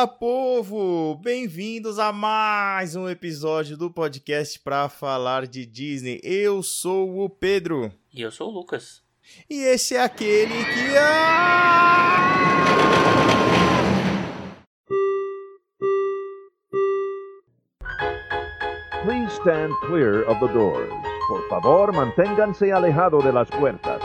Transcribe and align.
Fala, 0.00 0.08
povo! 0.08 1.14
Bem-vindos 1.16 1.98
a 1.98 2.10
mais 2.10 2.96
um 2.96 3.06
episódio 3.06 3.76
do 3.76 3.90
podcast 3.90 4.58
para 4.58 4.88
falar 4.88 5.46
de 5.46 5.66
Disney. 5.66 6.18
Eu 6.24 6.62
sou 6.62 7.22
o 7.22 7.28
Pedro. 7.28 7.92
E 8.10 8.22
eu 8.22 8.30
sou 8.30 8.48
o 8.48 8.50
Lucas. 8.50 9.02
E 9.48 9.56
esse 9.56 9.96
é 9.96 10.02
aquele 10.02 10.64
que. 10.64 10.96
Ah! 10.96 12.30
Please 19.04 19.30
stand 19.34 19.74
clear 19.86 20.26
of 20.26 20.40
the 20.40 20.50
doors. 20.50 20.88
Por 21.28 21.46
favor, 21.50 21.92
manténganse 21.92 22.72
alejado 22.72 23.18
de 23.18 23.32
las 23.32 23.50
puertas. 23.50 24.00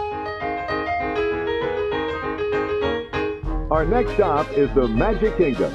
Our 3.76 3.86
next 3.86 4.14
stop 4.14 4.50
is 4.58 4.74
the 4.74 4.88
Magic 4.88 5.36
Kingdom. 5.36 5.70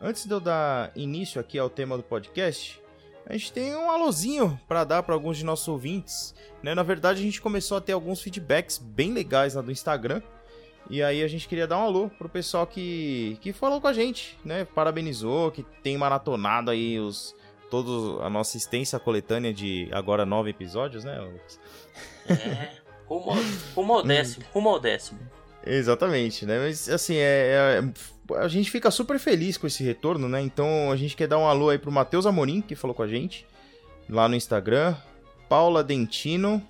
Antes 0.00 0.26
de 0.26 0.34
eu 0.34 0.40
dar 0.40 0.90
início 0.96 1.40
aqui 1.40 1.60
ao 1.60 1.70
tema 1.70 1.96
do 1.96 2.02
podcast, 2.02 2.82
a 3.24 3.34
gente 3.34 3.52
tem 3.52 3.76
um 3.76 3.88
alôzinho 3.88 4.58
para 4.66 4.82
dar 4.82 5.04
para 5.04 5.14
alguns 5.14 5.36
de 5.38 5.44
nossos 5.44 5.68
ouvintes. 5.68 6.34
Né? 6.60 6.74
Na 6.74 6.82
verdade, 6.82 7.20
a 7.20 7.22
gente 7.22 7.40
começou 7.40 7.76
a 7.76 7.80
ter 7.80 7.92
alguns 7.92 8.20
feedbacks 8.20 8.78
bem 8.78 9.12
legais 9.12 9.54
lá 9.54 9.62
do 9.62 9.70
Instagram. 9.70 10.22
E 10.90 11.00
aí 11.04 11.22
a 11.22 11.28
gente 11.28 11.46
queria 11.46 11.68
dar 11.68 11.78
um 11.78 11.84
alô 11.84 12.10
pro 12.18 12.28
pessoal 12.28 12.66
que, 12.66 13.38
que 13.40 13.52
falou 13.52 13.80
com 13.80 13.86
a 13.86 13.92
gente, 13.92 14.36
né? 14.44 14.64
Parabenizou, 14.64 15.52
que 15.52 15.62
tem 15.84 15.96
maratonado 15.96 16.68
aí 16.68 16.98
os 16.98 17.32
toda 17.72 18.22
a 18.22 18.28
nossa 18.28 18.58
extensa 18.58 19.00
coletânea 19.00 19.50
de 19.50 19.88
agora 19.92 20.26
nove 20.26 20.50
episódios, 20.50 21.04
né, 21.04 21.18
Lucas? 21.18 21.58
É, 22.28 22.68
rumo, 23.06 23.32
rumo 23.74 23.94
ao 23.94 24.02
décimo, 24.02 24.44
rumo 24.52 24.68
ao 24.68 24.78
décimo. 24.78 25.18
Exatamente, 25.64 26.44
né? 26.44 26.58
Mas 26.58 26.86
assim, 26.90 27.16
é, 27.16 27.80
é, 27.80 28.36
a 28.36 28.46
gente 28.46 28.70
fica 28.70 28.90
super 28.90 29.18
feliz 29.18 29.56
com 29.56 29.66
esse 29.66 29.82
retorno, 29.82 30.28
né? 30.28 30.42
Então 30.42 30.92
a 30.92 30.96
gente 30.96 31.16
quer 31.16 31.26
dar 31.26 31.38
um 31.38 31.46
alô 31.46 31.70
aí 31.70 31.78
pro 31.78 31.90
Matheus 31.90 32.26
Amorim, 32.26 32.60
que 32.60 32.74
falou 32.74 32.94
com 32.94 33.04
a 33.04 33.08
gente 33.08 33.46
lá 34.06 34.28
no 34.28 34.36
Instagram, 34.36 34.94
Paula 35.48 35.82
Dentino, 35.82 36.62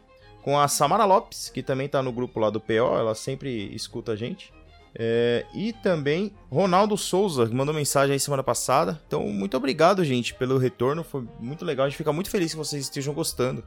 com 0.43 0.57
a 0.57 0.69
Samara 0.69 1.05
Lopes, 1.05 1.49
que 1.49 1.65
também 1.65 1.89
tá 1.89 2.01
no 2.01 2.13
grupo 2.13 2.39
lá 2.39 2.49
do 2.49 2.61
PO, 2.61 2.97
ela 2.97 3.17
sempre 3.17 3.75
escuta 3.75 4.13
a 4.13 4.17
gente. 4.17 4.53
É, 4.95 5.47
e 5.55 5.73
também 5.73 6.33
Ronaldo 6.51 6.97
Souza, 6.97 7.47
que 7.47 7.55
mandou 7.55 7.75
mensagem 7.75 8.13
aí 8.13 8.21
semana 8.21 8.43
passada. 8.43 9.01
Então, 9.07 9.23
muito 9.29 9.57
obrigado, 9.57 10.05
gente, 10.05 10.35
pelo 10.35 10.59
retorno. 10.59 11.03
Foi 11.03 11.27
muito 11.41 11.65
legal. 11.65 11.87
A 11.87 11.89
gente 11.89 11.97
fica 11.97 12.13
muito 12.13 12.31
feliz 12.31 12.53
que 12.53 12.59
vocês 12.59 12.83
estejam 12.83 13.15
gostando. 13.15 13.65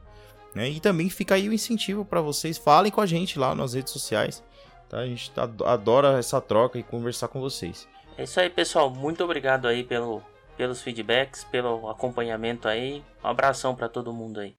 Né? 0.54 0.70
E 0.70 0.80
também 0.80 1.10
fica 1.10 1.34
aí 1.34 1.48
o 1.48 1.52
incentivo 1.52 2.04
para 2.04 2.20
vocês. 2.20 2.56
Falem 2.56 2.92
com 2.92 3.00
a 3.00 3.06
gente 3.06 3.38
lá 3.38 3.54
nas 3.54 3.74
redes 3.74 3.92
sociais. 3.92 4.42
Tá? 4.88 4.98
A 4.98 5.06
gente 5.06 5.32
adora 5.64 6.18
essa 6.18 6.40
troca 6.40 6.78
e 6.78 6.82
conversar 6.82 7.28
com 7.28 7.40
vocês. 7.40 7.88
É 8.16 8.22
isso 8.22 8.40
aí, 8.40 8.48
pessoal. 8.48 8.88
Muito 8.88 9.22
obrigado 9.22 9.66
aí 9.66 9.84
pelo, 9.84 10.22
pelos 10.56 10.80
feedbacks, 10.80 11.44
pelo 11.44 11.90
acompanhamento 11.90 12.68
aí. 12.68 13.04
Um 13.22 13.28
abração 13.28 13.74
para 13.74 13.88
todo 13.88 14.12
mundo 14.12 14.40
aí. 14.40 14.56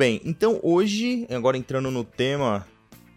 Bem, 0.00 0.18
então 0.24 0.58
hoje, 0.62 1.26
agora 1.30 1.58
entrando 1.58 1.90
no 1.90 2.02
tema 2.02 2.66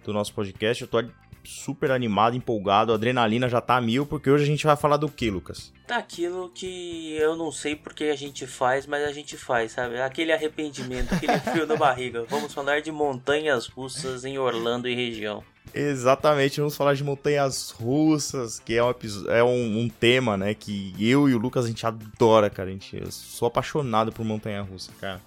do 0.03 0.11
nosso 0.11 0.33
podcast, 0.33 0.81
eu 0.81 0.87
tô 0.89 1.01
super 1.41 1.91
animado, 1.91 2.35
empolgado, 2.35 2.91
a 2.91 2.95
adrenalina 2.95 3.47
já 3.47 3.61
tá 3.61 3.77
a 3.77 3.81
mil, 3.81 4.05
porque 4.05 4.29
hoje 4.29 4.43
a 4.43 4.47
gente 4.47 4.65
vai 4.65 4.75
falar 4.75 4.97
do 4.97 5.07
que, 5.07 5.31
Lucas? 5.31 5.71
Daquilo 5.87 6.49
que 6.49 7.13
eu 7.13 7.37
não 7.37 7.53
sei 7.53 7.73
porque 7.73 8.03
a 8.05 8.17
gente 8.17 8.45
faz, 8.45 8.85
mas 8.85 9.01
a 9.07 9.13
gente 9.13 9.37
faz, 9.37 9.71
sabe? 9.71 9.97
Aquele 10.01 10.33
arrependimento, 10.33 11.13
aquele 11.13 11.39
frio 11.51 11.65
na 11.65 11.77
barriga. 11.77 12.25
Vamos 12.29 12.53
falar 12.53 12.81
de 12.81 12.91
montanhas 12.91 13.65
russas 13.65 14.25
em 14.25 14.37
Orlando 14.37 14.89
e 14.89 14.93
região. 14.93 15.41
Exatamente, 15.73 16.59
vamos 16.59 16.75
falar 16.75 16.95
de 16.95 17.03
montanhas 17.05 17.71
russas, 17.71 18.59
que 18.59 18.75
é 18.75 18.83
um, 18.83 18.93
é 19.29 19.41
um, 19.41 19.79
um, 19.79 19.87
tema, 19.87 20.35
né, 20.35 20.53
que 20.53 20.93
eu 20.99 21.29
e 21.29 21.33
o 21.33 21.37
Lucas 21.37 21.63
a 21.63 21.69
gente 21.69 21.85
adora, 21.85 22.49
cara. 22.49 22.67
A 22.67 22.73
gente, 22.73 22.97
eu 22.97 23.09
sou 23.09 23.47
apaixonado 23.47 24.11
por 24.11 24.25
montanha 24.25 24.61
russa, 24.61 24.91
cara. 24.99 25.21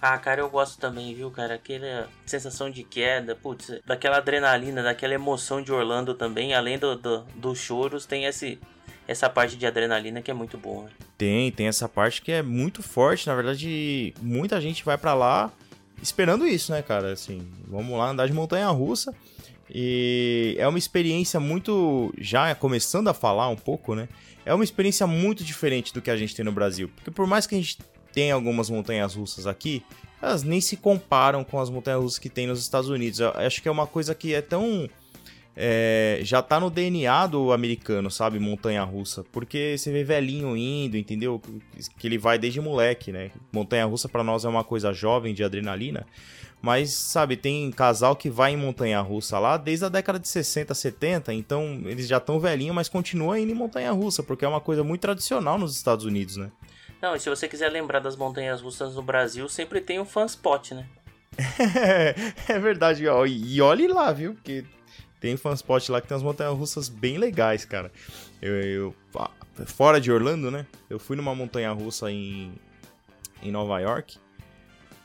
Ah, 0.00 0.18
cara, 0.18 0.40
eu 0.40 0.50
gosto 0.50 0.78
também, 0.78 1.14
viu, 1.14 1.30
cara? 1.30 1.54
Aquela 1.54 2.08
sensação 2.24 2.70
de 2.70 2.82
queda, 2.82 3.34
putz, 3.34 3.80
daquela 3.86 4.18
adrenalina, 4.18 4.82
daquela 4.82 5.14
emoção 5.14 5.62
de 5.62 5.72
Orlando 5.72 6.14
também, 6.14 6.54
além 6.54 6.78
do, 6.78 6.96
do, 6.96 7.24
dos 7.34 7.58
choros, 7.58 8.04
tem 8.04 8.24
esse, 8.24 8.58
essa 9.08 9.28
parte 9.28 9.56
de 9.56 9.66
adrenalina 9.66 10.20
que 10.20 10.30
é 10.30 10.34
muito 10.34 10.58
boa. 10.58 10.84
Né? 10.84 10.90
Tem, 11.16 11.50
tem 11.50 11.66
essa 11.66 11.88
parte 11.88 12.20
que 12.20 12.30
é 12.30 12.42
muito 12.42 12.82
forte. 12.82 13.26
Na 13.26 13.34
verdade, 13.34 14.12
muita 14.20 14.60
gente 14.60 14.84
vai 14.84 14.98
para 14.98 15.14
lá 15.14 15.52
esperando 16.02 16.46
isso, 16.46 16.72
né, 16.72 16.82
cara? 16.82 17.12
Assim, 17.12 17.46
vamos 17.66 17.96
lá 17.98 18.10
andar 18.10 18.26
de 18.26 18.32
montanha 18.32 18.68
russa. 18.68 19.14
E 19.68 20.54
é 20.58 20.68
uma 20.68 20.78
experiência 20.78 21.40
muito. 21.40 22.12
Já 22.18 22.54
começando 22.54 23.08
a 23.08 23.14
falar 23.14 23.48
um 23.48 23.56
pouco, 23.56 23.94
né? 23.94 24.08
É 24.44 24.54
uma 24.54 24.62
experiência 24.62 25.06
muito 25.06 25.42
diferente 25.42 25.92
do 25.92 26.00
que 26.00 26.10
a 26.10 26.16
gente 26.16 26.36
tem 26.36 26.44
no 26.44 26.52
Brasil. 26.52 26.88
Porque 26.94 27.10
por 27.10 27.26
mais 27.26 27.46
que 27.46 27.54
a 27.56 27.58
gente 27.58 27.78
tem 28.16 28.30
algumas 28.30 28.70
montanhas 28.70 29.14
russas 29.14 29.46
aqui, 29.46 29.82
elas 30.22 30.42
nem 30.42 30.58
se 30.58 30.74
comparam 30.78 31.44
com 31.44 31.60
as 31.60 31.68
montanhas 31.68 32.00
russas 32.00 32.18
que 32.18 32.30
tem 32.30 32.46
nos 32.46 32.60
Estados 32.62 32.88
Unidos. 32.88 33.20
Eu 33.20 33.28
acho 33.34 33.60
que 33.60 33.68
é 33.68 33.70
uma 33.70 33.86
coisa 33.86 34.14
que 34.14 34.32
é 34.32 34.40
tão. 34.40 34.88
É, 35.54 36.20
já 36.22 36.40
tá 36.40 36.58
no 36.58 36.70
DNA 36.70 37.26
do 37.26 37.52
americano, 37.52 38.10
sabe? 38.10 38.38
Montanha 38.38 38.82
russa. 38.84 39.22
Porque 39.30 39.76
você 39.76 39.92
vê 39.92 40.02
velhinho 40.02 40.56
indo, 40.56 40.96
entendeu? 40.96 41.42
Que 41.98 42.06
ele 42.06 42.16
vai 42.16 42.38
desde 42.38 42.58
moleque, 42.58 43.12
né? 43.12 43.30
Montanha 43.52 43.84
russa 43.84 44.08
para 44.08 44.24
nós 44.24 44.46
é 44.46 44.48
uma 44.48 44.64
coisa 44.64 44.94
jovem 44.94 45.34
de 45.34 45.44
adrenalina. 45.44 46.06
Mas, 46.62 46.94
sabe, 46.94 47.36
tem 47.36 47.70
casal 47.70 48.16
que 48.16 48.30
vai 48.30 48.52
em 48.52 48.56
montanha 48.56 48.98
russa 49.02 49.38
lá 49.38 49.58
desde 49.58 49.84
a 49.84 49.90
década 49.90 50.18
de 50.18 50.26
60, 50.26 50.72
70. 50.74 51.34
Então 51.34 51.82
eles 51.84 52.08
já 52.08 52.16
estão 52.16 52.40
velhinhos, 52.40 52.74
mas 52.74 52.88
continuam 52.88 53.36
indo 53.36 53.52
em 53.52 53.54
montanha 53.54 53.92
russa. 53.92 54.22
Porque 54.22 54.42
é 54.42 54.48
uma 54.48 54.60
coisa 54.60 54.82
muito 54.82 55.02
tradicional 55.02 55.58
nos 55.58 55.76
Estados 55.76 56.06
Unidos, 56.06 56.38
né? 56.38 56.50
Não, 57.06 57.14
e 57.14 57.20
se 57.20 57.30
você 57.30 57.46
quiser 57.46 57.68
lembrar 57.68 58.00
das 58.00 58.16
montanhas 58.16 58.60
russas 58.60 58.96
no 58.96 59.02
Brasil, 59.02 59.48
sempre 59.48 59.80
tem 59.80 60.00
um 60.00 60.04
fanspot, 60.04 60.74
né? 60.74 60.88
é 62.48 62.58
verdade, 62.58 63.06
ó. 63.06 63.24
E 63.24 63.60
olhe 63.60 63.86
lá, 63.86 64.12
viu? 64.12 64.34
Porque 64.34 64.64
tem 65.20 65.36
fanspot 65.36 65.92
lá 65.92 66.00
que 66.00 66.08
tem 66.08 66.16
umas 66.16 66.24
montanhas 66.24 66.58
russas 66.58 66.88
bem 66.88 67.16
legais, 67.16 67.64
cara. 67.64 67.92
Eu, 68.42 68.54
eu, 68.54 68.94
fora 69.66 70.00
de 70.00 70.10
Orlando, 70.10 70.50
né? 70.50 70.66
Eu 70.90 70.98
fui 70.98 71.14
numa 71.16 71.32
montanha 71.32 71.70
russa 71.70 72.10
em, 72.10 72.52
em 73.40 73.52
Nova 73.52 73.78
York. 73.78 74.18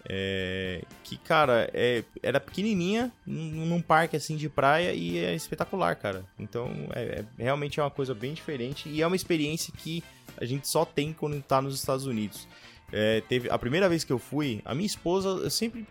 É, 0.09 0.81
que, 1.03 1.17
cara, 1.17 1.69
é, 1.71 2.03
era 2.23 2.39
pequenininha, 2.39 3.11
num, 3.27 3.79
parque 3.79 4.15
assim 4.15 4.35
de 4.35 4.49
praia 4.49 4.91
e 4.91 5.19
é 5.23 5.35
espetacular, 5.35 5.95
cara. 5.97 6.25
Então, 6.39 6.71
é, 6.95 7.23
é, 7.37 7.43
realmente 7.43 7.79
é 7.79 7.83
uma 7.83 7.91
coisa 7.91 8.15
bem 8.15 8.33
diferente 8.33 8.89
e 8.89 9.03
é 9.03 9.05
uma 9.05 9.15
experiência 9.15 9.71
que 9.77 10.03
a 10.37 10.45
gente 10.45 10.67
só 10.67 10.85
tem 10.85 11.13
quando 11.13 11.41
tá 11.41 11.61
nos 11.61 11.75
Estados 11.75 12.05
Unidos. 12.05 12.47
É, 12.91 13.21
teve 13.21 13.49
a 13.49 13.57
primeira 13.57 13.87
vez 13.87 14.03
que 14.03 14.11
eu 14.11 14.19
fui, 14.19 14.61
a 14.65 14.75
minha 14.75 14.85
esposa, 14.85 15.29
eu 15.29 15.49
sempre, 15.49 15.87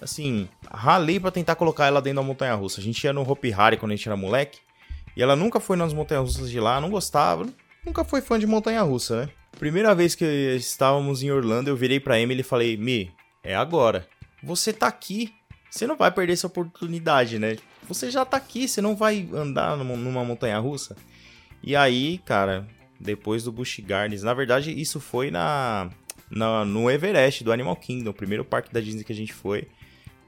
assim, 0.00 0.48
ralei 0.70 1.18
para 1.18 1.30
tentar 1.30 1.56
colocar 1.56 1.86
ela 1.86 2.00
dentro 2.00 2.16
da 2.16 2.26
montanha 2.26 2.54
russa. 2.54 2.80
A 2.80 2.84
gente 2.84 3.02
ia 3.02 3.12
no 3.12 3.28
Hopi 3.28 3.52
Hari 3.52 3.76
quando 3.76 3.92
a 3.92 3.96
gente 3.96 4.08
era 4.08 4.16
moleque, 4.16 4.60
e 5.16 5.22
ela 5.22 5.36
nunca 5.36 5.60
foi 5.60 5.76
nas 5.76 5.92
montanhas 5.92 6.24
russas 6.24 6.50
de 6.50 6.60
lá, 6.60 6.80
não 6.80 6.90
gostava, 6.90 7.46
nunca 7.84 8.04
foi 8.04 8.20
fã 8.20 8.38
de 8.38 8.46
montanha 8.46 8.82
russa, 8.82 9.22
né? 9.22 9.28
Primeira 9.58 9.94
vez 9.94 10.14
que 10.14 10.24
estávamos 10.56 11.22
em 11.22 11.30
Orlando, 11.30 11.70
eu 11.70 11.76
virei 11.76 12.00
pra 12.00 12.18
Emily 12.18 12.40
e 12.40 12.44
falei: 12.44 12.76
Mi, 12.76 13.12
é 13.42 13.54
agora. 13.54 14.06
Você 14.42 14.72
tá 14.72 14.88
aqui, 14.88 15.32
você 15.70 15.86
não 15.86 15.96
vai 15.96 16.10
perder 16.10 16.32
essa 16.32 16.46
oportunidade, 16.46 17.38
né? 17.38 17.56
Você 17.88 18.10
já 18.10 18.24
tá 18.24 18.36
aqui, 18.36 18.66
você 18.66 18.80
não 18.80 18.96
vai 18.96 19.28
andar 19.32 19.76
numa 19.76 20.24
montanha 20.24 20.58
russa. 20.58 20.96
E 21.62 21.74
aí, 21.76 22.18
cara, 22.18 22.66
depois 23.04 23.44
do 23.44 23.52
Busch 23.52 23.78
Gardens. 23.80 24.22
Na 24.22 24.34
verdade, 24.34 24.72
isso 24.72 24.98
foi 24.98 25.30
na, 25.30 25.90
na, 26.30 26.64
no 26.64 26.90
Everest 26.90 27.44
do 27.44 27.52
Animal 27.52 27.76
Kingdom, 27.76 28.10
o 28.10 28.14
primeiro 28.14 28.44
parque 28.44 28.72
da 28.72 28.80
Disney 28.80 29.04
que 29.04 29.12
a 29.12 29.16
gente 29.16 29.32
foi. 29.32 29.68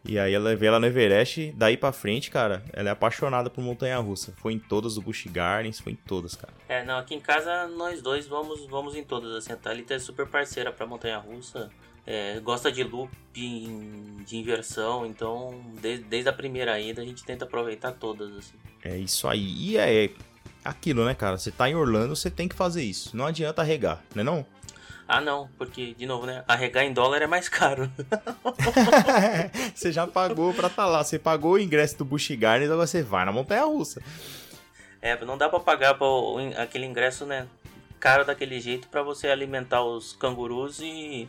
E 0.04 0.20
aí 0.20 0.32
ela 0.32 0.54
vê 0.54 0.66
ela 0.66 0.78
no 0.78 0.86
Everest, 0.86 1.52
daí 1.56 1.76
pra 1.76 1.90
frente, 1.90 2.30
cara, 2.30 2.62
ela 2.72 2.90
é 2.90 2.92
apaixonada 2.92 3.50
por 3.50 3.64
montanha-russa. 3.64 4.32
Foi 4.36 4.52
em 4.52 4.58
todas 4.58 4.94
do 4.94 5.02
Busch 5.02 5.26
Gardens, 5.26 5.80
foi 5.80 5.94
em 5.94 5.96
todas, 5.96 6.36
cara. 6.36 6.52
É, 6.68 6.84
não, 6.84 6.98
aqui 6.98 7.16
em 7.16 7.20
casa 7.20 7.66
nós 7.66 8.00
dois 8.00 8.28
vamos, 8.28 8.66
vamos 8.66 8.94
em 8.94 9.02
todas, 9.02 9.32
assim, 9.32 9.52
a 9.52 9.56
Thalita 9.56 9.94
é 9.94 9.98
super 9.98 10.26
parceira 10.28 10.70
pra 10.70 10.86
montanha-russa. 10.86 11.70
é, 12.06 12.38
gosta 12.38 12.70
de 12.70 12.84
loop 12.84 13.10
de 13.32 14.36
inversão, 14.36 15.04
então 15.04 15.60
desde, 15.82 16.04
desde 16.04 16.28
a 16.28 16.32
primeira 16.32 16.78
ida 16.78 17.02
a 17.02 17.04
gente 17.04 17.24
tenta 17.24 17.44
aproveitar 17.44 17.90
todas. 17.90 18.36
Assim. 18.36 18.54
É 18.84 18.96
isso 18.96 19.26
aí. 19.26 19.72
E 19.72 19.76
é 19.76 20.10
aquilo, 20.66 21.04
né, 21.04 21.14
cara? 21.14 21.38
Você 21.38 21.50
tá 21.50 21.68
em 21.68 21.74
Orlando, 21.74 22.14
você 22.14 22.30
tem 22.30 22.48
que 22.48 22.54
fazer 22.54 22.82
isso. 22.82 23.16
Não 23.16 23.26
adianta 23.26 23.62
regar, 23.62 24.02
né 24.14 24.22
não? 24.22 24.44
Ah, 25.08 25.20
não, 25.20 25.48
porque, 25.56 25.94
de 25.94 26.04
novo, 26.04 26.26
né? 26.26 26.42
Arregar 26.48 26.84
em 26.84 26.92
dólar 26.92 27.22
é 27.22 27.26
mais 27.28 27.48
caro. 27.48 27.90
você 29.72 29.92
já 29.92 30.04
pagou 30.06 30.52
pra 30.52 30.66
estar 30.66 30.82
tá 30.82 30.88
lá. 30.88 31.04
Você 31.04 31.16
pagou 31.16 31.52
o 31.52 31.58
ingresso 31.58 31.96
do 31.98 32.04
Busch 32.04 32.30
Gardens, 32.30 32.70
agora 32.70 32.86
você 32.86 33.02
vai 33.02 33.24
na 33.24 33.30
Montanha 33.30 33.64
Russa. 33.64 34.02
É, 35.00 35.24
não 35.24 35.38
dá 35.38 35.48
pra 35.48 35.60
pagar 35.60 35.94
pra 35.94 36.06
aquele 36.60 36.86
ingresso, 36.86 37.24
né? 37.24 37.46
Caro 38.00 38.24
daquele 38.24 38.60
jeito 38.60 38.88
para 38.88 39.02
você 39.02 39.28
alimentar 39.28 39.84
os 39.84 40.12
cangurus 40.14 40.80
e 40.80 41.28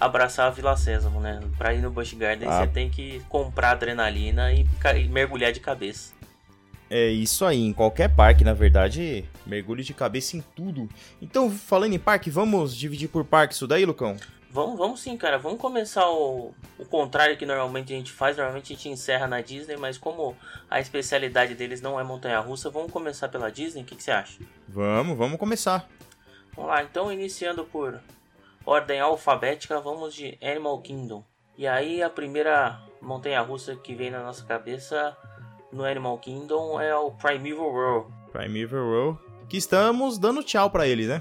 abraçar 0.00 0.46
a 0.46 0.50
Vila 0.50 0.74
Sésamo, 0.74 1.20
né? 1.20 1.40
Pra 1.58 1.74
ir 1.74 1.82
no 1.82 1.90
Busch 1.90 2.14
Gardens 2.14 2.50
ah. 2.50 2.60
você 2.60 2.68
tem 2.68 2.88
que 2.88 3.20
comprar 3.28 3.72
adrenalina 3.72 4.50
e 4.54 4.66
mergulhar 5.10 5.52
de 5.52 5.60
cabeça. 5.60 6.14
É 6.90 7.08
isso 7.08 7.44
aí, 7.44 7.60
em 7.60 7.72
qualquer 7.72 8.12
parque, 8.12 8.42
na 8.42 8.52
verdade, 8.52 9.24
mergulho 9.46 9.84
de 9.84 9.94
cabeça 9.94 10.36
em 10.36 10.40
tudo. 10.56 10.88
Então, 11.22 11.48
falando 11.48 11.94
em 11.94 11.98
parque, 12.00 12.28
vamos 12.30 12.76
dividir 12.76 13.08
por 13.08 13.24
parque 13.24 13.54
isso 13.54 13.66
daí, 13.68 13.86
Lucão? 13.86 14.16
Vamos, 14.50 14.76
vamos 14.76 15.00
sim, 15.00 15.16
cara. 15.16 15.38
Vamos 15.38 15.60
começar 15.60 16.10
o, 16.10 16.52
o 16.76 16.84
contrário 16.84 17.36
que 17.36 17.46
normalmente 17.46 17.92
a 17.92 17.96
gente 17.96 18.10
faz. 18.10 18.36
Normalmente 18.36 18.72
a 18.72 18.76
gente 18.76 18.88
encerra 18.88 19.28
na 19.28 19.40
Disney, 19.40 19.76
mas 19.76 19.96
como 19.96 20.36
a 20.68 20.80
especialidade 20.80 21.54
deles 21.54 21.80
não 21.80 22.00
é 22.00 22.02
montanha-russa, 22.02 22.68
vamos 22.68 22.90
começar 22.90 23.28
pela 23.28 23.52
Disney. 23.52 23.82
O 23.82 23.84
que, 23.84 23.94
que 23.94 24.02
você 24.02 24.10
acha? 24.10 24.40
Vamos, 24.68 25.16
vamos 25.16 25.38
começar. 25.38 25.88
Vamos 26.56 26.72
lá, 26.72 26.82
então 26.82 27.12
iniciando 27.12 27.64
por 27.64 28.00
ordem 28.66 28.98
alfabética, 28.98 29.80
vamos 29.80 30.12
de 30.12 30.36
Animal 30.42 30.82
Kingdom. 30.82 31.24
E 31.56 31.68
aí 31.68 32.02
a 32.02 32.10
primeira 32.10 32.80
montanha-russa 33.00 33.76
que 33.76 33.94
vem 33.94 34.10
na 34.10 34.24
nossa 34.24 34.44
cabeça 34.44 35.16
no 35.72 35.84
Animal 35.84 36.18
Kingdom 36.18 36.80
é 36.80 36.94
o 36.94 37.10
Primeval 37.12 37.72
World. 37.72 38.12
Primeval 38.32 38.80
World. 38.80 39.18
Que 39.48 39.56
estamos 39.56 40.18
dando 40.18 40.42
tchau 40.42 40.70
para 40.70 40.86
eles, 40.86 41.08
né? 41.08 41.18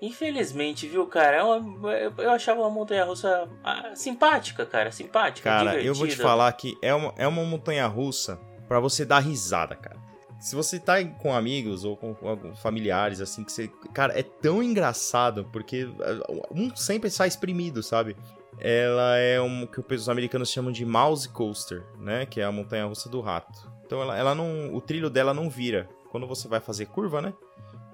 Infelizmente, 0.00 0.86
viu, 0.86 1.06
cara? 1.06 1.36
É 1.38 2.12
eu 2.18 2.30
achava 2.30 2.60
uma 2.60 2.70
montanha-russa 2.70 3.48
ah, 3.64 3.92
simpática, 3.94 4.66
cara. 4.66 4.92
Simpática, 4.92 5.48
Cara, 5.48 5.70
divertida. 5.70 5.88
eu 5.88 5.94
vou 5.94 6.06
te 6.06 6.16
falar 6.16 6.52
que 6.52 6.76
é 6.82 6.94
uma, 6.94 7.14
é 7.16 7.26
uma 7.26 7.42
montanha-russa 7.44 8.38
para 8.68 8.78
você 8.78 9.04
dar 9.04 9.20
risada, 9.20 9.74
cara. 9.74 9.96
Se 10.38 10.54
você 10.54 10.78
tá 10.78 11.02
com 11.02 11.34
amigos 11.34 11.84
ou 11.84 11.96
com, 11.96 12.14
com 12.14 12.54
familiares, 12.56 13.22
assim, 13.22 13.42
que 13.42 13.50
você. 13.50 13.68
Cara, 13.94 14.18
é 14.18 14.22
tão 14.22 14.62
engraçado, 14.62 15.48
porque 15.50 15.88
ah, 16.00 16.46
um 16.50 16.74
sempre 16.76 17.10
sai 17.10 17.28
exprimido, 17.28 17.82
sabe? 17.82 18.16
Ela 18.58 19.16
é 19.16 19.40
um 19.40 19.66
que 19.66 19.94
os 19.94 20.08
americanos 20.08 20.50
chamam 20.50 20.72
de 20.72 20.84
mouse 20.84 21.28
coaster, 21.28 21.84
né? 21.98 22.26
Que 22.26 22.40
é 22.40 22.44
a 22.44 22.52
montanha 22.52 22.84
russa 22.84 23.08
do 23.08 23.20
rato. 23.20 23.75
Então 23.86 24.02
ela, 24.02 24.18
ela 24.18 24.34
não. 24.34 24.74
O 24.74 24.80
trilho 24.80 25.08
dela 25.08 25.32
não 25.32 25.48
vira. 25.48 25.88
Quando 26.10 26.26
você 26.26 26.48
vai 26.48 26.60
fazer 26.60 26.86
curva, 26.86 27.22
né? 27.22 27.32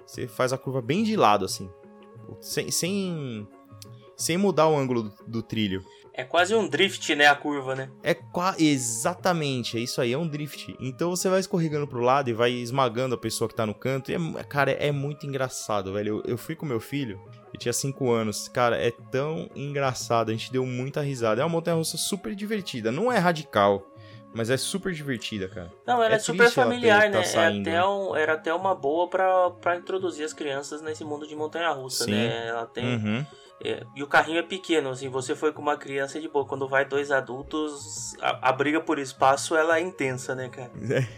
Você 0.06 0.26
faz 0.26 0.52
a 0.52 0.58
curva 0.58 0.80
bem 0.80 1.04
de 1.04 1.16
lado, 1.16 1.44
assim. 1.44 1.70
Sem, 2.40 2.70
sem, 2.70 3.46
sem 4.16 4.36
mudar 4.36 4.68
o 4.68 4.76
ângulo 4.76 5.04
do, 5.04 5.14
do 5.26 5.42
trilho. 5.42 5.84
É 6.14 6.24
quase 6.24 6.54
um 6.54 6.68
drift, 6.68 7.14
né? 7.14 7.26
A 7.26 7.34
curva, 7.34 7.74
né? 7.74 7.90
É 8.02 8.14
exatamente, 8.58 9.78
é 9.78 9.80
isso 9.80 9.98
aí, 10.00 10.12
é 10.12 10.18
um 10.18 10.28
drift. 10.28 10.76
Então 10.78 11.10
você 11.10 11.28
vai 11.28 11.40
escorregando 11.40 11.86
pro 11.86 12.00
lado 12.00 12.28
e 12.28 12.34
vai 12.34 12.52
esmagando 12.52 13.14
a 13.14 13.18
pessoa 13.18 13.48
que 13.48 13.54
tá 13.54 13.64
no 13.64 13.74
canto. 13.74 14.10
E 14.10 14.14
é, 14.14 14.44
cara, 14.44 14.72
é 14.72 14.92
muito 14.92 15.26
engraçado, 15.26 15.92
velho. 15.94 16.18
Eu, 16.18 16.32
eu 16.32 16.38
fui 16.38 16.54
com 16.54 16.66
meu 16.66 16.80
filho, 16.80 17.18
ele 17.48 17.58
tinha 17.58 17.72
5 17.72 18.10
anos. 18.10 18.46
Cara, 18.46 18.76
é 18.76 18.90
tão 18.90 19.48
engraçado, 19.56 20.28
a 20.28 20.32
gente 20.32 20.52
deu 20.52 20.66
muita 20.66 21.00
risada. 21.00 21.40
É 21.40 21.44
uma 21.44 21.50
montanha 21.50 21.76
russa 21.76 21.96
super 21.96 22.34
divertida, 22.34 22.92
não 22.92 23.10
é 23.10 23.16
radical. 23.18 23.91
Mas 24.34 24.50
é 24.50 24.56
super 24.56 24.92
divertida, 24.92 25.48
cara. 25.48 25.70
Não, 25.86 26.02
ela 26.02 26.14
é, 26.14 26.16
é 26.16 26.18
super 26.18 26.50
familiar, 26.50 27.10
né? 27.10 27.22
Tá 27.22 27.42
é 27.42 27.60
até 27.60 27.84
um, 27.84 28.16
era 28.16 28.34
até 28.34 28.54
uma 28.54 28.74
boa 28.74 29.08
para 29.08 29.76
introduzir 29.76 30.24
as 30.24 30.32
crianças 30.32 30.80
nesse 30.80 31.04
mundo 31.04 31.26
de 31.26 31.36
montanha-russa, 31.36 32.06
né? 32.06 32.48
Ela 32.48 32.66
tem. 32.66 32.96
Uhum. 32.96 33.26
É, 33.64 33.84
e 33.94 34.02
o 34.02 34.08
carrinho 34.08 34.40
é 34.40 34.42
pequeno, 34.42 34.90
assim, 34.90 35.08
você 35.08 35.36
foi 35.36 35.52
com 35.52 35.62
uma 35.62 35.76
criança 35.76 36.20
de 36.20 36.28
boa. 36.28 36.44
Quando 36.44 36.66
vai 36.66 36.84
dois 36.84 37.12
adultos, 37.12 38.16
a, 38.20 38.48
a 38.48 38.52
briga 38.52 38.80
por 38.80 38.98
espaço 38.98 39.54
ela 39.54 39.78
é 39.78 39.80
intensa, 39.80 40.34
né, 40.34 40.48
cara? 40.48 40.72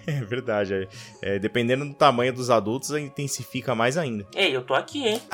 É, 0.06 0.10
é 0.19 0.20
verdade. 0.20 0.75
É, 0.75 0.87
é, 1.22 1.38
dependendo 1.38 1.87
do 1.87 1.94
tamanho 1.94 2.34
dos 2.34 2.50
adultos, 2.50 2.90
intensifica 2.90 3.75
mais 3.75 3.96
ainda. 3.96 4.26
Ei, 4.34 4.55
eu 4.55 4.62
tô 4.62 4.75
aqui, 4.75 5.06
hein? 5.06 5.22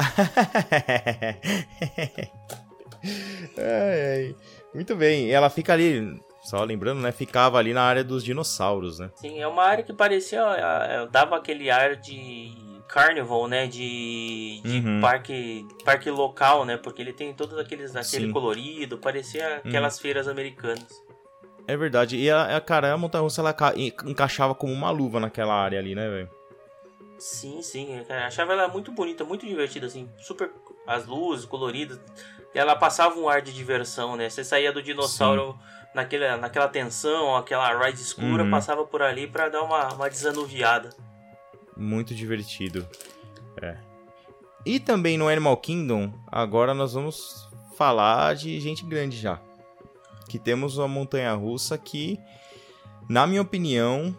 Muito 4.72 4.94
bem. 4.94 5.32
Ela 5.32 5.50
fica 5.50 5.72
ali 5.72 6.16
só 6.42 6.62
lembrando, 6.64 7.00
né? 7.00 7.12
Ficava 7.12 7.58
ali 7.58 7.72
na 7.74 7.82
área 7.82 8.02
dos 8.02 8.24
dinossauros, 8.24 8.98
né? 8.98 9.10
Sim, 9.16 9.40
é 9.40 9.46
uma 9.46 9.62
área 9.62 9.84
que 9.84 9.92
parecia. 9.92 10.42
dava 11.10 11.36
aquele 11.36 11.70
ar 11.70 11.96
de 11.96 12.56
carnival, 12.88 13.46
né? 13.46 13.66
De, 13.66 14.60
de 14.64 14.78
uhum. 14.78 15.00
parque, 15.00 15.66
parque 15.84 16.10
local, 16.10 16.64
né? 16.64 16.76
Porque 16.76 17.02
ele 17.02 17.12
tem 17.12 17.32
todos 17.34 17.58
aqueles 17.58 17.94
aquele 17.94 18.26
Sim. 18.26 18.32
colorido, 18.32 18.98
parecia 18.98 19.56
aquelas 19.56 19.96
uhum. 19.96 20.02
feiras 20.02 20.28
americanas. 20.28 20.88
É 21.66 21.76
verdade. 21.76 22.16
E 22.16 22.30
a, 22.30 22.56
a 22.56 22.60
cara, 22.60 22.92
a 22.92 22.96
montanha 22.96 23.22
russa 23.22 23.42
ela 23.42 23.54
encaixava 24.06 24.54
como 24.54 24.72
uma 24.72 24.90
luva 24.90 25.20
naquela 25.20 25.54
área 25.54 25.78
ali, 25.78 25.94
né, 25.94 26.08
velho? 26.08 26.30
Sim, 27.18 27.60
sim. 27.60 28.02
Eu 28.08 28.16
achava 28.16 28.54
ela 28.54 28.66
muito 28.66 28.90
bonita, 28.90 29.24
muito 29.24 29.46
divertida, 29.46 29.86
assim. 29.86 30.08
Super. 30.18 30.50
As 30.86 31.06
luzes 31.06 31.44
coloridas. 31.44 32.00
E 32.54 32.58
ela 32.58 32.74
passava 32.74 33.20
um 33.20 33.28
ar 33.28 33.42
de 33.42 33.52
diversão, 33.52 34.16
né? 34.16 34.28
Você 34.28 34.42
saía 34.42 34.72
do 34.72 34.82
dinossauro. 34.82 35.52
Sim 35.52 35.79
naquela, 35.94 36.36
naquela 36.36 36.68
tensão, 36.68 37.36
aquela 37.36 37.76
ride 37.84 38.00
escura, 38.00 38.44
uhum. 38.44 38.50
passava 38.50 38.84
por 38.84 39.02
ali 39.02 39.26
para 39.26 39.48
dar 39.48 39.62
uma, 39.62 39.92
uma 39.94 40.08
desanuviada. 40.08 40.90
Muito 41.76 42.14
divertido. 42.14 42.86
É. 43.60 43.76
E 44.64 44.78
também 44.78 45.16
no 45.16 45.28
Animal 45.28 45.56
Kingdom, 45.56 46.12
agora 46.30 46.74
nós 46.74 46.92
vamos 46.92 47.48
falar 47.76 48.34
de 48.34 48.60
gente 48.60 48.84
grande 48.84 49.16
já. 49.16 49.40
Que 50.28 50.38
temos 50.38 50.78
uma 50.78 50.86
montanha 50.86 51.32
russa 51.32 51.76
que, 51.78 52.20
na 53.08 53.26
minha 53.26 53.42
opinião, 53.42 54.14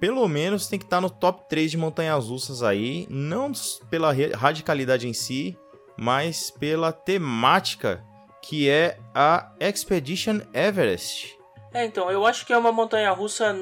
pelo 0.00 0.26
menos 0.26 0.66
tem 0.66 0.78
que 0.78 0.84
estar 0.84 1.00
no 1.00 1.10
top 1.10 1.48
3 1.48 1.70
de 1.70 1.76
montanhas 1.76 2.26
russas 2.26 2.62
aí. 2.62 3.06
Não 3.08 3.52
pela 3.90 4.12
radicalidade 4.34 5.06
em 5.06 5.12
si, 5.12 5.56
mas 5.96 6.50
pela 6.50 6.90
temática 6.90 8.02
que 8.42 8.68
é 8.68 8.98
a 9.14 9.52
Expedition 9.60 10.40
Everest. 10.52 11.40
É, 11.74 11.86
então, 11.86 12.10
eu 12.10 12.26
acho 12.26 12.44
que 12.44 12.52
é 12.52 12.58
uma 12.58 12.70
montanha 12.70 13.10
russa, 13.12 13.54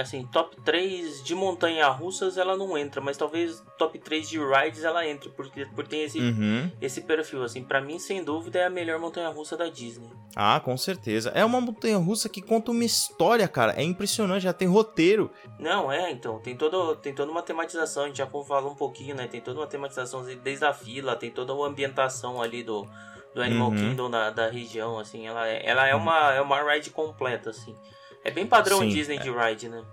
assim, 0.00 0.26
top 0.26 0.60
3 0.62 1.22
de 1.22 1.32
montanha 1.32 1.86
russas 1.88 2.36
ela 2.36 2.56
não 2.56 2.76
entra, 2.76 3.00
mas 3.00 3.16
talvez 3.16 3.62
top 3.78 3.98
3 4.00 4.28
de 4.28 4.38
rides 4.38 4.82
ela 4.82 5.06
entre, 5.06 5.28
porque, 5.30 5.64
porque 5.66 5.90
tem 5.90 6.02
esse, 6.02 6.18
uhum. 6.18 6.70
esse 6.80 7.02
perfil, 7.02 7.44
assim, 7.44 7.62
para 7.62 7.80
mim, 7.80 8.00
sem 8.00 8.24
dúvida, 8.24 8.58
é 8.58 8.66
a 8.66 8.70
melhor 8.70 8.98
montanha 8.98 9.28
russa 9.28 9.56
da 9.56 9.68
Disney. 9.68 10.10
Ah, 10.34 10.58
com 10.58 10.76
certeza. 10.76 11.30
É 11.34 11.44
uma 11.44 11.60
montanha 11.60 11.98
russa 11.98 12.28
que 12.28 12.42
conta 12.42 12.72
uma 12.72 12.84
história, 12.84 13.46
cara, 13.46 13.74
é 13.76 13.82
impressionante, 13.82 14.42
já 14.42 14.52
tem 14.52 14.66
roteiro. 14.66 15.30
Não, 15.56 15.90
é, 15.90 16.10
então, 16.10 16.40
tem, 16.40 16.56
todo, 16.56 16.96
tem 16.96 17.14
toda 17.14 17.30
uma 17.30 17.42
tematização, 17.42 18.04
a 18.04 18.06
gente 18.08 18.18
já 18.18 18.26
falou 18.26 18.72
um 18.72 18.76
pouquinho, 18.76 19.14
né, 19.14 19.28
tem 19.28 19.40
toda 19.40 19.60
uma 19.60 19.68
tematização 19.68 20.24
desde 20.42 20.64
a 20.64 20.74
fila, 20.74 21.14
tem 21.14 21.30
toda 21.30 21.54
uma 21.54 21.68
ambientação 21.68 22.42
ali 22.42 22.64
do 22.64 22.88
do 23.36 23.42
Animal 23.42 23.68
uhum. 23.68 23.76
Kingdom 23.76 24.10
da, 24.10 24.30
da 24.30 24.48
região, 24.48 24.98
assim, 24.98 25.26
ela 25.26 25.46
é, 25.46 25.60
ela 25.62 25.86
é, 25.86 25.94
uma, 25.94 26.32
é 26.32 26.40
uma 26.40 26.72
ride 26.72 26.88
completa, 26.88 27.50
assim. 27.50 27.76
É 28.24 28.30
bem 28.30 28.46
padrão 28.46 28.78
Sim, 28.78 28.88
Disney 28.88 29.18
é. 29.18 29.18
de 29.18 29.30
ride, 29.30 29.68
né? 29.68 29.84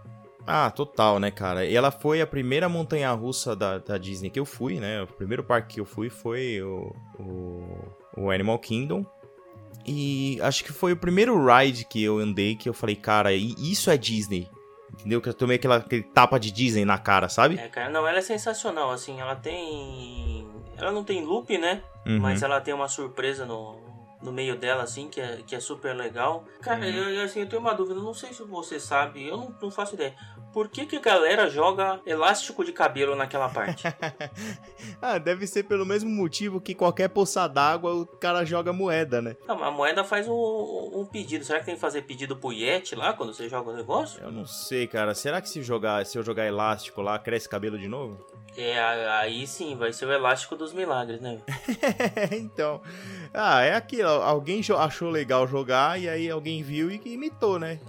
Ah, 0.47 0.71
total, 0.71 1.19
né, 1.19 1.29
cara? 1.29 1.65
E 1.65 1.75
ela 1.75 1.91
foi 1.91 2.21
a 2.21 2.27
primeira 2.27 2.69
montanha-russa 2.69 3.53
da, 3.53 3.79
da 3.79 3.97
Disney 3.97 4.29
que 4.29 4.39
eu 4.39 4.45
fui, 4.45 4.79
né? 4.79 5.03
O 5.03 5.07
primeiro 5.07 5.43
parque 5.43 5.73
que 5.73 5.79
eu 5.81 5.85
fui 5.85 6.09
foi 6.09 6.61
o, 6.61 6.95
o, 7.19 8.23
o 8.23 8.31
Animal 8.31 8.57
Kingdom. 8.59 9.05
E 9.85 10.39
acho 10.41 10.63
que 10.63 10.71
foi 10.71 10.93
o 10.93 10.97
primeiro 10.97 11.35
ride 11.45 11.83
que 11.83 12.01
eu 12.01 12.19
andei 12.19 12.55
que 12.55 12.69
eu 12.69 12.73
falei, 12.73 12.95
cara, 12.95 13.33
isso 13.33 13.91
é 13.91 13.97
Disney. 13.97 14.49
Entendeu? 14.93 15.19
Que 15.19 15.27
eu 15.27 15.33
tomei 15.33 15.57
aquela, 15.57 15.77
aquele 15.77 16.03
tapa 16.03 16.39
de 16.39 16.49
Disney 16.49 16.85
na 16.85 16.97
cara, 16.97 17.27
sabe? 17.27 17.59
É, 17.59 17.67
cara, 17.67 17.89
não, 17.89 18.07
ela 18.07 18.19
é 18.19 18.21
sensacional, 18.21 18.89
assim, 18.91 19.19
ela 19.19 19.35
tem. 19.35 20.47
Ela 20.77 20.91
não 20.91 21.03
tem 21.03 21.23
loop, 21.23 21.57
né? 21.57 21.83
Uhum. 22.05 22.19
Mas 22.19 22.41
ela 22.43 22.59
tem 22.59 22.73
uma 22.73 22.87
surpresa 22.87 23.45
no, 23.45 23.77
no 24.21 24.31
meio 24.31 24.55
dela, 24.55 24.83
assim, 24.83 25.09
que 25.09 25.19
é, 25.19 25.39
que 25.45 25.55
é 25.55 25.59
super 25.59 25.95
legal. 25.95 26.45
Cara, 26.61 26.79
uhum. 26.79 26.85
eu, 26.85 27.23
assim, 27.23 27.41
eu 27.41 27.49
tenho 27.49 27.61
uma 27.61 27.73
dúvida, 27.73 27.99
não 27.99 28.13
sei 28.13 28.33
se 28.33 28.43
você 28.43 28.79
sabe, 28.79 29.27
eu 29.27 29.37
não, 29.37 29.55
não 29.61 29.71
faço 29.71 29.95
ideia. 29.95 30.15
Por 30.53 30.69
que, 30.69 30.85
que 30.85 30.95
a 30.95 30.99
galera 30.99 31.49
joga 31.49 31.99
elástico 32.05 32.63
de 32.63 32.71
cabelo 32.71 33.15
naquela 33.15 33.49
parte? 33.49 33.85
ah, 35.01 35.17
deve 35.17 35.47
ser 35.47 35.63
pelo 35.63 35.83
mesmo 35.83 36.09
motivo 36.11 36.61
que 36.61 36.75
qualquer 36.75 37.09
poça 37.09 37.47
d'água 37.47 37.91
o 37.95 38.05
cara 38.05 38.45
joga 38.45 38.71
moeda, 38.71 39.19
né? 39.19 39.35
Não, 39.47 39.63
a 39.63 39.71
moeda 39.71 40.03
faz 40.03 40.27
um, 40.27 40.91
um, 40.93 41.05
pedido. 41.05 41.43
Será 41.43 41.59
que 41.59 41.65
tem 41.65 41.73
que 41.73 41.81
fazer 41.81 42.03
pedido 42.03 42.37
pro 42.37 42.53
Yeti 42.53 42.93
lá 42.93 43.13
quando 43.13 43.33
você 43.33 43.49
joga 43.49 43.71
o 43.71 43.75
negócio? 43.75 44.21
Eu 44.21 44.31
não 44.31 44.45
sei, 44.45 44.85
cara. 44.85 45.15
Será 45.15 45.41
que 45.41 45.49
se 45.49 45.63
jogar, 45.63 46.05
se 46.05 46.19
eu 46.19 46.23
jogar 46.23 46.45
elástico 46.45 47.01
lá, 47.01 47.17
cresce 47.17 47.49
cabelo 47.49 47.79
de 47.79 47.87
novo? 47.87 48.23
É, 48.55 48.79
aí 48.79 49.47
sim, 49.47 49.75
vai 49.75 49.91
ser 49.91 50.05
o 50.05 50.11
elástico 50.11 50.55
dos 50.55 50.73
milagres, 50.73 51.19
né? 51.19 51.39
então. 52.31 52.81
Ah, 53.33 53.61
é 53.61 53.73
aquilo. 53.73 54.09
Alguém 54.09 54.61
achou 54.77 55.09
legal 55.09 55.47
jogar 55.47 55.99
e 55.99 56.07
aí 56.07 56.29
alguém 56.29 56.61
viu 56.61 56.91
e 56.91 57.01
imitou, 57.05 57.57
né? 57.57 57.79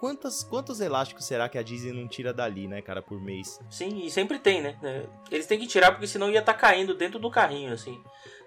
Quantos, 0.00 0.42
quantos 0.42 0.80
elásticos 0.80 1.26
será 1.26 1.48
que 1.48 1.58
a 1.58 1.62
Disney 1.62 1.92
não 1.92 2.08
tira 2.08 2.32
dali, 2.32 2.66
né, 2.66 2.80
cara, 2.80 3.02
por 3.02 3.20
mês? 3.20 3.60
Sim, 3.68 4.04
e 4.04 4.10
sempre 4.10 4.38
tem, 4.38 4.62
né? 4.62 4.76
Eles 5.30 5.46
têm 5.46 5.58
que 5.58 5.66
tirar 5.66 5.92
porque 5.92 6.06
senão 6.06 6.30
ia 6.30 6.40
estar 6.40 6.54
tá 6.54 6.58
caindo 6.58 6.94
dentro 6.94 7.18
do 7.18 7.30
carrinho, 7.30 7.72
assim. 7.72 8.00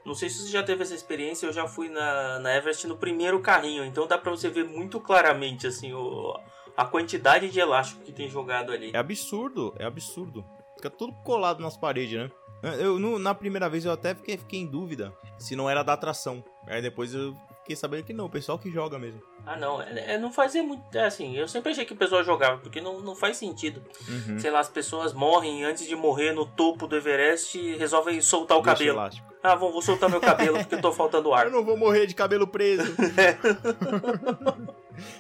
Não 0.04 0.16
sei 0.16 0.30
se 0.30 0.40
você 0.40 0.50
já 0.50 0.64
teve 0.64 0.82
essa 0.82 0.96
experiência, 0.96 1.46
eu 1.46 1.54
já 1.54 1.68
fui 1.68 1.90
na, 1.90 2.40
na 2.40 2.56
Everest 2.56 2.88
no 2.88 2.98
primeiro 2.98 3.40
carrinho, 3.42 3.84
então 3.84 4.08
dá 4.08 4.18
pra 4.18 4.32
você 4.32 4.50
ver 4.50 4.64
muito 4.64 5.02
claramente, 5.02 5.68
assim, 5.68 5.94
o, 5.94 6.34
a 6.78 6.86
quantidade 6.86 7.50
de 7.50 7.60
elástico 7.60 8.02
que 8.04 8.14
tem 8.14 8.30
jogado 8.30 8.72
ali. 8.72 8.92
É 8.94 8.98
absurdo, 8.98 9.76
é 9.78 9.84
absurdo. 9.84 10.46
Fica 10.78 10.90
tudo 10.90 11.14
colado 11.24 11.62
nas 11.62 11.76
paredes, 11.76 12.18
né? 12.18 12.32
Eu, 12.80 12.98
no, 12.98 13.20
na 13.20 13.36
primeira 13.36 13.70
vez 13.70 13.86
eu 13.86 13.92
até 13.92 14.16
fiquei, 14.16 14.38
fiquei 14.38 14.60
em 14.60 14.66
dúvida 14.66 15.14
se 15.38 15.56
não 15.56 15.70
era 15.70 15.84
da 15.84 15.94
atração. 15.94 16.44
Aí 16.66 16.82
depois 16.82 17.14
eu 17.14 17.36
fiquei 17.60 17.76
sabendo 17.76 18.04
que 18.04 18.14
não, 18.14 18.26
o 18.26 18.30
pessoal 18.30 18.58
que 18.58 18.72
joga 18.72 18.98
mesmo. 18.98 19.22
Ah, 19.46 19.56
não, 19.56 19.82
é, 19.82 20.14
é, 20.14 20.18
não 20.18 20.32
fazia 20.32 20.64
muito. 20.64 20.84
É 20.98 21.06
assim, 21.06 21.36
eu 21.36 21.48
sempre 21.48 21.72
achei 21.72 21.86
que 21.86 21.94
o 21.94 21.98
pessoal 21.98 22.24
jogava, 22.24 22.58
porque 22.58 22.82
não, 22.82 23.00
não 23.00 23.16
faz 23.16 23.38
sentido. 23.38 23.82
Uhum. 24.08 24.40
Sei 24.40 24.50
lá, 24.50 24.60
as 24.60 24.70
pessoas 24.70 25.14
morrem 25.14 25.64
antes 25.64 25.86
de 25.88 25.96
morrer 25.96 26.32
no 26.34 26.46
topo 26.46 26.88
do 26.88 26.96
Everest 26.96 27.58
e 27.58 27.76
resolvem 27.78 28.20
soltar 28.22 28.58
o 28.58 28.62
Deixa 28.62 28.78
cabelo. 28.78 28.98
Elástico. 28.98 29.34
Ah, 29.44 29.56
vou, 29.56 29.72
vou 29.72 29.82
soltar 29.82 30.10
meu 30.10 30.20
cabelo 30.20 30.58
porque 30.58 30.76
eu 30.76 30.82
tô 30.82 30.92
faltando 30.92 31.34
ar. 31.34 31.46
Eu 31.46 31.52
não 31.52 31.64
vou 31.64 31.78
morrer 31.78 32.08
de 32.08 32.16
cabelo 32.16 32.48
preso. 32.48 32.96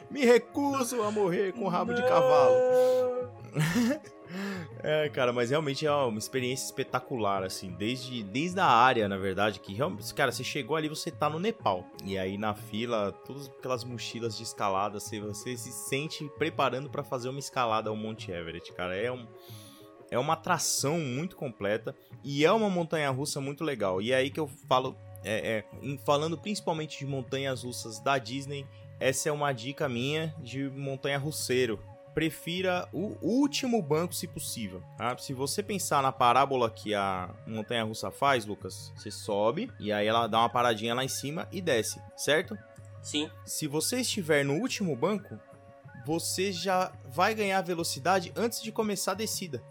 Me 0.09 0.25
recuso 0.25 1.03
a 1.03 1.11
morrer 1.11 1.53
com 1.53 1.67
rabo 1.67 1.91
não. 1.91 2.01
de 2.01 2.07
cavalo. 2.07 2.55
É, 4.83 5.09
cara, 5.09 5.33
mas 5.33 5.49
realmente 5.49 5.85
é 5.85 5.91
uma 5.91 6.19
experiência 6.19 6.65
espetacular, 6.65 7.43
assim, 7.43 7.71
desde, 7.71 8.23
desde 8.23 8.59
a 8.59 8.65
área, 8.65 9.07
na 9.07 9.17
verdade, 9.17 9.59
que 9.59 9.73
realmente, 9.73 10.13
cara, 10.13 10.31
você 10.31 10.43
chegou 10.43 10.75
ali, 10.75 10.87
você 10.87 11.11
tá 11.11 11.29
no 11.29 11.39
Nepal, 11.39 11.85
e 12.03 12.17
aí 12.17 12.37
na 12.37 12.53
fila, 12.53 13.11
todas 13.25 13.47
aquelas 13.47 13.83
mochilas 13.83 14.37
de 14.37 14.43
escalada, 14.43 14.99
você, 14.99 15.19
você 15.19 15.57
se 15.57 15.71
sente 15.71 16.29
preparando 16.37 16.89
para 16.89 17.03
fazer 17.03 17.29
uma 17.29 17.39
escalada 17.39 17.89
ao 17.89 17.95
Monte 17.95 18.31
Everest, 18.31 18.71
cara, 18.73 18.95
é 18.95 19.11
um... 19.11 19.27
É 20.09 20.17
uma 20.17 20.35
atração 20.35 20.97
muito 20.99 21.35
completa 21.35 21.93
e 22.23 22.45
é 22.45 22.51
uma 22.53 22.69
montanha 22.69 23.09
russa 23.09 23.41
muito 23.41 23.61
legal. 23.61 24.01
E 24.01 24.13
é 24.13 24.15
aí 24.15 24.29
que 24.29 24.39
eu 24.39 24.47
falo, 24.47 24.95
é, 25.21 25.65
é, 25.83 25.97
falando 26.05 26.37
principalmente 26.37 26.99
de 26.99 27.05
montanhas 27.05 27.63
russas 27.63 27.99
da 27.99 28.17
Disney, 28.17 28.65
essa 29.01 29.27
é 29.27 29.31
uma 29.33 29.51
dica 29.51 29.89
minha 29.89 30.33
de 30.39 30.69
montanha 30.69 31.17
russeiro 31.17 31.77
prefira 32.17 32.89
o 32.91 33.15
último 33.21 33.79
banco 33.79 34.11
se 34.11 34.27
possível. 34.27 34.81
Tá? 34.97 35.15
Se 35.19 35.33
você 35.33 35.61
pensar 35.61 36.01
na 36.01 36.11
parábola 36.11 36.67
que 36.67 36.95
a 36.95 37.29
montanha 37.45 37.83
russa 37.83 38.09
faz, 38.09 38.43
Lucas, 38.43 38.91
você 38.95 39.11
sobe 39.11 39.71
e 39.79 39.91
aí 39.91 40.07
ela 40.07 40.25
dá 40.25 40.39
uma 40.39 40.49
paradinha 40.49 40.95
lá 40.95 41.03
em 41.03 41.07
cima 41.07 41.47
e 41.51 41.61
desce, 41.61 42.01
certo? 42.15 42.57
Sim. 43.03 43.29
Se 43.45 43.67
você 43.67 43.97
estiver 43.97 44.43
no 44.43 44.55
último 44.55 44.95
banco, 44.95 45.39
você 46.07 46.51
já 46.51 46.91
vai 47.05 47.35
ganhar 47.35 47.61
velocidade 47.61 48.33
antes 48.35 48.63
de 48.63 48.71
começar 48.71 49.11
a 49.11 49.13
descida. 49.13 49.61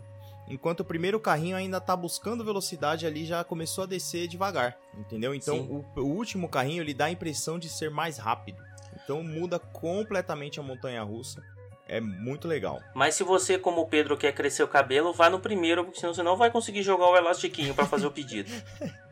Enquanto 0.47 0.81
o 0.81 0.85
primeiro 0.85 1.19
carrinho 1.19 1.57
ainda 1.57 1.79
está 1.79 1.97
buscando 1.97 2.45
velocidade 2.45 3.09
ali, 3.09 3.27
já 3.27 3.43
começou 3.43 3.83
a 3.83 3.89
descer 3.89 4.29
devagar, 4.29 4.79
entendeu? 4.97 5.35
Então 5.35 5.63
o, 5.63 5.85
o, 5.97 6.05
último 6.05 6.49
carrinho 6.49 6.81
ele 6.81 6.95
dá 6.95 7.07
a 7.07 7.11
impressão 7.11 7.59
de 7.59 7.69
ser 7.69 7.91
mais 7.91 8.19
rápido. 8.19 8.63
Então 9.03 9.21
muda 9.25 9.59
completamente 9.59 10.61
a 10.61 10.63
montanha 10.63 11.03
russa. 11.03 11.43
É 11.89 12.01
muito 12.01 12.49
legal. 12.49 12.83
Mas 12.95 13.15
se 13.15 13.23
você, 13.23 13.59
como 13.59 13.83
o 13.83 13.87
Pedro, 13.87 14.17
quer 14.17 14.33
crescer 14.33 14.63
o 14.63 14.69
cabelo, 14.69 15.13
vá 15.13 15.31
no 15.31 15.39
primeiro, 15.39 15.85
porque 15.85 16.01
senão 16.01 16.13
você 16.13 16.23
não 16.23 16.37
vai 16.37 16.51
conseguir 16.51 16.83
jogar 16.83 17.07
o 17.07 17.17
elastiquinho 17.17 17.75
para 17.75 17.87
fazer 17.87 18.07
o 18.07 18.11
pedido. 18.11 18.51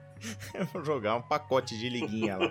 Eu 0.54 0.64
vou 0.66 0.84
jogar 0.84 1.16
um 1.16 1.22
pacote 1.22 1.78
de 1.78 1.88
liguinha 1.88 2.38
lá. 2.38 2.50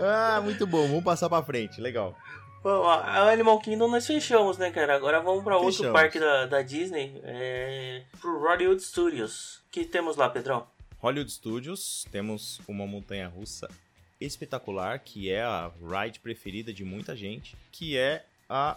ah, 0.38 0.40
muito 0.40 0.66
bom. 0.66 0.88
Vamos 0.88 1.04
passar 1.04 1.28
para 1.28 1.44
frente. 1.44 1.80
Legal. 1.80 2.16
Bom, 2.62 2.88
a 2.88 3.30
Animal 3.30 3.58
Kingdom 3.60 3.88
nós 3.88 4.06
fechamos, 4.06 4.56
né, 4.56 4.70
cara? 4.70 4.94
Agora 4.94 5.20
vamos 5.20 5.42
para 5.42 5.58
outro 5.58 5.92
parque 5.92 6.18
da, 6.18 6.46
da 6.46 6.62
Disney, 6.62 7.20
é... 7.24 8.04
pro 8.20 8.38
Hollywood 8.38 8.80
Studios. 8.80 9.56
O 9.66 9.70
que 9.72 9.84
temos 9.84 10.16
lá, 10.16 10.30
Pedrão? 10.30 10.66
Hollywood 10.98 11.30
Studios, 11.32 12.06
temos 12.12 12.60
uma 12.68 12.86
montanha 12.86 13.26
russa 13.26 13.68
espetacular, 14.20 15.00
que 15.00 15.30
é 15.30 15.42
a 15.42 15.72
ride 15.80 16.20
preferida 16.20 16.72
de 16.72 16.84
muita 16.84 17.16
gente, 17.16 17.56
que 17.72 17.96
é 17.96 18.24
a 18.52 18.76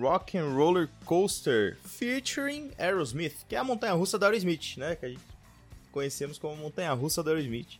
Rock 0.00 0.36
and 0.36 0.52
Roller 0.54 0.88
Coaster 1.04 1.76
featuring 1.84 2.72
Aerosmith, 2.76 3.44
que 3.48 3.54
é 3.54 3.58
a 3.58 3.64
montanha-russa 3.64 4.18
da 4.18 4.26
Aerosmith, 4.26 4.76
né? 4.76 4.96
Que 4.96 5.06
a 5.06 5.08
gente 5.08 5.22
conhecemos 5.92 6.36
como 6.36 6.56
montanha-russa 6.56 7.22
da 7.22 7.30
Aerosmith. 7.30 7.78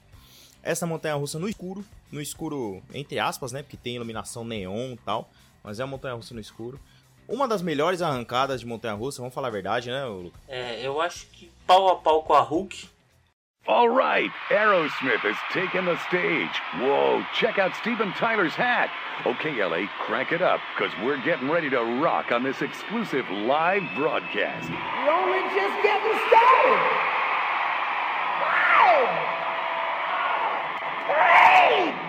Essa 0.62 0.86
montanha-russa 0.86 1.40
no 1.40 1.48
escuro, 1.48 1.84
no 2.12 2.20
escuro 2.20 2.80
entre 2.94 3.18
aspas, 3.18 3.50
né? 3.50 3.64
Porque 3.64 3.76
tem 3.76 3.96
iluminação 3.96 4.44
neon 4.44 4.92
e 4.92 4.98
tal, 4.98 5.28
mas 5.64 5.80
é 5.80 5.84
uma 5.84 5.90
montanha-russa 5.90 6.34
no 6.34 6.40
escuro. 6.40 6.78
Uma 7.26 7.48
das 7.48 7.62
melhores 7.62 8.00
arrancadas 8.00 8.60
de 8.60 8.66
montanha-russa, 8.66 9.20
vamos 9.20 9.34
falar 9.34 9.48
a 9.48 9.50
verdade, 9.50 9.90
né, 9.90 10.04
Lucas? 10.06 10.40
É, 10.46 10.86
eu 10.86 11.00
acho 11.00 11.26
que 11.26 11.50
pau 11.66 11.88
a 11.88 11.96
pau 11.96 12.22
com 12.22 12.32
a 12.32 12.40
Hulk, 12.40 12.88
All 13.66 13.90
right, 13.90 14.30
Aerosmith 14.48 15.20
has 15.20 15.36
taken 15.52 15.84
the 15.84 15.98
stage. 16.08 16.56
Whoa, 16.80 17.22
check 17.34 17.58
out 17.58 17.76
Steven 17.76 18.12
Tyler's 18.12 18.54
hat. 18.54 18.90
Okay, 19.26 19.62
LA, 19.62 19.86
crank 20.00 20.32
it 20.32 20.40
up, 20.40 20.60
because 20.74 20.90
we're 21.04 21.22
getting 21.22 21.50
ready 21.50 21.68
to 21.68 21.78
rock 22.00 22.32
on 22.32 22.42
this 22.42 22.62
exclusive 22.62 23.28
live 23.28 23.82
broadcast. 23.94 24.70
We're 24.70 25.12
only 25.12 25.44
just 25.52 25.82
getting 25.84 26.16
started. 26.32 26.80
Five! 28.40 29.12
Three! 31.92 32.07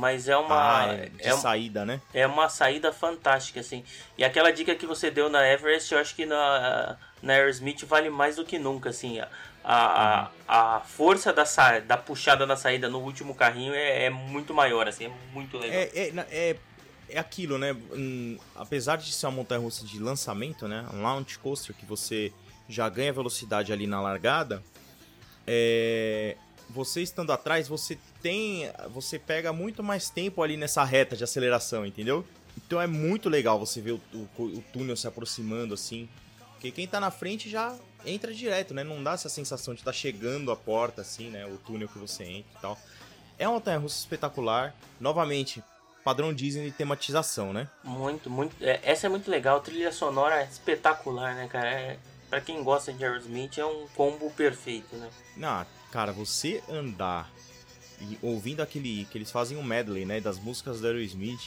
Mas 0.00 0.28
é 0.28 0.36
uma. 0.36 0.84
Ah, 0.84 0.94
de 0.94 1.28
é, 1.28 1.36
saída, 1.36 1.84
né? 1.84 2.00
É 2.14 2.26
uma 2.26 2.48
saída 2.48 2.90
fantástica, 2.90 3.60
assim. 3.60 3.84
E 4.16 4.24
aquela 4.24 4.50
dica 4.50 4.74
que 4.74 4.86
você 4.86 5.10
deu 5.10 5.28
na 5.28 5.46
Everest, 5.46 5.92
eu 5.92 6.00
acho 6.00 6.14
que 6.16 6.24
na, 6.24 6.96
na 7.22 7.34
Aerosmith 7.34 7.84
vale 7.84 8.08
mais 8.08 8.36
do 8.36 8.44
que 8.46 8.58
nunca, 8.58 8.88
assim. 8.88 9.20
A, 9.20 9.28
a, 9.62 10.30
a 10.48 10.80
força 10.80 11.34
da, 11.34 11.44
sa 11.44 11.80
da 11.80 11.98
puxada 11.98 12.46
na 12.46 12.56
saída 12.56 12.88
no 12.88 12.98
último 13.00 13.34
carrinho 13.34 13.74
é, 13.74 14.06
é 14.06 14.10
muito 14.10 14.54
maior, 14.54 14.88
assim, 14.88 15.04
é 15.04 15.12
muito 15.34 15.58
legal. 15.58 15.78
É, 15.78 15.90
é, 15.94 16.12
é, 16.30 16.56
é 17.10 17.18
aquilo, 17.18 17.58
né? 17.58 17.76
Hum, 17.92 18.38
apesar 18.56 18.96
de 18.96 19.12
ser 19.12 19.26
uma 19.26 19.32
montanha 19.32 19.60
russa 19.60 19.84
de 19.84 19.98
lançamento, 19.98 20.66
né? 20.66 20.86
Um 20.94 21.02
launch 21.02 21.38
coaster 21.40 21.76
que 21.76 21.84
você 21.84 22.32
já 22.66 22.88
ganha 22.88 23.12
velocidade 23.12 23.70
ali 23.70 23.86
na 23.86 24.00
largada. 24.00 24.62
É, 25.46 26.38
você 26.70 27.02
estando 27.02 27.32
atrás, 27.32 27.68
você 27.68 27.98
tem. 28.22 28.70
Você 28.90 29.18
pega 29.18 29.52
muito 29.52 29.82
mais 29.82 30.10
tempo 30.10 30.42
ali 30.42 30.56
nessa 30.56 30.84
reta 30.84 31.16
de 31.16 31.24
aceleração, 31.24 31.84
entendeu? 31.84 32.24
Então 32.56 32.80
é 32.80 32.86
muito 32.86 33.28
legal 33.28 33.58
você 33.58 33.80
ver 33.80 33.92
o, 33.92 34.00
o, 34.12 34.42
o 34.42 34.64
túnel 34.72 34.96
se 34.96 35.06
aproximando 35.06 35.74
assim. 35.74 36.08
Porque 36.52 36.70
quem 36.70 36.86
tá 36.86 37.00
na 37.00 37.10
frente 37.10 37.48
já 37.48 37.74
entra 38.04 38.32
direto, 38.32 38.74
né? 38.74 38.84
Não 38.84 39.02
dá 39.02 39.12
essa 39.12 39.28
sensação 39.28 39.74
de 39.74 39.80
estar 39.80 39.92
tá 39.92 39.96
chegando 39.96 40.50
a 40.50 40.56
porta, 40.56 41.00
assim, 41.00 41.30
né? 41.30 41.46
O 41.46 41.56
túnel 41.58 41.88
que 41.88 41.98
você 41.98 42.24
entra 42.24 42.52
e 42.56 42.60
tal. 42.60 42.78
É 43.38 43.48
uma 43.48 43.54
montanha 43.54 43.78
russa 43.78 43.98
espetacular. 43.98 44.74
Novamente, 45.00 45.64
padrão 46.04 46.34
Disney 46.34 46.66
de 46.66 46.72
tematização, 46.72 47.52
né? 47.52 47.68
Muito, 47.82 48.28
muito. 48.28 48.54
É, 48.60 48.80
essa 48.82 49.06
é 49.06 49.10
muito 49.10 49.30
legal. 49.30 49.56
A 49.56 49.60
trilha 49.60 49.90
sonora 49.90 50.42
é 50.42 50.44
espetacular, 50.44 51.34
né, 51.34 51.48
cara? 51.48 51.70
É, 51.70 51.98
pra 52.28 52.40
quem 52.40 52.62
gosta 52.62 52.92
de 52.92 53.02
Aerosmith, 53.02 53.56
é 53.56 53.64
um 53.64 53.86
combo 53.96 54.30
perfeito, 54.30 54.94
né? 54.96 55.08
Não, 55.36 55.64
Cara, 55.90 56.12
você 56.12 56.62
andar 56.68 57.28
e 58.00 58.18
ouvindo 58.22 58.60
aquele. 58.60 59.04
que 59.06 59.18
eles 59.18 59.30
fazem 59.30 59.56
um 59.56 59.62
medley, 59.62 60.04
né? 60.04 60.20
Das 60.20 60.38
músicas 60.38 60.80
da 60.80 60.88
Aerosmith. 60.88 61.40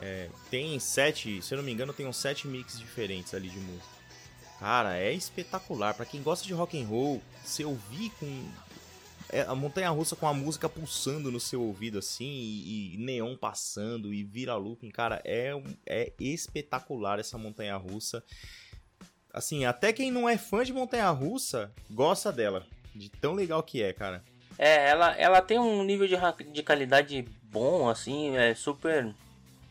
É, 0.00 0.28
tem 0.50 0.78
sete, 0.78 1.42
se 1.42 1.52
eu 1.52 1.58
não 1.58 1.64
me 1.64 1.72
engano, 1.72 1.92
tem 1.92 2.06
uns 2.06 2.16
sete 2.16 2.46
mix 2.46 2.78
diferentes 2.78 3.34
ali 3.34 3.48
de 3.48 3.58
música. 3.58 3.98
Cara, 4.58 4.96
é 4.96 5.12
espetacular. 5.12 5.94
para 5.94 6.04
quem 6.04 6.22
gosta 6.22 6.46
de 6.46 6.52
rock 6.52 6.80
and 6.80 6.86
roll, 6.86 7.22
você 7.44 7.64
ouvir 7.64 8.10
com 8.18 8.48
é, 9.30 9.42
a 9.42 9.54
montanha 9.54 9.90
russa 9.90 10.16
com 10.16 10.26
a 10.26 10.34
música 10.34 10.68
pulsando 10.68 11.30
no 11.30 11.38
seu 11.38 11.62
ouvido 11.62 11.98
assim 11.98 12.24
e, 12.24 12.94
e 12.94 12.98
neon 12.98 13.36
passando 13.36 14.12
e 14.12 14.24
vira 14.24 14.56
looping, 14.56 14.90
cara, 14.90 15.20
é, 15.24 15.52
é 15.86 16.12
espetacular 16.18 17.18
essa 17.18 17.36
montanha 17.36 17.76
russa. 17.76 18.22
Assim, 19.32 19.64
até 19.64 19.92
quem 19.92 20.10
não 20.10 20.28
é 20.28 20.38
fã 20.38 20.64
de 20.64 20.72
montanha 20.72 21.10
russa 21.10 21.72
gosta 21.90 22.32
dela. 22.32 22.66
De 22.94 23.08
tão 23.08 23.34
legal 23.34 23.62
que 23.62 23.82
é, 23.82 23.92
cara. 23.92 24.24
É, 24.58 24.88
ela, 24.88 25.14
ela 25.16 25.40
tem 25.40 25.58
um 25.58 25.84
nível 25.84 26.08
de, 26.08 26.16
de 26.52 26.62
qualidade 26.64 27.24
bom, 27.44 27.88
assim, 27.88 28.36
é 28.36 28.54
super. 28.54 29.14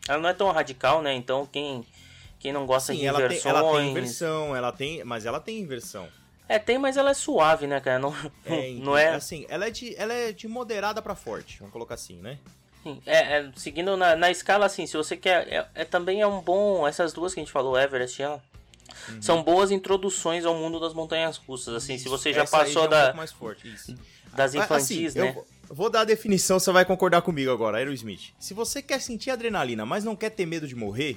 Ela 0.08 0.18
não 0.18 0.28
é 0.30 0.34
tão 0.34 0.50
radical, 0.50 1.02
né? 1.02 1.12
Então 1.14 1.46
quem, 1.46 1.84
quem 2.40 2.52
não 2.52 2.64
gosta 2.64 2.92
Sim, 2.92 3.00
de 3.00 3.06
ela 3.06 3.18
inversões. 3.18 3.42
Tem, 3.42 3.50
ela 3.50 3.72
tem 3.72 3.90
inversão, 3.90 4.56
ela 4.56 4.72
tem. 4.72 5.04
Mas 5.04 5.26
ela 5.26 5.38
tem 5.40 5.58
inversão. 5.58 6.08
É, 6.48 6.58
tem, 6.58 6.78
mas 6.78 6.96
ela 6.96 7.10
é 7.10 7.14
suave, 7.14 7.66
né, 7.66 7.78
cara? 7.78 7.98
Não 7.98 8.14
É, 8.46 8.70
não 8.80 8.96
é. 8.96 9.10
Assim, 9.10 9.44
ela 9.50 9.66
é 9.66 9.70
de, 9.70 9.94
ela 9.96 10.14
é 10.14 10.32
de 10.32 10.48
moderada 10.48 11.02
pra 11.02 11.14
forte, 11.14 11.58
vamos 11.58 11.72
colocar 11.72 11.94
assim, 11.94 12.16
né? 12.22 12.38
Sim, 12.82 13.02
É, 13.04 13.38
é, 13.40 13.50
seguindo 13.54 13.96
na, 13.96 14.16
na 14.16 14.30
escala 14.30 14.64
assim, 14.64 14.86
se 14.86 14.96
você 14.96 15.16
quer. 15.16 15.46
É, 15.48 15.68
é- 15.74 15.84
também 15.84 16.22
é 16.22 16.26
um 16.26 16.40
bom. 16.40 16.88
Essas 16.88 17.12
duas 17.12 17.34
que 17.34 17.40
a 17.40 17.42
gente 17.42 17.52
falou, 17.52 17.78
Everest 17.78 18.20
e 18.20 18.24
ela. 18.24 18.42
Uhum. 19.10 19.20
São 19.20 19.42
boas 19.42 19.70
introduções 19.70 20.46
ao 20.46 20.54
mundo 20.54 20.80
das 20.80 20.94
montanhas 20.94 21.36
russas. 21.36 21.74
Assim, 21.74 21.98
se 21.98 22.08
você 22.08 22.32
já 22.32 22.46
passou 22.46 22.84
é 22.84 22.86
um 22.86 22.88
da, 22.88 23.02
pouco 23.02 23.16
mais 23.18 23.32
forte, 23.32 23.68
isso. 23.68 23.94
Das 24.34 24.54
Ah, 24.54 24.58
infantis, 24.58 25.16
assim, 25.16 25.18
né? 25.20 25.34
Eu 25.68 25.74
vou- 25.74 25.90
dar 25.90 26.00
a 26.00 26.04
definição, 26.04 26.58
você 26.58 26.70
vai 26.72 26.84
concordar 26.84 27.22
comigo 27.22 27.50
agora, 27.50 27.78
Aerosmith. 27.78 28.32
Se 28.38 28.54
você 28.54 28.80
quer 28.82 29.00
sentir 29.00 29.30
adrenalina, 29.30 29.84
mas 29.84 30.04
não 30.04 30.16
quer 30.16 30.30
ter 30.30 30.46
medo 30.46 30.66
de 30.66 30.74
morrer, 30.74 31.16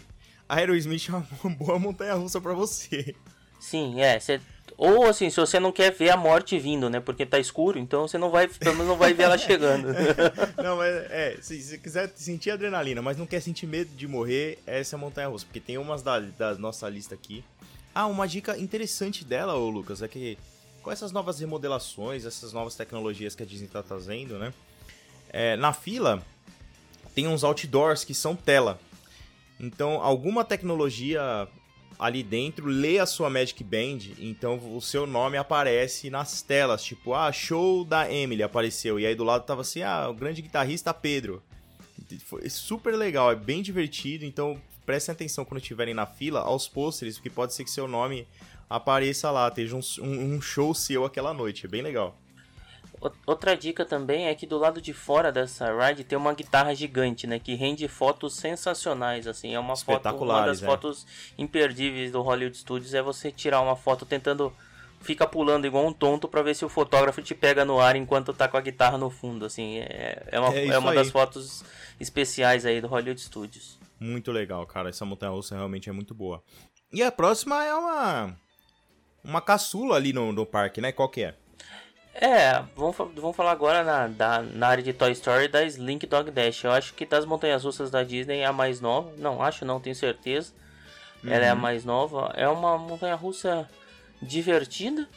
a 0.50 0.56
Aerosmith 0.58 1.08
é 1.10 1.12
uma 1.14 1.26
boa 1.58 1.80
montanha 1.80 2.14
russa 2.16 2.40
pra 2.42 2.54
você. 2.54 3.16
Sim, 3.60 4.02
é. 4.02 4.20
cê- 4.20 4.42
ou 4.78 5.06
assim, 5.06 5.30
se 5.30 5.36
você 5.40 5.60
não 5.60 5.72
quer 5.72 5.92
ver 5.92 6.10
a 6.10 6.18
morte 6.18 6.58
vindo, 6.58 6.90
né? 6.90 7.00
Porque 7.00 7.24
tá 7.26 7.38
escuro, 7.38 7.78
então 7.78 8.08
você 8.08 8.18
não 8.18 8.32
vai, 8.32 8.48
pelo 8.48 8.72
menos 8.74 8.88
não 8.88 8.98
vai 8.98 9.14
ver 9.14 9.24
ela 9.24 9.38
chegando. 9.38 9.90
Não, 10.58 10.78
mas 10.78 10.96
é, 11.12 11.38
se 11.42 11.62
você 11.62 11.78
quiser 11.78 12.12
sentir 12.16 12.50
adrenalina, 12.50 13.02
mas 13.02 13.16
não 13.18 13.28
quer 13.28 13.42
sentir 13.42 13.68
medo 13.68 13.92
de 13.96 14.08
morrer, 14.08 14.58
essa 14.66 14.96
é 14.96 14.98
a 14.98 15.00
montanha 15.00 15.28
russa. 15.28 15.46
Porque 15.46 15.60
tem 15.60 15.78
umas 15.78 16.02
da, 16.02 16.20
da 16.20 16.56
nossa 16.56 16.90
lista 16.90 17.14
aqui. 17.14 17.44
Ah, 17.94 18.08
uma 18.08 18.28
dica 18.28 18.58
interessante 18.58 19.24
dela, 19.24 19.54
ô 19.56 19.70
Lucas, 19.70 20.02
é 20.02 20.08
que 20.08 20.36
com 20.82 20.92
essas 20.92 21.12
novas 21.12 21.40
remodelações, 21.40 22.26
essas 22.26 22.54
novas 22.54 22.76
tecnologias 22.76 23.36
que 23.36 23.44
a 23.44 23.46
Disney 23.46 23.68
tá 23.68 23.84
trazendo, 23.84 24.38
né? 24.38 24.54
é, 25.32 25.56
na 25.56 25.74
fila 25.74 26.22
tem 27.16 27.28
uns 27.28 27.44
outdoors 27.44 28.04
que 28.04 28.14
são 28.14 28.36
tela. 28.36 28.80
Então, 29.60 30.02
alguma 30.02 30.44
tecnologia 30.44 31.48
ali 32.00 32.24
dentro 32.24 32.66
lê 32.66 33.00
a 33.00 33.06
sua 33.06 33.30
Magic 33.30 33.64
Band, 33.64 34.00
então 34.18 34.60
o 34.76 34.82
seu 34.82 35.06
nome 35.06 35.38
aparece 35.38 36.10
nas 36.10 36.42
telas, 36.42 36.84
tipo, 36.84 37.14
ah, 37.14 37.32
show 37.32 37.86
da 37.86 38.12
Emily 38.12 38.42
apareceu, 38.42 39.00
e 39.00 39.06
aí 39.06 39.14
do 39.14 39.24
lado 39.24 39.46
tava 39.46 39.62
assim, 39.62 39.84
ah, 39.84 40.10
o 40.10 40.14
grande 40.14 40.42
guitarrista 40.42 40.94
Pedro. 40.94 41.44
Foi 42.26 42.50
super 42.50 42.96
legal, 42.96 43.32
é 43.32 43.36
bem 43.36 43.62
divertido, 43.62 44.26
então 44.26 44.60
prestem 44.86 45.14
atenção 45.14 45.46
quando 45.46 45.62
estiverem 45.62 45.94
na 45.94 46.08
fila 46.08 46.40
aos 46.40 46.68
pôsteres, 46.68 47.16
porque 47.16 47.30
pode 47.30 47.54
ser 47.54 47.64
que 47.64 47.70
seu 47.70 47.88
nome 47.88 48.28
apareça 48.76 49.30
lá, 49.32 49.48
esteja 49.48 49.76
um, 49.76 49.82
um- 50.02 50.42
show 50.42 50.74
seu 50.74 51.06
aquela 51.06 51.34
noite, 51.34 51.66
é 51.66 51.70
bem 51.70 51.82
legal. 51.82 52.18
Outra 53.26 53.58
dica 53.58 53.84
também 53.84 54.28
é 54.28 54.36
que 54.36 54.46
do 54.46 54.60
lado 54.60 54.80
de 54.80 54.94
fora 54.94 55.32
dessa 55.32 55.66
ride 55.76 56.04
tem 56.04 56.16
uma 56.16 56.34
guitarra 56.36 56.76
gigante, 56.76 57.26
né? 57.26 57.40
Que 57.40 57.56
rende 57.56 57.88
fotos 57.88 58.36
sensacionais, 58.36 59.26
assim. 59.26 59.56
É 59.56 59.60
uma 59.60 59.76
foto, 59.76 60.08
uma 60.18 60.46
das 60.46 60.62
é. 60.62 60.66
fotos 60.66 61.08
imperdíveis 61.36 62.12
do 62.12 62.22
Hollywood 62.22 62.56
Studios 62.56 62.94
é 62.94 63.02
você 63.02 63.32
tirar 63.32 63.60
uma 63.62 63.76
foto 63.76 64.06
tentando 64.06 64.54
fica 65.02 65.26
pulando 65.26 65.66
igual 65.66 65.86
um 65.86 65.92
tonto 65.92 66.28
pra 66.28 66.44
ver 66.44 66.56
se 66.56 66.64
o 66.64 66.70
fotógrafo 66.70 67.22
te 67.24 67.34
pega 67.34 67.66
no 67.66 67.80
ar 67.80 67.96
enquanto 67.96 68.34
tá 68.34 68.48
com 68.48 68.58
a 68.58 68.62
guitarra 68.62 69.00
no 69.00 69.10
fundo, 69.10 69.46
assim. 69.46 69.80
É, 69.80 70.24
é 70.28 70.40
uma, 70.40 70.54
É 70.54 70.68
é 70.68 70.78
uma 70.78 70.94
das 70.94 71.10
fotos 71.10 71.64
especiais 72.00 72.66
aí 72.66 72.80
do 72.80 72.88
Hollywood 72.88 73.20
Studios. 73.20 73.80
Muito 74.00 74.32
legal, 74.32 74.66
cara. 74.66 74.90
Essa 74.90 75.06
montanha 75.06 75.32
russa 75.32 75.56
realmente 75.56 75.90
é 75.90 75.92
muito 75.92 76.14
boa. 76.14 76.44
E 76.94 77.02
a 77.02 77.12
próxima 77.12 77.64
é 77.64 77.74
uma. 77.74 78.36
Uma 79.24 79.42
caçula 79.42 79.96
ali 79.96 80.14
no, 80.14 80.32
no 80.32 80.46
parque, 80.46 80.82
né? 80.82 80.92
Qual 80.92 81.10
que 81.10 81.24
é? 81.24 81.36
É, 82.14 82.62
vamos, 82.76 82.96
vamos 82.98 83.36
falar 83.36 83.52
agora 83.52 83.84
na, 83.84 84.08
da, 84.08 84.42
na 84.42 84.68
área 84.68 84.84
de 84.84 84.92
Toy 84.92 85.12
Story 85.12 85.48
da 85.48 85.64
Slink 85.64 86.06
Dog 86.08 86.30
Dash. 86.30 86.64
Eu 86.64 86.72
acho 86.72 86.94
que 86.94 87.06
das 87.06 87.26
montanhas 87.26 87.64
russas 87.64 87.90
da 87.90 88.04
Disney 88.04 88.40
é 88.40 88.46
a 88.46 88.54
mais 88.54 88.82
nova. 88.82 89.14
Não, 89.18 89.42
acho 89.42 89.64
não, 89.64 89.80
tenho 89.80 89.96
certeza. 89.96 90.54
Ela 91.26 91.46
é 91.46 91.50
a 91.50 91.56
mais 91.56 91.86
nova. 91.86 92.34
É 92.36 92.48
uma 92.48 92.78
montanha 92.78 93.16
russa 93.16 93.70
divertida. 94.22 95.08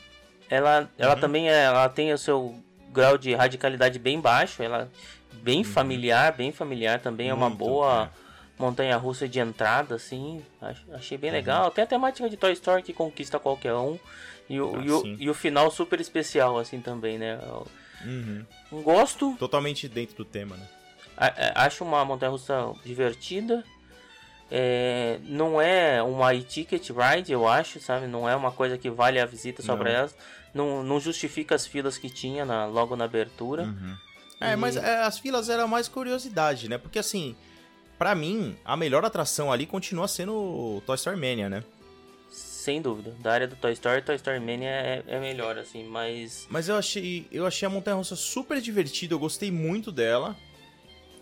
Ela, 0.49 0.89
ela 0.99 1.17
também 1.17 1.49
é, 1.49 1.65
ela 1.65 1.89
tem 1.89 2.13
o 2.13 2.19
seu 2.19 2.55
grau 2.91 3.19
de 3.19 3.35
radicalidade 3.35 3.99
bem 3.99 4.21
baixo. 4.21 4.63
Ela 4.63 4.91
bem 5.33 5.65
familiar, 5.65 6.33
bem 6.33 6.53
familiar 6.53 7.01
também. 7.01 7.31
É 7.31 7.35
uma 7.35 7.49
Muito, 7.49 7.59
boa 7.59 8.11
montanha 8.59 8.97
russa 8.97 9.29
de 9.29 9.41
entrada, 9.41 9.95
assim. 9.97 10.45
Ach- 10.61 10.77
Achei 10.93 11.17
Uhum. 11.17 11.21
bem 11.23 11.31
legal. 11.31 11.71
Tem 11.71 11.85
a 11.85 11.87
temática 11.87 12.29
de 12.29 12.37
Toy 12.37 12.53
Story 12.53 12.83
que 12.83 12.93
conquista 12.93 13.39
qualquer 13.39 13.75
um. 13.75 13.99
E 14.49 14.61
o, 14.61 14.77
Ah, 14.77 14.85
e 14.85 14.91
o, 14.91 15.07
e 15.23 15.31
o 15.31 15.35
final 15.35 15.71
super 15.71 16.01
especial, 16.01 16.59
assim, 16.59 16.81
também, 16.81 17.19
né? 17.19 17.39
Uhum. 18.05 18.45
Gosto, 18.83 19.35
Totalmente 19.39 19.89
dentro 19.89 20.15
do 20.17 20.25
tema, 20.25 20.57
né? 20.57 20.67
a- 21.17 21.27
a- 21.63 21.65
acho 21.67 21.85
uma 21.85 22.05
montanha 22.05 22.31
russa 22.31 22.73
divertida. 22.85 23.65
É, 24.51 25.19
não 25.25 25.61
é 25.61 26.03
uma 26.03 26.35
e-ticket 26.35 26.91
ride, 26.91 27.33
eu 27.33 27.49
acho, 27.49 27.81
sabe? 27.81 28.07
Não 28.07 28.29
é 28.29 28.37
uma 28.37 28.53
coisa 28.53 28.77
que 28.77 28.91
vale 28.91 29.19
a 29.19 29.25
visita 29.27 29.63
só 29.63 29.73
Não. 29.73 29.79
pra 29.79 29.91
elas. 29.91 30.15
Não, 30.53 30.83
não 30.83 31.01
justifica 31.01 31.55
as 31.55 31.67
filas 31.67 31.97
que 31.99 32.11
tinha 32.11 32.45
na- 32.45 32.67
logo 32.67 32.95
na 32.95 33.05
abertura. 33.07 33.67
É, 34.41 34.53
E- 34.53 34.57
mas 34.57 34.77
é, 34.77 35.01
as 35.03 35.19
filas 35.19 35.49
eram 35.49 35.67
mais 35.67 35.89
curiosidade, 35.89 36.69
né? 36.69 36.77
Porque 36.79 36.99
assim, 36.99 37.35
pra 37.99 38.15
mim, 38.15 38.57
a 38.65 38.77
melhor 38.77 39.05
atração 39.05 39.53
ali 39.53 39.67
continua 39.67 40.09
sendo 40.09 40.33
o 40.35 40.83
Toy 40.87 40.95
Story 40.97 41.17
Mania, 41.19 41.49
né? 41.49 41.63
Sem 42.31 42.81
dúvida. 42.81 43.15
Da 43.21 43.33
área 43.33 43.47
do 43.47 43.57
Toy 43.57 43.73
Story, 43.73 44.03
Toy 44.03 44.17
Story 44.17 44.41
Mania 44.41 44.71
é, 44.71 45.05
é 45.07 45.21
melhor, 45.21 45.59
assim, 45.59 45.85
mas. 45.85 46.47
Mas 46.51 46.69
eu 46.69 46.77
achei, 46.77 47.27
eu 47.31 47.47
achei 47.47 47.67
a 47.67 47.71
montanha 47.71 47.97
russa 47.97 48.17
super 48.17 48.61
divertida, 48.61 49.15
eu 49.15 49.19
gostei 49.19 49.51
muito 49.51 49.93
dela. 49.93 50.37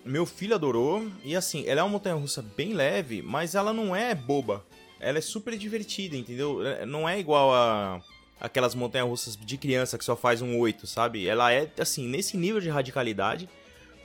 Meu 0.04 0.24
filho 0.26 0.54
adorou. 0.54 1.06
E 1.24 1.35
assim, 1.37 1.64
ela 1.66 1.80
é 1.80 1.82
uma 1.82 1.90
montanha 1.90 2.14
russa 2.14 2.42
bem 2.42 2.72
leve, 2.74 3.22
mas 3.22 3.54
ela 3.54 3.72
não 3.72 3.94
é 3.94 4.14
boba. 4.14 4.64
Ela 5.00 5.18
é 5.18 5.20
super 5.20 5.56
divertida, 5.58 6.16
entendeu? 6.16 6.64
É- 6.66 6.87
Não 6.87 7.08
é 7.08 7.18
igual 7.18 7.52
a 7.52 8.00
aquelas 8.40 8.74
montanhas 8.74 9.08
russas 9.08 9.37
de 9.37 9.56
criança 9.56 9.96
que 9.96 10.04
só 10.04 10.16
faz 10.16 10.42
um 10.42 10.58
8, 10.58 10.85
sabe? 10.87 11.28
Ela 11.28 11.52
é 11.52 11.68
assim, 11.78 12.08
nesse 12.08 12.37
nível 12.37 12.61
de 12.61 12.68
radicalidade, 12.68 13.48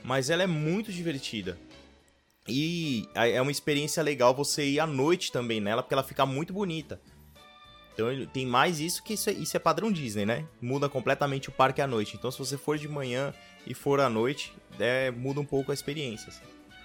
mas 0.04 0.30
ela 0.30 0.44
é 0.44 0.46
muito 0.46 0.92
divertida. 0.92 1.58
E 2.48 3.06
é 3.14 3.40
uma 3.42 3.50
experiência 3.50 4.02
legal 4.02 4.34
você 4.34 4.64
ir 4.64 4.80
à 4.80 4.86
noite 4.86 5.30
também 5.30 5.60
nela, 5.60 5.82
porque 5.82 5.94
ela 5.94 6.02
fica 6.02 6.24
muito 6.24 6.52
bonita. 6.52 7.00
Então 7.92 8.06
tem 8.32 8.46
mais 8.46 8.78
isso 8.78 9.02
que 9.02 9.14
isso 9.14 9.28
é, 9.28 9.32
isso 9.32 9.56
é 9.56 9.60
padrão 9.60 9.90
Disney, 9.90 10.24
né? 10.24 10.46
Muda 10.62 10.88
completamente 10.88 11.48
o 11.48 11.52
parque 11.52 11.82
à 11.82 11.86
noite. 11.86 12.16
Então 12.16 12.30
se 12.30 12.38
você 12.38 12.56
for 12.56 12.78
de 12.78 12.88
manhã 12.88 13.34
e 13.66 13.74
for 13.74 14.00
à 14.00 14.08
noite, 14.08 14.54
é, 14.78 15.10
muda 15.10 15.40
um 15.40 15.44
pouco 15.44 15.72
a 15.72 15.74
experiência. 15.74 16.28
assim. 16.28 16.42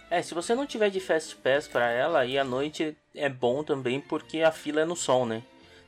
É, 0.10 0.22
se 0.22 0.34
você 0.34 0.54
não 0.54 0.66
tiver 0.66 0.90
de 0.90 1.00
Fast 1.00 1.36
Pass 1.38 1.68
pra 1.68 1.90
ela, 1.90 2.26
e 2.26 2.38
à 2.38 2.44
noite 2.44 2.98
é 3.16 3.30
bom 3.30 3.64
também 3.64 4.02
porque 4.02 4.42
a 4.42 4.52
fila 4.52 4.82
é 4.82 4.86
no 4.86 4.96
sol, 4.96 5.26
né? 5.26 5.44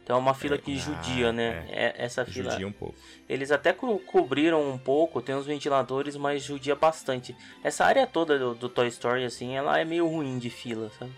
Então 0.05 0.17
é 0.17 0.19
uma 0.19 0.35
fila 0.35 0.55
que 0.55 0.75
ah, 0.75 0.77
judia, 0.77 1.33
né? 1.33 1.65
É, 1.67 1.95
essa 1.97 2.23
fila. 2.23 2.51
Judia 2.51 2.67
um 2.67 2.71
pouco. 2.71 2.93
Eles 3.27 3.49
até 3.49 3.73
co- 3.73 3.97
cobriram 3.97 4.61
um 4.69 4.77
pouco, 4.77 5.19
tem 5.19 5.33
uns 5.33 5.47
ventiladores, 5.47 6.15
mas 6.15 6.43
judia 6.43 6.75
bastante. 6.75 7.35
Essa 7.63 7.85
área 7.85 8.05
toda 8.05 8.37
do, 8.37 8.53
do 8.53 8.69
Toy 8.69 8.87
Story, 8.87 9.25
assim, 9.25 9.55
ela 9.55 9.79
é 9.79 9.83
meio 9.83 10.07
ruim 10.07 10.37
de 10.37 10.51
fila, 10.51 10.91
sabe? 10.99 11.11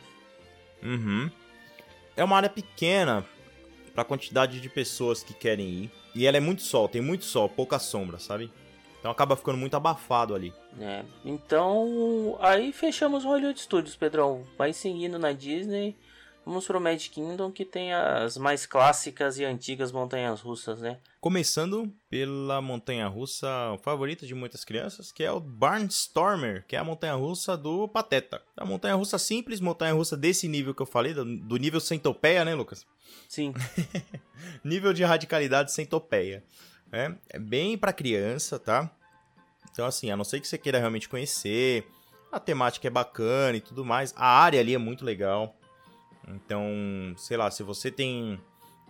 Uhum. 0.82 1.30
É 2.15 2.23
uma 2.23 2.38
área 2.38 2.50
pequena 2.50 3.26
pra 3.93 4.06
quantidade 4.06 4.62
de 4.62 4.69
pessoas 4.69 5.21
que 5.21 5.34
querem 5.34 5.67
ir. 5.67 5.91
E 6.15 6.26
ela 6.26 6.38
é 6.38 6.39
muito 6.39 6.62
sol, 6.62 6.88
tem 6.88 7.02
muito 7.02 7.26
sol, 7.26 7.50
pouca 7.50 7.78
sombra, 7.80 8.19
sabe? 8.19 8.50
Então 9.02 9.12
acaba 9.12 9.36
ficando 9.36 9.58
muito 9.58 9.76
abafado 9.76 10.34
ali. 10.34 10.54
É, 10.80 11.04
então, 11.26 12.38
aí 12.39 12.71
fechamos 12.71 13.26
o 13.26 13.28
Hollywood 13.28 13.60
Studios, 13.60 13.97
Pedrão. 13.97 14.45
Vai 14.58 14.71
seguindo 14.71 15.19
na 15.19 15.34
Disney. 15.34 15.95
Vamos 16.48 16.66
pro 16.66 16.80
Magic 16.80 17.10
Kingdom, 17.10 17.52
que 17.52 17.66
tem 17.66 17.94
as 17.94 18.38
mais 18.38 18.66
clássicas 18.66 19.38
e 19.38 19.44
antigas 19.44 19.92
montanhas 19.92 20.40
russas, 20.40 20.80
né? 20.80 20.98
Começando 21.20 21.94
pela 22.10 22.62
montanha 22.62 23.06
russa 23.06 23.50
favorita 23.82 24.26
de 24.26 24.34
muitas 24.34 24.64
crianças, 24.64 25.12
que 25.12 25.26
é 25.26 25.32
o 25.32 25.42
Barnstormer, 25.42 26.64
que 26.66 26.78
é 26.78 26.80
a 26.80 26.86
montanha 26.86 27.16
russa 27.16 27.58
do 27.58 27.86
Pateta. 27.90 28.42
É 28.56 28.64
uma 28.64 28.70
montanha 28.70 28.96
russa 28.96 29.20
simples, 29.20 29.60
montanha 29.60 29.92
russa 29.92 30.16
desse 30.16 30.48
nível 30.48 30.74
que 30.74 30.82
eu 30.82 30.86
falei, 30.86 31.14
do, 31.14 31.58
nível 31.58 31.82
centopeia, 31.82 32.46
né, 32.46 32.56
Lucas? 32.56 32.86
Sim, 33.28 33.54
Nível 34.64 34.94
de 34.94 35.04
radicalidade 35.04 35.74
centopeia. 35.74 36.46
É, 36.94 37.14
é 37.32 37.40
bem 37.40 37.78
pra 37.78 37.92
criança, 37.92 38.58
tá? 38.58 38.90
Então, 39.70 39.86
assim, 39.86 40.12
a 40.12 40.16
não 40.16 40.24
ser 40.24 40.40
que 40.40 40.48
você 40.48 40.58
queira 40.58 40.80
realmente 40.80 41.10
conhecer, 41.10 41.86
a 42.32 42.40
temática 42.40 42.88
é 42.88 42.90
bacana 42.90 43.58
e 43.58 43.62
tudo 43.62 43.84
mais, 43.84 44.14
a 44.16 44.26
área 44.26 44.62
ali 44.62 44.74
é 44.74 44.78
muito 44.78 45.04
legal. 45.04 45.57
Então, 46.28 47.13
sei 47.16 47.38
lá, 47.38 47.50
se 47.50 47.63
você 47.63 47.90
tem 47.90 48.40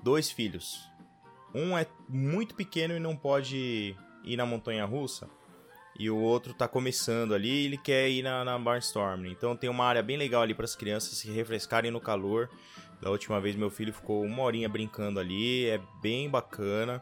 dois 0.01 0.31
filhos, 0.31 0.89
um 1.53 1.77
é 1.77 1.85
muito 2.09 2.55
pequeno 2.55 2.95
e 2.95 2.99
não 2.99 3.15
pode 3.15 3.95
ir 4.23 4.37
na 4.37 4.45
montanha 4.45 4.85
russa, 4.85 5.29
e 5.99 6.09
o 6.09 6.17
outro 6.17 6.53
tá 6.53 6.67
começando 6.67 7.33
ali 7.33 7.49
e 7.49 7.65
ele 7.65 7.77
quer 7.77 8.07
ir 8.09 8.21
na, 8.21 8.45
na 8.45 8.59
Barnstorm. 8.59 9.25
Então 9.25 9.55
tem 9.55 9.69
uma 9.69 9.85
área 9.85 10.03
bem 10.03 10.15
legal 10.15 10.43
ali 10.43 10.53
para 10.53 10.65
as 10.65 10.75
crianças 10.75 11.17
se 11.17 11.31
refrescarem 11.31 11.89
no 11.89 11.99
calor. 11.99 12.49
Da 13.01 13.09
última 13.09 13.41
vez 13.41 13.55
meu 13.55 13.69
filho 13.69 13.91
ficou 13.91 14.23
uma 14.23 14.43
horinha 14.43 14.69
brincando 14.69 15.19
ali, 15.19 15.65
é 15.65 15.79
bem 16.01 16.29
bacana. 16.29 17.01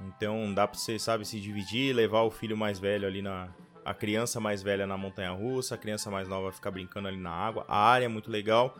Então 0.00 0.52
dá 0.54 0.66
pra 0.66 0.78
você, 0.78 0.98
sabe, 0.98 1.26
se 1.26 1.40
dividir, 1.40 1.94
levar 1.94 2.22
o 2.22 2.30
filho 2.30 2.56
mais 2.56 2.78
velho 2.78 3.06
ali 3.06 3.20
na. 3.20 3.48
A 3.84 3.94
criança 3.94 4.40
mais 4.40 4.64
velha 4.64 4.84
na 4.84 4.96
montanha 4.96 5.30
russa, 5.30 5.76
a 5.76 5.78
criança 5.78 6.10
mais 6.10 6.26
nova 6.26 6.50
ficar 6.50 6.72
brincando 6.72 7.06
ali 7.06 7.18
na 7.18 7.30
água. 7.30 7.64
A 7.68 7.78
área 7.78 8.06
é 8.06 8.08
muito 8.08 8.30
legal. 8.30 8.76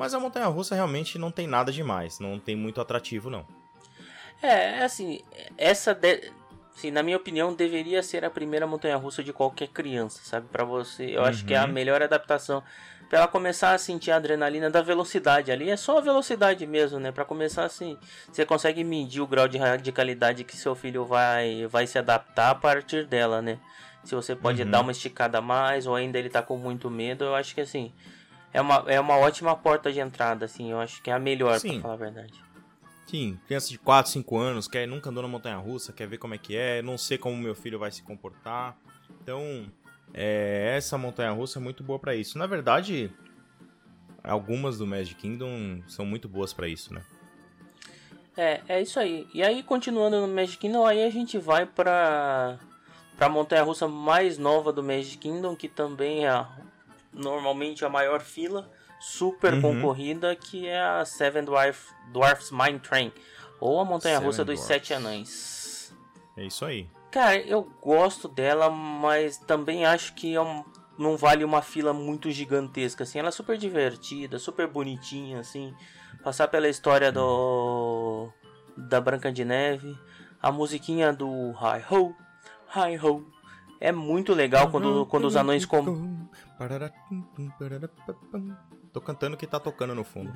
Mas 0.00 0.14
a 0.14 0.18
montanha 0.18 0.46
russa 0.46 0.74
realmente 0.74 1.18
não 1.18 1.30
tem 1.30 1.46
nada 1.46 1.70
demais, 1.70 2.20
não 2.20 2.38
tem 2.40 2.56
muito 2.56 2.80
atrativo, 2.80 3.28
não. 3.28 3.46
É, 4.42 4.78
é 4.80 4.82
assim, 4.84 5.20
essa 5.58 5.94
de... 5.94 6.32
assim, 6.74 6.90
na 6.90 7.02
minha 7.02 7.16
opinião 7.18 7.52
deveria 7.54 8.02
ser 8.02 8.24
a 8.24 8.30
primeira 8.30 8.66
montanha 8.66 8.96
russa 8.96 9.22
de 9.22 9.32
qualquer 9.32 9.68
criança, 9.68 10.20
sabe? 10.24 10.48
Para 10.48 10.64
você, 10.64 11.16
eu 11.16 11.22
acho 11.24 11.44
que 11.44 11.52
é 11.52 11.58
a 11.58 11.66
Uhum. 11.66 11.72
melhor 11.72 12.02
adaptação 12.02 12.62
para 13.08 13.18
ela 13.18 13.28
começar 13.28 13.74
a 13.74 13.78
sentir 13.78 14.12
a 14.12 14.16
adrenalina 14.16 14.70
da 14.70 14.80
velocidade 14.80 15.50
ali, 15.50 15.68
é 15.68 15.76
só 15.76 15.98
a 15.98 16.00
velocidade 16.00 16.64
mesmo, 16.66 16.98
né? 17.00 17.10
Para 17.12 17.24
começar 17.24 17.64
assim, 17.64 17.98
você 18.32 18.46
consegue 18.46 18.84
medir 18.84 19.20
o 19.20 19.26
grau 19.26 19.48
de 19.48 19.58
radicalidade 19.58 20.44
que 20.44 20.56
seu 20.56 20.74
filho 20.76 21.04
vai 21.04 21.66
vai 21.66 21.86
se 21.86 21.98
adaptar 21.98 22.50
a 22.50 22.54
partir 22.54 23.06
dela, 23.06 23.42
né? 23.42 23.58
Se 24.04 24.14
você 24.14 24.34
pode 24.34 24.64
Uhum. 24.64 24.70
dar 24.70 24.80
uma 24.80 24.92
esticada 24.92 25.38
a 25.38 25.42
mais 25.42 25.86
ou 25.86 25.94
ainda 25.94 26.18
ele 26.18 26.30
tá 26.30 26.40
com 26.40 26.56
muito 26.56 26.88
medo, 26.88 27.24
eu 27.24 27.34
acho 27.34 27.54
que 27.54 27.60
assim, 27.60 27.92
é 28.52 28.60
uma, 28.60 28.84
é 28.86 28.98
uma 28.98 29.16
ótima 29.16 29.56
porta 29.56 29.92
de 29.92 30.00
entrada, 30.00 30.44
assim, 30.44 30.70
eu 30.70 30.80
acho 30.80 31.02
que 31.02 31.10
é 31.10 31.12
a 31.12 31.18
melhor, 31.18 31.58
Sim. 31.58 31.74
pra 31.74 31.82
falar 31.82 31.94
a 31.94 31.96
verdade. 31.96 32.50
Sim, 33.06 33.38
criança 33.46 33.68
de 33.70 33.78
4, 33.78 34.12
5 34.12 34.38
anos, 34.38 34.68
quer 34.68 34.86
nunca 34.86 35.10
andou 35.10 35.22
na 35.22 35.28
montanha 35.28 35.56
russa, 35.56 35.92
quer 35.92 36.06
ver 36.06 36.18
como 36.18 36.34
é 36.34 36.38
que 36.38 36.56
é, 36.56 36.80
não 36.80 36.96
sei 36.96 37.18
como 37.18 37.36
meu 37.36 37.54
filho 37.54 37.78
vai 37.78 37.90
se 37.90 38.02
comportar. 38.02 38.76
Então, 39.20 39.66
é, 40.14 40.74
essa 40.76 40.96
montanha 40.96 41.32
russa 41.32 41.58
é 41.58 41.62
muito 41.62 41.82
boa 41.82 41.98
pra 41.98 42.14
isso. 42.14 42.38
Na 42.38 42.46
verdade, 42.46 43.10
algumas 44.22 44.78
do 44.78 44.86
Magic 44.86 45.16
Kingdom 45.16 45.82
são 45.88 46.04
muito 46.06 46.28
boas 46.28 46.52
pra 46.52 46.68
isso, 46.68 46.94
né? 46.94 47.02
É, 48.36 48.60
é 48.68 48.80
isso 48.80 48.98
aí. 49.00 49.26
E 49.34 49.42
aí, 49.42 49.62
continuando 49.62 50.20
no 50.20 50.28
Magic 50.28 50.58
Kingdom, 50.58 50.86
aí 50.86 51.02
a 51.02 51.10
gente 51.10 51.36
vai 51.36 51.66
pra, 51.66 52.58
pra 53.16 53.28
montanha 53.28 53.62
russa 53.62 53.88
mais 53.88 54.38
nova 54.38 54.72
do 54.72 54.82
Magic 54.82 55.18
Kingdom, 55.18 55.56
que 55.56 55.68
também 55.68 56.26
é 56.26 56.46
normalmente 57.12 57.84
a 57.84 57.88
maior 57.88 58.20
fila, 58.20 58.70
super 59.00 59.54
Uhum. 59.54 59.60
concorrida, 59.62 60.34
que 60.36 60.66
é 60.66 60.80
a 60.80 61.04
Seven 61.04 61.44
Dwarf, 61.44 61.92
Dwarfs 62.12 62.50
Mine 62.50 62.78
Train, 62.78 63.12
ou 63.60 63.80
a 63.80 63.84
montanha 63.84 64.18
russa 64.18 64.38
Seven 64.44 64.54
dos 64.54 64.66
Dwarfs. 64.66 64.66
Sete 64.66 64.94
Anões. 64.94 65.94
É 66.36 66.44
isso 66.44 66.64
aí. 66.64 66.88
Cara, 67.10 67.36
eu 67.38 67.62
gosto 67.82 68.28
dela, 68.28 68.70
mas 68.70 69.36
também 69.36 69.84
acho 69.84 70.14
que 70.14 70.34
é 70.34 70.40
um- 70.40 70.64
não 70.96 71.16
vale 71.16 71.44
uma 71.44 71.60
fila 71.62 71.92
muito 71.92 72.30
gigantesca, 72.30 73.02
assim. 73.04 73.18
Ela 73.18 73.28
é 73.28 73.32
super 73.32 73.56
divertida, 73.58 74.38
super 74.38 74.66
bonitinha, 74.68 75.40
assim. 75.40 75.74
Passar 76.22 76.46
pela 76.48 76.68
história 76.68 77.10
do... 77.10 78.28
da 78.76 79.00
Branca 79.00 79.32
de 79.32 79.44
Neve. 79.44 79.98
A 80.40 80.52
musiquinha 80.52 81.12
do 81.12 81.50
Hi 81.52 81.82
Ho, 81.90 82.14
Hi 82.76 82.96
Ho. 82.98 83.26
É 83.80 83.90
muito 83.90 84.34
legal 84.34 84.70
quando, 84.70 85.06
quando 85.06 85.24
os 85.24 85.36
anões... 85.36 85.64
Com... 85.64 86.26
Tô 88.92 89.00
cantando 89.00 89.36
o 89.36 89.38
que 89.38 89.46
tá 89.46 89.58
tocando 89.60 89.94
no 89.94 90.02
fundo. 90.04 90.32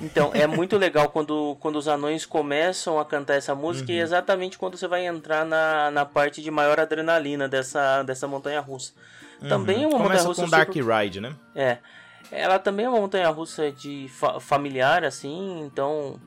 Então, 0.00 0.30
é 0.34 0.46
muito 0.46 0.76
legal 0.76 1.08
quando, 1.08 1.56
quando 1.60 1.76
os 1.76 1.86
anões 1.88 2.26
começam 2.26 2.98
a 2.98 3.04
cantar 3.04 3.34
essa 3.34 3.54
música 3.54 3.90
Uhum. 3.90 3.96
e 3.96 4.00
é 4.00 4.02
exatamente 4.02 4.58
quando 4.58 4.76
você 4.76 4.86
vai 4.88 5.06
entrar 5.06 5.44
na, 5.46 5.90
na 5.90 6.04
parte 6.04 6.42
de 6.42 6.50
maior 6.50 6.78
adrenalina 6.80 7.48
dessa, 7.48 8.02
dessa 8.02 8.26
montanha 8.26 8.60
russa. 8.60 8.92
Também 9.48 9.84
é 9.84 9.86
uma 9.86 9.98
montanha 9.98 9.98
Uhum. 9.98 10.02
Começa 10.08 10.28
russa 10.28 10.42
com 10.42 10.50
Dark 10.50 10.72
super... 10.72 11.02
Ride, 11.02 11.20
né? 11.20 11.34
É. 11.54 11.78
Ela 12.30 12.58
também 12.58 12.86
é 12.86 12.88
uma 12.88 12.98
montanha 13.00 13.28
russa 13.30 13.70
de 13.70 14.08
fa- 14.08 14.40
familiar, 14.40 15.04
assim, 15.04 15.60
então. 15.60 16.20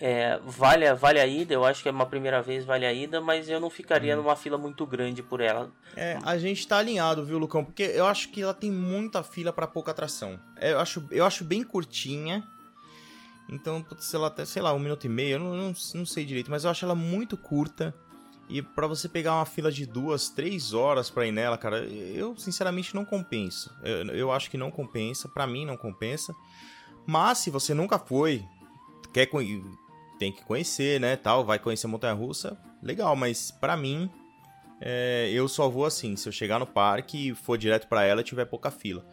É, 0.00 0.38
vale, 0.46 0.86
a- 0.86 0.94
vale 0.94 1.20
a 1.20 1.26
ida, 1.26 1.52
eu 1.52 1.64
acho 1.64 1.82
que 1.82 1.88
é 1.88 1.92
uma 1.92 2.06
primeira 2.06 2.40
vez, 2.40 2.64
vale 2.64 2.86
a 2.86 2.92
ida, 2.92 3.20
mas 3.20 3.48
eu 3.50 3.60
não 3.60 3.68
ficaria 3.68 4.16
Uhum. 4.16 4.22
numa 4.22 4.34
fila 4.34 4.56
muito 4.56 4.86
grande 4.86 5.22
por 5.22 5.40
ela. 5.40 5.70
É, 5.94 6.18
a 6.22 6.38
gente 6.38 6.66
tá 6.66 6.78
alinhado, 6.78 7.24
viu, 7.24 7.36
Lucão? 7.38 7.62
Porque 7.64 7.82
eu 7.82 8.06
acho 8.06 8.30
que 8.30 8.40
ela 8.42 8.54
tem 8.54 8.70
muita 8.70 9.22
fila 9.22 9.52
pra 9.52 9.66
pouca 9.66 9.90
atração. 9.90 10.40
É, 10.56 10.72
Eu 10.72 10.80
acho, 10.80 11.04
eu 11.10 11.24
acho 11.24 11.44
bem 11.44 11.62
curtinha. 11.62 12.42
Então, 13.48 13.84
sei 13.98 14.18
lá, 14.18 14.28
até, 14.28 14.44
sei 14.44 14.62
lá, 14.62 14.72
um 14.72 14.78
minuto 14.78 15.04
e 15.04 15.08
meio, 15.08 15.32
eu 15.34 15.38
não, 15.40 15.54
não, 15.54 15.74
não 15.94 16.06
sei 16.06 16.24
direito, 16.24 16.50
mas 16.50 16.64
eu 16.64 16.70
acho 16.70 16.84
ela 16.84 16.94
muito 16.94 17.36
curta. 17.36 17.94
E 18.48 18.62
pra 18.62 18.86
você 18.86 19.08
pegar 19.08 19.34
uma 19.34 19.44
fila 19.46 19.70
de 19.70 19.86
duas, 19.86 20.28
três 20.28 20.72
horas 20.72 21.10
pra 21.10 21.26
ir 21.26 21.32
nela, 21.32 21.56
cara, 21.58 21.84
eu 21.84 22.36
sinceramente 22.36 22.94
não 22.94 23.04
compensa. 23.04 23.70
Eu, 23.84 24.06
eu 24.14 24.32
acho 24.32 24.50
que 24.50 24.56
não 24.56 24.70
compensa, 24.70 25.28
pra 25.28 25.46
mim 25.46 25.64
não 25.66 25.76
compensa. 25.76 26.34
Mas 27.06 27.38
se 27.38 27.50
você 27.50 27.74
nunca 27.74 27.98
foi, 27.98 28.44
quer 29.12 29.26
tem 30.20 30.30
que 30.30 30.44
conhecer, 30.44 31.00
né, 31.00 31.16
tal, 31.16 31.44
vai 31.46 31.58
conhecer 31.58 31.86
a 31.86 31.88
montanha 31.88 32.12
russa, 32.12 32.56
legal, 32.82 33.16
mas 33.16 33.50
pra 33.50 33.74
mim 33.74 34.08
é, 34.80 35.30
eu 35.32 35.48
só 35.48 35.66
vou 35.68 35.86
assim, 35.86 36.14
se 36.14 36.28
eu 36.28 36.32
chegar 36.32 36.58
no 36.58 36.66
parque 36.66 37.30
e 37.30 37.34
for 37.34 37.56
direto 37.56 37.88
pra 37.88 38.04
ela 38.04 38.22
tiver 38.22 38.44
pouca 38.44 38.70
fila. 38.70 39.04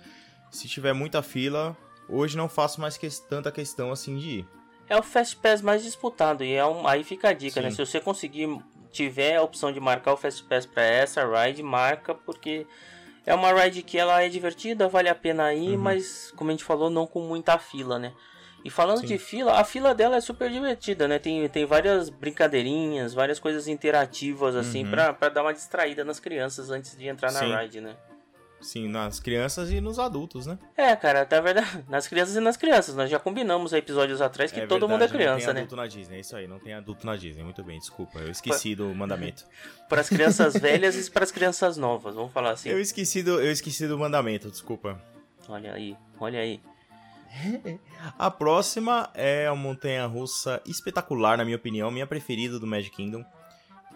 Se 0.51 0.67
tiver 0.67 0.91
muita 0.93 1.21
fila, 1.21 1.75
hoje 2.09 2.35
não 2.37 2.49
faço 2.49 2.79
mais 2.81 2.97
que- 2.97 3.09
tanta 3.29 3.51
questão 3.51 3.89
assim 3.91 4.17
de 4.17 4.29
ir. 4.39 4.47
É 4.89 4.97
o 4.97 5.03
Fast 5.03 5.37
Pass 5.37 5.61
mais 5.61 5.81
disputado, 5.83 6.43
e 6.43 6.53
é 6.53 6.65
um, 6.65 6.85
aí 6.87 7.03
fica 7.05 7.29
a 7.29 7.33
dica, 7.33 7.61
né? 7.61 7.69
Sim. 7.69 7.77
Se 7.77 7.85
você 7.85 7.99
conseguir, 8.01 8.47
tiver 8.91 9.35
a 9.37 9.41
opção 9.43 9.71
de 9.71 9.79
marcar 9.79 10.13
o 10.13 10.17
Fast 10.17 10.43
Pass 10.43 10.65
pra 10.65 10.83
essa 10.83 11.23
ride, 11.25 11.63
marca, 11.63 12.13
porque 12.15 12.65
é 13.25 13.33
uma 13.33 13.51
ride 13.53 13.81
que 13.81 13.97
ela 13.97 14.21
é 14.21 14.29
divertida, 14.29 14.87
vale 14.89 15.07
a 15.09 15.15
pena 15.15 15.53
ir, 15.53 15.71
Uhum. 15.75 15.77
mas, 15.77 16.31
como 16.37 16.49
a 16.49 16.53
gente 16.53 16.63
falou, 16.63 16.89
não 16.89 17.05
com 17.07 17.21
muita 17.21 17.57
fila, 17.57 17.97
né? 17.99 18.13
E 18.67 18.69
falando 18.69 18.99
Sim. 18.99 19.05
de 19.07 19.17
fila, 19.17 19.53
a 19.59 19.63
fila 19.63 19.95
dela 19.95 20.17
é 20.17 20.21
super 20.21 20.51
divertida, 20.51 21.07
né? 21.07 21.17
Tem, 21.17 21.47
tem 21.47 21.65
várias 21.65 22.09
brincadeirinhas, 22.09 23.13
várias 23.13 23.39
coisas 23.39 23.65
interativas, 23.65 24.57
assim, 24.57 24.83
Uhum. 24.83 24.91
pra, 24.91 25.13
pra 25.13 25.29
dar 25.29 25.41
uma 25.41 25.53
distraída 25.53 26.03
nas 26.03 26.19
crianças 26.19 26.69
antes 26.69 26.97
de 26.97 27.07
entrar 27.07 27.31
na 27.31 27.39
Sim. 27.39 27.55
ride, 27.55 27.79
né? 27.79 27.95
Sim, 28.59 28.89
nas 28.89 29.21
crianças 29.21 29.71
e 29.71 29.79
nos 29.79 29.99
adultos, 29.99 30.45
né? 30.45 30.57
É, 30.75 30.93
cara, 30.97 31.25
na 31.31 31.39
verdade, 31.39 31.85
nas 31.87 32.07
crianças 32.09 32.35
e 32.35 32.41
nas 32.41 32.57
crianças. 32.57 32.93
Nós 32.93 33.09
já 33.09 33.17
combinamos 33.19 33.71
episódios 33.71 34.19
atrás 34.21 34.51
que 34.51 34.67
todo 34.67 34.81
mundo 34.89 35.03
é 35.03 35.07
verdade, 35.07 35.13
criança, 35.13 35.37
não 35.37 35.45
tem 35.45 35.53
né? 35.53 35.59
adulto 35.61 35.75
na 35.77 35.87
Disney, 35.87 36.17
é 36.17 36.19
isso 36.19 36.35
aí, 36.35 36.47
não 36.47 36.59
tem 36.59 36.73
adulto 36.73 37.05
na 37.05 37.15
Disney. 37.15 37.43
Muito 37.43 37.63
bem, 37.63 37.79
desculpa, 37.79 38.19
eu 38.19 38.31
esqueci 38.31 38.75
do 38.75 38.93
mandamento. 38.93 39.45
Para 39.87 40.01
as 40.01 40.09
crianças 40.09 40.55
velhas 40.59 41.07
e 41.07 41.09
para 41.09 41.23
as 41.23 41.31
crianças 41.31 41.77
novas, 41.77 42.15
vamos 42.15 42.33
falar 42.33 42.51
assim. 42.51 42.67
Eu 42.67 42.81
esqueci 42.81 43.23
do, 43.23 43.39
eu 43.39 43.49
esqueci 43.51 43.87
do 43.87 43.97
mandamento, 43.97 44.49
desculpa. 44.51 45.01
Olha 45.47 45.71
aí, 45.73 45.95
olha 46.19 46.39
aí. 46.41 46.59
A 48.17 48.31
próxima 48.31 49.09
é 49.13 49.47
a 49.47 49.55
montanha 49.55 50.05
russa 50.05 50.61
espetacular, 50.65 51.37
na 51.37 51.45
minha 51.45 51.57
opinião, 51.57 51.91
minha 51.91 52.07
preferida 52.07 52.59
do 52.59 52.67
Magic 52.67 52.95
Kingdom, 52.95 53.23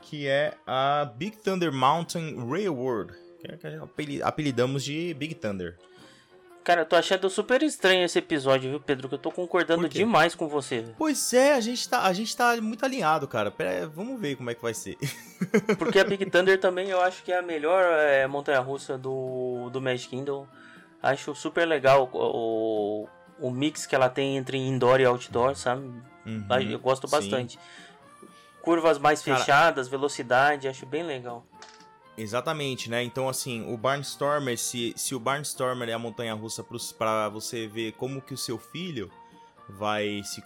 que 0.01 0.27
é 0.27 0.53
a 0.65 1.05
Big 1.15 1.37
Thunder 1.37 1.71
Mountain 1.71 2.35
Railroad, 2.49 3.13
que 3.39 3.47
é 3.47 3.79
apelidamos 4.23 4.83
de 4.83 5.13
Big 5.13 5.35
Thunder. 5.35 5.77
Cara, 6.63 6.81
eu 6.81 6.85
tô 6.85 6.95
achando 6.95 7.27
super 7.27 7.63
estranho 7.63 8.05
esse 8.05 8.19
episódio, 8.19 8.69
viu, 8.69 8.79
Pedro? 8.79 9.09
Que 9.09 9.15
eu 9.15 9.19
tô 9.19 9.31
concordando 9.31 9.89
demais 9.89 10.35
com 10.35 10.47
você. 10.47 10.85
Pois 10.95 11.33
é, 11.33 11.53
a 11.53 11.59
gente 11.59 11.89
tá, 11.89 12.03
a 12.03 12.13
gente 12.13 12.37
tá 12.37 12.55
muito 12.61 12.85
alinhado, 12.85 13.27
cara. 13.27 13.49
Pera, 13.49 13.87
vamos 13.87 14.21
ver 14.21 14.35
como 14.35 14.51
é 14.51 14.53
que 14.53 14.61
vai 14.61 14.73
ser. 14.73 14.95
Porque 15.79 15.99
a 15.99 16.03
Big 16.03 16.23
Thunder 16.29 16.59
também 16.59 16.89
eu 16.89 17.01
acho 17.01 17.23
que 17.23 17.31
é 17.31 17.39
a 17.39 17.41
melhor 17.41 17.83
é, 17.83 18.27
montanha-russa 18.27 18.95
do, 18.95 19.71
do 19.71 19.81
Magic 19.81 20.09
Kingdom. 20.09 20.45
Acho 21.01 21.33
super 21.33 21.67
legal 21.67 22.07
o, 22.13 23.07
o 23.41 23.51
mix 23.51 23.85
que 23.85 23.95
ela 23.95 24.09
tem 24.09 24.37
entre 24.37 24.57
indoor 24.57 24.99
e 24.99 25.05
outdoor, 25.05 25.55
sabe? 25.55 25.81
Uhum, 26.25 26.45
Eu 26.69 26.79
gosto 26.79 27.07
sim. 27.07 27.11
bastante. 27.11 27.59
Curvas 28.61 28.99
mais 28.99 29.21
Cara- 29.21 29.37
fechadas, 29.39 29.87
velocidade, 29.87 30.67
acho 30.67 30.85
bem 30.85 31.03
legal. 31.03 31.45
Exatamente, 32.17 32.89
né? 32.89 33.01
Então, 33.03 33.27
assim, 33.27 33.65
o 33.73 33.77
Barnstormer, 33.77 34.57
se, 34.57 34.93
se 34.95 35.15
o 35.15 35.19
Barnstormer 35.19 35.89
é 35.89 35.93
a 35.93 35.99
montanha 35.99 36.33
russa 36.33 36.63
pra 36.97 37.29
você 37.29 37.67
ver 37.67 37.93
como 37.93 38.21
que 38.21 38.33
o 38.33 38.37
seu 38.37 38.57
filho 38.59 39.09
vai 39.67 40.21
se 40.23 40.43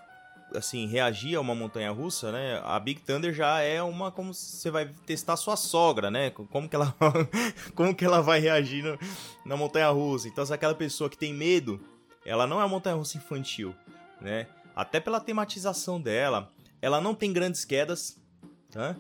assim 0.54 0.88
reagir 0.88 1.36
a 1.36 1.42
uma 1.42 1.56
montanha 1.56 1.92
russa, 1.92 2.32
né? 2.32 2.62
A 2.64 2.80
Big 2.80 3.02
Thunder 3.02 3.34
já 3.34 3.60
é 3.60 3.82
uma 3.82 4.12
como 4.12 4.34
você 4.34 4.70
vai 4.72 4.86
testar 5.06 5.36
sua 5.36 5.58
sogra, 5.58 6.10
né? 6.10 6.30
Como 6.30 6.70
que 6.70 6.76
ela 6.76 6.96
como 7.76 7.94
que 7.94 8.06
ela 8.06 8.22
vai 8.22 8.40
reagir 8.40 8.84
no- 8.84 8.98
na 9.44 9.58
montanha 9.58 9.90
russa. 9.90 10.28
Então, 10.30 10.46
se 10.46 10.54
aquela 10.54 10.76
pessoa 10.76 11.10
que 11.10 11.18
tem 11.18 11.34
medo, 11.34 11.82
ela 12.26 12.48
não 12.48 12.60
é 12.60 12.64
uma 12.64 12.70
montanha 12.70 12.96
russa 12.96 13.18
infantil, 13.18 13.76
né? 14.20 14.48
Até 14.76 15.00
pela 15.00 15.22
tematização 15.22 16.02
dela, 16.02 16.50
ela 16.82 17.00
não 17.00 17.16
tem 17.16 17.32
grandes 17.32 17.64
quedas, 17.64 18.20
tá? 18.72 18.96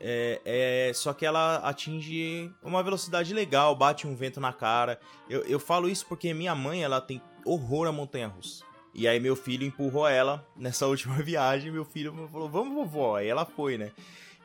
É, 0.00 0.40
é, 0.44 0.92
só 0.94 1.12
que 1.12 1.26
ela 1.26 1.56
atinge 1.56 2.50
uma 2.62 2.82
velocidade 2.82 3.34
legal, 3.34 3.74
bate 3.74 4.06
um 4.06 4.14
vento 4.14 4.40
na 4.40 4.52
cara. 4.52 4.98
Eu, 5.28 5.42
eu 5.42 5.58
falo 5.58 5.88
isso 5.88 6.06
porque 6.06 6.32
minha 6.32 6.54
mãe 6.54 6.82
ela 6.82 7.00
tem 7.00 7.20
horror 7.44 7.88
à 7.88 7.92
montanha 7.92 8.28
russa. 8.28 8.64
E 8.94 9.06
aí 9.06 9.20
meu 9.20 9.36
filho 9.36 9.66
empurrou 9.66 10.06
ela 10.06 10.46
nessa 10.56 10.86
última 10.88 11.16
viagem. 11.16 11.72
Meu 11.72 11.84
filho 11.84 12.28
falou: 12.32 12.48
Vamos, 12.48 12.74
vovó. 12.74 13.16
Aí 13.16 13.28
ela 13.28 13.44
foi, 13.44 13.76
né? 13.76 13.90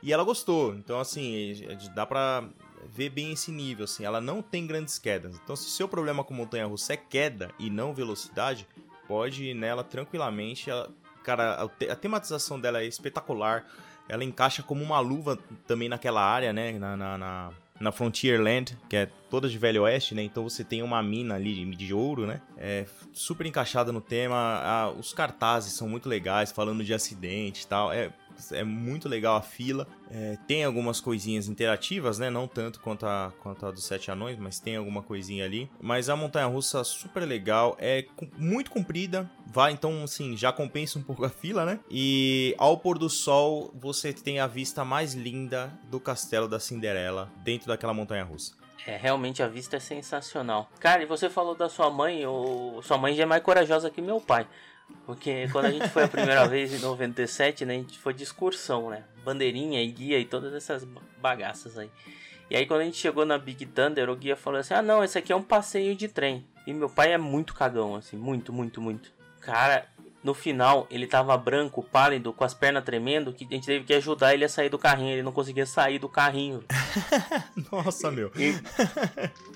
E 0.02 0.12
ela 0.12 0.22
gostou. 0.22 0.74
Então, 0.74 1.00
assim, 1.00 1.54
dá 1.94 2.04
pra 2.04 2.44
ver 2.88 3.10
bem 3.10 3.32
esse 3.32 3.50
nível. 3.50 3.84
Assim, 3.84 4.04
ela 4.04 4.20
não 4.20 4.42
tem 4.42 4.66
grandes 4.66 4.98
quedas. 4.98 5.36
Então, 5.42 5.54
se 5.56 5.66
o 5.66 5.70
seu 5.70 5.88
problema 5.88 6.22
com 6.24 6.34
montanha 6.34 6.66
russa 6.66 6.94
é 6.94 6.96
queda 6.96 7.50
e 7.58 7.70
não 7.70 7.94
velocidade, 7.94 8.66
pode 9.06 9.44
ir 9.44 9.54
nela 9.54 9.82
tranquilamente. 9.84 10.70
Ela, 10.70 10.90
cara, 11.22 11.62
a, 11.62 11.68
te- 11.68 11.88
a 11.90 11.96
tematização 11.96 12.58
dela 12.60 12.80
é 12.80 12.86
espetacular 12.86 13.64
ela 14.06 14.22
encaixa 14.22 14.62
como 14.62 14.82
uma 14.84 15.00
luva 15.00 15.38
também 15.66 15.88
naquela 15.88 16.22
área, 16.22 16.52
né? 16.52 16.72
Na, 16.78 16.94
na, 16.94 17.16
na, 17.16 17.50
na 17.80 17.90
Frontierland, 17.90 18.76
que 18.86 18.96
é 18.96 19.06
toda 19.30 19.48
de 19.48 19.56
Velho 19.56 19.84
Oeste, 19.84 20.14
né? 20.14 20.22
Então 20.22 20.44
você 20.44 20.62
tem 20.62 20.82
uma 20.82 21.02
mina 21.02 21.36
ali 21.36 21.54
de, 21.54 21.64
de 21.74 21.94
ouro, 21.94 22.26
né? 22.26 22.42
É 22.58 22.84
super 23.14 23.46
encaixada 23.46 23.92
no 23.92 24.02
tema. 24.02 24.92
Os 24.98 25.14
cartazes 25.14 25.72
são 25.72 25.88
muito 25.88 26.06
legais, 26.06 26.52
falando 26.52 26.84
de 26.84 26.92
acidente 26.92 27.62
e 27.62 27.66
tal. 27.66 27.90
É 27.90 28.12
é 28.52 28.64
muito 28.64 29.08
legal 29.08 29.36
a 29.36 29.42
fila. 29.42 29.86
É, 30.10 30.36
tem 30.46 30.64
algumas 30.64 31.00
coisinhas 31.00 31.48
interativas, 31.48 32.18
né? 32.18 32.30
Não 32.30 32.46
tanto 32.46 32.80
quanto 32.80 33.06
a, 33.06 33.32
quanto 33.40 33.66
a 33.66 33.70
dos 33.70 33.84
Sete 33.84 34.10
Anões, 34.10 34.38
mas 34.38 34.60
tem 34.60 34.76
alguma 34.76 35.02
coisinha 35.02 35.44
ali. 35.44 35.70
Mas 35.80 36.08
a 36.08 36.16
montanha 36.16 36.46
russa 36.46 36.84
super 36.84 37.24
legal, 37.24 37.76
é 37.78 38.06
muito 38.36 38.70
comprida, 38.70 39.30
vai 39.46 39.72
então 39.72 40.04
assim, 40.04 40.36
já 40.36 40.52
compensa 40.52 40.98
um 40.98 41.02
pouco 41.02 41.24
a 41.24 41.30
fila, 41.30 41.64
né? 41.64 41.80
E 41.90 42.54
ao 42.58 42.76
pôr 42.76 42.98
do 42.98 43.08
sol, 43.08 43.72
você 43.74 44.12
tem 44.12 44.40
a 44.40 44.46
vista 44.46 44.84
mais 44.84 45.14
linda 45.14 45.72
do 45.90 45.98
castelo 45.98 46.48
da 46.48 46.60
Cinderela 46.60 47.30
dentro 47.42 47.68
daquela 47.68 47.94
montanha 47.94 48.24
russa. 48.24 48.54
É, 48.86 48.96
realmente 48.96 49.42
a 49.42 49.48
vista 49.48 49.76
é 49.76 49.80
sensacional. 49.80 50.68
Cara, 50.78 51.02
e 51.02 51.06
você 51.06 51.30
falou 51.30 51.54
da 51.54 51.68
sua 51.68 51.90
mãe, 51.90 52.26
ou 52.26 52.82
sua 52.82 52.98
mãe 52.98 53.14
já 53.14 53.22
é 53.22 53.26
mais 53.26 53.42
corajosa 53.42 53.90
que 53.90 54.02
meu 54.02 54.20
pai. 54.20 54.46
Porque 55.06 55.48
quando 55.52 55.66
a 55.66 55.70
gente 55.70 55.88
foi 55.88 56.04
a 56.04 56.08
primeira 56.08 56.46
vez 56.48 56.72
em 56.72 56.78
97, 56.78 57.64
né, 57.64 57.74
a 57.74 57.76
gente 57.78 57.98
foi 57.98 58.14
de 58.14 58.22
excursão, 58.22 58.90
né? 58.90 59.04
Bandeirinha 59.24 59.82
e 59.82 59.90
guia 59.90 60.18
e 60.18 60.24
todas 60.24 60.52
essas 60.54 60.86
bagaças 61.20 61.78
aí. 61.78 61.90
E 62.50 62.56
aí 62.56 62.66
quando 62.66 62.80
a 62.80 62.84
gente 62.84 62.96
chegou 62.96 63.24
na 63.24 63.38
Big 63.38 63.64
Thunder, 63.66 64.08
o 64.10 64.16
guia 64.16 64.36
falou 64.36 64.60
assim: 64.60 64.74
"Ah, 64.74 64.82
não, 64.82 65.02
esse 65.02 65.18
aqui 65.18 65.32
é 65.32 65.36
um 65.36 65.42
passeio 65.42 65.94
de 65.94 66.08
trem". 66.08 66.46
E 66.66 66.72
meu 66.72 66.88
pai 66.88 67.12
é 67.12 67.18
muito 67.18 67.54
cagão 67.54 67.94
assim, 67.94 68.16
muito, 68.16 68.52
muito, 68.52 68.80
muito. 68.80 69.12
Cara, 69.40 69.86
no 70.24 70.32
final, 70.32 70.86
ele 70.90 71.06
tava 71.06 71.36
branco, 71.36 71.82
pálido, 71.82 72.32
com 72.32 72.42
as 72.44 72.54
pernas 72.54 72.82
tremendo, 72.82 73.30
que 73.32 73.44
a 73.44 73.54
gente 73.54 73.66
teve 73.66 73.84
que 73.84 73.92
ajudar 73.92 74.32
ele 74.32 74.44
a 74.46 74.48
sair 74.48 74.70
do 74.70 74.78
carrinho. 74.78 75.12
Ele 75.12 75.22
não 75.22 75.32
conseguia 75.32 75.66
sair 75.66 75.98
do 75.98 76.08
carrinho. 76.08 76.64
Nossa, 77.70 78.10
meu. 78.10 78.32
E, 78.34 78.54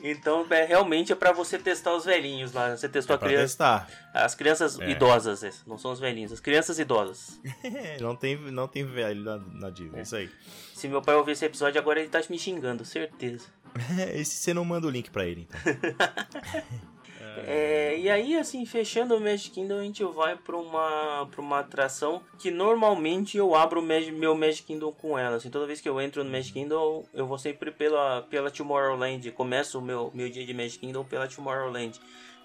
então, 0.02 0.46
é, 0.50 0.66
realmente 0.66 1.10
é 1.10 1.16
para 1.16 1.32
você 1.32 1.58
testar 1.58 1.94
os 1.96 2.04
velhinhos 2.04 2.52
lá. 2.52 2.76
Você 2.76 2.86
testou 2.86 3.14
é 3.14 3.16
a 3.16 3.18
criança. 3.18 3.42
testar. 3.44 3.88
As 4.12 4.34
crianças 4.34 4.78
É. 4.78 4.90
idosas, 4.90 5.64
não 5.66 5.78
são 5.78 5.90
os 5.90 5.98
velhinhos, 5.98 6.32
as 6.32 6.40
crianças 6.40 6.78
idosas. 6.78 7.40
não 8.00 8.14
tem, 8.14 8.36
não 8.36 8.68
tem 8.68 8.84
velho 8.84 9.22
na, 9.22 9.38
na 9.38 9.70
Disney, 9.70 10.00
é 10.00 10.02
isso 10.02 10.16
aí. 10.16 10.30
Se 10.74 10.86
meu 10.86 11.00
pai 11.00 11.14
ouvir 11.14 11.32
esse 11.32 11.46
episódio 11.46 11.80
agora, 11.80 11.98
ele 11.98 12.10
tá 12.10 12.20
me 12.28 12.38
xingando, 12.38 12.84
certeza. 12.84 13.46
E 14.14 14.24
se 14.24 14.36
você 14.36 14.52
não 14.52 14.64
manda 14.64 14.86
o 14.86 14.90
link 14.90 15.10
pra 15.10 15.24
ele, 15.26 15.48
então? 15.48 16.97
É, 17.46 17.98
e 17.98 18.08
aí, 18.10 18.36
assim, 18.36 18.64
fechando 18.66 19.16
o 19.16 19.20
Magic 19.20 19.50
Kingdom, 19.50 19.78
a 19.78 19.82
gente 19.82 20.02
vai 20.04 20.36
pra 20.36 20.56
uma, 20.56 21.26
pra 21.30 21.40
uma 21.40 21.60
atração 21.60 22.22
que 22.38 22.50
normalmente 22.50 23.36
eu 23.36 23.54
abro 23.54 23.80
o 23.80 23.84
meu 23.84 24.34
Magic 24.34 24.62
Kingdom 24.64 24.92
com 24.92 25.18
ela. 25.18 25.36
Assim, 25.36 25.50
toda 25.50 25.66
vez 25.66 25.80
que 25.80 25.88
eu 25.88 26.00
entro 26.00 26.24
no 26.24 26.30
Magic 26.30 26.52
Kingdom, 26.52 27.04
eu 27.12 27.26
vou 27.26 27.38
sempre 27.38 27.70
pela, 27.70 28.22
pela 28.22 28.50
Tomorrowland. 28.50 29.30
Começo 29.32 29.78
o 29.78 29.82
meu, 29.82 30.10
meu 30.14 30.28
dia 30.30 30.44
de 30.46 30.54
Magic 30.54 30.78
Kingdom 30.78 31.04
pela 31.04 31.28
Tomorrowland, 31.28 32.00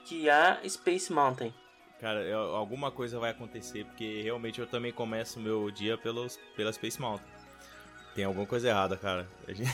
que 0.05 0.27
é 0.29 0.31
a 0.33 0.59
Space 0.67 1.11
Mountain. 1.11 1.53
Cara, 1.99 2.21
eu- 2.23 2.55
alguma 2.55 2.91
coisa 2.91 3.17
vai 3.19 3.31
acontecer, 3.31 3.85
porque 3.85 4.21
realmente 4.21 4.59
eu 4.59 4.67
também 4.67 4.91
começo 4.91 5.39
o 5.39 5.41
meu 5.41 5.71
dia 5.71 5.97
pelos, 5.97 6.37
pela 6.55 6.71
Space 6.73 6.99
Mountain. 6.99 7.25
Tem 8.13 8.25
alguma 8.25 8.45
coisa 8.45 8.67
errada, 8.67 8.97
cara. 8.97 9.27
A 9.47 9.53
gente, 9.53 9.71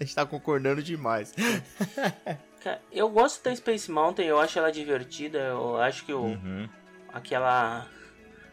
a 0.00 0.02
gente 0.04 0.14
tá 0.14 0.24
concordando 0.24 0.82
demais. 0.82 1.34
Eu 2.90 3.08
gosto 3.08 3.42
da 3.44 3.54
Space 3.54 3.90
Mountain, 3.90 4.26
eu 4.26 4.38
acho 4.38 4.58
ela 4.58 4.70
divertida, 4.72 5.38
eu 5.38 5.76
acho 5.76 6.04
que 6.04 6.12
o, 6.12 6.22
Uhum. 6.22 6.68
aquela 7.12 7.86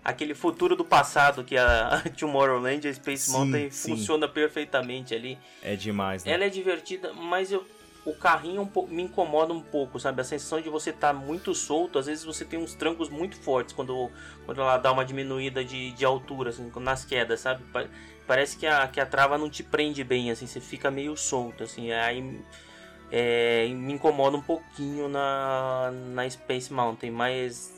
aquele 0.04 0.34
futuro 0.34 0.76
do 0.76 0.84
passado 0.84 1.44
que 1.44 1.56
a, 1.56 1.88
a 1.90 2.02
Tomorrowland 2.10 2.88
a 2.88 2.94
Space 2.94 3.30
Sim, 3.30 3.38
Mountain 3.38 3.70
sim. 3.70 3.92
funciona 3.92 4.28
perfeitamente 4.28 5.14
ali. 5.14 5.38
É 5.62 5.76
demais, 5.76 6.24
né? 6.26 6.34
Ela 6.34 6.46
é 6.46 6.50
divertida, 6.50 7.14
mas 7.14 7.52
eu, 7.52 7.64
o 8.04 8.14
carrinho 8.16 8.64
um 8.64 8.66
po- 8.68 8.88
me 8.88 9.04
incomoda 9.04 9.54
um 9.54 9.62
pouco, 9.62 10.00
sabe? 10.00 10.20
A 10.22 10.24
sensação 10.24 10.60
de 10.60 10.70
você 10.70 10.90
estar 10.90 11.14
muito 11.14 11.54
solto, 11.54 12.00
às 12.00 12.08
vezes 12.08 12.24
você 12.24 12.44
tem 12.44 12.58
uns 12.60 12.74
trancos 12.74 13.10
muito 13.10 13.38
fortes 13.38 13.74
quando, 13.76 14.10
quando 14.46 14.60
ela 14.60 14.78
dá 14.78 14.92
uma 14.92 15.06
diminuída 15.06 15.64
de, 15.64 15.92
de 15.92 16.04
altura, 16.04 16.50
assim, 16.50 16.72
nas 16.78 17.06
quedas, 17.06 17.40
sabe? 17.42 17.64
Pa- 17.72 17.86
Parece 18.26 18.58
que 18.58 18.66
a, 18.66 18.88
que 18.88 19.00
a 19.00 19.06
trava 19.06 19.38
não 19.38 19.50
te 19.50 19.62
prende 19.62 20.04
bem, 20.04 20.32
assim, 20.32 20.48
você 20.48 20.60
fica 20.62 20.90
meio 20.90 21.16
solto, 21.18 21.64
assim, 21.64 21.92
aí 21.92 22.40
é, 23.12 23.68
me 23.68 23.94
incomoda 23.94 24.38
um 24.38 24.42
pouquinho 24.42 25.08
na, 25.10 25.92
na 25.92 26.30
Space 26.30 26.72
Mountain, 26.72 27.12
mas 27.12 27.74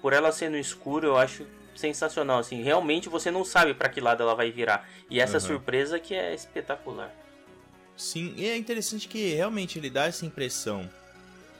por 0.00 0.12
ela 0.12 0.30
ser 0.32 0.48
no 0.50 0.56
escuro, 0.58 1.06
eu 1.08 1.16
acho 1.16 1.46
sensacional, 1.74 2.38
assim, 2.38 2.62
realmente 2.62 3.08
você 3.08 3.30
não 3.30 3.44
sabe 3.44 3.74
para 3.74 3.88
que 3.88 4.00
lado 4.00 4.22
ela 4.22 4.34
vai 4.34 4.50
virar, 4.50 4.88
e 5.10 5.20
essa 5.20 5.34
Uhum. 5.34 5.40
surpresa 5.40 5.98
que 5.98 6.14
é 6.14 6.32
espetacular. 6.34 7.12
Sim, 7.96 8.32
e 8.36 8.46
é 8.46 8.56
interessante 8.56 9.08
que 9.08 9.34
realmente 9.34 9.78
ele 9.78 9.90
dá 9.90 10.04
essa 10.06 10.24
impressão 10.24 10.88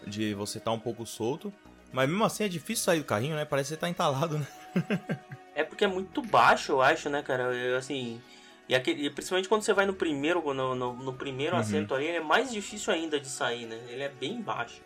de 0.07 0.33
você 0.35 0.59
estar 0.59 0.71
um 0.73 0.79
pouco 0.79 1.05
solto, 1.05 1.53
mas 1.93 2.09
mesmo 2.09 2.25
assim 2.25 2.45
é 2.45 2.49
difícil 2.49 2.85
sair 2.85 2.99
do 3.01 3.05
carrinho, 3.05 3.35
né? 3.37 3.45
Parece 3.45 3.69
que 3.71 3.75
você 3.75 3.81
tá 3.81 3.89
entalado, 3.89 4.39
né? 4.39 4.47
É 5.55 5.65
porque 5.65 5.85
é 5.85 5.89
muito 5.89 6.21
baixo, 6.21 6.73
eu 6.73 6.83
acho, 6.83 7.09
né, 7.09 7.23
cara? 7.23 7.45
Eu, 7.45 7.79
assim. 7.79 8.21
E, 8.69 8.75
aquele, 8.75 9.07
e 9.07 9.11
principalmente 9.11 9.49
quando 9.49 9.63
você 9.63 9.73
vai 9.73 9.87
no 9.87 9.95
primeiro, 9.95 10.43
no, 10.53 10.75
no, 10.75 10.93
no 10.95 11.13
primeiro 11.13 11.55
Uhum. 11.55 11.61
assento 11.61 11.95
ali, 11.95 12.07
ele 12.07 12.17
é 12.19 12.21
mais 12.21 12.51
difícil 12.53 12.93
ainda 12.93 13.19
de 13.21 13.29
sair, 13.29 13.67
né? 13.67 13.79
Ele 13.89 14.03
é 14.03 14.09
bem 14.09 14.41
baixo. 14.43 14.83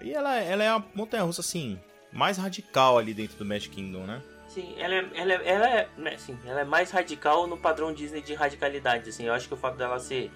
E 0.00 0.12
ela, 0.12 0.36
ela 0.36 0.62
é 0.64 0.68
a 0.68 0.82
montanha-russa, 0.94 1.40
assim, 1.40 1.78
mais 2.12 2.38
radical 2.38 2.96
ali 2.98 3.12
dentro 3.12 3.36
do 3.36 3.44
Magic 3.44 3.74
Kingdom, 3.74 4.04
né? 4.06 4.22
Sim, 4.48 4.74
ela 4.78 4.94
é, 4.94 5.08
ela 5.14 5.32
é, 5.32 5.48
ela 5.48 5.68
é, 5.68 5.88
né, 5.96 6.14
assim, 6.14 6.38
ela 6.44 6.60
é 6.60 6.64
mais 6.64 6.90
radical 6.90 7.46
no 7.46 7.56
padrão 7.56 7.92
Disney 7.92 8.20
de 8.22 8.34
radicalidade, 8.34 9.08
assim. 9.10 9.24
Eu 9.26 9.32
acho 9.34 9.46
que 9.46 9.54
o 9.54 9.56
fato 9.56 9.76
dela 9.76 9.98
ser 9.98 10.30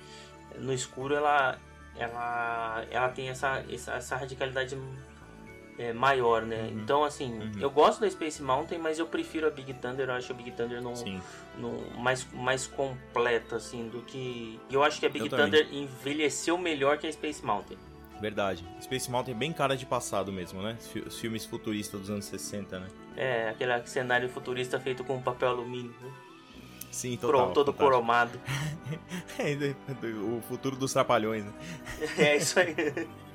no 0.58 0.72
escuro, 0.72 1.14
ela, 1.14 1.58
ela, 1.96 2.84
ela 2.90 3.08
tem 3.08 3.28
essa, 3.28 3.64
essa, 3.70 3.92
essa 3.94 4.16
radicalidade 4.16 4.76
é, 5.78 5.92
maior, 5.92 6.42
né? 6.42 6.62
Uhum. 6.72 6.80
Então, 6.80 7.04
assim, 7.04 7.32
Uhum. 7.38 7.52
eu 7.60 7.70
gosto 7.70 8.00
da 8.00 8.10
Space 8.10 8.42
Mountain, 8.42 8.78
mas 8.78 8.98
eu 8.98 9.06
prefiro 9.06 9.46
a 9.46 9.50
Big 9.50 9.72
Thunder. 9.74 10.08
Eu 10.08 10.14
acho 10.14 10.32
a 10.32 10.34
Big 10.34 10.50
Thunder 10.52 10.80
Sim. 10.96 11.20
no- 11.58 11.90
mais, 11.98 12.26
mais 12.32 12.66
completa, 12.66 13.56
assim, 13.56 13.88
do 13.88 14.00
que. 14.02 14.58
Eu 14.70 14.82
acho 14.82 15.00
que 15.00 15.06
a 15.06 15.08
Big 15.08 15.24
Eu 15.24 15.30
também. 15.30 15.46
Thunder 15.46 15.68
envelheceu 15.72 16.56
melhor 16.58 16.98
que 16.98 17.06
a 17.06 17.12
Space 17.12 17.44
Mountain. 17.44 17.76
Verdade. 18.20 18.64
Space 18.80 19.10
Mountain 19.10 19.34
é 19.34 19.36
bem 19.36 19.52
cara 19.52 19.76
de 19.76 19.84
passado 19.84 20.32
mesmo, 20.32 20.62
né? 20.62 20.78
Os 21.06 21.18
filmes 21.18 21.44
futuristas 21.44 22.00
dos 22.00 22.10
anos 22.10 22.24
60, 22.26 22.78
né? 22.78 22.86
É, 23.16 23.48
aquele 23.48 23.84
cenário 23.86 24.28
futurista 24.28 24.78
feito 24.78 25.02
com 25.04 25.20
papel 25.20 25.48
alumínio, 25.48 25.94
né? 26.00 26.10
Sim, 26.94 27.16
total. 27.16 27.52
todo 27.52 27.72
fantástico. 27.72 27.90
cromado. 27.90 28.40
É, 29.38 29.54
do- 29.56 30.36
o 30.36 30.42
futuro 30.42 30.76
dos 30.76 30.92
trapalhões, 30.92 31.44
né? 31.44 31.52
é 32.18 32.36
isso 32.36 32.58
aí. 32.60 32.74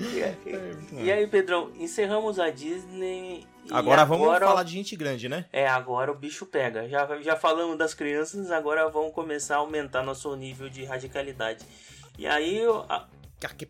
e, 0.00 0.22
aí 0.22 1.04
e 1.04 1.12
aí, 1.12 1.26
Pedrão, 1.26 1.70
encerramos 1.76 2.38
a 2.38 2.50
Disney. 2.50 3.46
e 3.66 3.72
Agora 3.72 4.04
vamos 4.04 4.26
agora- 4.26 4.46
falar 4.46 4.62
de 4.64 4.72
gente 4.72 4.96
grande, 4.96 5.28
né? 5.28 5.44
É, 5.52 5.68
agora 5.68 6.10
o 6.10 6.14
bicho 6.14 6.44
pega. 6.46 6.88
Já, 6.88 7.20
já 7.22 7.36
falamos 7.36 7.78
das 7.78 7.94
crianças, 7.94 8.50
agora 8.50 8.88
vamos 8.88 9.12
começar 9.12 9.56
a 9.56 9.58
aumentar 9.58 10.02
nosso 10.02 10.34
nível 10.34 10.68
de 10.68 10.84
radicalidade. 10.84 11.64
E 12.18 12.26
aí, 12.26 12.62
a- 12.88 13.06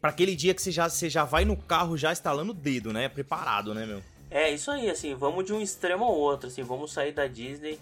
Pra 0.00 0.11
aquele 0.11 0.35
dia 0.35 0.52
que 0.54 0.61
você 0.62 0.72
já, 0.72 0.88
você 0.88 1.09
já 1.09 1.22
vai 1.24 1.44
no 1.44 1.56
carro 1.56 1.96
já 1.96 2.12
estalando 2.12 2.50
o 2.50 2.54
dedo, 2.54 2.92
né? 2.92 3.09
Preparado, 3.09 3.72
né, 3.74 3.87
meu? 3.87 4.02
É 4.28 4.50
isso 4.50 4.70
aí, 4.70 4.88
assim, 4.88 5.14
vamos 5.14 5.44
de 5.44 5.52
um 5.52 5.61
extremo 5.61 6.04
ao 6.04 6.14
outro, 6.14 6.46
assim, 6.48 6.62
vamos 6.62 6.92
sair 6.92 7.12
da 7.12 7.26
Disney, 7.26 7.78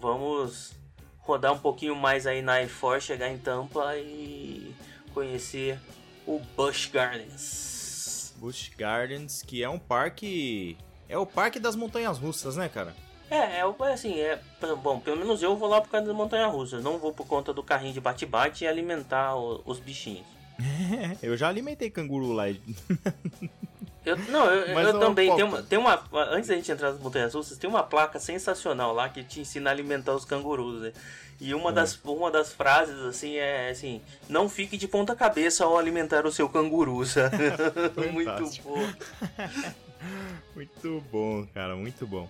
vamos 0.00 0.72
rodar 1.18 1.52
um 1.52 1.58
pouquinho 1.58 1.94
mais 1.96 2.26
aí 2.26 2.42
na 2.42 2.60
I4, 2.62 3.00
chegar 3.00 3.28
em 3.30 3.38
Tampa 3.38 3.96
e 3.96 4.74
conhecer 5.12 5.78
o 6.26 6.40
Busch 6.56 6.88
Gardens. 6.92 8.34
Busch 8.36 8.70
Gardens, 8.76 9.42
que 9.42 9.62
é 9.62 9.68
um 9.68 9.78
parque... 9.78 10.76
É 11.08 11.16
o 11.18 11.26
parque 11.26 11.58
das 11.60 11.76
montanhas 11.76 12.18
russas, 12.18 12.56
né, 12.56 12.68
cara? 12.68 12.94
É, 13.30 13.58
é 13.60 13.66
o- 13.66 13.74
é 13.84 13.92
assim, 13.92 14.18
é, 14.20 14.38
bom, 14.82 15.00
pelo 15.00 15.16
menos 15.18 15.42
eu 15.42 15.56
vou 15.56 15.68
lá 15.68 15.80
por 15.80 15.90
causa 15.90 16.06
das 16.06 16.14
montanhas 16.16 16.52
russas, 16.52 16.82
não 16.82 16.98
vou 16.98 17.12
por 17.12 17.26
conta 17.26 17.52
do 17.52 17.62
carrinho 17.62 17.92
de 17.92 18.00
bate-bate 18.00 18.64
e 18.64 18.66
alimentar 18.66 19.34
o- 19.36 19.62
os 19.64 19.78
bichinhos. 19.78 20.26
Eu 21.22 21.36
já 21.36 21.48
alimentei 21.48 21.90
canguru 21.90 22.32
lá. 22.32 22.44
Eu, 24.04 24.16
não, 24.16 24.46
eu, 24.46 24.78
eu 24.78 24.98
também. 25.00 25.34
Tem 25.34 25.44
uma, 25.44 25.62
tem 25.62 25.78
uma. 25.78 26.02
Antes 26.30 26.48
da 26.48 26.54
gente 26.56 26.70
entrar 26.70 26.90
nas 26.92 27.00
montanhas 27.00 27.34
russas, 27.34 27.56
tem 27.56 27.68
uma 27.70 27.82
placa 27.82 28.18
sensacional 28.18 28.92
lá 28.92 29.08
que 29.08 29.24
te 29.24 29.40
ensina 29.40 29.70
a 29.70 29.72
alimentar 29.72 30.14
os 30.14 30.24
cangurus, 30.24 30.82
né? 30.82 30.92
E 31.40 31.54
uma, 31.54 31.70
É. 31.70 31.72
das, 31.72 31.98
uma 32.04 32.30
das 32.30 32.52
frases, 32.52 32.98
assim, 33.00 33.36
é 33.36 33.70
assim: 33.70 34.00
Não 34.28 34.48
fique 34.48 34.76
de 34.76 34.86
ponta 34.86 35.16
cabeça 35.16 35.64
ao 35.64 35.78
alimentar 35.78 36.26
o 36.26 36.32
seu 36.32 36.48
canguru, 36.48 37.04
sabe? 37.06 37.36
Muito 38.12 38.62
bom. 38.62 38.78
Muito 40.54 41.02
bom, 41.10 41.46
cara, 41.54 41.74
muito 41.74 42.06
bom. 42.06 42.28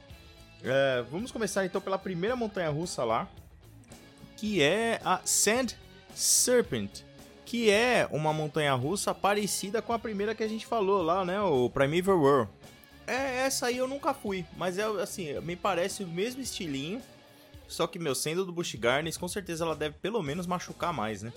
É, 0.62 1.04
vamos 1.10 1.32
começar 1.32 1.64
então 1.66 1.80
pela 1.80 1.98
primeira 1.98 2.36
montanha 2.36 2.70
russa 2.70 3.02
lá, 3.04 3.28
que 4.36 4.62
é 4.62 5.00
a 5.04 5.20
Sand 5.24 5.76
Serpent, 6.14 7.00
que 7.44 7.70
é 7.70 8.08
uma 8.10 8.32
montanha 8.32 8.74
russa 8.74 9.14
parecida 9.14 9.82
com 9.82 9.92
a 9.92 9.98
primeira 9.98 10.34
que 10.34 10.42
a 10.42 10.48
gente 10.48 10.66
falou 10.66 11.02
lá, 11.02 11.24
né? 11.24 11.40
O 11.40 11.68
Primeval 11.68 12.18
World. 12.18 12.50
É, 13.06 13.42
essa 13.42 13.66
aí 13.66 13.76
eu 13.76 13.86
nunca 13.86 14.14
fui, 14.14 14.46
mas 14.56 14.78
é 14.78 14.84
assim, 14.84 15.38
me 15.40 15.54
parece 15.54 16.02
o 16.02 16.08
mesmo 16.08 16.40
estilinho. 16.40 17.02
Só 17.66 17.86
que, 17.86 17.98
meu, 17.98 18.14
sendo 18.14 18.44
do 18.44 18.52
Busch 18.52 18.74
Gardens, 18.74 19.16
com 19.16 19.26
certeza 19.26 19.64
ela 19.64 19.74
deve 19.74 19.96
pelo 20.00 20.22
menos 20.22 20.46
machucar 20.46 20.92
mais, 20.92 21.22
né? 21.22 21.32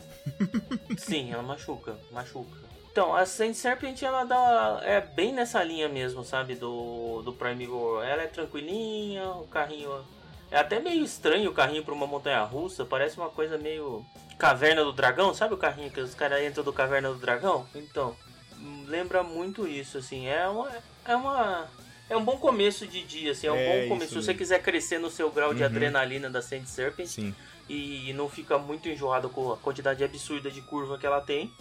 Sim, 0.97 1.31
ela 1.31 1.43
machuca, 1.43 1.97
machuca. 2.11 2.67
Então, 2.91 3.15
a 3.15 3.25
Saint 3.25 3.53
Serpent, 3.53 4.01
ela 4.01 4.23
dá. 4.23 4.81
É 4.83 4.99
bem 4.99 5.31
nessa 5.31 5.63
linha 5.63 5.87
mesmo, 5.87 6.23
sabe? 6.23 6.55
Do, 6.55 7.21
do 7.21 7.31
Primeval. 7.31 8.01
Ela 8.01 8.23
é 8.23 8.27
tranquilinha, 8.27 9.29
o 9.29 9.47
carrinho 9.47 10.03
É 10.49 10.57
até 10.57 10.79
meio 10.79 11.03
estranho 11.03 11.51
o 11.51 11.53
carrinho 11.53 11.83
pra 11.83 11.93
uma 11.93 12.07
montanha 12.07 12.41
russa, 12.43 12.83
parece 12.83 13.17
uma 13.17 13.29
coisa 13.29 13.57
meio. 13.57 14.03
Caverna 14.37 14.83
do 14.83 14.93
Dragão, 14.93 15.33
sabe 15.33 15.53
o 15.53 15.57
carrinho 15.57 15.89
que 15.89 15.99
os 15.99 16.13
caras 16.13 16.43
entram 16.43 16.63
do 16.63 16.71
Caverna 16.73 17.09
do 17.09 17.15
Dragão? 17.15 17.65
Então, 17.73 18.15
hum, 18.59 18.85
lembra 18.87 19.23
muito 19.23 19.67
isso, 19.67 19.97
assim. 19.97 20.27
É 20.27 20.47
uma. 20.47 20.71
É 21.05 21.15
uma. 21.15 21.67
É 22.09 22.15
um 22.15 22.23
bom 22.23 22.37
começo 22.37 22.87
de 22.87 23.03
dia, 23.03 23.31
assim, 23.31 23.47
é 23.47 23.51
um 23.51 23.55
É, 23.55 23.81
bom 23.83 23.89
começo. 23.89 24.13
Se 24.13 24.15
você 24.23 24.33
quiser 24.33 24.61
crescer 24.61 24.97
no 24.97 25.09
seu 25.09 25.29
grau 25.29 25.53
de 25.53 25.61
Uhum. 25.61 25.65
adrenalina 25.67 26.29
da 26.29 26.41
Sand 26.41 26.65
Serpent 26.65 27.07
Sim. 27.07 27.35
e 27.67 28.13
não 28.13 28.29
fica 28.29 28.57
muito 28.57 28.87
enjoado 28.87 29.27
com 29.29 29.51
a 29.51 29.57
quantidade 29.57 30.01
absurda 30.05 30.49
de 30.49 30.61
curva 30.61 30.97
que 30.97 31.05
ela 31.05 31.19
tem, 31.19 31.51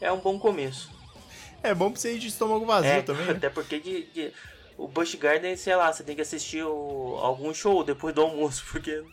é 0.00 0.10
um 0.10 0.18
bom 0.18 0.40
começo. 0.40 0.90
É 1.62 1.72
bom 1.72 1.92
pra 1.92 2.00
você 2.00 2.16
ir 2.16 2.18
de 2.18 2.26
estômago 2.26 2.66
vazio 2.66 2.90
É, 2.90 3.02
também, 3.02 3.26
né? 3.26 3.32
até 3.34 3.48
porque 3.48 3.78
de, 3.78 4.02
de- 4.06 4.32
o 4.76 4.88
Busch 4.88 5.14
Garden, 5.14 5.56
sei 5.56 5.76
lá, 5.76 5.92
você 5.92 6.02
tem 6.02 6.16
que 6.16 6.22
assistir 6.22 6.64
o- 6.64 7.18
algum 7.22 7.54
show 7.54 7.84
depois 7.84 8.12
do 8.12 8.22
almoço, 8.22 8.64
porque 8.72 9.04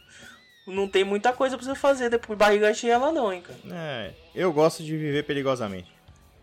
não 0.69 0.87
tem 0.87 1.03
muita 1.03 1.33
coisa 1.33 1.57
pra 1.57 1.65
você 1.65 1.75
fazer 1.75 2.09
depois 2.09 2.37
barriga 2.37 2.73
cheia 2.73 2.97
lá 2.97 3.11
não, 3.11 3.31
hein, 3.33 3.41
cara. 3.41 3.59
É, 3.71 4.11
eu 4.33 4.51
gosto 4.53 4.83
de 4.83 4.95
viver 4.95 5.23
perigosamente. 5.23 5.87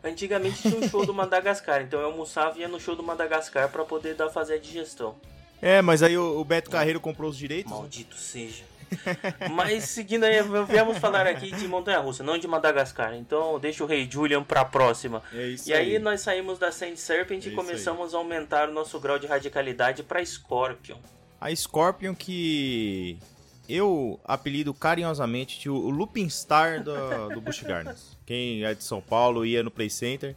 Antigamente 0.03 0.63
tinha 0.63 0.77
um 0.79 0.89
show 0.89 1.05
do 1.05 1.13
Madagascar, 1.13 1.83
então 1.83 1.99
eu 2.01 2.07
almoçava 2.07 2.57
e 2.59 2.61
ia 2.61 2.69
no 2.69 2.79
show 2.79 2.95
do 2.95 3.03
Madagascar 3.03 3.69
pra 3.71 3.85
poder 3.85 4.15
dar 4.15 4.31
fazer 4.31 4.55
a 4.55 4.59
digestão. 4.59 5.17
É, 5.61 5.81
mas 5.83 6.03
aí 6.03 6.17
o, 6.17 6.39
o 6.39 6.45
Beto 6.45 6.71
Carreiro 6.71 7.01
comprou 7.01 7.31
os 7.31 7.37
direitos. 7.37 7.73
né? 7.73 7.79
Maldito 7.79 8.17
seja. 8.17 8.65
Mas 9.51 9.85
seguindo 9.85 10.25
aí, 10.25 10.37
viemos 10.69 10.99
falar 10.99 11.27
aqui 11.27 11.51
de 11.51 11.67
Montanha 11.67 11.99
Russa, 11.99 12.23
não 12.23 12.39
de 12.39 12.47
Madagascar. 12.47 13.15
Então 13.15 13.59
deixa 13.59 13.83
o 13.83 13.87
Rei 13.87 14.09
Julian 14.11 14.43
pra 14.45 14.65
próxima. 14.65 15.23
É 15.33 15.49
isso 15.49 15.69
E 15.69 15.73
aí 15.73 15.99
nós 15.99 16.21
saímos 16.21 16.59
da 16.59 16.71
Saint 16.71 16.97
Serpent 16.97 17.45
É 17.45 17.49
e 17.49 17.53
começamos 17.53 18.15
a 18.15 18.19
aumentar 18.19 18.69
o 18.69 18.73
nosso 18.73 18.99
grau 19.01 19.19
de 19.19 19.27
radicalidade 19.27 20.03
pra 20.03 20.25
Scorpion. 20.25 20.99
A 21.41 21.55
Scorpion 21.55 22.15
que 22.15 23.19
eu 23.69 24.21
apelido 24.25 24.73
carinhosamente 24.75 25.61
de 25.61 25.71
o 25.71 25.91
Lupin 25.91 26.29
Star 26.29 26.83
do, 26.83 27.29
do 27.35 27.41
Busch 27.41 27.63
Gardens. 27.63 28.17
Quem 28.25 28.65
é 28.65 28.75
de 28.75 28.85
São 28.85 29.01
Paulo 29.01 29.45
ia 29.45 29.63
no 29.63 29.71
Play 29.71 29.91
Center. 29.91 30.35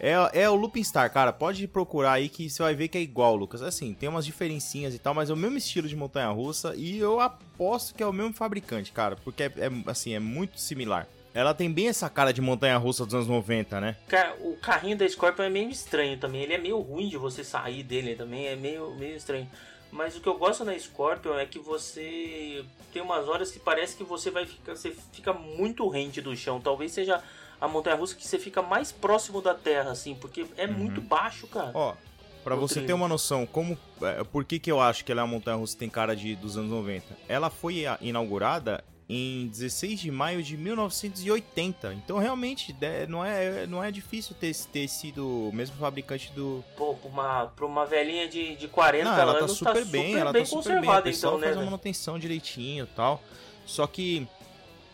É, 0.00 0.42
é 0.42 0.50
o 0.50 0.56
Lupin 0.56 0.82
Star, 0.82 1.12
cara. 1.12 1.32
Pode 1.32 1.66
procurar 1.68 2.14
aí 2.14 2.28
que 2.28 2.50
você 2.50 2.62
vai 2.62 2.74
ver 2.74 2.88
que 2.88 2.98
é 2.98 3.00
igual, 3.00 3.36
Lucas. 3.36 3.62
Assim, 3.62 3.94
tem 3.94 4.08
umas 4.08 4.26
diferencinhas 4.26 4.94
e 4.94 4.98
tal, 4.98 5.14
mas 5.14 5.30
é 5.30 5.32
o 5.32 5.36
mesmo 5.36 5.56
estilo 5.56 5.86
de 5.86 5.94
montanha 5.94 6.28
russa 6.28 6.74
e 6.76 6.98
eu 6.98 7.20
aposto 7.20 7.94
que 7.94 8.02
é 8.02 8.06
o 8.06 8.12
mesmo 8.12 8.32
fabricante, 8.32 8.90
cara, 8.90 9.14
porque 9.16 9.44
é, 9.44 9.46
é, 9.46 9.70
assim, 9.86 10.12
é 10.12 10.18
muito 10.18 10.58
similar. 10.58 11.06
Ela 11.34 11.54
tem 11.54 11.72
bem 11.72 11.88
essa 11.88 12.10
cara 12.10 12.32
de 12.32 12.42
montanha 12.42 12.76
russa 12.76 13.06
dos 13.06 13.14
anos 13.14 13.26
90, 13.26 13.80
né? 13.80 13.96
Cara, 14.06 14.36
o 14.40 14.56
carrinho 14.56 14.98
da 14.98 15.08
Scorpion 15.08 15.44
é 15.44 15.48
meio 15.48 15.70
estranho 15.70 16.18
também. 16.18 16.42
Ele 16.42 16.52
é 16.52 16.58
meio 16.58 16.78
ruim 16.78 17.08
de 17.08 17.16
você 17.16 17.42
sair 17.42 17.82
dele 17.82 18.14
também, 18.14 18.46
é 18.46 18.56
meio, 18.56 18.94
meio 18.96 19.16
estranho. 19.16 19.48
Mas 19.92 20.16
o 20.16 20.20
que 20.20 20.28
eu 20.28 20.38
gosto 20.38 20.64
na 20.64 20.76
Scorpion 20.78 21.38
é 21.38 21.44
que 21.44 21.58
você 21.58 22.64
tem 22.92 23.02
umas 23.02 23.28
horas 23.28 23.50
que 23.50 23.58
parece 23.58 23.94
que 23.94 24.02
você 24.02 24.30
vai 24.30 24.46
ficar, 24.46 24.74
você 24.74 24.90
fica 25.12 25.34
muito 25.34 25.86
rente 25.86 26.20
do 26.22 26.34
chão. 26.34 26.58
Talvez 26.60 26.92
seja 26.92 27.22
a 27.60 27.68
montanha 27.68 27.94
russa 27.94 28.14
que 28.16 28.26
você 28.26 28.38
fica 28.38 28.62
mais 28.62 28.90
próximo 28.90 29.42
da 29.42 29.54
terra, 29.54 29.90
assim, 29.90 30.14
porque 30.14 30.46
é 30.56 30.66
muito 30.66 31.00
baixo, 31.02 31.46
cara. 31.46 31.70
Ó, 31.74 31.94
pra 32.42 32.56
O 32.56 32.60
você 32.60 32.74
trilho. 32.76 32.86
ter 32.86 32.92
uma 32.94 33.06
noção, 33.06 33.44
como, 33.46 33.78
é, 34.00 34.24
por 34.24 34.46
que, 34.46 34.58
que 34.58 34.72
eu 34.72 34.80
acho 34.80 35.04
que 35.04 35.12
ela 35.12 35.20
é 35.20 35.24
uma 35.24 35.30
montanha 35.34 35.58
russa 35.58 35.74
que 35.74 35.80
tem 35.80 35.90
cara 35.90 36.16
de, 36.16 36.34
dos 36.36 36.56
anos 36.56 36.70
90? 36.70 37.04
Ela 37.28 37.50
foi 37.50 37.84
inaugurada 38.00 38.82
em 39.14 39.46
16 39.48 40.00
de 40.00 40.10
maio 40.10 40.42
de 40.42 40.56
1980. 40.56 41.92
Então 41.94 42.18
realmente 42.18 42.74
não, 43.08 43.22
é, 43.22 43.66
não 43.66 43.84
é 43.84 43.90
difícil 43.90 44.34
ter, 44.34 44.54
ter 44.72 44.88
sido 44.88 45.48
o 45.48 45.52
mesmo 45.52 45.76
fabricante 45.76 46.32
do. 46.32 46.64
Pô, 46.76 46.94
pra 46.94 47.10
uma, 47.10 47.46
pra 47.48 47.66
uma 47.66 47.84
velhinha 47.84 48.26
de, 48.26 48.56
de 48.56 48.68
40 48.68 49.04
Não, 49.04 49.18
ela 49.18 49.32
tá 49.34 49.38
anos 49.40 49.52
super 49.52 49.84
bem, 49.84 50.14
ela 50.14 50.32
tá 50.32 50.44
super 50.46 50.80
bem. 50.80 50.88
A 50.88 51.02
conservada, 51.02 51.10
então, 51.10 51.32
né? 51.32 51.40
faz 51.40 51.52
a 51.52 51.54
velho? 51.56 51.64
manutenção 51.66 52.18
direitinho 52.18 52.84
e 52.84 52.94
tal. 52.96 53.22
Só 53.66 53.86
que 53.86 54.26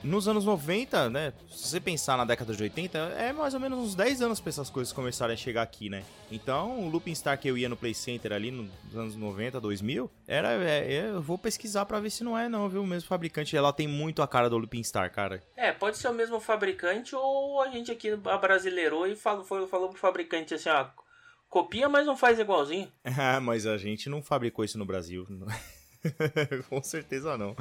nos 0.02 0.28
anos 0.28 0.44
90, 0.44 1.10
né? 1.10 1.32
Se 1.50 1.68
você 1.68 1.80
pensar 1.80 2.16
na 2.16 2.24
década 2.24 2.54
de 2.54 2.62
80, 2.62 2.98
é 2.98 3.32
mais 3.32 3.54
ou 3.54 3.60
menos 3.60 3.78
uns 3.78 3.94
10 3.94 4.22
anos 4.22 4.40
pra 4.40 4.50
essas 4.50 4.70
coisas 4.70 4.92
começarem 4.92 5.34
a 5.34 5.36
chegar 5.36 5.62
aqui, 5.62 5.88
né? 5.88 6.04
Então, 6.30 6.80
o 6.80 6.88
Looping 6.88 7.14
Star 7.14 7.38
que 7.38 7.48
eu 7.48 7.58
ia 7.58 7.68
no 7.68 7.76
Play 7.76 7.94
Center 7.94 8.32
ali 8.32 8.50
nos 8.50 8.70
anos 8.94 9.16
90, 9.16 9.60
2000, 9.60 10.10
era. 10.26 10.52
é, 10.64 10.94
é, 10.94 11.10
eu 11.10 11.22
vou 11.22 11.36
pesquisar 11.36 11.84
pra 11.86 12.00
ver 12.00 12.10
se 12.10 12.22
não 12.22 12.38
é, 12.38 12.48
não, 12.48 12.68
viu? 12.68 12.82
O 12.82 12.86
mesmo 12.86 13.08
fabricante. 13.08 13.56
Ela 13.56 13.72
tem 13.72 13.88
muito 13.88 14.22
a 14.22 14.28
cara 14.28 14.48
do 14.48 14.58
Looping 14.58 14.82
Star, 14.84 15.12
cara. 15.12 15.42
É, 15.56 15.72
pode 15.72 15.98
ser 15.98 16.08
o 16.08 16.14
mesmo 16.14 16.38
fabricante 16.38 17.14
ou 17.14 17.60
a 17.60 17.68
gente 17.68 17.90
aqui 17.90 18.10
abrasileirou 18.24 19.06
e 19.06 19.16
falou, 19.16 19.44
foi, 19.44 19.66
falou 19.66 19.88
pro 19.88 19.98
fabricante 19.98 20.54
assim, 20.54 20.68
ó, 20.68 20.86
copia, 21.48 21.88
mas 21.88 22.06
não 22.06 22.16
faz 22.16 22.38
igualzinho. 22.38 22.90
Ah, 23.18 23.40
mas 23.40 23.66
a 23.66 23.76
gente 23.76 24.08
não 24.08 24.22
fabricou 24.22 24.64
isso 24.64 24.78
no 24.78 24.86
Brasil. 24.86 25.26
Com 26.68 26.82
certeza 26.82 27.36
não. 27.36 27.56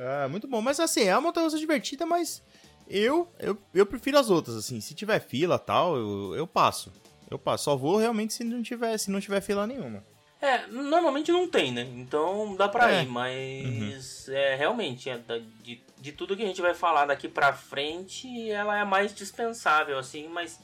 Ah, 0.00 0.28
muito 0.28 0.48
bom. 0.48 0.60
Mas 0.62 0.80
assim, 0.80 1.02
é 1.04 1.14
uma 1.14 1.20
montanha 1.20 1.44
russa 1.44 1.58
divertida, 1.58 2.06
mas 2.06 2.42
eu, 2.88 3.28
eu, 3.38 3.56
eu 3.74 3.84
prefiro 3.86 4.18
as 4.18 4.30
outras, 4.30 4.56
assim. 4.56 4.80
Se 4.80 4.94
tiver 4.94 5.20
fila 5.20 5.58
tal, 5.58 5.96
eu, 5.96 6.34
eu 6.34 6.46
passo. 6.46 6.92
Eu 7.30 7.38
passo. 7.38 7.64
Só 7.64 7.76
vou 7.76 7.96
realmente 7.98 8.32
se 8.32 8.42
não 8.42 8.62
tiver, 8.62 8.96
se 8.98 9.10
não 9.10 9.20
tiver 9.20 9.40
fila 9.40 9.66
nenhuma. 9.66 10.02
É, 10.42 10.66
normalmente 10.68 11.30
não 11.30 11.46
tem, 11.46 11.70
né? 11.70 11.82
Então 11.96 12.56
dá 12.56 12.66
pra 12.66 12.90
É. 12.94 13.02
ir, 13.02 13.06
mas 13.06 14.26
é, 14.30 14.54
realmente, 14.56 15.10
é, 15.10 15.20
de, 15.62 15.82
de 15.98 16.12
tudo 16.12 16.34
que 16.34 16.42
a 16.42 16.46
gente 16.46 16.62
vai 16.62 16.72
falar 16.72 17.04
daqui 17.04 17.28
pra 17.28 17.52
frente, 17.52 18.50
ela 18.50 18.74
é 18.78 18.80
a 18.80 18.86
mais 18.86 19.14
dispensável, 19.14 19.98
assim, 19.98 20.28
mas 20.28 20.58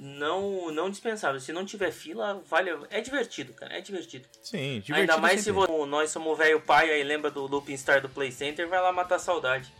não 0.00 0.72
não 0.72 0.88
dispensável. 0.88 1.38
Se 1.38 1.52
não 1.52 1.64
tiver 1.64 1.92
fila, 1.92 2.42
vale. 2.48 2.70
É 2.88 3.02
divertido, 3.02 3.52
cara, 3.52 3.76
é 3.76 3.80
divertido. 3.82 4.26
Sim, 4.42 4.80
divertido. 4.80 4.96
Ainda 4.96 5.18
mais 5.18 5.42
se 5.42 5.52
você, 5.52 5.86
nós 5.86 6.10
somos 6.10 6.38
velho 6.38 6.60
pai 6.60 6.90
aí 6.90 7.04
lembra 7.04 7.30
do 7.30 7.46
Looping 7.46 7.76
Star 7.76 8.00
do 8.00 8.08
Play 8.08 8.32
Center, 8.32 8.66
vai 8.66 8.80
lá 8.80 8.90
matar 8.92 9.16
a 9.16 9.18
saudade. 9.18 9.70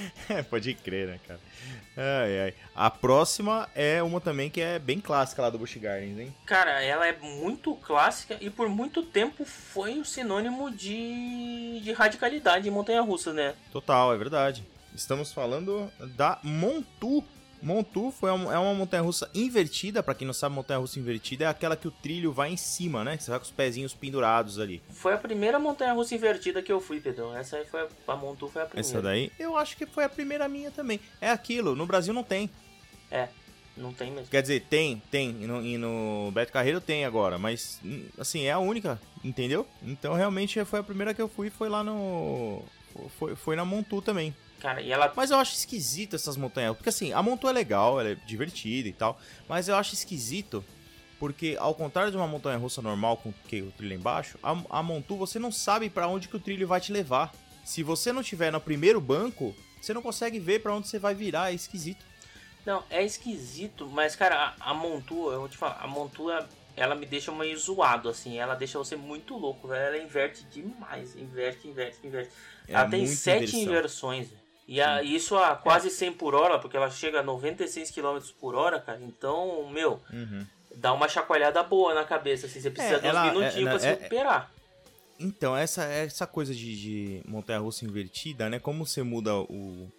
Pode 0.50 0.74
crer, 0.74 1.06
né, 1.06 1.20
cara? 1.26 1.40
Ai, 1.96 2.40
ai. 2.40 2.54
A 2.74 2.90
próxima 2.90 3.70
é 3.74 4.02
uma 4.02 4.20
também 4.20 4.50
que 4.50 4.60
é 4.60 4.78
bem 4.78 5.00
clássica 5.00 5.42
lá 5.42 5.48
do 5.48 5.58
Busch 5.58 5.76
Gardens, 5.76 6.18
hein? 6.18 6.34
Cara, 6.44 6.82
ela 6.82 7.06
é 7.06 7.16
muito 7.16 7.74
clássica 7.76 8.36
e 8.40 8.50
por 8.50 8.68
muito 8.68 9.02
tempo 9.02 9.44
foi 9.44 9.98
o 9.98 10.04
sinônimo 10.04 10.70
de, 10.70 11.80
de 11.80 11.92
radicalidade 11.92 12.68
em 12.68 12.70
montanha-russa, 12.72 13.32
né? 13.32 13.54
Total, 13.72 14.12
é 14.12 14.18
verdade. 14.18 14.64
Estamos 14.94 15.32
falando 15.32 15.90
da 16.16 16.38
Montu. 16.42 17.24
Montu 17.66 18.12
foi 18.12 18.30
uma, 18.30 18.54
é 18.54 18.58
uma 18.58 18.72
montanha-russa 18.74 19.28
invertida. 19.34 20.00
Pra 20.00 20.14
quem 20.14 20.24
não 20.24 20.32
sabe, 20.32 20.54
montanha-russa 20.54 21.00
invertida 21.00 21.46
é 21.46 21.48
aquela 21.48 21.76
que 21.76 21.88
o 21.88 21.90
trilho 21.90 22.32
vai 22.32 22.52
em 22.52 22.56
cima, 22.56 23.02
né? 23.02 23.16
Você 23.18 23.28
vai 23.28 23.40
com 23.40 23.44
os 23.44 23.50
pezinhos 23.50 23.92
pendurados 23.92 24.60
ali. 24.60 24.80
Foi 24.90 25.12
a 25.14 25.18
primeira 25.18 25.58
montanha-russa 25.58 26.14
invertida 26.14 26.62
que 26.62 26.72
eu 26.72 26.80
fui, 26.80 27.00
Pedro. 27.00 27.34
Essa 27.34 27.56
aí 27.56 27.64
foi 27.66 27.80
a, 27.80 28.12
a 28.12 28.16
Montu 28.16 28.46
foi 28.46 28.62
a 28.62 28.66
primeira. 28.66 28.88
Essa 28.88 29.02
daí, 29.02 29.32
eu 29.36 29.56
acho 29.56 29.76
que 29.76 29.84
foi 29.84 30.04
a 30.04 30.08
primeira 30.08 30.46
minha 30.48 30.70
também. 30.70 31.00
É 31.20 31.28
aquilo, 31.28 31.74
no 31.74 31.86
Brasil 31.86 32.14
não 32.14 32.22
tem. 32.22 32.48
É, 33.10 33.28
não 33.76 33.92
tem 33.92 34.12
mesmo. 34.12 34.28
Quer 34.28 34.42
dizer, 34.42 34.60
tem, 34.70 35.02
tem. 35.10 35.30
E 35.30 35.46
no, 35.48 35.66
e 35.66 35.76
no 35.76 36.30
Beto 36.32 36.52
Carreiro 36.52 36.80
tem 36.80 37.04
agora. 37.04 37.36
Mas, 37.36 37.80
hum, 37.84 38.04
assim, 38.16 38.44
é 38.44 38.52
a 38.52 38.60
única, 38.60 39.00
entendeu? 39.24 39.66
Então, 39.82 40.14
realmente, 40.14 40.64
foi 40.64 40.78
a 40.78 40.84
primeira 40.84 41.12
que 41.12 41.20
eu 41.20 41.28
fui. 41.28 41.50
Foi 41.50 41.68
lá 41.68 41.82
no... 41.82 42.62
Foi, 43.18 43.34
foi 43.34 43.56
na 43.56 43.64
Montu 43.64 44.00
também. 44.00 44.32
Cara, 44.66 44.80
e 44.82 44.90
ela 44.90 45.12
Mas 45.14 45.30
eu 45.30 45.38
acho 45.38 45.54
esquisito 45.54 46.16
essas 46.16 46.36
montanhas. 46.36 46.74
Porque 46.76 46.88
assim, 46.88 47.12
a 47.12 47.22
Montu 47.22 47.46
é 47.48 47.52
legal, 47.52 48.00
ela 48.00 48.08
é 48.10 48.14
divertida 48.16 48.88
e 48.88 48.92
tal. 48.92 49.16
Mas 49.48 49.68
eu 49.68 49.76
acho 49.76 49.94
esquisito. 49.94 50.64
Porque 51.20 51.56
ao 51.60 51.72
contrário 51.72 52.10
de 52.10 52.16
uma 52.16 52.26
montanha 52.26 52.58
russa 52.58 52.82
normal 52.82 53.16
com 53.16 53.32
que 53.48 53.62
o 53.62 53.70
trilho 53.70 53.92
é 53.92 53.96
embaixo, 53.96 54.38
a, 54.42 54.56
a 54.68 54.82
Montu 54.82 55.16
você 55.16 55.38
não 55.38 55.52
sabe 55.52 55.88
pra 55.88 56.08
onde 56.08 56.26
que 56.26 56.36
o 56.36 56.40
trilho 56.40 56.66
vai 56.66 56.80
te 56.80 56.92
levar. 56.92 57.32
Se 57.64 57.82
você 57.84 58.12
não 58.12 58.24
tiver 58.24 58.50
no 58.50 58.60
primeiro 58.60 59.00
banco, 59.00 59.54
você 59.80 59.94
não 59.94 60.02
consegue 60.02 60.40
ver 60.40 60.60
pra 60.60 60.74
onde 60.74 60.88
você 60.88 60.98
vai 60.98 61.14
virar, 61.14 61.52
é 61.52 61.54
esquisito. 61.54 62.04
Não, 62.66 62.82
é 62.90 63.04
esquisito, 63.04 63.88
mas 63.88 64.16
cara, 64.16 64.52
a, 64.58 64.70
a 64.72 64.74
Montu, 64.74 65.30
eu 65.30 65.38
vou 65.38 65.48
te 65.48 65.56
falar, 65.56 65.78
a 65.80 65.86
Montu, 65.86 66.28
ela- 66.76 66.94
me 66.96 67.06
deixa 67.06 67.30
meio 67.32 67.56
zoado, 67.56 68.08
assim, 68.08 68.38
ela 68.38 68.54
deixa 68.54 68.76
você 68.78 68.96
muito 68.96 69.38
louco, 69.38 69.68
velho. 69.68 69.96
Ela 69.96 70.04
inverte 70.04 70.44
demais, 70.44 71.16
inverte, 71.16 71.66
inverte, 71.68 72.04
inverte. 72.04 72.30
É 72.68 72.74
ela 72.74 72.88
tem 72.88 73.06
sete 73.06 73.56
inversão. 73.56 73.62
inversões. 73.62 74.45
E 74.68 74.80
a- 74.80 75.02
isso 75.02 75.36
a 75.36 75.54
quase 75.54 75.90
100 75.90 76.12
por 76.12 76.34
hora, 76.34 76.58
porque 76.58 76.76
ela 76.76 76.90
chega 76.90 77.20
a 77.20 77.22
96 77.22 77.90
km 77.90 78.18
por 78.40 78.54
hora, 78.54 78.80
cara. 78.80 79.00
Então, 79.00 79.68
meu, 79.70 80.00
Uhum. 80.12 80.44
dá 80.74 80.92
uma 80.92 81.08
chacoalhada 81.08 81.62
boa 81.62 81.94
na 81.94 82.04
cabeça, 82.04 82.46
assim, 82.46 82.60
você 82.60 82.70
precisa 82.70 82.96
É, 82.96 82.98
de 82.98 83.06
uns 83.06 83.10
ela- 83.10 83.24
minutinhos 83.32 83.66
é- 83.66 83.70
pra 83.70 83.78
se 83.78 83.86
é- 83.86 83.90
recuperar. 83.90 84.50
Então, 85.18 85.56
essa, 85.56 85.84
essa 85.84 86.26
coisa 86.26 86.52
de, 86.54 86.76
de 86.80 87.22
montanha-russa 87.26 87.84
invertida, 87.84 88.50
né? 88.50 88.58
Como 88.58 88.84
você 88.84 89.02
muda 89.02 89.34
o, 89.36 89.90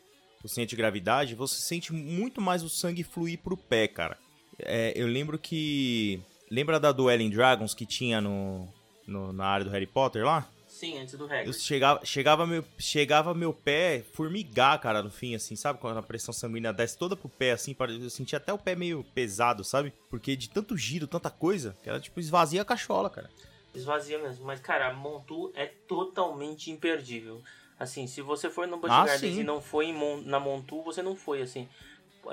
o 0.43 0.47
centro 0.47 0.69
de 0.71 0.75
gravidade, 0.75 1.33
você 1.33 1.59
sente 1.61 1.91
muito 1.91 2.39
mais 2.41 2.61
o 2.61 2.69
sangue 2.69 3.03
fluir 3.03 3.39
pro 3.39 3.57
pé, 3.57 3.87
cara. 3.87 4.17
É, 4.59 4.91
eu 4.95 5.07
lembro 5.07 5.37
que... 5.39 6.19
Lembra 6.51 6.79
da 6.79 6.91
Dueling 6.91 7.29
Dragons 7.29 7.73
que 7.73 7.85
tinha 7.85 8.21
no, 8.21 8.67
no- 9.07 9.33
na 9.33 9.45
área 9.45 9.65
do 9.65 9.71
Harry 9.71 9.87
Potter 9.87 10.23
lá? 10.25 10.47
Sim, 10.77 10.99
antes 10.99 11.15
do 11.15 11.23
Eu 11.23 11.29
reggae. 11.29 11.53
chegava, 11.53 12.05
chegava, 12.05 12.45
meu, 12.45 12.63
chegava 12.77 13.33
meu 13.33 13.51
pé 13.51 14.03
formigar, 14.13 14.79
cara, 14.79 15.01
no 15.01 15.09
fim, 15.09 15.33
assim, 15.33 15.55
sabe? 15.55 15.79
Quando 15.79 15.97
a 15.97 16.03
pressão 16.03 16.31
sanguínea 16.31 16.71
desce 16.71 16.95
toda 16.95 17.15
pro 17.15 17.27
pé, 17.27 17.51
assim, 17.51 17.75
eu 17.79 18.09
sentia 18.11 18.37
até 18.37 18.53
o 18.53 18.59
pé 18.59 18.75
meio 18.75 19.03
pesado, 19.03 19.63
sabe? 19.63 19.91
Porque 20.07 20.35
de 20.35 20.49
tanto 20.49 20.77
giro, 20.77 21.07
tanta 21.07 21.31
coisa, 21.31 21.75
que 21.81 21.89
era 21.89 21.99
tipo 21.99 22.19
esvazia 22.19 22.61
a 22.61 22.65
cachola, 22.65 23.09
cara. 23.09 23.27
Esvazia 23.73 24.19
mesmo. 24.19 24.45
Mas, 24.45 24.59
cara, 24.59 24.89
a 24.89 24.93
Montu 24.93 25.51
é 25.55 25.65
totalmente 25.87 26.69
imperdível. 26.69 27.41
Assim, 27.79 28.05
se 28.05 28.21
você 28.21 28.49
for 28.49 28.67
no 28.67 28.77
Busch 28.77 28.91
Ah, 28.91 29.05
Gardens 29.05 29.37
e 29.37 29.43
não 29.43 29.59
foi 29.59 29.91
Mon- 29.91 30.21
na 30.21 30.39
Montu, 30.39 30.83
você 30.83 31.01
não 31.01 31.15
foi, 31.15 31.41
assim. 31.41 31.67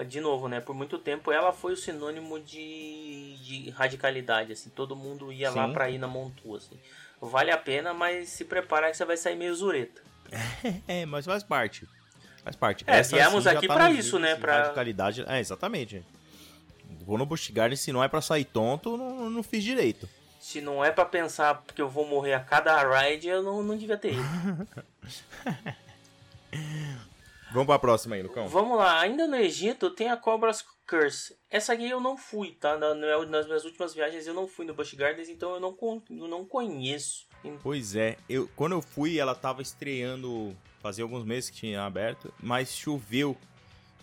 De 0.09 0.21
novo, 0.21 0.49
né? 0.49 0.61
Por 0.61 0.75
muito 0.75 0.99
tempo 0.99 1.31
ela 1.31 1.53
foi 1.53 1.73
o 1.73 1.77
sinônimo 1.77 2.41
de, 2.41 3.37
de 3.45 3.71
radicalidade, 3.71 4.53
assim. 4.53 4.69
Todo 4.71 4.97
mundo 4.97 5.33
ia 5.33 5.51
lá 5.51 5.67
Sim. 5.69 5.73
pra 5.73 5.89
ir 5.89 5.99
na 5.99 6.09
Montu, 6.09 6.57
assim. 6.57 6.79
Vale 7.29 7.51
a 7.51 7.59
pena, 7.59 7.93
mas 7.95 8.29
se 8.29 8.45
prepara 8.45 8.91
que 8.91 8.97
você 8.97 9.05
vai 9.05 9.17
sair 9.17 9.37
meio 9.37 9.55
zureta. 9.55 10.03
É, 10.89 11.05
mas 11.07 11.25
faz 11.25 11.43
parte. 11.43 11.87
Faz 12.43 12.57
parte. 12.57 12.85
É, 12.87 12.99
Essa, 12.99 13.17
viemos 13.17 13.47
aqui 13.47 13.67
tá 13.67 13.75
pra 13.75 13.89
nos 13.89 13.99
isso, 13.99 14.19
né, 14.19 14.35
pra- 14.37 14.63
Radicalidade. 14.65 15.25
É, 15.29 15.39
exatamente. 15.41 16.05
Vou 17.07 17.17
no 17.19 17.27
Busch 17.27 17.51
Gardens, 17.51 17.81
se 17.81 17.93
não 17.93 18.03
é 18.03 18.09
pra 18.09 18.21
sair 18.21 18.45
tonto, 18.45 18.97
não, 18.97 19.29
não 19.31 19.43
fiz 19.43 19.63
direito. 19.63 20.09
Se 20.41 20.61
não 20.61 20.85
é 20.85 20.91
pra 20.91 21.05
pensar 21.07 21.63
que 21.75 21.81
eu 21.81 21.89
vou 21.89 22.07
morrer 22.07 22.35
a 22.35 22.41
cada 22.41 22.77
ride, 23.01 23.29
eu 23.29 23.43
não, 23.43 23.63
não 23.63 23.77
devia 23.77 23.97
ter 23.97 24.13
ido. 24.13 24.69
Vamos 27.55 27.67
pra 27.69 27.79
próxima 27.79 28.17
aí, 28.17 28.23
Lucão. 28.23 28.49
Vamos 28.49 28.77
lá, 28.77 28.99
ainda 29.01 29.27
no 29.29 29.37
Egito 29.37 29.89
tem 29.91 30.11
a 30.11 30.17
Cobras 30.17 30.65
Curse. 30.87 31.37
Essa 31.49 31.73
aqui 31.73 31.89
eu 31.89 32.01
não 32.01 32.17
fui, 32.17 32.51
tá? 32.61 32.77
Na- 32.77 32.95
na- 32.95 33.25
Nas 33.27 33.47
minhas 33.47 33.65
últimas 33.65 33.95
viagens 33.95 34.27
eu 34.27 34.35
não 34.35 34.47
fui 34.49 34.67
no 34.67 34.75
Busch 34.75 34.93
Gardens, 34.95 35.29
então 35.29 35.55
eu 35.55 35.61
não, 35.61 35.77
eu 36.11 36.29
não 36.29 36.45
conheço. 36.45 37.27
Pois 37.63 37.95
é, 37.95 38.17
eu, 38.29 38.49
quando 38.57 38.73
eu 38.73 38.83
fui, 38.83 39.19
ela 39.19 39.35
tava 39.35 39.63
estreando 39.63 40.55
fazia 40.83 41.05
alguns 41.05 41.25
meses 41.25 41.49
que 41.49 41.57
tinha 41.59 41.83
aberto, 41.85 42.33
mas 42.43 42.75
choveu 42.77 43.37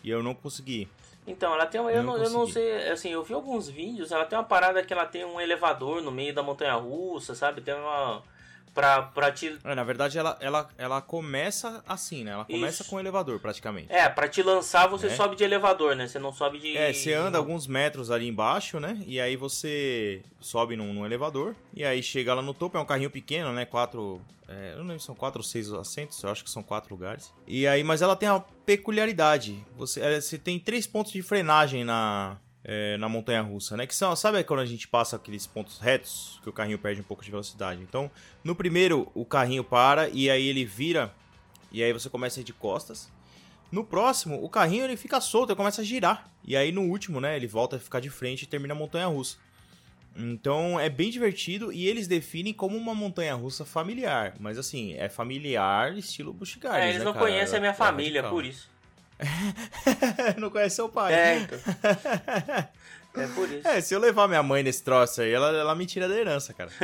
e 0.04 0.10
eu 0.10 0.24
não 0.24 0.34
consegui. 0.34 0.88
Então, 1.28 1.54
ela 1.54 1.68
tem 1.68 1.80
uma, 1.80 1.91
eu, 1.91 2.02
Não 2.02 2.18
eu 2.18 2.30
não 2.32 2.47
sei, 2.47 2.89
assim, 2.89 3.10
eu 3.10 3.24
vi 3.24 3.34
alguns 3.36 3.70
vídeos, 3.70 4.12
ela 4.12 4.26
tem 4.26 4.36
uma 4.38 4.43
parada 4.43 4.82
que 4.84 4.91
ela 4.91 5.06
tem 5.06 5.24
um 5.24 5.39
elevador 5.39 6.02
no 6.02 6.12
meio 6.12 6.34
da 6.34 6.41
montanha 6.41 6.74
russa, 6.76 7.36
sabe? 7.36 7.62
Tem 7.62 7.74
uma. 7.76 8.24
Pra, 8.74 9.02
pra 9.02 9.32
te. 9.32 9.58
É, 9.66 9.76
na 9.76 9.84
verdade, 9.84 10.18
ela, 10.18 10.38
ela, 10.40 10.70
ela 10.78 11.02
começa 11.02 11.84
assim, 11.86 12.24
né? 12.24 12.32
Ela 12.32 12.46
começa 12.46 12.82
Isso. 12.84 12.90
com 12.90 12.96
o 12.96 13.00
elevador, 13.00 13.38
praticamente. 13.40 13.92
É, 13.92 14.08
pra 14.08 14.30
te 14.30 14.42
lançar 14.42 14.88
você 14.88 15.08
É. 15.08 15.10
sobe 15.10 15.36
de 15.36 15.44
elevador, 15.44 15.94
né? 15.96 16.08
Você 16.08 16.18
não 16.20 16.32
sobe 16.32 16.58
de. 16.58 16.78
É, 16.78 16.94
você 16.94 17.14
anda 17.14 17.38
alguns 17.38 17.68
metros 17.68 18.10
ali 18.10 18.28
embaixo, 18.30 18.80
né? 18.80 19.02
E 19.06 19.20
aí 19.20 19.36
você 19.36 20.24
sobe 20.40 20.78
num, 20.78 20.94
num 20.94 21.06
elevador. 21.06 21.54
E 21.74 21.84
aí 21.84 22.02
chega 22.02 22.34
lá 22.34 22.42
no 22.42 22.54
topo, 22.54 22.78
é 22.78 22.80
um 22.82 22.86
carrinho 22.86 23.10
pequeno, 23.12 23.52
né? 23.52 23.66
Quatro. 23.66 24.22
é, 24.48 24.72
eu 24.74 24.78
não 24.78 24.86
lembro 24.86 25.00
se 25.02 25.06
são 25.06 25.16
quatro 25.16 25.40
ou 25.40 25.44
seis 25.44 25.72
assentos, 25.74 26.24
eu 26.24 26.30
acho 26.30 26.44
que 26.44 26.50
são 26.50 26.64
quatro 26.64 26.94
lugares. 26.96 27.34
E 27.46 27.68
aí, 27.68 27.84
mas 27.84 28.02
ela 28.02 28.16
tem 28.16 28.30
uma 28.30 28.46
peculiaridade. 28.66 29.64
Você, 29.78 30.00
é, 30.02 30.20
você 30.22 30.38
tem 30.38 30.58
três 30.60 30.88
pontos 30.88 31.12
de 31.12 31.22
frenagem 31.22 31.84
na. 31.84 32.38
É, 32.64 32.95
na 32.97 33.09
montanha 33.09 33.41
russa, 33.41 33.76
né? 33.76 33.86
Que 33.88 33.95
são, 33.95 34.16
sabe 34.16 34.43
quando 34.43 34.59
a 34.59 34.66
gente 34.66 34.88
passa 34.88 35.16
aqueles 35.16 35.47
pontos 35.47 35.80
retos 35.80 36.39
que 36.43 36.49
o 36.49 36.53
carrinho 36.53 36.78
perde 36.80 37.01
um 37.01 37.03
pouco 37.03 37.24
de 37.24 37.32
velocidade? 37.32 37.82
Então, 37.82 38.09
no 38.43 38.55
primeiro, 38.55 39.09
o 39.14 39.26
carrinho 39.26 39.64
para 39.64 40.09
e 40.09 40.30
aí 40.30 40.47
ele 40.47 40.64
vira 40.66 41.14
e 41.72 41.82
aí 41.82 41.91
você 41.93 42.09
começa 42.09 42.39
a 42.39 42.41
ir 42.41 42.43
de 42.43 42.53
costas. 42.53 43.09
No 43.72 43.84
próximo, 43.86 44.43
o 44.43 44.49
carrinho 44.49 44.84
ele 44.84 44.97
fica 44.97 45.22
solto, 45.22 45.51
ele 45.51 45.57
começa 45.57 45.82
a 45.82 45.86
girar. 45.86 46.30
E 46.43 46.55
aí 46.57 46.72
no 46.72 46.82
último, 46.82 47.22
né, 47.22 47.36
ele 47.38 47.47
volta 47.47 47.78
a 47.78 47.80
ficar 47.80 47.99
de 48.01 48.09
frente 48.09 48.43
e 48.43 48.45
termina 48.45 48.74
a 48.74 48.78
montanha 48.78 49.07
russa. 49.07 49.38
Então 50.16 50.78
é 50.78 50.89
bem 50.89 51.09
divertido 51.09 51.72
e 51.72 51.88
eles 51.88 52.05
definem 52.07 52.53
como 52.53 52.76
uma 52.78 52.93
montanha 52.93 53.34
russa 53.34 53.64
familiar. 53.64 54.36
Mas 54.39 54.57
assim, 54.57 54.93
é 54.95 55.07
familiar 55.07 55.97
estilo 55.97 56.34
Busch 56.34 56.57
Gardens, 56.57 56.84
É, 56.84 56.89
eles 56.89 56.99
né, 56.99 57.05
não 57.05 57.14
cara? 57.14 57.26
conhecem 57.26 57.57
a 57.57 57.59
minha 57.62 57.72
É 57.72 57.74
família, 57.74 58.22
radical. 58.22 58.32
por 58.32 58.45
isso. 58.45 58.70
não 60.38 60.50
conhece 60.50 60.76
seu 60.76 60.90
pai. 60.90 61.14
É, 61.14 61.38
então. 61.38 61.60
é 63.16 63.28
por 63.28 63.50
isso. 63.50 63.68
É, 63.68 63.82
se 63.82 63.94
eu 63.94 64.00
levar 64.00 64.28
minha 64.28 64.44
mãe 64.44 64.64
nesse 64.64 64.84
troço 64.84 65.22
aí, 65.22 65.32
ela, 65.32 65.50
ela 65.50 65.76
me 65.76 65.86
tira 65.86 66.08
da 66.08 66.16
herança, 66.16 66.54
cara. 66.54 66.72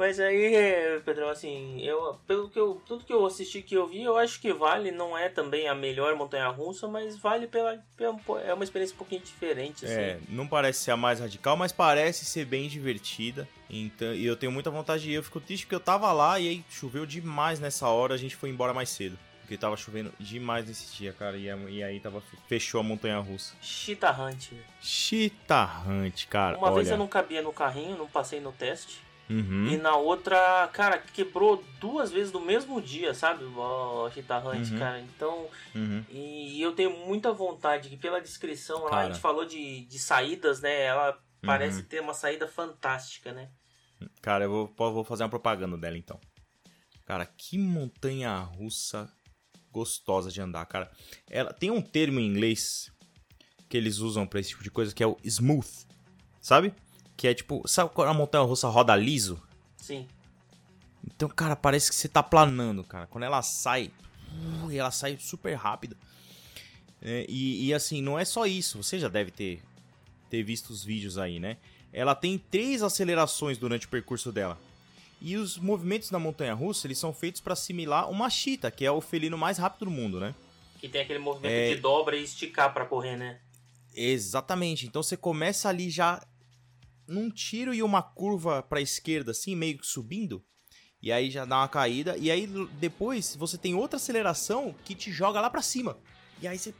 Mas 0.00 0.18
aí, 0.18 0.54
é, 0.54 0.98
Pedrão, 1.00 1.28
assim, 1.28 1.78
eu, 1.82 2.18
pelo 2.26 2.48
que 2.48 2.58
eu, 2.58 2.80
tudo 2.86 3.04
que 3.04 3.12
eu 3.12 3.26
assisti 3.26 3.60
que 3.60 3.74
eu 3.74 3.86
vi, 3.86 4.02
eu 4.02 4.16
acho 4.16 4.40
que 4.40 4.50
vale, 4.50 4.90
não 4.90 5.18
é 5.18 5.28
também 5.28 5.68
a 5.68 5.74
melhor 5.74 6.16
montanha 6.16 6.48
russa, 6.48 6.88
mas 6.88 7.18
vale 7.18 7.46
pela, 7.46 7.84
pela 7.98 8.18
é 8.42 8.54
uma 8.54 8.64
experiência 8.64 8.94
um 8.94 8.96
pouquinho 8.96 9.20
diferente, 9.20 9.84
assim. 9.84 9.94
É, 9.94 10.18
não 10.30 10.46
parece 10.46 10.78
ser 10.78 10.92
a 10.92 10.96
mais 10.96 11.20
radical, 11.20 11.54
mas 11.54 11.70
parece 11.70 12.24
ser 12.24 12.46
bem 12.46 12.66
divertida. 12.66 13.46
Então, 13.68 14.14
e 14.14 14.24
eu 14.24 14.36
tenho 14.36 14.50
muita 14.50 14.70
vontade 14.70 15.02
de 15.02 15.10
ir. 15.10 15.14
Eu 15.16 15.22
fico 15.22 15.38
triste 15.38 15.66
porque 15.66 15.74
eu 15.74 15.80
tava 15.80 16.10
lá 16.14 16.40
e 16.40 16.48
aí 16.48 16.64
choveu 16.70 17.04
demais 17.04 17.60
nessa 17.60 17.86
hora, 17.86 18.14
a 18.14 18.18
gente 18.18 18.34
foi 18.34 18.48
embora 18.48 18.72
mais 18.72 18.88
cedo. 18.88 19.18
Porque 19.50 19.58
tava 19.58 19.76
chovendo 19.76 20.12
demais 20.20 20.64
nesse 20.68 20.96
dia, 20.96 21.12
cara. 21.12 21.36
E, 21.36 21.46
e 21.46 21.82
aí 21.82 21.98
tava, 21.98 22.22
fechou 22.46 22.80
a 22.80 22.84
montanha 22.84 23.18
russa. 23.18 23.56
Cheetah 23.60 24.12
Hunt. 24.12 24.52
Cheetah 24.80 25.82
Hunt, 25.88 26.26
cara. 26.28 26.56
Uma 26.56 26.68
olha. 26.68 26.76
vez 26.76 26.88
eu 26.88 26.96
não 26.96 27.08
cabia 27.08 27.42
no 27.42 27.52
carrinho, 27.52 27.98
não 27.98 28.06
passei 28.06 28.38
no 28.38 28.52
teste. 28.52 29.00
Uhum. 29.28 29.66
E 29.66 29.76
na 29.76 29.96
outra, 29.96 30.68
cara, 30.72 30.98
quebrou 30.98 31.64
duas 31.80 32.12
vezes 32.12 32.32
no 32.32 32.38
mesmo 32.38 32.80
dia, 32.80 33.12
sabe? 33.12 33.42
O 33.42 34.08
Cheetah 34.14 34.38
Hunt, 34.38 34.70
Uhum. 34.70 34.78
cara. 34.78 35.00
Então, 35.00 35.48
Uhum. 35.74 36.04
e 36.08 36.62
eu 36.62 36.70
tenho 36.72 36.96
muita 37.04 37.32
vontade, 37.32 37.88
que 37.88 37.96
pela 37.96 38.20
descrição 38.20 38.84
lá, 38.84 38.86
a 38.86 38.90
Cara. 38.90 39.06
gente 39.12 39.20
falou 39.20 39.44
de, 39.44 39.84
de 39.86 39.98
saídas, 39.98 40.60
né? 40.60 40.80
Ela 40.82 41.18
parece 41.42 41.80
Uhum. 41.80 41.86
ter 41.88 42.00
uma 42.00 42.14
saída 42.14 42.46
fantástica, 42.46 43.32
né? 43.32 43.50
Cara, 44.22 44.44
eu 44.44 44.72
vou, 44.76 44.92
vou 44.92 45.02
fazer 45.02 45.24
uma 45.24 45.28
propaganda 45.28 45.76
dela 45.76 45.98
então. 45.98 46.20
Cara, 47.04 47.26
que 47.26 47.58
montanha 47.58 48.36
russa 48.38 49.12
gostosa 49.72 50.30
de 50.30 50.40
andar, 50.40 50.64
cara. 50.66 50.90
Ela 51.28 51.52
tem 51.52 51.70
um 51.70 51.80
termo 51.80 52.20
em 52.20 52.26
inglês 52.26 52.90
que 53.68 53.76
eles 53.76 53.98
usam 53.98 54.26
pra 54.26 54.40
esse 54.40 54.50
tipo 54.50 54.62
de 54.62 54.70
coisa 54.70 54.94
que 54.94 55.02
é 55.02 55.06
o 55.06 55.16
smooth, 55.24 55.68
sabe? 56.40 56.74
Que 57.16 57.28
é 57.28 57.34
tipo, 57.34 57.66
sabe 57.66 57.90
quando 57.94 58.08
a 58.08 58.14
montanha 58.14 58.44
russa 58.44 58.68
roda 58.68 58.96
liso? 58.96 59.40
Sim. 59.76 60.06
Então, 61.06 61.28
cara, 61.28 61.54
parece 61.54 61.88
que 61.88 61.94
você 61.94 62.08
tá 62.08 62.22
planando, 62.22 62.82
cara. 62.84 63.06
Quando 63.06 63.24
ela 63.24 63.42
sai, 63.42 63.90
uh, 64.64 64.70
ela 64.70 64.90
sai 64.90 65.16
super 65.18 65.54
rápida. 65.54 65.96
É, 67.02 67.24
e, 67.28 67.66
e, 67.66 67.74
assim, 67.74 68.02
não 68.02 68.18
é 68.18 68.24
só 68.24 68.46
isso. 68.46 68.82
Você 68.82 68.98
já 68.98 69.08
deve 69.08 69.30
ter, 69.30 69.62
ter 70.28 70.42
visto 70.42 70.70
os 70.70 70.84
vídeos 70.84 71.16
aí, 71.16 71.40
né? 71.40 71.56
Ela 71.92 72.14
tem 72.14 72.38
três 72.38 72.82
acelerações 72.82 73.56
durante 73.58 73.86
o 73.86 73.88
percurso 73.88 74.30
dela. 74.30 74.58
E 75.20 75.36
os 75.36 75.58
movimentos 75.58 76.08
da 76.10 76.18
montanha 76.18 76.54
russa, 76.54 76.86
eles 76.86 76.98
são 76.98 77.12
feitos 77.12 77.40
para 77.40 77.52
assimilar 77.52 78.10
uma 78.10 78.30
chita, 78.30 78.70
que 78.70 78.84
é 78.84 78.90
o 78.90 79.00
felino 79.00 79.36
mais 79.36 79.58
rápido 79.58 79.84
do 79.84 79.90
mundo, 79.90 80.18
né? 80.18 80.34
Que 80.78 80.88
tem 80.88 81.02
aquele 81.02 81.18
movimento 81.18 81.52
É. 81.52 81.74
de 81.74 81.80
dobra 81.80 82.16
e 82.16 82.24
esticar 82.24 82.72
pra 82.72 82.86
correr, 82.86 83.16
né? 83.16 83.38
Exatamente. 83.94 84.86
Então 84.86 85.02
você 85.02 85.16
começa 85.16 85.68
ali 85.68 85.90
já 85.90 86.22
num 87.06 87.30
tiro 87.30 87.74
e 87.74 87.82
uma 87.82 88.02
curva 88.02 88.62
pra 88.62 88.80
esquerda, 88.80 89.32
assim, 89.32 89.54
meio 89.54 89.76
que 89.78 89.86
subindo. 89.86 90.42
E 91.02 91.10
aí 91.10 91.30
já 91.30 91.44
dá 91.44 91.58
uma 91.58 91.68
caída. 91.68 92.16
E 92.16 92.30
aí 92.30 92.46
depois 92.78 93.36
você 93.36 93.58
tem 93.58 93.74
outra 93.74 93.96
aceleração 93.96 94.74
que 94.84 94.94
te 94.94 95.10
joga 95.12 95.40
lá 95.40 95.50
pra 95.50 95.60
cima. 95.62 95.98
E 96.40 96.48
aí 96.48 96.58
você. 96.58 96.74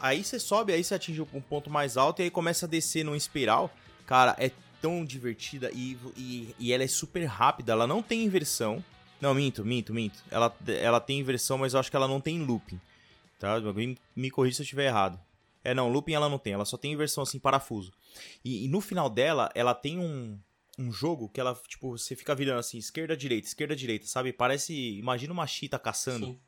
Aí 0.00 0.24
você 0.24 0.38
sobe, 0.38 0.72
aí 0.72 0.82
você 0.82 0.94
atinge 0.94 1.20
um 1.20 1.40
ponto 1.40 1.68
mais 1.68 1.96
alto 1.96 2.20
e 2.20 2.24
aí 2.24 2.30
começa 2.30 2.66
a 2.66 2.68
descer 2.68 3.04
num 3.04 3.14
espiral. 3.16 3.70
Cara, 4.06 4.34
é 4.38 4.50
tão 4.82 5.04
divertida 5.04 5.70
e, 5.72 5.96
e, 6.16 6.54
e 6.58 6.72
ela 6.72 6.82
é 6.82 6.88
super 6.88 7.24
rápida. 7.24 7.72
Ela 7.72 7.86
não 7.86 8.02
tem 8.02 8.24
inversão. 8.24 8.84
Não, 9.20 9.32
minto, 9.32 9.64
minto, 9.64 9.94
minto. 9.94 10.22
Ela, 10.28 10.54
ela 10.66 11.00
tem 11.00 11.20
inversão, 11.20 11.56
mas 11.56 11.72
eu 11.72 11.80
acho 11.80 11.88
que 11.88 11.96
ela 11.96 12.08
não 12.08 12.20
tem 12.20 12.42
looping. 12.42 12.80
Tá? 13.38 13.54
Alguém 13.54 13.96
me 14.14 14.30
corrija 14.30 14.56
se 14.56 14.62
eu 14.62 14.64
estiver 14.64 14.86
errado. 14.86 15.18
É, 15.64 15.72
não, 15.72 15.88
looping 15.88 16.14
ela 16.14 16.28
não 16.28 16.38
tem, 16.38 16.54
ela 16.54 16.64
só 16.64 16.76
tem 16.76 16.92
inversão 16.92 17.22
assim, 17.22 17.38
parafuso. 17.38 17.92
E, 18.44 18.64
e 18.64 18.68
no 18.68 18.80
final 18.80 19.08
dela, 19.08 19.48
ela 19.54 19.72
tem 19.72 19.96
um, 19.96 20.36
um 20.76 20.90
jogo 20.90 21.28
que 21.28 21.40
ela, 21.40 21.54
tipo, 21.68 21.96
você 21.96 22.16
fica 22.16 22.34
virando 22.34 22.58
assim, 22.58 22.78
esquerda, 22.78 23.16
direita, 23.16 23.46
esquerda, 23.46 23.76
direita, 23.76 24.06
sabe? 24.06 24.32
Parece, 24.32 24.74
imagina 24.98 25.32
uma 25.32 25.46
chita 25.46 25.78
caçando, 25.78 26.26
Sim. 26.26 26.40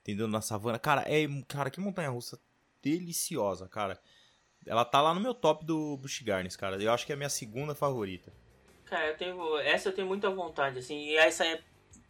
entendeu? 0.00 0.26
Na 0.26 0.40
savana. 0.40 0.78
Cara, 0.78 1.02
é, 1.06 1.28
cara, 1.46 1.70
que 1.70 1.78
montanha 1.80 2.10
russa 2.10 2.36
deliciosa, 2.82 3.68
cara. 3.68 4.00
Ela 4.68 4.84
tá 4.84 5.00
lá 5.00 5.14
no 5.14 5.20
meu 5.20 5.34
top 5.34 5.64
do 5.64 5.96
Busch 5.96 6.20
Gardens, 6.22 6.54
cara. 6.56 6.80
Eu 6.82 6.92
acho 6.92 7.06
que 7.06 7.12
é 7.12 7.14
a 7.14 7.16
minha 7.16 7.28
segunda 7.30 7.74
favorita. 7.74 8.32
Cara, 8.84 9.08
eu 9.08 9.16
tenho. 9.16 9.58
Essa 9.58 9.88
eu 9.88 9.92
tenho 9.94 10.06
muita 10.06 10.30
vontade, 10.30 10.78
assim. 10.78 10.98
E 11.06 11.16
essa 11.16 11.44
é, 11.46 11.60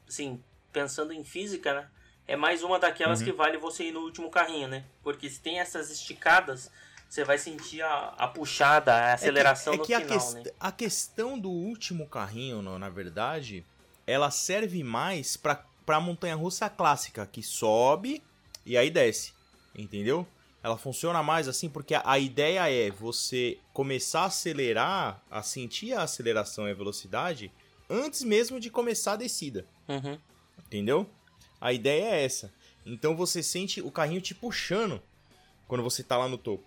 assim, 0.08 0.42
pensando 0.72 1.12
em 1.12 1.24
física, 1.24 1.72
né? 1.74 1.88
É 2.26 2.36
mais 2.36 2.62
uma 2.62 2.78
daquelas 2.78 3.20
Uhum. 3.20 3.26
que 3.26 3.32
vale 3.32 3.56
você 3.58 3.84
ir 3.84 3.92
no 3.92 4.00
último 4.00 4.30
carrinho, 4.30 4.68
né? 4.68 4.84
Porque 5.02 5.30
se 5.30 5.40
tem 5.40 5.60
essas 5.60 5.90
esticadas, 5.90 6.70
você 7.08 7.24
vai 7.24 7.38
sentir 7.38 7.80
a, 7.80 8.08
a 8.18 8.28
puxada, 8.28 8.92
a 8.92 9.12
aceleração 9.14 9.74
é 9.74 9.78
que, 9.78 9.78
é 9.78 9.78
no 9.78 9.86
que 9.86 9.94
a, 9.94 10.00
final, 10.00 10.18
quest- 10.18 10.34
né? 10.34 10.52
a 10.60 10.72
questão 10.72 11.38
do 11.38 11.50
último 11.50 12.06
carrinho, 12.06 12.60
no- 12.60 12.78
na 12.78 12.90
verdade, 12.90 13.64
ela 14.06 14.30
serve 14.30 14.84
mais 14.84 15.36
pra, 15.36 15.64
pra 15.86 16.00
montanha 16.00 16.34
russa 16.34 16.68
clássica, 16.68 17.24
que 17.26 17.42
sobe 17.42 18.22
e 18.66 18.76
aí 18.76 18.90
desce, 18.90 19.32
entendeu? 19.74 20.26
Ela 20.62 20.76
funciona 20.76 21.22
mais 21.22 21.46
assim 21.48 21.68
porque 21.68 21.94
a, 21.94 22.02
a 22.04 22.18
ideia 22.18 22.70
é 22.70 22.90
você 22.90 23.58
começar 23.72 24.22
a 24.22 24.26
acelerar, 24.26 25.22
a 25.30 25.42
sentir 25.42 25.92
a 25.92 26.02
aceleração 26.02 26.68
e 26.68 26.72
a 26.72 26.74
velocidade 26.74 27.52
antes 27.88 28.22
mesmo 28.22 28.58
de 28.58 28.70
começar 28.70 29.12
a 29.12 29.16
descida. 29.16 29.64
Uhum. 29.88 30.18
Entendeu? 30.66 31.08
A 31.60 31.72
ideia 31.72 32.14
é 32.14 32.24
essa. 32.24 32.52
Então 32.84 33.16
você 33.16 33.42
sente 33.42 33.80
o 33.80 33.90
carrinho 33.90 34.20
te 34.20 34.34
puxando 34.34 35.00
quando 35.66 35.82
você 35.82 36.02
tá 36.02 36.16
lá 36.16 36.28
no 36.28 36.38
topo. 36.38 36.64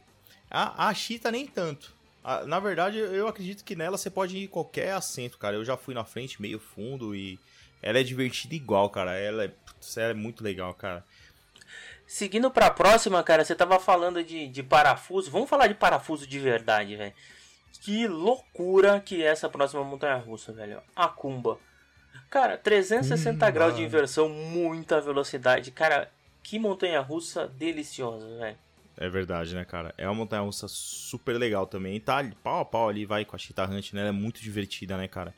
A, 0.50 0.88
a 0.88 0.94
Cheetah 0.94 1.32
nem 1.32 1.46
tanto. 1.46 1.94
Ah, 2.24 2.46
Na 2.46 2.60
verdade, 2.60 2.98
eu 2.98 3.28
acredito 3.28 3.64
que 3.64 3.76
nela 3.76 3.98
você 3.98 4.10
pode 4.10 4.38
ir 4.38 4.44
em 4.44 4.48
qualquer 4.48 4.94
assento, 4.94 5.38
cara. 5.38 5.56
Eu 5.56 5.66
já 5.66 5.76
fui 5.76 5.94
na 5.94 6.06
frente, 6.06 6.42
meio 6.42 6.60
fundo 6.60 7.16
e 7.16 7.39
ela 7.82 8.00
é 8.00 8.04
divertida 8.04 8.54
igual, 8.54 8.89
cara. 8.89 9.18
Ela 9.18 9.46
é, 9.46 9.48
putz, 9.48 9.98
ela 9.98 10.12
é 10.12 10.14
muito 10.14 10.44
legal, 10.44 10.74
cara. 10.74 11.06
Seguindo 12.12 12.51
pra 12.51 12.70
próxima, 12.70 13.24
cara, 13.24 13.45
você 13.45 13.55
tava 13.55 13.80
falando 13.80 14.22
de, 14.22 14.45
de 14.45 14.62
parafuso. 14.62 15.32
Vamos 15.32 15.49
falar 15.49 15.68
de 15.68 15.74
parafuso 15.74 16.28
de 16.28 16.39
verdade, 16.39 16.97
velho. 16.97 17.14
Que 17.80 18.05
loucura 18.05 18.99
que 18.99 19.24
é 19.24 19.28
essa 19.28 19.47
próxima 19.47 19.82
montanha 19.82 20.18
russa, 20.18 20.51
velho. 20.51 20.82
A 20.93 21.07
Kumba. 21.07 21.57
Cara, 22.30 22.57
360 22.57 23.49
graus 23.51 23.78
de 23.78 23.84
inversão, 23.84 24.28
muita 24.28 24.99
velocidade. 24.99 25.72
Cara, 25.72 26.12
que 26.43 26.59
montanha 26.59 26.99
russa 26.99 27.47
deliciosa, 27.47 28.28
velho. 28.39 28.57
É 28.97 29.07
verdade, 29.07 29.55
né, 29.55 29.64
cara? 29.64 29.93
É 29.97 30.05
uma 30.05 30.14
montanha 30.16 30.41
russa 30.41 30.68
super 30.68 31.38
legal 31.38 31.66
também. 31.66 31.97
Tá 31.97 32.18
ali, 32.18 32.36
pau 32.43 32.59
a 32.59 32.66
pau 32.66 32.89
ali, 32.89 33.05
vai 33.05 33.24
com 33.24 33.38
a 33.38 33.39
Cheetah 33.39 33.70
Hunt, 33.70 33.93
né? 33.93 34.01
Ela 34.01 34.09
é 34.09 34.12
muito 34.12 34.41
divertida, 34.41 34.97
né, 34.97 35.07
cara? 35.07 35.34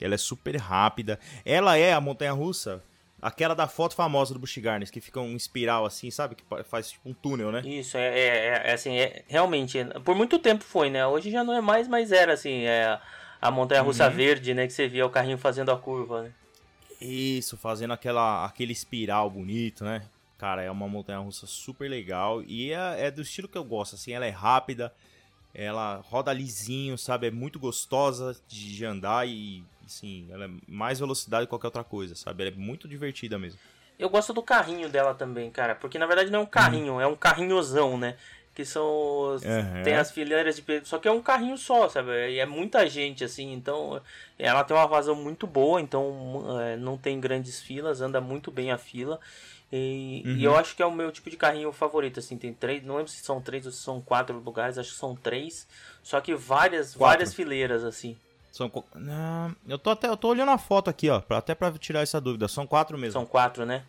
Ela 0.00 0.16
é 0.16 0.18
super 0.18 0.56
rápida. 0.56 1.20
Ela 1.44 1.76
é 1.76 1.92
a 1.92 2.00
montanha 2.00 2.32
russa, 2.32 2.82
aquela 3.20 3.54
da 3.54 3.66
foto 3.66 3.94
famosa 3.94 4.32
do 4.32 4.40
Busch 4.40 4.56
Gardens, 4.58 4.90
que 4.90 5.00
fica 5.00 5.20
um 5.20 5.36
espiral 5.36 5.84
assim, 5.84 6.10
sabe? 6.10 6.34
Que 6.34 6.44
faz 6.64 6.92
tipo 6.92 7.08
um 7.08 7.14
túnel, 7.14 7.52
né? 7.52 7.62
Isso, 7.64 7.96
é, 7.96 8.18
é, 8.18 8.62
é, 8.66 8.72
assim, 8.72 8.96
é, 8.96 9.24
realmente, 9.28 9.78
é, 9.78 9.84
por 10.00 10.14
muito 10.14 10.38
tempo 10.38 10.64
foi, 10.64 10.90
né? 10.90 11.06
Hoje 11.06 11.30
já 11.30 11.44
não 11.44 11.54
é 11.54 11.60
mais, 11.60 11.88
mas 11.88 12.12
era 12.12 12.32
assim, 12.32 12.64
é 12.64 12.98
a 13.40 13.50
montanha 13.50 13.82
russa 13.82 14.08
verde, 14.08 14.54
né? 14.54 14.66
Que 14.66 14.72
você 14.72 14.88
via 14.88 15.06
o 15.06 15.10
carrinho 15.10 15.38
fazendo 15.38 15.70
a 15.70 15.78
curva, 15.78 16.22
né? 16.22 16.32
Isso, 17.00 17.56
fazendo 17.56 17.92
aquela, 17.92 18.44
aquele 18.44 18.72
espiral 18.72 19.30
bonito, 19.30 19.84
né? 19.84 20.02
Cara, 20.36 20.62
é 20.62 20.70
uma 20.70 20.88
montanha 20.88 21.18
russa 21.18 21.46
super 21.46 21.88
legal 21.88 22.42
e 22.42 22.72
é, 22.72 23.06
é 23.06 23.10
do 23.10 23.22
estilo 23.22 23.48
que 23.48 23.58
eu 23.58 23.64
gosto, 23.64 23.94
assim, 23.94 24.12
ela 24.12 24.26
é 24.26 24.30
rápida, 24.30 24.92
ela 25.54 25.96
roda 25.96 26.32
lisinho, 26.32 26.96
sabe? 26.96 27.26
É 27.26 27.30
muito 27.30 27.58
gostosa 27.58 28.36
de 28.48 28.84
andar 28.84 29.26
e, 29.26 29.64
assim, 29.90 30.28
ela 30.30 30.44
é 30.46 30.50
mais 30.68 30.98
velocidade 31.00 31.46
que 31.46 31.50
qualquer 31.50 31.66
outra 31.66 31.84
coisa, 31.84 32.14
sabe? 32.14 32.44
Ela 32.46 32.52
é 32.54 32.58
muito 32.58 32.86
divertida 32.88 33.38
mesmo. 33.38 33.58
Eu 33.98 34.08
gosto 34.08 34.32
do 34.32 34.42
carrinho 34.42 34.88
dela 34.88 35.12
também, 35.14 35.50
cara, 35.50 35.74
porque 35.74 35.98
na 35.98 36.06
verdade 36.06 36.30
não 36.30 36.40
é 36.40 36.42
um 36.42 36.46
carrinho, 36.46 37.00
é 37.00 37.06
um 37.06 37.16
carrinhozão, 37.16 37.98
né? 37.98 38.16
Que 38.54 38.64
são. 38.64 39.34
os- 39.34 39.44
Aham. 39.44 39.82
Tem 39.84 39.94
as 39.94 40.10
fileiras 40.10 40.56
de. 40.56 40.64
Só 40.84 40.98
que 40.98 41.06
é 41.06 41.12
um 41.12 41.22
carrinho 41.22 41.56
só, 41.56 41.88
sabe? 41.88 42.10
E 42.30 42.38
é 42.38 42.46
muita 42.46 42.88
gente, 42.88 43.22
assim, 43.24 43.52
então. 43.52 44.00
Ela 44.38 44.64
tem 44.64 44.76
uma 44.76 44.86
vazão 44.86 45.14
muito 45.14 45.46
boa, 45.46 45.80
então 45.80 46.58
é, 46.60 46.76
não 46.76 46.96
tem 46.98 47.20
grandes 47.20 47.60
filas, 47.60 48.00
anda 48.00 48.20
muito 48.20 48.50
bem 48.50 48.70
a 48.72 48.78
fila. 48.78 49.20
E, 49.72 50.22
e 50.36 50.44
eu 50.44 50.56
acho 50.56 50.74
que 50.74 50.82
é 50.82 50.86
o 50.86 50.90
meu 50.90 51.12
tipo 51.12 51.30
de 51.30 51.36
carrinho 51.36 51.70
favorito, 51.70 52.18
assim, 52.18 52.36
tem 52.36 52.52
três, 52.52 52.82
não 52.82 52.96
lembro 52.96 53.10
se 53.10 53.22
são 53.22 53.40
três 53.40 53.64
ou 53.66 53.70
se 53.70 53.78
são 53.78 54.00
quatro 54.00 54.36
lugares, 54.40 54.76
acho 54.78 54.90
que 54.90 54.98
são 54.98 55.14
três, 55.14 55.64
só 56.02 56.20
que 56.20 56.34
várias, 56.34 56.88
Quatro. 56.88 56.98
várias 56.98 57.32
fileiras, 57.34 57.84
assim. 57.84 58.16
São. 58.50 58.70
Não, 58.94 59.54
eu 59.68 59.78
tô 59.78 59.90
até 59.90 60.08
eu 60.08 60.16
tô 60.16 60.28
olhando 60.28 60.50
a 60.50 60.58
foto 60.58 60.90
aqui, 60.90 61.08
ó, 61.08 61.20
pra, 61.20 61.38
até 61.38 61.54
pra 61.54 61.70
tirar 61.72 62.00
essa 62.00 62.20
dúvida. 62.20 62.48
São 62.48 62.66
quatro 62.66 62.98
mesmo. 62.98 63.12
São 63.12 63.26
quatro, 63.26 63.64
né? 63.64 63.84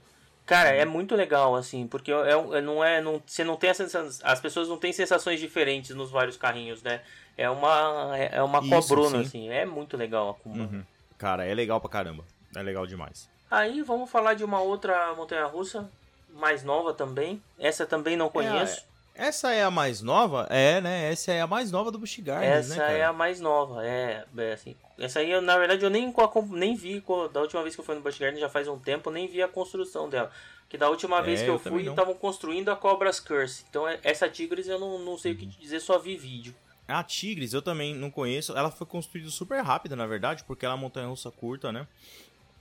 Cara, 0.45 0.69
é 0.69 0.85
muito 0.85 1.15
legal, 1.15 1.55
assim, 1.55 1.87
porque 1.87 2.11
é, 2.11 2.35
um- 2.35 2.53
é- 2.55 2.61
não 2.61 2.83
é. 2.83 2.99
Não, 3.01 3.21
você 3.25 3.43
não 3.43 3.55
tem 3.55 3.69
a 3.69 3.73
sensação. 3.73 4.19
As 4.27 4.39
pessoas 4.39 4.67
não 4.67 4.77
têm 4.77 4.91
sensações 4.91 5.39
diferentes 5.39 5.95
nos 5.95 6.11
vários 6.11 6.35
carrinhos, 6.37 6.81
né? 6.83 7.01
É 7.37 7.49
uma. 7.49 8.17
É 8.17 8.37
é 8.37 8.43
uma 8.43 8.59
Isso, 8.59 8.69
cobrona, 8.69 9.17
sim. 9.19 9.21
assim. 9.21 9.49
É 9.49 9.65
muito 9.65 9.95
legal 9.95 10.29
a 10.29 10.33
Kuma. 10.33 10.63
Uhum. 10.63 10.83
Cara, 11.17 11.45
é 11.45 11.53
legal 11.53 11.79
pra 11.79 11.89
caramba. 11.89 12.23
É 12.55 12.61
legal 12.61 12.85
demais. 12.85 13.29
Aí 13.49 13.81
vamos 13.81 14.09
falar 14.09 14.33
de 14.33 14.43
uma 14.43 14.59
outra 14.61 15.13
montanha 15.15 15.45
russa, 15.45 15.89
mais 16.33 16.63
nova 16.63 16.93
também. 16.93 17.41
Essa 17.59 17.85
também 17.85 18.17
não 18.17 18.29
conheço. 18.29 18.85
Essa 19.21 19.51
é 19.53 19.63
a 19.63 19.69
mais 19.69 20.01
nova? 20.01 20.47
É, 20.49 20.81
né? 20.81 21.11
Essa 21.11 21.31
é 21.31 21.41
a 21.41 21.45
mais 21.47 21.71
nova 21.71 21.91
do 21.91 21.99
Busch 21.99 22.17
Gardens, 22.19 22.71
essa 22.71 22.87
né, 22.87 22.99
é 22.99 23.05
a 23.05 23.13
mais 23.13 23.39
nova, 23.39 23.85
é, 23.85 24.25
é 24.35 24.53
assim. 24.53 24.75
Essa 24.97 25.19
aí, 25.19 25.29
eu, 25.29 25.41
na 25.41 25.57
verdade, 25.59 25.83
eu 25.85 25.91
nem, 25.91 26.11
nem 26.49 26.75
vi, 26.75 27.03
da 27.31 27.41
última 27.41 27.61
vez 27.61 27.75
que 27.75 27.81
eu 27.81 27.85
fui 27.85 27.93
no 27.93 28.01
Busch 28.01 28.17
Garden, 28.17 28.39
já 28.41 28.49
faz 28.49 28.67
um 28.67 28.79
tempo, 28.79 29.11
nem 29.11 29.27
vi 29.27 29.41
a 29.43 29.47
construção 29.47 30.09
dela. 30.09 30.31
Que 30.67 30.77
da 30.77 30.89
última 30.89 31.21
vez 31.21 31.41
É, 31.41 31.43
que 31.43 31.49
eu, 31.49 31.55
eu 31.55 31.59
fui, 31.59 31.87
estavam 31.87 32.13
construindo 32.15 32.69
a 32.69 32.75
Cobra's 32.75 33.19
Curse. 33.19 33.65
Então, 33.69 33.87
é- 33.87 33.99
essa 34.03 34.27
Tigres 34.27 34.67
eu 34.67 34.79
não, 34.79 34.97
não 34.99 35.17
sei 35.17 35.33
o 35.33 35.37
que 35.37 35.45
Uhum. 35.45 35.51
dizer, 35.59 35.79
só 35.81 35.99
vi 35.99 36.17
vídeo. 36.17 36.55
A 36.87 37.03
Tigres 37.03 37.53
eu 37.53 37.61
também 37.61 37.93
não 37.93 38.09
conheço. 38.09 38.57
Ela 38.57 38.71
foi 38.71 38.87
construída 38.87 39.29
super 39.29 39.61
rápida, 39.61 39.95
na 39.95 40.07
verdade, 40.07 40.43
porque 40.45 40.65
ela 40.65 40.73
é 40.73 40.75
uma 40.75 40.81
montanha-russa 40.81 41.29
curta, 41.29 41.71
né? 41.71 41.87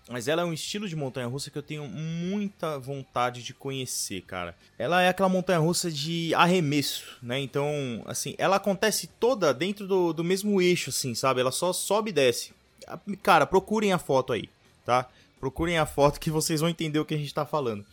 Mas 0.08 0.26
ela 0.26 0.42
é 0.42 0.44
um 0.44 0.52
estilo 0.52 0.88
de 0.88 0.96
montanha-russa 0.96 1.50
que 1.50 1.58
eu 1.58 1.62
tenho 1.62 1.86
muita 1.86 2.78
vontade 2.78 3.42
de 3.44 3.54
conhecer, 3.54 4.22
cara. 4.22 4.56
Ela 4.76 5.02
é 5.02 5.08
aquela 5.08 5.28
montanha-russa 5.28 5.90
de 5.90 6.34
arremesso, 6.34 7.16
né? 7.22 7.38
Então, 7.38 8.02
assim, 8.06 8.34
ela 8.36 8.56
acontece 8.56 9.06
toda 9.20 9.54
dentro 9.54 9.86
do, 9.86 10.12
do 10.12 10.24
mesmo 10.24 10.60
eixo, 10.60 10.90
assim, 10.90 11.14
sabe? 11.14 11.40
Ela 11.40 11.52
só 11.52 11.72
sobe 11.72 12.10
e 12.10 12.12
desce. 12.12 12.52
A- 12.88 12.98
Cara, 13.22 13.46
procurem 13.46 13.92
a 13.92 13.98
foto 13.98 14.32
aí, 14.32 14.48
tá? 14.84 15.08
Procurem 15.38 15.78
a 15.78 15.86
foto 15.86 16.18
que 16.18 16.30
vocês 16.30 16.60
vão 16.60 16.68
entender 16.68 16.98
o 16.98 17.04
que 17.04 17.14
a 17.14 17.18
gente 17.18 17.32
tá 17.32 17.46
falando. 17.46 17.86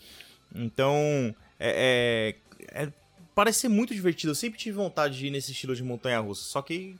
Então, 0.55 1.35
é, 1.59 2.33
é- 2.73 2.83
é- 2.85 2.91
parece 3.35 3.59
ser 3.59 3.67
muito 3.69 3.93
divertido. 3.93 4.31
Eu 4.31 4.35
sempre 4.35 4.57
tive 4.57 4.75
vontade 4.77 5.17
de 5.19 5.27
ir 5.27 5.29
nesse 5.31 5.51
estilo 5.51 5.75
de 5.75 5.83
montanha-russa, 5.83 6.41
só 6.43 6.61
que 6.63 6.97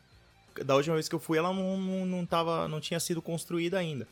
da 0.64 0.76
última 0.76 0.95
vez 0.95 1.08
que 1.10 1.16
eu 1.16 1.20
fui, 1.20 1.38
ela 1.39 1.51
não, 1.53 1.78
não, 1.80 2.05
não, 2.05 2.26
tava, 2.26 2.68
não 2.68 2.80
tinha 2.80 2.99
sido 2.99 3.22
construída 3.22 3.80
ainda. 3.80 4.08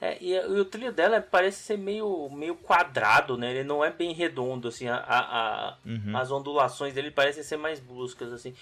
É, 0.00 0.16
e, 0.20 0.32
e 0.32 0.38
o 0.60 0.64
trilho 0.64 0.92
dela 0.92 1.20
parece 1.20 1.62
ser 1.62 1.76
meio, 1.76 2.28
meio 2.30 2.54
quadrado, 2.54 3.36
né? 3.36 3.50
Ele 3.50 3.64
não 3.64 3.84
é 3.84 3.90
bem 3.90 4.12
redondo, 4.12 4.68
assim. 4.68 4.86
A, 4.88 4.96
a- 4.96 5.68
a- 5.70 5.76
Uhum. 5.84 6.16
As 6.16 6.30
ondulações 6.30 6.94
dele 6.94 7.10
parecem 7.10 7.42
ser 7.42 7.56
mais 7.56 7.80
bruscas, 7.80 8.32
assim. 8.32 8.54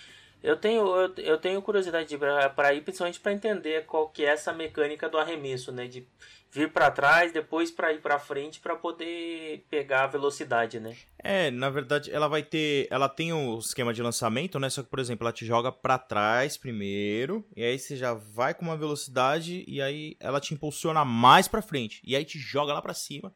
Eu 0.43 0.57
tenho, 0.57 0.82
eu, 0.97 1.12
eu 1.18 1.39
tenho 1.39 1.61
curiosidade 1.61 2.16
pra 2.55 2.72
ir, 2.72 2.80
principalmente 2.82 3.20
para 3.20 3.32
entender 3.32 3.84
qual 3.84 4.09
que 4.09 4.24
é 4.24 4.28
essa 4.28 4.53
mecânica 4.53 5.09
do 5.09 5.18
arremesso, 5.18 5.72
né? 5.72 5.87
De 5.87 6.07
vir 6.51 6.72
para 6.72 6.90
trás, 6.90 7.32
depois 7.32 7.70
para 7.70 7.92
ir 7.92 8.01
para 8.01 8.18
frente 8.18 8.61
para 8.61 8.76
poder 8.76 9.64
pegar 9.68 10.05
a 10.05 10.07
velocidade, 10.07 10.80
né? 10.80 10.97
É, 11.18 11.51
na 11.51 11.68
verdade, 11.68 12.11
ela 12.11 12.28
vai 12.28 12.42
ter. 12.42 12.86
Ela 12.90 13.09
tem 13.09 13.32
o 13.32 13.59
esquema 13.59 13.92
de 13.92 14.03
lançamento, 14.03 14.59
né? 14.59 14.70
Só 14.70 14.82
que, 14.82 14.88
por 14.88 14.99
exemplo, 14.99 15.24
ela 15.26 15.32
te 15.32 15.44
joga 15.44 15.70
pra 15.70 15.99
trás 15.99 16.57
primeiro. 16.57 17.44
E 17.55 17.62
aí 17.62 17.78
você 17.78 17.97
já 17.97 18.14
vai 18.14 18.55
com 18.55 18.64
uma 18.64 18.76
velocidade. 18.76 19.64
E 19.66 19.82
aí 19.82 20.16
ela 20.20 20.40
te 20.40 20.55
impulsiona 20.55 21.05
mais 21.05 21.49
pra 21.49 21.62
frente. 21.62 22.01
E 22.05 22.16
aí 22.16 22.24
te 22.24 22.38
joga 22.38 22.72
lá 22.72 22.80
pra 22.80 22.94
cima. 22.94 23.34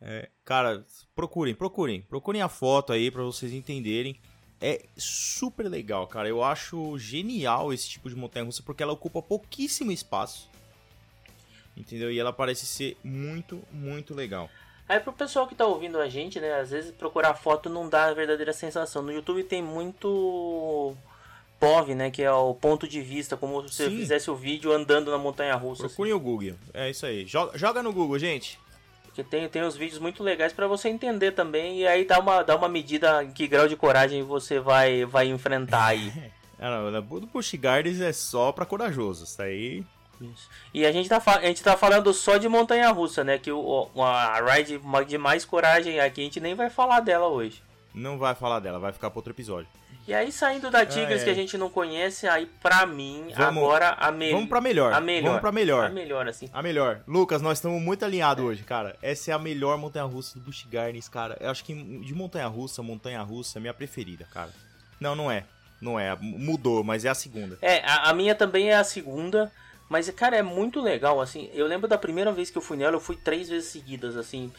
É, 0.00 0.28
cara, 0.44 0.84
procurem, 1.14 1.54
procurem. 1.54 2.02
Procurem 2.02 2.42
a 2.42 2.48
foto 2.48 2.92
aí 2.92 3.10
pra 3.10 3.22
vocês 3.22 3.52
entenderem. 3.52 4.20
É 4.60 4.86
super 4.96 5.68
legal, 5.68 6.06
cara. 6.06 6.28
Eu 6.28 6.42
acho 6.42 6.98
genial 6.98 7.72
esse 7.72 7.88
tipo 7.90 8.08
de 8.08 8.16
montanha 8.16 8.46
russa 8.46 8.62
porque 8.62 8.82
ela 8.82 8.92
ocupa 8.92 9.20
pouquíssimo 9.20 9.92
espaço. 9.92 10.50
Entendeu? 11.76 12.10
E 12.10 12.18
ela 12.18 12.32
parece 12.32 12.64
ser 12.66 12.96
muito, 13.04 13.62
muito 13.70 14.14
legal. 14.14 14.48
Aí 14.88 15.00
pro 15.00 15.12
pessoal 15.12 15.46
que 15.46 15.54
tá 15.54 15.66
ouvindo 15.66 15.98
a 15.98 16.08
gente, 16.08 16.38
né, 16.38 16.60
às 16.60 16.70
vezes 16.70 16.92
procurar 16.92 17.34
foto 17.34 17.68
não 17.68 17.88
dá 17.88 18.04
a 18.04 18.14
verdadeira 18.14 18.52
sensação. 18.52 19.02
No 19.02 19.12
YouTube 19.12 19.42
tem 19.42 19.60
muito 19.60 20.96
POV, 21.58 21.94
né, 21.94 22.10
que 22.10 22.22
é 22.22 22.32
o 22.32 22.54
ponto 22.54 22.86
de 22.86 23.00
vista, 23.00 23.36
como 23.36 23.66
se 23.68 23.74
você 23.74 23.90
Sim. 23.90 23.96
fizesse 23.96 24.30
o 24.30 24.36
vídeo 24.36 24.72
andando 24.72 25.10
na 25.10 25.18
montanha 25.18 25.54
russa. 25.56 25.86
assim. 25.86 25.94
Procurem 25.94 26.12
o 26.12 26.20
Google. 26.20 26.54
É 26.72 26.88
isso 26.88 27.04
aí. 27.04 27.26
Joga, 27.26 27.58
joga 27.58 27.82
no 27.82 27.92
Google, 27.92 28.18
gente. 28.18 28.58
Porque 29.02 29.24
tem, 29.24 29.48
tem 29.48 29.64
uns 29.64 29.76
vídeos 29.76 29.98
muito 29.98 30.22
legais 30.22 30.52
pra 30.52 30.68
você 30.68 30.88
entender 30.88 31.32
também 31.32 31.80
e 31.80 31.86
aí 31.86 32.04
dá 32.04 32.20
uma, 32.20 32.42
dá 32.42 32.54
uma 32.54 32.68
medida 32.68 33.24
em 33.24 33.32
que 33.32 33.48
grau 33.48 33.66
de 33.66 33.74
coragem 33.74 34.22
você 34.22 34.60
vai, 34.60 35.04
vai 35.04 35.26
enfrentar 35.26 35.86
aí. 35.86 36.12
Não, 36.58 36.88
o 37.10 37.20
do 37.20 37.26
Busch 37.26 37.54
Gardens 37.54 38.00
é 38.00 38.12
só 38.12 38.52
pra 38.52 38.64
corajosos. 38.64 39.30
Isso 39.30 39.42
aí. 39.42 39.84
Isso. 40.20 40.48
E 40.72 40.84
a 40.86 40.92
gente, 40.92 41.08
tá, 41.08 41.22
a 41.26 41.40
gente 41.46 41.62
tá 41.62 41.76
falando 41.76 42.12
só 42.14 42.36
de 42.36 42.48
montanha 42.48 42.90
russa, 42.90 43.22
né? 43.24 43.38
Que 43.38 43.50
o, 43.52 43.88
a 44.02 44.40
ride 44.54 44.80
de 45.06 45.18
mais 45.18 45.44
coragem 45.44 46.00
aqui 46.00 46.20
a 46.20 46.24
gente 46.24 46.40
nem 46.40 46.54
vai 46.54 46.70
falar 46.70 47.00
dela 47.00 47.26
hoje. 47.26 47.62
Não 47.94 48.18
vai 48.18 48.34
falar 48.34 48.60
dela, 48.60 48.78
vai 48.78 48.92
ficar 48.92 49.10
pra 49.10 49.18
outro 49.18 49.32
episódio. 49.32 49.68
E 50.08 50.14
aí 50.14 50.30
saindo 50.30 50.70
da 50.70 50.86
Tigres 50.86 51.18
Ah, 51.18 51.22
é. 51.22 51.24
que 51.24 51.30
a 51.30 51.34
gente 51.34 51.58
não 51.58 51.68
conhece, 51.68 52.28
aí 52.28 52.46
pra 52.62 52.86
mim, 52.86 53.26
Vamos- 53.34 53.60
agora 53.64 53.88
a, 53.98 54.12
me... 54.12 54.30
Vamos 54.30 54.48
pra 54.48 54.60
melhor. 54.60 54.92
a 54.92 55.00
melhor. 55.00 55.26
Vamos 55.28 55.40
pra 55.40 55.50
melhor. 55.50 55.86
A 55.86 55.88
melhor, 55.88 56.28
assim. 56.28 56.48
A 56.52 56.62
melhor. 56.62 57.00
Lucas, 57.08 57.42
nós 57.42 57.58
estamos 57.58 57.82
muito 57.82 58.04
alinhados 58.04 58.44
hoje, 58.44 58.62
cara. 58.62 58.96
Essa 59.02 59.32
é 59.32 59.34
a 59.34 59.38
melhor 59.38 59.76
montanha-russa 59.78 60.38
do 60.38 60.44
Busch 60.44 60.64
Gardens, 60.70 61.08
cara. 61.08 61.36
Eu 61.40 61.50
acho 61.50 61.64
que 61.64 61.74
de 61.74 62.14
montanha-russa, 62.14 62.82
montanha-russa 62.84 63.58
é 63.58 63.60
minha 63.60 63.74
preferida, 63.74 64.24
cara. 64.32 64.50
Não, 65.00 65.16
não 65.16 65.28
é. 65.28 65.42
Não 65.80 65.98
é. 65.98 66.16
Mudou, 66.20 66.84
mas 66.84 67.04
é 67.04 67.08
a 67.08 67.14
segunda. 67.14 67.58
É, 67.60 67.78
a, 67.84 68.10
a 68.10 68.14
minha 68.14 68.34
também 68.34 68.70
é 68.70 68.76
a 68.76 68.84
segunda. 68.84 69.50
Mas, 69.88 70.10
cara, 70.10 70.36
é 70.36 70.42
muito 70.42 70.80
legal, 70.80 71.20
assim. 71.20 71.48
Eu 71.52 71.66
lembro 71.66 71.86
da 71.88 71.96
primeira 71.96 72.32
vez 72.32 72.50
que 72.50 72.58
eu 72.58 72.62
fui 72.62 72.76
nela, 72.76 72.96
eu 72.96 73.00
fui 73.00 73.16
três 73.16 73.48
vezes 73.48 73.70
seguidas, 73.70 74.16
assim. 74.16 74.52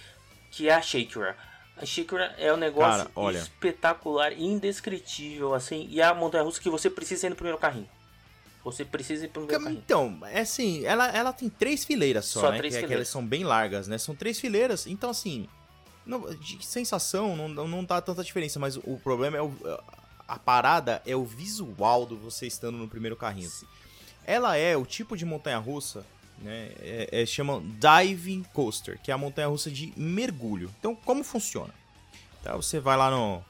Que 0.52 0.70
é 0.70 0.74
a 0.74 0.82
Shakira. 0.82 1.36
A 1.76 1.86
Shakira 1.86 2.34
é 2.38 2.52
um 2.54 2.58
negócio 2.58 3.06
Cara, 3.06 3.12
olha. 3.16 3.38
espetacular, 3.38 4.32
indescritível, 4.34 5.54
assim. 5.54 5.86
E 5.90 6.00
é 6.00 6.06
a 6.06 6.14
montanha 6.14 6.44
russa 6.44 6.62
que 6.62 6.70
você 6.70 6.90
precisa 6.90 7.28
ir 7.28 7.30
no 7.30 7.36
primeiro 7.36 7.58
carrinho. 7.58 7.90
Você 8.64 8.84
precisa 8.84 9.26
ir 9.26 9.30
pro 9.30 9.42
primeiro 9.42 9.64
carrinho. 9.64 9.82
Então, 9.86 10.20
é 10.28 10.42
assim, 10.42 10.86
ela, 10.86 11.08
ela 11.10 11.34
tem 11.34 11.50
três 11.50 11.84
fileiras 11.86 12.26
só, 12.26 12.42
Só 12.42 12.52
né? 12.52 12.58
três 12.58 12.74
que, 12.74 12.78
é 12.78 12.82
que 12.82 12.88
fileiras. 12.88 13.08
elas 13.08 13.10
são 13.10 13.26
bem 13.26 13.44
largas, 13.44 13.88
né? 13.88 13.98
São 13.98 14.16
três 14.16 14.40
fileiras, 14.40 14.88
então 14.88 15.10
assim, 15.10 15.48
não- 16.06 16.34
de 16.36 16.66
sensação 16.66 17.36
não, 17.36 17.68
não, 17.68 17.84
dá 17.84 18.02
tanta 18.02 18.24
diferença, 18.24 18.60
mas 18.60 18.76
o 18.78 19.00
problema 19.04 19.38
é 19.38 19.42
o, 19.42 19.54
a 20.28 20.40
parada 20.40 21.02
é 21.06 21.16
o 21.16 21.24
visual 21.24 22.06
do 22.06 22.18
você 22.18 22.48
estando 22.48 22.78
no 22.78 22.88
primeiro 22.88 23.16
carrinho. 23.16 23.50
Ela 24.28 24.58
é 24.58 24.76
o 24.76 24.86
tipo 24.86 25.16
de 25.16 25.24
montanha-russa, 25.24 26.06
né? 26.40 26.72
É, 26.80 27.22
é, 27.22 27.26
chama 27.26 27.62
Diving 27.62 28.44
Coaster, 28.54 29.00
que 29.02 29.10
é 29.10 29.14
a 29.14 29.18
montanha-russa 29.18 29.72
de 29.72 29.94
mergulho. 29.96 30.70
Então, 30.80 30.94
como 30.94 31.24
funciona? 31.24 31.74
Então, 32.42 32.62
você 32.62 32.80
vai 32.80 32.98
lá 32.98 33.10
no. 33.10 33.42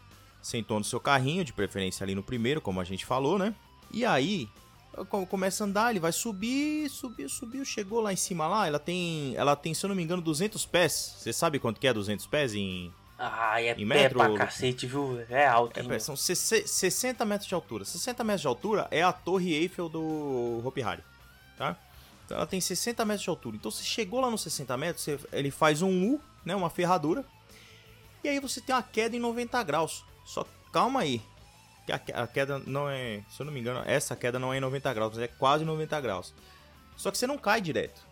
Sentou 0.41 0.77
no 0.77 0.85
seu 0.85 0.99
carrinho, 0.99 1.43
de 1.43 1.51
preferência 1.51 2.03
ali 2.03 2.15
no 2.15 2.23
primeiro, 2.23 2.61
como 2.61 2.79
a 2.79 2.83
gente 2.83 3.05
falou, 3.05 3.37
né? 3.37 3.53
E 3.91 4.05
aí, 4.05 4.47
começa 5.29 5.63
a 5.63 5.67
andar, 5.67 5.89
ele 5.89 5.99
vai 5.99 6.11
subir, 6.11 6.89
subir, 6.89 7.29
subir, 7.29 7.65
chegou 7.65 7.99
lá 7.99 8.13
em 8.13 8.15
cima 8.15 8.47
lá, 8.47 8.67
ela 8.67 8.79
tem, 8.79 9.35
ela 9.35 9.55
tem, 9.55 9.73
se 9.73 9.85
eu 9.85 9.89
não 9.89 9.95
me 9.95 10.03
engano, 10.03 10.21
200 10.21 10.65
pés. 10.65 11.15
Você 11.17 11.33
sabe 11.33 11.59
quanto 11.59 11.81
que 11.81 11.87
é 11.87 11.93
200 11.93 12.25
pés 12.27 12.53
em 12.53 12.93
Ah, 13.19 13.59
é 13.61 13.71
Em 13.71 13.75
pé 13.75 13.83
metro, 13.85 14.19
pra 14.19 14.33
cacete, 14.35 14.85
viu? 14.85 15.19
É 15.29 15.47
alto, 15.47 15.79
É, 15.91 15.99
são 15.99 16.15
60 16.15 16.67
60 16.67 17.25
metros 17.25 17.47
de 17.47 17.55
altura. 17.55 17.83
60 17.83 18.23
metros 18.23 18.41
de 18.41 18.47
altura 18.47 18.87
é 18.91 19.01
a 19.01 19.11
Torre 19.11 19.53
Eiffel 19.53 19.89
do 19.89 20.61
Hopi 20.63 20.83
Hari, 20.83 21.03
tá? 21.57 21.75
Então 22.25 22.37
ela 22.37 22.45
tem 22.45 22.61
60 22.61 23.03
metros 23.05 23.23
de 23.23 23.29
altura. 23.29 23.55
Então 23.55 23.71
você 23.71 23.83
chegou 23.83 24.19
lá 24.19 24.29
nos 24.29 24.41
60 24.43 24.77
metros, 24.77 25.03
você- 25.03 25.19
ele 25.33 25.49
faz 25.49 25.81
um 25.81 26.13
U, 26.13 26.21
né, 26.45 26.55
uma 26.55 26.69
ferradura, 26.69 27.25
e 28.23 28.29
aí 28.29 28.39
você 28.39 28.61
tem 28.61 28.75
uma 28.75 28.83
queda 28.83 29.15
em 29.15 29.19
90 29.19 29.63
graus. 29.63 30.03
Só 30.25 30.45
calma 30.71 30.99
aí, 30.99 31.19
que 31.85 31.91
a, 31.91 31.97
que- 31.97 32.11
a 32.13 32.27
queda 32.27 32.61
não 32.67 32.87
é, 32.89 33.23
se 33.31 33.39
eu 33.41 33.45
não 33.45 33.53
me 33.53 33.59
engano, 33.59 33.81
essa 33.87 34.15
queda 34.15 34.37
não 34.37 34.53
é 34.53 34.57
em 34.57 34.61
90 34.61 34.93
graus, 34.93 35.13
mas 35.15 35.23
é 35.23 35.27
quase 35.27 35.63
90 35.65 35.99
graus. 36.01 36.33
Só 36.95 37.09
que 37.09 37.17
você 37.17 37.25
não 37.25 37.37
cai 37.37 37.61
direto. 37.61 38.05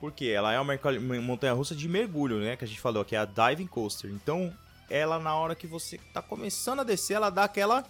Porque 0.00 0.26
ela 0.26 0.52
é 0.52 0.60
uma 0.60 0.78
montanha-russa 1.20 1.74
de 1.74 1.88
mergulho, 1.88 2.38
né? 2.38 2.56
Que 2.56 2.64
a 2.64 2.68
gente 2.68 2.80
falou, 2.80 3.04
que 3.04 3.16
é 3.16 3.18
a 3.18 3.24
Diving 3.24 3.66
Coaster. 3.66 4.10
Então, 4.10 4.52
ela 4.88 5.18
na 5.18 5.34
hora 5.34 5.54
que 5.54 5.66
você 5.66 5.98
tá 6.12 6.22
começando 6.22 6.80
a 6.80 6.84
descer, 6.84 7.14
ela 7.14 7.30
dá 7.30 7.44
aquela 7.44 7.84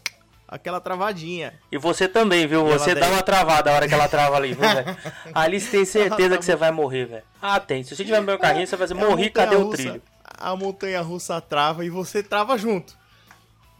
aquela 0.47 0.81
travadinha. 0.81 1.61
E 1.71 1.77
você 1.77 2.09
também, 2.09 2.47
viu? 2.47 2.67
E 2.67 2.73
Você 2.79 2.95
dá 2.95 3.03
daí- 3.03 3.13
uma 3.13 3.23
travada 3.23 3.71
a 3.71 3.75
hora 3.75 3.87
que 3.87 3.93
ela 3.93 4.09
trava 4.09 4.37
ali, 4.37 4.55
viu, 4.55 4.63
velho? 4.63 4.97
Ali 5.35 5.61
você 5.61 5.71
tem 5.71 5.85
certeza 5.85 6.39
que 6.39 6.45
você 6.45 6.57
vai 6.57 6.71
morrer, 6.71 7.05
velho. 7.05 7.25
Ah, 7.41 7.61
tem. 7.61 7.83
Se 7.85 7.95
você 7.95 8.03
tiver 8.03 8.19
no 8.21 8.27
meu 8.27 8.39
carrinho, 8.39 8.67
você 8.67 8.75
vai 8.75 8.89
dizer, 8.89 8.99
É 8.99 9.07
morri, 9.07 9.29
cadê 9.29 9.57
o 9.57 9.69
trilho? 9.69 10.03
A 10.25 10.57
montanha-russa 10.57 11.39
trava 11.43 11.85
e 11.85 11.91
você 11.91 12.23
trava 12.23 12.57
junto. 12.57 12.97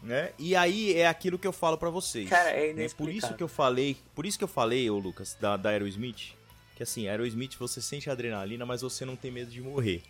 Né? 0.03 0.29
E 0.37 0.55
aí 0.55 0.95
é 0.95 1.07
aquilo 1.07 1.37
que 1.39 1.47
eu 1.47 1.51
falo 1.51 1.77
pra 1.77 1.89
vocês. 1.89 2.29
Cara, 2.29 2.51
é 2.51 2.71
né? 2.71 2.87
Por 2.95 3.09
isso 3.09 3.33
que 3.33 3.43
eu 3.43 3.47
falei, 3.49 3.97
por 4.15 4.25
isso 4.25 4.37
que 4.37 4.43
eu 4.43 4.47
falei, 4.47 4.89
ô 4.89 4.97
Lucas, 4.97 5.35
da, 5.41 5.57
da 5.57 5.71
Aerosmith, 5.71 6.35
que 6.79 6.83
assim, 6.83 7.09
Aerosmith 7.09 7.57
você 7.59 7.81
sente 7.81 8.09
adrenalina, 8.09 8.65
mas 8.65 8.81
você 8.81 9.03
não 9.03 9.17
tem 9.17 9.29
medo 9.29 9.51
de 9.51 9.59
morrer. 9.59 10.01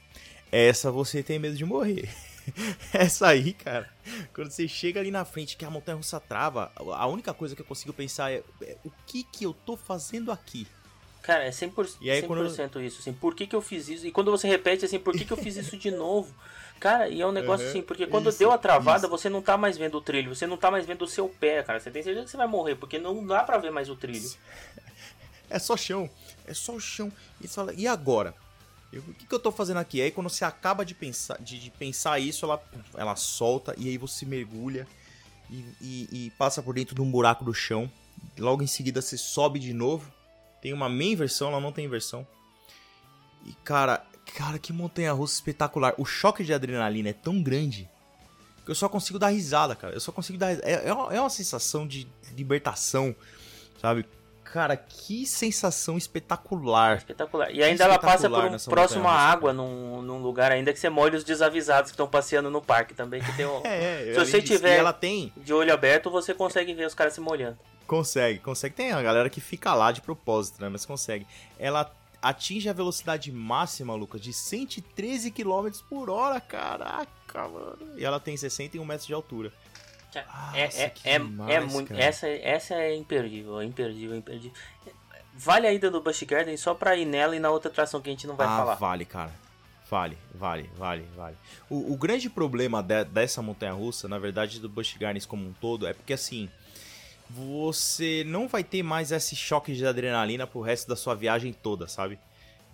Essa 0.51 0.91
você 0.91 1.23
tem 1.23 1.39
medo 1.39 1.57
de 1.57 1.65
morrer. 1.65 2.07
Essa 2.93 3.29
aí, 3.29 3.53
cara, 3.53 3.91
quando 4.35 4.51
você 4.51 4.67
chega 4.67 4.99
ali 4.99 5.09
na 5.09 5.25
frente 5.25 5.57
que 5.57 5.65
a 5.65 5.69
montanha 5.71 5.95
russa 5.95 6.19
trava, 6.19 6.71
a 6.75 7.07
única 7.07 7.33
coisa 7.33 7.55
que 7.55 7.61
eu 7.63 7.65
consigo 7.65 7.91
pensar 7.91 8.31
é, 8.31 8.43
é, 8.61 8.77
o 8.85 8.91
que 9.07 9.23
que 9.23 9.43
eu 9.43 9.51
tô 9.51 9.75
fazendo 9.75 10.31
aqui? 10.31 10.67
Cara, 11.23 11.43
é 11.43 11.49
100%, 11.51 11.97
E 11.99 12.11
aí, 12.11 12.21
100% 12.21 12.27
quando 12.27 12.81
isso, 12.83 12.99
assim, 12.99 13.13
por 13.13 13.33
que 13.33 13.47
que 13.47 13.55
eu 13.55 13.61
fiz 13.63 13.89
isso? 13.89 14.05
E 14.05 14.11
quando 14.11 14.29
você 14.29 14.47
repete, 14.47 14.85
assim, 14.85 14.99
por 14.99 15.15
que 15.15 15.25
que 15.25 15.33
eu 15.33 15.37
fiz 15.37 15.57
isso 15.57 15.75
de 15.75 15.89
novo? 15.89 16.35
Cara, 16.79 17.09
e 17.09 17.19
é 17.19 17.25
um 17.25 17.31
negócio 17.31 17.65
Uhum, 17.65 17.69
assim, 17.69 17.81
porque 17.81 18.05
quando 18.07 18.29
isso, 18.29 18.37
deu 18.37 18.51
a 18.51 18.57
travada, 18.59 19.07
isso. 19.07 19.09
você 19.09 19.27
não 19.27 19.41
tá 19.41 19.57
mais 19.57 19.75
vendo 19.75 19.97
o 19.97 20.01
trilho, 20.01 20.33
você 20.35 20.45
não 20.45 20.55
tá 20.55 20.69
mais 20.69 20.85
vendo 20.85 21.01
o 21.01 21.07
seu 21.07 21.27
pé, 21.27 21.63
cara. 21.63 21.79
Você 21.79 21.89
tem 21.91 22.03
certeza 22.03 22.25
que 22.25 22.31
você 22.31 22.37
vai 22.37 22.47
morrer, 22.47 22.75
porque 22.75 22.99
não 22.99 23.25
dá 23.25 23.43
pra 23.43 23.57
ver 23.57 23.71
mais 23.71 23.89
o 23.89 23.95
trilho. 23.95 24.31
É 25.49 25.57
só 25.59 25.75
chão, 25.75 26.09
é 26.49 26.53
só 26.53 26.73
o 26.73 26.79
chão. 26.79 27.11
E 27.41 27.47
fala, 27.47 27.73
e 27.73 27.87
agora? 27.87 28.33
Eu- 28.91 29.01
o 29.07 29.13
que, 29.13 29.25
que 29.27 29.33
eu 29.33 29.39
tô 29.39 29.51
fazendo 29.51 29.77
aqui? 29.77 30.01
Aí 30.01 30.09
quando 30.11 30.29
você 30.29 30.43
acaba 30.43 30.83
de 30.83 30.95
pensar, 30.95 31.37
de, 31.39 31.59
de 31.59 31.69
pensar 31.69 32.19
isso, 32.19 32.45
ela, 32.45 32.61
ela 32.95 33.15
solta 33.15 33.73
e 33.77 33.87
aí 33.87 33.97
você 33.97 34.25
mergulha 34.25 34.87
e, 35.49 35.63
e- 35.81 36.09
e 36.11 36.29
passa 36.37 36.61
por 36.61 36.73
dentro 36.73 36.95
de 36.95 37.01
um 37.01 37.09
buraco 37.09 37.43
do 37.45 37.53
chão. 37.53 37.89
Logo 38.37 38.63
em 38.63 38.67
seguida 38.67 39.01
você 39.01 39.17
sobe 39.17 39.59
de 39.59 39.73
novo. 39.73 40.11
Tem 40.61 40.73
uma 40.73 40.89
main 40.89 41.15
versão, 41.15 41.49
ela 41.49 41.59
não 41.61 41.71
tem 41.71 41.87
versão. 41.87 42.27
E 43.45 43.53
cara, 43.63 44.05
cara, 44.35 44.59
que 44.59 44.73
montanha 44.73 45.13
russa 45.13 45.35
espetacular. 45.35 45.93
O 45.97 46.05
choque 46.05 46.43
de 46.43 46.53
adrenalina 46.53 47.09
é 47.09 47.13
tão 47.13 47.41
grande 47.41 47.89
que 48.65 48.71
eu 48.71 48.75
só 48.75 48.89
consigo 48.89 49.17
dar 49.17 49.29
risada, 49.29 49.75
cara. 49.75 49.93
Eu 49.93 49.99
só 49.99 50.11
consigo 50.11 50.37
dar. 50.37 50.51
É, 50.63 50.87
é 50.87 50.93
uma, 50.93 51.13
é 51.13 51.19
uma 51.19 51.29
sensação 51.29 51.87
de 51.87 52.07
libertação, 52.35 53.15
sabe? 53.81 54.05
Cara, 54.51 54.75
que 54.75 55.25
sensação 55.27 55.97
espetacular. 55.97 56.97
Espetacular. 56.97 57.51
E 57.51 57.61
ainda 57.61 57.83
ela 57.83 57.99
passa 57.99 58.27
por 58.29 58.37
espetacular 58.37 58.55
um 58.55 58.69
próximo 58.69 59.07
à 59.07 59.13
água, 59.13 59.53
num, 59.53 60.01
num 60.01 60.21
lugar 60.21 60.51
ainda 60.51 60.73
que 60.73 60.79
você 60.79 60.89
molha 60.89 61.17
os 61.17 61.23
desavisados 61.23 61.91
que 61.91 61.93
estão 61.93 62.07
passeando 62.07 62.49
no 62.49 62.61
parque 62.61 62.93
também, 62.93 63.21
que 63.21 63.31
tem 63.35 63.45
um... 63.47 63.61
É, 63.63 64.09
é, 64.09 64.13
Se 64.13 64.19
você 64.19 64.41
tiver- 64.41 64.77
ela 64.77 64.91
tem. 64.93 65.31
De 65.37 65.53
olho 65.53 65.71
aberto, 65.73 66.09
você 66.09 66.33
consegue 66.33 66.73
ver 66.73 66.87
os 66.87 66.95
caras 66.95 67.13
se 67.13 67.21
molhando. 67.21 67.57
Consegue, 67.85 68.39
consegue. 68.39 68.75
Tem 68.75 68.91
a 68.91 69.01
galera 69.01 69.29
que 69.29 69.41
fica 69.41 69.73
lá 69.73 69.91
de 69.91 70.01
propósito, 70.01 70.61
né? 70.61 70.69
Mas 70.69 70.85
consegue. 70.85 71.25
Ela 71.57 71.91
atinge 72.21 72.69
a 72.69 72.73
velocidade 72.73 73.31
máxima, 73.31 73.95
Lucas, 73.95 74.21
de 74.21 74.33
113 74.33 75.31
km 75.31 75.69
por 75.89 76.09
hora, 76.09 76.39
caraca, 76.39 77.47
mano. 77.47 77.77
E 77.97 78.03
ela 78.05 78.19
tem 78.19 78.35
61 78.35 78.83
metros 78.85 79.07
de 79.07 79.13
altura. 79.13 79.51
É, 80.15 80.65
Nossa, 80.65 80.81
é, 80.81 80.89
que 80.89 81.07
é, 81.07 81.19
demais, 81.19 81.51
é 81.51 81.59
muito. 81.59 81.89
cara. 81.89 82.01
Essa, 82.01 82.27
essa 82.27 82.73
é 82.75 82.95
imperdível, 82.95 83.59
é 83.59 83.65
imperdível, 83.65 84.15
é 84.15 84.17
imperdível. 84.17 84.57
Vale 85.33 85.67
a 85.67 85.73
ida 85.73 85.89
do 85.89 86.01
Busch 86.01 86.23
Garden 86.23 86.57
só 86.57 86.73
pra 86.73 86.95
ir 86.95 87.05
nela 87.05 87.35
e 87.35 87.39
na 87.39 87.49
outra 87.49 87.69
atração 87.69 88.01
que 88.01 88.09
a 88.09 88.11
gente 88.11 88.27
não 88.27 88.35
vai 88.35 88.47
ah, 88.47 88.57
falar. 88.57 88.75
vale, 88.75 89.05
cara. 89.05 89.31
Vale, 89.89 90.17
vale, 90.33 90.69
vale, 90.77 91.05
vale. 91.15 91.35
O, 91.69 91.93
o 91.93 91.97
grande 91.97 92.29
problema 92.29 92.83
de- 92.83 93.05
dessa 93.05 93.41
montanha 93.41 93.73
russa, 93.73 94.07
na 94.07 94.19
verdade, 94.19 94.59
do 94.59 94.69
Busch 94.69 94.95
Gardens 94.97 95.25
como 95.25 95.47
um 95.47 95.53
todo, 95.53 95.87
é 95.87 95.93
porque 95.93 96.13
assim. 96.13 96.49
Você 97.31 98.23
não 98.25 98.47
vai 98.47 98.63
ter 98.63 98.81
mais 98.81 99.11
esse 99.11 99.35
choque 99.35 99.75
de 99.75 99.85
adrenalina 99.85 100.47
pro 100.47 100.61
resto 100.61 100.87
da 100.87 100.95
sua 100.95 101.13
viagem 101.13 101.53
toda, 101.53 101.87
sabe? 101.87 102.17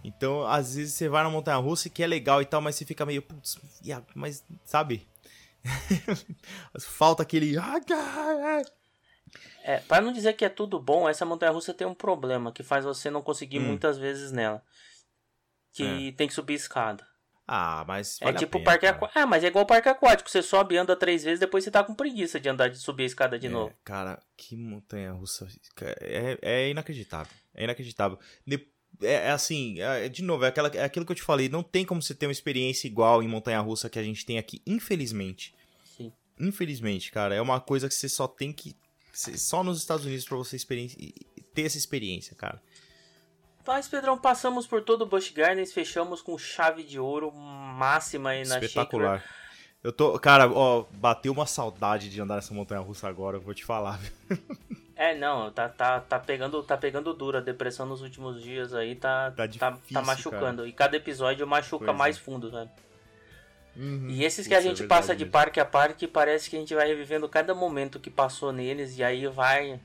Então, 0.02 0.48
às 0.48 0.76
vezes 0.76 0.94
você 0.94 1.10
vai 1.10 1.24
na 1.24 1.30
montanha 1.30 1.58
russa 1.58 1.90
que 1.90 2.02
é 2.02 2.08
legal 2.08 2.42
e 2.42 2.46
tal, 2.46 2.62
mas 2.62 2.76
você 2.76 2.86
fica 2.86 3.06
meio. 3.06 3.22
Putz, 3.22 3.58
mas, 4.14 4.44
sabe? 4.64 5.06
Falta 6.80 7.24
aquele. 7.24 7.56
É, 9.64 9.80
para 9.80 10.02
não 10.02 10.14
dizer 10.14 10.34
que 10.34 10.46
é 10.46 10.50
tudo 10.50 10.80
bom, 10.80 11.10
essa 11.10 11.26
montanha 11.26 11.52
russa 11.52 11.74
tem 11.74 11.88
um 11.88 11.94
problema 11.96 12.52
que 12.52 12.64
faz 12.64 12.86
você 12.86 13.10
não 13.10 13.22
conseguir 13.22 13.60
Hum. 13.60 13.68
muitas 13.68 13.98
vezes 13.98 14.32
nela. 14.32 14.64
Que 15.74 16.14
tem 16.14 16.28
que 16.28 16.34
subir 16.34 16.54
escada. 16.54 17.06
Ah, 17.48 17.84
mas. 17.88 18.20
É 18.22 18.26
vale 18.26 18.38
a 18.38 18.40
tipo 18.40 18.54
pena, 18.54 18.66
parque 18.66 18.88
aquático. 18.88 19.20
Ah, 19.20 19.26
mas 19.26 19.44
é 19.44 19.48
igual 19.48 19.66
parque 19.66 19.90
aquático. 19.90 20.30
Você 20.30 20.42
sobe, 20.42 20.78
anda 20.78 20.96
três 20.96 21.24
vezes, 21.24 21.40
depois 21.40 21.64
você 21.64 21.70
tá 21.70 21.84
com 21.84 21.94
preguiça 21.94 22.40
de 22.40 22.50
andar 22.50 22.70
de 22.70 22.78
subir 22.78 23.04
a 23.04 23.08
escada 23.08 23.38
de 23.38 23.48
É, 23.48 23.50
novo. 23.50 23.74
Cara, 23.84 24.20
que 24.38 24.56
montanha 24.56 25.12
russa. 25.12 25.48
É, 26.02 26.38
é 26.42 26.70
inacreditável. 26.70 27.32
É 27.54 27.64
inacreditável. 27.66 28.18
De- 28.48 28.68
é, 29.02 29.14
é 29.14 29.32
assim, 29.32 29.80
é- 29.80 30.10
de 30.10 30.24
novo, 30.24 30.46
é, 30.46 30.48
aquela, 30.48 30.70
é 30.70 30.84
aquilo 30.84 31.06
que 31.06 31.12
eu 31.12 31.16
te 31.16 31.22
falei. 31.22 31.50
Não 31.50 31.64
tem 31.64 31.86
como 31.86 32.02
você 32.02 32.14
ter 32.14 32.26
uma 32.26 32.32
experiência 32.32 32.88
igual 32.88 33.22
em 33.22 33.28
montanha 33.28 33.60
russa 33.60 33.90
que 33.90 34.00
a 34.00 34.04
gente 34.04 34.26
tem 34.26 34.38
aqui, 34.38 34.62
infelizmente. 34.66 35.54
Sim. 35.98 36.12
Infelizmente, 36.40 37.12
cara. 37.12 37.36
É 37.36 37.42
uma 37.42 37.60
coisa 37.60 37.88
que 37.88 37.94
você 37.94 38.10
só 38.10 38.28
tem 38.28 38.52
que. 38.52 38.76
Só 39.14 39.64
nos 39.64 39.80
Estados 39.80 40.06
Unidos 40.06 40.26
pra 40.26 40.38
você 40.38 40.58
ter 41.54 41.62
essa 41.62 41.78
experiência, 41.78 42.36
cara. 42.36 42.62
Mas, 43.66 43.88
Pedrão, 43.88 44.18
passamos 44.18 44.68
por 44.68 44.84
todo 44.84 45.04
o 45.04 45.06
Busch 45.06 45.32
Gardens, 45.32 45.74
fechamos 45.74 46.22
com 46.22 46.38
chave 46.38 46.84
de 46.84 47.00
ouro 47.00 47.32
máxima 47.32 48.32
aí 48.32 48.46
na 48.46 48.60
Espetacular. 48.60 49.24
Eu 49.84 49.92
tô. 49.92 50.20
Cara, 50.20 50.52
ó, 50.52 50.86
bateu 50.94 51.32
uma 51.32 51.46
saudade 51.46 52.10
de 52.10 52.22
andar 52.22 52.36
nessa 52.36 52.54
montanha 52.54 52.82
russa 52.82 53.08
agora, 53.08 53.38
eu 53.38 53.42
vou 53.42 53.54
te 53.54 53.64
falar. 53.64 54.00
É, 54.96 55.14
não, 55.14 55.52
tá, 55.52 55.68
tá, 55.68 56.00
tá, 56.00 56.18
pegando, 56.20 56.64
tá 56.64 56.78
pegando 56.78 57.14
duro. 57.14 57.38
A 57.38 57.42
depressão 57.42 57.86
nos 57.86 58.02
últimos 58.02 58.42
dias 58.42 58.74
aí 58.74 58.96
tá, 58.96 59.30
Tá 59.32 59.36
tá, 59.38 59.46
difícil, 59.46 59.94
tá 59.94 60.02
machucando. 60.02 60.66
E 60.66 60.72
cada 60.72 60.96
episódio 60.96 61.46
machuca 61.46 61.86
Pois 61.86 61.96
é. 61.96 61.98
mais 61.98 62.18
fundo, 62.18 62.50
sabe? 62.50 62.72
Uhum. 63.76 64.08
E 64.10 64.24
esses 64.24 64.48
que 64.48 64.54
a 64.54 64.60
Isso 64.60 64.68
é 64.68 64.70
gente 64.70 64.80
verdade 64.80 65.02
passa 65.02 65.14
de 65.16 65.26
mesmo. 65.26 65.34
parque 65.34 65.60
a 65.60 65.66
parque, 65.66 66.08
parece 66.08 66.50
que 66.50 66.56
a 66.56 66.60
gente 66.60 66.74
vai 66.74 66.88
revivendo 66.88 67.28
cada 67.28 67.54
momento 67.54 68.00
que 68.00 68.10
passou 68.10 68.54
neles. 68.54 68.98
E 68.98 69.04
aí 69.04 69.28
vai. 69.28 69.80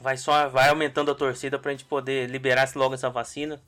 Vai 0.00 0.16
só 0.18 0.48
vai 0.48 0.68
aumentando 0.68 1.10
a 1.10 1.14
torcida 1.14 1.58
pra 1.58 1.70
gente 1.70 1.84
poder 1.86 2.28
liberar 2.28 2.68
logo 2.74 2.94
essa 2.94 3.08
vacina. 3.08 3.60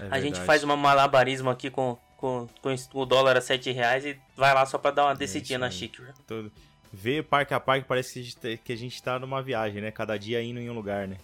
É 0.00 0.08
a 0.10 0.16
gente 0.20 0.32
verdade. 0.32 0.46
faz 0.46 0.64
uma 0.64 0.76
malabarismo 0.76 1.48
aqui 1.48 1.70
com, 1.70 1.96
com, 2.16 2.46
com 2.60 2.74
o 2.92 3.06
dólar 3.06 3.36
a 3.38 3.40
7 3.40 3.70
reais 3.70 4.04
e 4.04 4.20
vai 4.36 4.52
lá 4.52 4.66
só 4.66 4.76
pra 4.76 4.90
dar 4.90 5.04
uma 5.06 5.14
descidinha 5.14 5.56
isso 5.56 5.60
na 5.64 5.70
xícara. 5.70 6.12
Todo. 6.26 6.52
Ver 6.92 7.24
parque 7.24 7.54
a 7.54 7.60
parque 7.60 7.86
parece 7.86 8.14
que 8.14 8.18
a, 8.20 8.22
gente, 8.22 8.36
tá- 8.36 8.74
gente 8.74 9.02
tá 9.02 9.18
numa 9.18 9.40
viagem, 9.42 9.80
né? 9.80 9.90
Cada 9.90 10.18
dia 10.18 10.42
indo 10.42 10.58
em 10.58 10.68
um 10.68 10.74
lugar, 10.74 11.06
né? 11.06 11.16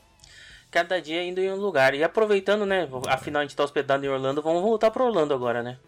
Cada 0.71 1.01
dia 1.01 1.25
indo 1.25 1.41
em 1.41 1.51
um 1.51 1.57
lugar. 1.57 1.95
E 1.95 2.05
aproveitando, 2.05 2.65
né? 2.67 2.89
Afinal 3.09 3.41
a 3.41 3.45
gente 3.45 3.57
tá 3.57 3.65
hospedado 3.65 4.05
em 4.05 4.09
Orlando, 4.09 4.43
vamos 4.43 4.63
voltar 4.63 4.91
pra 4.91 5.05
Orlando 5.05 5.35
agora, 5.35 5.63
né? 5.63 5.79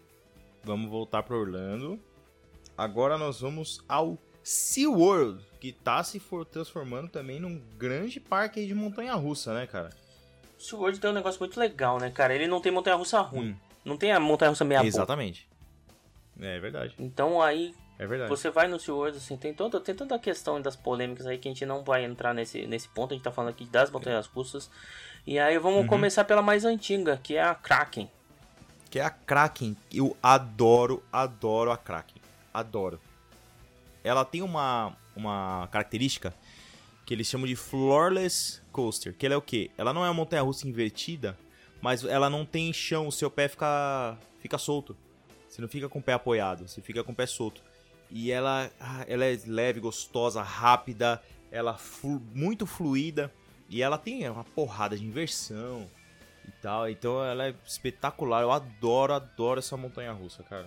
Vamos 0.63 0.89
voltar 0.89 1.23
para 1.23 1.35
Orlando. 1.35 1.99
Agora 2.77 3.17
nós 3.17 3.41
vamos 3.41 3.83
ao 3.87 4.17
SeaWorld, 4.43 5.43
que 5.59 5.71
tá 5.71 6.03
se 6.03 6.19
for 6.19 6.45
transformando 6.45 7.09
também 7.09 7.39
num 7.39 7.61
grande 7.77 8.19
parque 8.19 8.59
aí 8.59 8.67
de 8.67 8.73
montanha 8.73 9.13
russa, 9.13 9.53
né, 9.53 9.67
cara? 9.67 9.89
O 10.57 10.61
SeaWorld 10.61 10.99
tem 10.99 11.09
um 11.09 11.13
negócio 11.13 11.39
muito 11.39 11.59
legal, 11.59 11.99
né, 11.99 12.09
cara? 12.09 12.33
Ele 12.33 12.47
não 12.47 12.59
tem 12.59 12.71
montanha-russa 12.71 13.21
ruim. 13.21 13.51
Hum. 13.51 13.55
Não 13.85 13.95
tem 13.97 14.11
a 14.11 14.19
montanha-russa 14.19 14.65
meia 14.65 14.79
boca. 14.79 14.87
Exatamente. 14.87 15.47
É 16.39 16.59
verdade. 16.59 16.95
Então 16.97 17.41
aí, 17.41 17.73
É 17.99 18.07
verdade. 18.07 18.29
Você 18.29 18.49
vai 18.49 18.67
no 18.69 18.79
SeaWorld, 18.79 19.17
assim, 19.17 19.35
tem 19.35 19.53
toda, 19.53 19.79
tem 19.81 19.93
toda 19.93 20.15
a 20.15 20.19
questão 20.19 20.61
das 20.61 20.75
polêmicas 20.75 21.27
aí 21.27 21.37
que 21.37 21.49
a 21.49 21.51
gente 21.51 21.65
não 21.65 21.83
vai 21.83 22.05
entrar 22.05 22.33
nesse, 22.33 22.65
nesse 22.65 22.87
ponto. 22.87 23.11
A 23.13 23.15
gente 23.15 23.23
tá 23.25 23.31
falando 23.31 23.49
aqui 23.51 23.65
das 23.65 23.91
montanhas 23.91 24.25
russas. 24.25 24.71
E 25.27 25.37
aí 25.37 25.57
vamos 25.59 25.81
Uhum. 25.81 25.87
começar 25.87 26.23
pela 26.23 26.41
mais 26.41 26.63
antiga, 26.63 27.19
que 27.21 27.35
é 27.35 27.43
a 27.43 27.53
Kraken. 27.53 28.09
Que 28.89 28.99
é 28.99 29.03
a 29.03 29.09
Kraken. 29.09 29.75
Eu 29.93 30.15
adoro, 30.23 31.03
adoro 31.11 31.71
a 31.71 31.77
Kraken. 31.77 32.21
Adoro. 32.53 33.01
Ela 34.01 34.23
tem 34.23 34.41
uma, 34.41 34.95
uma 35.13 35.67
característica 35.69 36.33
que 37.05 37.13
eles 37.13 37.27
chamam 37.27 37.45
de 37.47 37.55
Floorless 37.57 38.61
Coaster. 38.71 39.13
Que 39.13 39.25
ela 39.25 39.35
é 39.35 39.37
o 39.37 39.41
quê? 39.41 39.69
Ela 39.77 39.91
não 39.93 40.05
é 40.05 40.07
uma 40.07 40.13
montanha-russa 40.13 40.65
invertida, 40.67 41.37
mas 41.81 42.05
ela 42.05 42.29
não 42.29 42.45
tem 42.45 42.71
chão, 42.71 43.07
o 43.07 43.11
seu 43.11 43.29
pé 43.29 43.49
fica, 43.49 44.17
fica 44.39 44.57
solto. 44.57 44.95
Você 45.49 45.61
não 45.61 45.67
fica 45.67 45.89
com 45.89 45.99
o 45.99 46.01
pé 46.01 46.13
apoiado, 46.13 46.65
você 46.67 46.81
fica 46.81 47.03
com 47.03 47.11
o 47.11 47.15
pé 47.15 47.25
solto. 47.25 47.61
E 48.09 48.31
ela, 48.31 48.69
ah, 48.79 49.05
ela 49.07 49.25
é 49.25 49.37
leve, 49.45 49.79
gostosa, 49.79 50.41
rápida, 50.41 51.21
ela 51.51 51.75
flu- 51.75 52.21
muito 52.33 52.65
fluida. 52.65 53.31
E 53.69 53.81
ela 53.83 53.97
tem 53.97 54.27
uma 54.29 54.43
porrada 54.43 54.97
de 54.97 55.05
inversão 55.05 55.87
e 56.47 56.51
tal. 56.61 56.89
Então 56.89 57.23
ela 57.23 57.47
é 57.47 57.53
espetacular. 57.67 58.41
Eu 58.41 58.51
adoro, 58.51 59.13
adoro 59.13 59.59
essa 59.59 59.77
montanha 59.77 60.11
russa, 60.11 60.41
cara. 60.43 60.65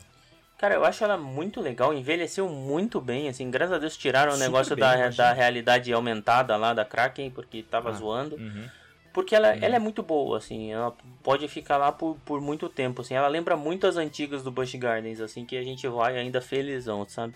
Cara, 0.57 0.77
eu 0.77 0.85
acho 0.85 1.03
ela 1.03 1.17
muito 1.19 1.61
legal, 1.61 1.93
envelheceu 1.93 2.49
muito 2.49 3.01
bem, 3.01 3.29
assim, 3.29 3.51
graças 3.51 3.75
a 3.75 3.79
Deus 3.79 3.97
tiraram 3.97 4.31
o 4.31 4.37
Super 4.37 4.45
negócio 4.47 4.77
bem, 4.77 4.85
da, 4.85 5.09
da 5.09 5.33
realidade 5.33 5.93
aumentada 5.93 6.57
lá 6.57 6.73
da 6.73 6.85
Kraken, 6.85 7.33
porque 7.33 7.65
tava 7.65 7.91
Ah, 7.91 7.93
zoando. 7.95 8.37
Uhum. 8.37 8.69
Porque 9.13 9.35
ela, 9.35 9.49
ela 9.49 9.77
é 9.77 9.79
muito 9.79 10.03
boa, 10.03 10.39
assim, 10.39 10.73
ela 10.73 10.97
pode 11.23 11.47
ficar 11.47 11.77
lá 11.77 11.93
por, 11.93 12.17
por 12.25 12.41
muito 12.41 12.69
tempo, 12.69 13.03
assim. 13.03 13.15
Ela 13.15 13.29
lembra 13.29 13.57
muito 13.57 13.87
as 13.87 13.97
antigas 13.97 14.43
do 14.43 14.51
Busch 14.51 14.75
Gardens, 14.77 15.21
assim, 15.21 15.45
que 15.45 15.57
a 15.57 15.63
gente 15.63 15.87
vai 15.87 16.17
ainda 16.17 16.41
felizão, 16.41 17.07
sabe? 17.07 17.35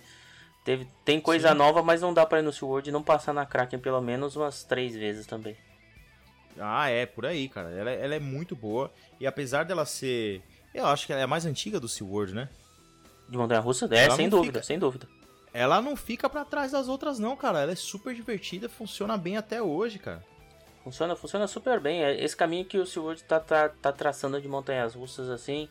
Teve, 0.64 0.86
tem 1.04 1.20
coisa 1.20 1.50
Sim. 1.50 1.54
nova, 1.58 1.82
mas 1.82 2.00
não 2.00 2.14
dá 2.14 2.24
pra 2.24 2.38
ir 2.38 2.42
no 2.42 2.52
SeaWorld 2.52 2.88
e 2.88 2.92
não 2.92 3.02
passar 3.02 3.32
na 3.34 3.44
Kraken 3.44 3.78
pelo 3.78 4.00
menos 4.00 4.34
umas 4.36 4.64
três 4.64 4.96
vezes 4.96 5.26
também. 5.26 5.54
Ah, 6.58 6.88
é, 6.88 7.04
por 7.04 7.26
aí, 7.26 7.48
cara. 7.48 7.70
Ela, 7.70 7.90
ela 7.90 8.14
é 8.14 8.18
muito 8.18 8.56
boa. 8.56 8.90
E 9.20 9.26
apesar 9.26 9.64
dela 9.64 9.84
ser. 9.84 10.42
Eu 10.74 10.86
acho 10.86 11.06
que 11.06 11.12
ela 11.12 11.20
é 11.20 11.24
a 11.24 11.28
mais 11.28 11.44
antiga 11.46 11.78
do 11.78 11.88
SeaWorld, 11.88 12.34
né? 12.34 12.48
De 13.28 13.36
montanha-russa? 13.36 13.86
É, 13.90 14.08
sem 14.10 14.28
dúvida, 14.28 14.60
fica- 14.60 14.62
sem 14.66 14.78
dúvida. 14.78 15.06
Ela 15.52 15.80
não 15.82 15.94
fica 15.96 16.28
pra 16.28 16.44
trás 16.44 16.72
das 16.72 16.88
outras, 16.88 17.18
não, 17.18 17.36
cara. 17.36 17.60
Ela 17.60 17.72
é 17.72 17.76
super 17.76 18.14
divertida, 18.14 18.68
funciona 18.68 19.16
bem 19.16 19.36
até 19.36 19.60
hoje, 19.62 19.98
cara. 19.98 20.24
Funciona, 20.86 21.16
funciona 21.16 21.48
super 21.48 21.80
bem. 21.80 22.04
É 22.04 22.22
Esse 22.22 22.36
caminho 22.36 22.64
que 22.64 22.78
o 22.78 22.86
SeaWorld 22.86 23.24
tá, 23.24 23.40
tá, 23.40 23.68
tá 23.68 23.90
traçando 23.90 24.40
de 24.40 24.46
montanhas 24.46 24.94
russas 24.94 25.28
assim. 25.28 25.68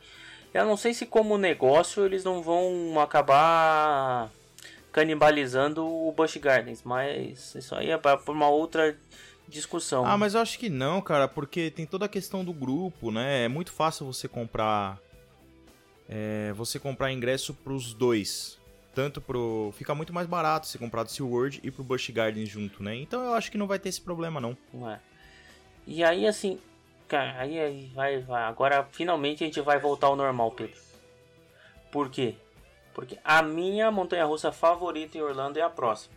Eu 0.53 0.65
não 0.65 0.75
sei 0.75 0.93
se 0.93 1.05
como 1.05 1.37
negócio 1.37 2.03
eles 2.03 2.25
não 2.25 2.43
vão 2.43 2.99
acabar 2.99 4.29
canibalizando 4.91 5.85
o 5.87 6.11
Busch 6.11 6.35
Gardens, 6.35 6.83
mas 6.83 7.55
isso 7.55 7.73
aí 7.75 7.91
é 7.91 7.97
pra 7.97 8.19
uma 8.27 8.49
outra 8.49 8.97
discussão. 9.47 10.05
Ah, 10.05 10.17
mas 10.17 10.33
eu 10.33 10.41
acho 10.41 10.59
que 10.59 10.69
não, 10.69 10.99
cara, 10.99 11.29
porque 11.29 11.71
tem 11.71 11.85
toda 11.85 12.07
a 12.07 12.09
questão 12.09 12.43
do 12.43 12.51
grupo, 12.51 13.09
né? 13.09 13.45
É 13.45 13.47
muito 13.47 13.71
fácil 13.71 14.05
você 14.05 14.27
comprar. 14.27 14.99
É, 16.09 16.51
você 16.57 16.77
comprar 16.77 17.13
ingresso 17.13 17.53
pros 17.53 17.93
dois. 17.93 18.59
Tanto 18.95 19.19
pro. 19.19 19.73
Fica 19.77 19.93
muito 19.93 20.13
mais 20.13 20.25
barato 20.25 20.65
você 20.65 20.77
comprar 20.77 21.03
do 21.03 21.11
SeaWorld 21.11 21.59
e 21.61 21.69
pro 21.69 21.83
Busch 21.83 22.09
Gardens 22.11 22.47
junto, 22.47 22.81
né? 22.81 22.95
Então 22.95 23.21
eu 23.21 23.33
acho 23.33 23.51
que 23.51 23.57
não 23.57 23.67
vai 23.67 23.77
ter 23.77 23.89
esse 23.89 23.99
problema, 23.99 24.39
não. 24.39 24.57
Não 24.73 24.89
é. 24.89 24.99
E 25.85 26.01
aí 26.01 26.25
assim, 26.25 26.57
cara, 27.05 27.35
aí, 27.37 27.59
aí 27.59 27.91
vai, 27.93 28.19
vai. 28.21 28.43
Agora 28.43 28.87
finalmente 28.93 29.43
a 29.43 29.47
gente 29.47 29.59
vai 29.59 29.77
voltar 29.79 30.07
ao 30.07 30.15
normal, 30.15 30.49
Pedro. 30.51 30.79
Por 31.91 32.09
quê? 32.09 32.35
Porque 32.93 33.19
a 33.25 33.41
minha 33.41 33.91
montanha-russa 33.91 34.53
favorita 34.53 35.17
em 35.17 35.21
Orlando 35.21 35.59
é 35.59 35.61
a 35.61 35.69
próxima. 35.69 36.15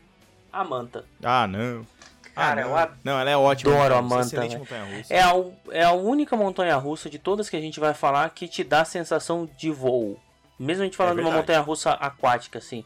A 0.52 0.62
Manta. 0.62 1.04
Ah, 1.22 1.48
não. 1.48 1.84
Cara, 2.32 2.62
ah, 2.62 2.64
não. 2.64 2.70
eu 2.70 2.76
adoro 2.76 2.98
não, 3.02 3.18
ela 3.18 3.30
é 3.30 3.36
ótima. 3.36 3.72
a 3.72 4.00
montanha-russa, 4.00 4.78
Manta. 4.78 5.06
É 5.10 5.20
a, 5.20 5.34
é 5.72 5.84
a 5.84 5.92
única 5.92 6.36
montanha 6.36 6.76
russa 6.76 7.10
de 7.10 7.18
todas 7.18 7.50
que 7.50 7.56
a 7.56 7.60
gente 7.60 7.80
vai 7.80 7.92
falar 7.92 8.30
que 8.30 8.46
te 8.46 8.62
dá 8.62 8.82
a 8.82 8.84
sensação 8.84 9.50
de 9.58 9.72
voo. 9.72 10.20
Mesmo 10.58 10.82
a 10.82 10.86
gente 10.86 10.96
falando 10.96 11.16
de 11.16 11.20
uma 11.22 11.30
montanha 11.40 11.60
russa 11.60 11.92
aquática, 11.92 12.58
assim. 12.58 12.84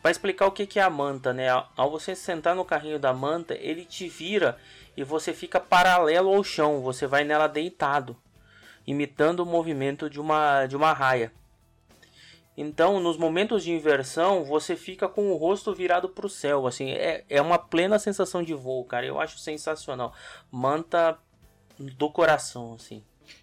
Pra 0.00 0.10
explicar 0.10 0.46
o 0.46 0.52
que 0.52 0.78
é 0.78 0.82
a 0.82 0.88
manta, 0.88 1.32
né? 1.32 1.50
Ao- 1.50 1.70
Ao 1.76 1.90
você 1.90 2.14
sentar 2.14 2.54
no 2.56 2.64
carrinho 2.64 2.98
da 2.98 3.12
manta, 3.12 3.54
ele 3.54 3.84
te 3.84 4.08
vira 4.08 4.56
e 4.96 5.04
você 5.04 5.34
fica 5.34 5.60
paralelo 5.60 6.34
ao 6.34 6.42
chão. 6.42 6.80
Você 6.80 7.06
vai 7.06 7.22
nela 7.24 7.46
deitado, 7.46 8.16
imitando 8.86 9.40
o 9.40 9.46
movimento 9.46 10.08
de 10.08 10.18
uma, 10.18 10.64
de 10.66 10.74
uma 10.76 10.92
raia. 10.94 11.32
Então, 12.56 12.98
nos 13.00 13.16
momentos 13.16 13.62
de 13.62 13.72
inversão, 13.72 14.44
você 14.44 14.76
fica 14.76 15.08
com 15.08 15.30
o 15.30 15.36
rosto 15.36 15.74
virado 15.74 16.08
para 16.08 16.26
o 16.26 16.30
céu. 16.30 16.66
Assim, 16.66 16.90
é, 16.90 17.24
é 17.28 17.40
uma 17.40 17.58
plena 17.58 17.98
sensação 17.98 18.42
de 18.42 18.54
voo, 18.54 18.84
cara. 18.84 19.06
Eu 19.06 19.20
acho 19.20 19.38
sensacional. 19.38 20.14
Manta 20.50 21.18
do 21.78 22.10
coração, 22.10 22.74
assim. 22.74 23.02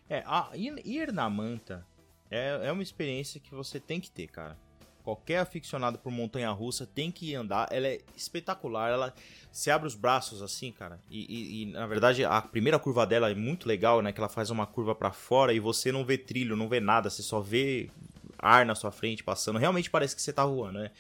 É, 0.10 0.24
a, 0.26 0.50
ir, 0.54 0.82
ir 0.86 1.12
na 1.14 1.30
manta 1.30 1.86
é, 2.30 2.60
é 2.64 2.72
uma 2.72 2.84
experiência 2.84 3.40
que 3.40 3.54
você 3.54 3.80
tem 3.80 4.00
que 4.00 4.10
ter, 4.12 4.28
cara. 4.28 4.58
Qualquer 5.04 5.40
aficionado 5.40 5.98
por 5.98 6.12
montanha 6.12 6.52
russa 6.52 6.86
tem 6.86 7.10
que 7.10 7.34
andar. 7.34 7.70
Ela 7.72 7.88
é 7.88 8.00
espetacular. 8.16 8.92
Ela 8.92 9.14
se 9.54 9.72
abre 9.72 9.88
os 9.88 9.96
braços 9.96 10.42
assim, 10.42 10.70
cara. 10.70 11.00
E, 11.10 11.22
e- 11.34 11.62
e, 11.62 11.66
na 11.68 11.88
verdade 11.88 12.26
a 12.26 12.42
primeira 12.42 12.78
curva 12.78 13.08
dela 13.08 13.32
é 13.32 13.34
muito 13.36 13.68
legal, 13.70 14.02
né? 14.02 14.12
Que 14.12 14.20
ela 14.20 14.28
faz 14.28 14.50
uma 14.50 14.68
curva 14.68 14.94
pra 14.94 15.14
fora 15.14 15.54
e 15.54 15.62
você 15.62 15.94
não 15.94 16.04
vê 16.04 16.18
trilho, 16.18 16.58
não 16.58 16.68
vê 16.68 16.82
nada. 16.82 17.10
Você 17.10 17.24
só 17.24 17.40
vê 17.40 17.90
ar 18.38 18.66
na 18.66 18.76
sua 18.76 18.92
frente 18.92 19.24
passando. 19.24 19.58
Realmente 19.58 19.90
parece 19.90 20.14
que 20.14 20.22
você 20.22 20.34
tá 20.34 20.46
voando, 20.46 20.80
né? 20.80 20.92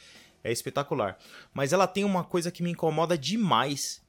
É 0.41 0.53
espetacular. 0.53 1.17
Mas 1.53 1.73
ela 1.73 1.85
tem 1.85 2.05
uma 2.05 2.23
coisa 2.23 2.49
que 2.49 2.63
me 2.63 2.71
incomoda 2.71 3.17
demais, 3.17 4.01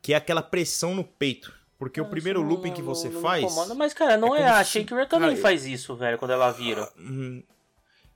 que 0.00 0.12
é 0.12 0.16
aquela 0.16 0.42
pressão 0.42 0.94
no 0.94 1.02
peito. 1.02 1.52
Porque 1.82 2.00
o 2.00 2.04
primeiro 2.04 2.40
Isso 2.40 2.48
looping 2.48 2.68
não- 2.68 2.74
que 2.76 2.82
não- 2.82 2.94
você 2.94 3.08
não 3.08 3.20
faz. 3.20 3.42
incomoda. 3.42 3.74
Mas, 3.74 3.92
cara, 3.92 4.16
não 4.16 4.36
é 4.36 4.42
é, 4.42 4.48
a 4.48 4.62
se- 4.64 4.70
Shaker 4.80 5.08
também 5.08 5.30
cara, 5.30 5.42
faz 5.42 5.66
isso, 5.66 5.96
velho, 5.96 6.16
quando 6.16 6.30
ela 6.30 6.48
vira. 6.52 6.88
Hum, 6.96 7.42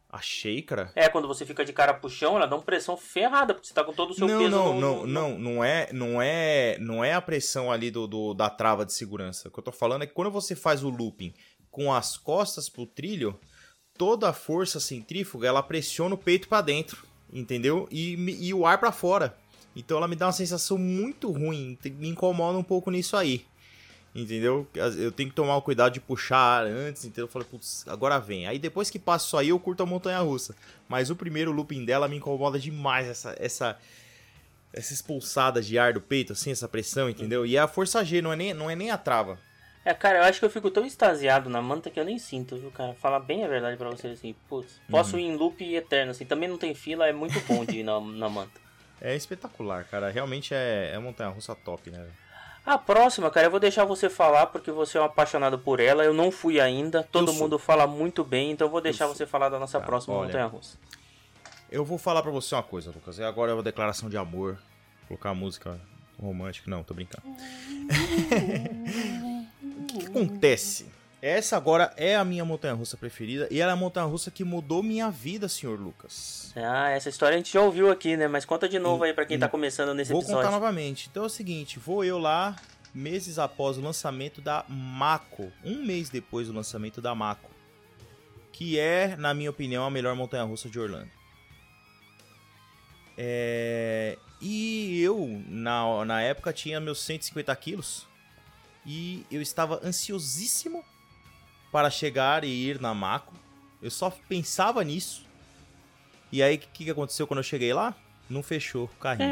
a 0.09 0.21
Shaker? 0.21 0.93
É, 0.95 1.09
quando 1.09 1.27
você 1.27 1.45
fica 1.45 1.64
de 1.64 1.73
cara 1.73 1.93
pro 1.93 2.09
chão, 2.09 2.37
ela 2.37 2.47
dá 2.47 2.55
uma 2.55 2.62
pressão 2.62 2.97
ferrada, 2.97 3.53
porque 3.53 3.67
você 3.67 3.75
tá 3.75 3.83
com 3.83 3.93
todo 3.93 4.12
o 4.12 4.14
seu 4.14 4.29
Não, 4.29 4.39
peso 4.39 4.51
não, 4.51 4.75
no- 4.75 4.81
não, 4.81 5.07
não, 5.07 5.39
não 5.39 5.64
é, 5.64 5.89
não 5.93 6.23
é, 6.23 6.79
não 6.79 7.05
é 7.05 7.12
a 7.12 7.21
pressão 7.21 7.73
ali 7.73 7.91
do, 7.91 8.07
do- 8.07 8.35
da 8.35 8.49
trava 8.49 8.87
de 8.87 8.93
segurança. 8.93 9.49
O 9.49 9.51
que 9.51 9.59
eu 9.59 9.64
tô 9.64 9.73
falando 9.73 10.03
é 10.03 10.07
que 10.07 10.14
quando 10.14 10.31
você 10.31 10.55
faz 10.55 10.85
o 10.85 10.89
looping 10.89 11.35
com 11.69 11.93
as 11.93 12.17
costas 12.17 12.69
pro 12.69 12.87
trilho, 12.87 13.37
toda 13.99 14.29
a 14.29 14.33
força 14.33 14.79
centrífuga 14.79 15.49
ela 15.49 15.62
pressiona 15.62 16.14
o 16.14 16.19
peito 16.19 16.47
pra 16.49 16.61
dentro, 16.61 17.05
entendeu? 17.33 17.89
E, 17.91 18.12
e 18.49 18.55
o 18.55 18.64
ar 18.64 18.79
pra 18.79 18.93
fora. 18.93 19.37
Então 19.75 19.99
ela 19.99 20.09
me 20.09 20.17
dá 20.17 20.27
uma 20.27 20.33
sensação 20.33 20.79
muito 20.79 21.31
ruim, 21.31 21.77
me 21.99 22.09
incomoda 22.09 22.57
um 22.57 22.62
pouco 22.62 22.91
nisso 22.91 23.14
aí. 23.14 23.45
Entendeu? 24.17 24.67
Eu 24.97 25.12
tenho 25.12 25.29
que 25.29 25.35
tomar 25.37 25.57
o 25.57 25.62
cuidado 25.62 25.93
de 25.93 26.01
puxar 26.01 26.39
ar 26.39 26.67
antes, 26.67 27.05
então 27.05 27.25
eu 27.25 27.29
falei, 27.29 27.47
putz, 27.51 27.85
agora 27.87 28.19
vem. 28.19 28.47
Aí 28.47 28.59
depois 28.59 28.89
que 28.89 28.99
passa 28.99 29.27
isso 29.27 29.37
aí, 29.37 29.51
eu 29.51 29.59
curto 29.61 29.83
a 29.83 29.87
montanha 29.87 30.21
russa. 30.21 30.55
Mas 30.89 31.11
o 31.11 31.17
primeiro 31.17 31.53
looping 31.53 31.85
dela 31.85 32.09
me 32.09 32.17
incomoda 32.17 32.59
demais, 32.59 33.07
essa, 33.07 33.37
essa, 33.39 33.79
essas 34.73 35.03
pulsadas 35.03 35.67
de 35.67 35.79
ar 35.79 35.93
do 35.93 36.01
peito, 36.01 36.33
assim, 36.33 36.51
essa 36.51 36.67
pressão, 36.67 37.11
entendeu? 37.11 37.45
E 37.45 37.57
é 37.57 37.61
a 37.61 37.69
força 37.69 38.03
G, 38.03 38.23
não 38.23 38.33
é 38.33 38.37
nem, 38.37 38.55
não 38.55 38.71
é 38.71 38.75
nem 38.75 38.91
a 38.91 38.97
trava. 38.97 39.39
É, 39.85 39.93
cara, 39.95 40.19
eu 40.19 40.23
acho 40.25 40.39
que 40.41 40.45
eu 40.45 40.51
fico 40.51 40.71
tão 40.71 40.85
extasiado 40.85 41.49
na 41.51 41.61
manta 41.62 41.91
que 41.91 42.01
eu 42.01 42.05
nem 42.05 42.19
sinto, 42.19 42.57
viu, 42.57 42.71
cara? 42.71 42.95
Falar 42.95 43.21
bem 43.21 43.45
a 43.45 43.49
verdade 43.49 43.77
pra 43.77 43.89
vocês, 43.91 44.19
assim, 44.19 44.35
putz, 44.49 44.81
posso 44.91 45.14
Uhum. 45.17 45.21
ir 45.21 45.25
em 45.27 45.37
loop 45.37 45.62
eterno, 45.75 46.11
assim, 46.11 46.25
também 46.25 46.49
não 46.49 46.59
tem 46.59 46.75
fila, 46.75 47.07
é 47.07 47.12
muito 47.12 47.39
bom 47.47 47.64
de 47.64 47.81
ir 47.81 47.83
na, 47.85 48.01
na 48.01 48.29
manta. 48.29 48.61
É 48.99 49.14
espetacular, 49.14 49.85
cara. 49.85 50.09
Realmente 50.11 50.55
é, 50.55 50.93
é 50.95 50.99
montanha 50.99 51.29
russa 51.29 51.55
top, 51.55 51.91
né? 51.91 52.03
A 52.67 52.77
próxima, 52.77 53.31
cara, 53.31 53.47
eu 53.47 53.51
vou 53.51 53.61
deixar 53.61 53.85
você 53.85 54.11
falar 54.11 54.47
porque 54.49 54.73
você 54.73 54.99
é 54.99 55.01
um 55.01 55.05
apaixonado 55.05 55.57
por 55.57 55.79
ela. 55.79 56.05
Eu 56.05 56.12
não 56.12 56.33
fui 56.33 56.61
ainda. 56.61 57.05
Todo 57.12 57.31
Eu 57.31 57.35
mundo 57.37 57.59
fala 57.61 57.87
muito 57.87 58.25
bem, 58.25 58.51
então 58.51 58.67
eu 58.67 58.71
vou 58.71 58.81
deixar 58.81 59.07
sou. 59.07 59.14
você 59.14 59.25
falar 59.25 59.49
da 59.49 59.59
nossa 59.59 59.79
Tá, 59.79 59.87
próxima 59.87 60.14
olha. 60.17 60.27
montanha 60.27 60.47
russa. 60.47 60.77
Eu 61.71 61.85
vou 61.85 61.97
falar 61.97 62.23
pra 62.23 62.31
você 62.33 62.55
uma 62.57 62.62
coisa, 62.64 62.91
Lucas. 62.91 63.21
Agora 63.21 63.53
é 63.53 63.55
uma 63.55 63.62
declaração 63.62 64.09
de 64.09 64.17
amor. 64.17 64.59
Colocar 65.07 65.33
música 65.33 65.79
romântica. 66.21 66.69
Não, 66.69 66.83
tô 66.83 66.93
brincando. 66.93 67.23
o 69.62 69.85
que, 69.87 69.99
que 69.99 70.07
acontece? 70.07 70.87
Essa 71.21 71.57
agora 71.57 71.93
é 71.97 72.14
a 72.14 72.25
minha 72.25 72.45
montanha 72.45 72.75
russa 72.75 72.97
preferida 72.97 73.49
e 73.51 73.61
ela 73.61 73.73
é 73.73 73.75
a 73.75 73.77
montanha 73.77 74.07
russa 74.07 74.31
que 74.31 74.45
mudou 74.45 74.83
minha 74.83 75.11
vida, 75.11 75.49
senhor 75.49 75.81
Lucas. 75.81 76.53
Ah, 76.55 76.91
essa 76.91 77.09
história 77.09 77.35
a 77.35 77.39
gente 77.39 77.53
já 77.53 77.61
ouviu 77.62 77.91
aqui, 77.91 78.17
né? 78.17 78.29
Mas 78.29 78.45
conta 78.45 78.69
de 78.69 78.79
novo 78.79 79.03
aí 79.03 79.14
pra 79.14 79.25
quem 79.25 79.39
tá 79.39 79.49
começando 79.49 79.95
nesse 79.95 80.12
Vou 80.12 80.21
episódio. 80.21 80.43
contar 80.45 80.55
novamente. 80.55 81.09
Então 81.11 81.23
é 81.25 81.27
o 81.27 81.31
seguinte, 81.31 81.79
vou 81.79 82.05
eu 82.05 82.19
lá 82.19 82.55
meses 82.95 83.39
após 83.39 83.77
o 83.77 83.81
lançamento 83.81 84.41
da 84.41 84.64
Mako, 84.69 85.51
um 85.64 85.83
mês 85.85 86.09
depois 86.11 86.49
do 86.49 86.55
lançamento 86.55 87.01
da 87.01 87.14
Mako, 87.14 87.51
que 88.53 88.79
é, 88.79 89.17
na 89.17 89.35
minha 89.35 89.51
opinião, 89.51 89.85
a 89.85 89.91
melhor 89.91 90.14
montanha-russa 90.14 90.69
de 90.69 90.79
Orlando. 90.79 91.11
É, 93.19 94.19
E 94.41 95.01
eu, 95.03 95.43
na, 95.49 96.05
na 96.05 96.21
época, 96.23 96.53
tinha 96.53 96.79
meus 96.79 97.01
150 97.03 97.55
quilos 97.57 98.07
e 98.85 99.27
eu 99.31 99.41
estava 99.43 99.81
ansiosíssimo 99.83 100.85
para 101.77 101.91
chegar 101.91 102.43
e 102.43 102.49
ir 102.49 102.81
na 102.81 102.95
Mako. 102.95 103.35
Eu 103.83 103.91
só 103.91 104.09
pensava 104.09 104.83
nisso. 104.83 105.27
E 106.33 106.43
aí, 106.43 106.57
o 106.57 106.59
que, 106.59 106.87
que 106.87 106.91
aconteceu 106.91 107.27
quando 107.27 107.41
eu 107.41 107.45
cheguei 107.45 107.70
lá? 107.74 107.95
Não 108.31 108.43
fechou 108.43 108.85
o 108.85 108.89
carrinho. 108.99 109.29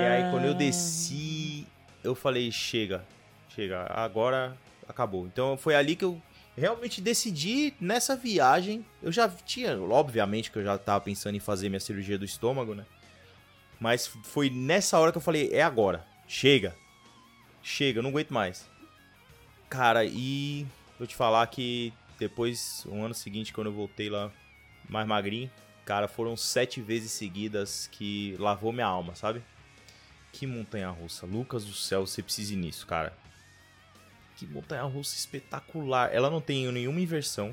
E 0.00 0.06
aí, 0.06 0.30
quando 0.30 0.44
eu 0.44 0.54
desci, 0.54 1.66
eu 2.04 2.14
falei: 2.14 2.52
chega, 2.52 3.04
chega, 3.48 3.84
agora 3.92 4.56
acabou. 4.86 5.26
Então, 5.26 5.56
foi 5.56 5.74
ali 5.74 5.96
que 5.96 6.04
eu 6.04 6.22
realmente 6.56 7.00
decidi 7.00 7.74
nessa 7.80 8.14
viagem. 8.14 8.86
Eu 9.02 9.10
já 9.10 9.28
tinha, 9.28 9.76
obviamente, 9.76 10.52
que 10.52 10.58
eu 10.60 10.62
já 10.62 10.78
tava 10.78 11.00
pensando 11.00 11.34
em 11.34 11.40
fazer 11.40 11.68
minha 11.68 11.80
cirurgia 11.80 12.16
do 12.16 12.24
estômago, 12.24 12.76
né? 12.76 12.86
Mas 13.80 14.06
foi 14.06 14.50
nessa 14.50 15.00
hora 15.00 15.10
que 15.10 15.18
eu 15.18 15.22
falei: 15.22 15.50
é 15.52 15.64
agora, 15.64 16.06
chega, 16.28 16.76
chega, 17.60 17.98
eu 17.98 18.04
não 18.04 18.10
aguento 18.10 18.32
mais. 18.32 18.72
Cara, 19.74 20.04
e 20.04 20.64
vou 20.96 21.04
te 21.04 21.16
falar 21.16 21.44
que 21.48 21.92
depois, 22.16 22.86
um 22.88 23.04
ano 23.04 23.12
seguinte, 23.12 23.52
quando 23.52 23.66
eu 23.66 23.72
voltei 23.72 24.08
lá 24.08 24.30
mais 24.88 25.04
magrinho, 25.04 25.50
cara, 25.84 26.06
foram 26.06 26.36
sete 26.36 26.80
vezes 26.80 27.10
seguidas 27.10 27.88
que 27.90 28.36
lavou 28.38 28.72
minha 28.72 28.86
alma, 28.86 29.16
sabe? 29.16 29.42
Que 30.32 30.46
montanha 30.46 30.88
russa. 30.90 31.26
Lucas 31.26 31.64
do 31.64 31.72
céu, 31.72 32.06
você 32.06 32.22
precisa 32.22 32.52
ir 32.52 32.56
nisso, 32.56 32.86
cara. 32.86 33.12
Que 34.36 34.46
montanha 34.46 34.84
russa 34.84 35.16
espetacular. 35.16 36.08
Ela 36.14 36.30
não 36.30 36.40
tem 36.40 36.70
nenhuma 36.70 37.00
inversão, 37.00 37.52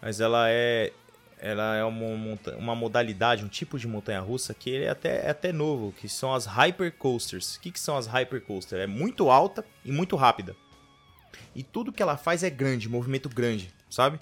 mas 0.00 0.22
ela 0.22 0.46
é 0.48 0.90
ela 1.38 1.76
é 1.76 1.84
uma, 1.84 2.38
uma 2.56 2.74
modalidade, 2.74 3.44
um 3.44 3.48
tipo 3.48 3.78
de 3.78 3.86
montanha 3.86 4.20
russa 4.20 4.54
que 4.54 4.84
é 4.84 4.88
até, 4.88 5.26
é 5.26 5.30
até 5.30 5.52
novo, 5.52 5.92
que 5.92 6.08
são 6.08 6.32
as 6.32 6.46
Hyper 6.46 6.92
Coasters. 6.96 7.56
O 7.56 7.60
que, 7.60 7.70
que 7.70 7.80
são 7.80 7.98
as 7.98 8.06
Hyper 8.06 8.40
Coasters? 8.40 8.84
É 8.84 8.86
muito 8.86 9.28
alta 9.28 9.62
e 9.84 9.92
muito 9.92 10.16
rápida. 10.16 10.56
E 11.54 11.62
tudo 11.62 11.92
que 11.92 12.02
ela 12.02 12.16
faz 12.16 12.42
é 12.42 12.50
grande, 12.50 12.88
movimento 12.88 13.28
grande, 13.28 13.72
sabe? 13.88 14.18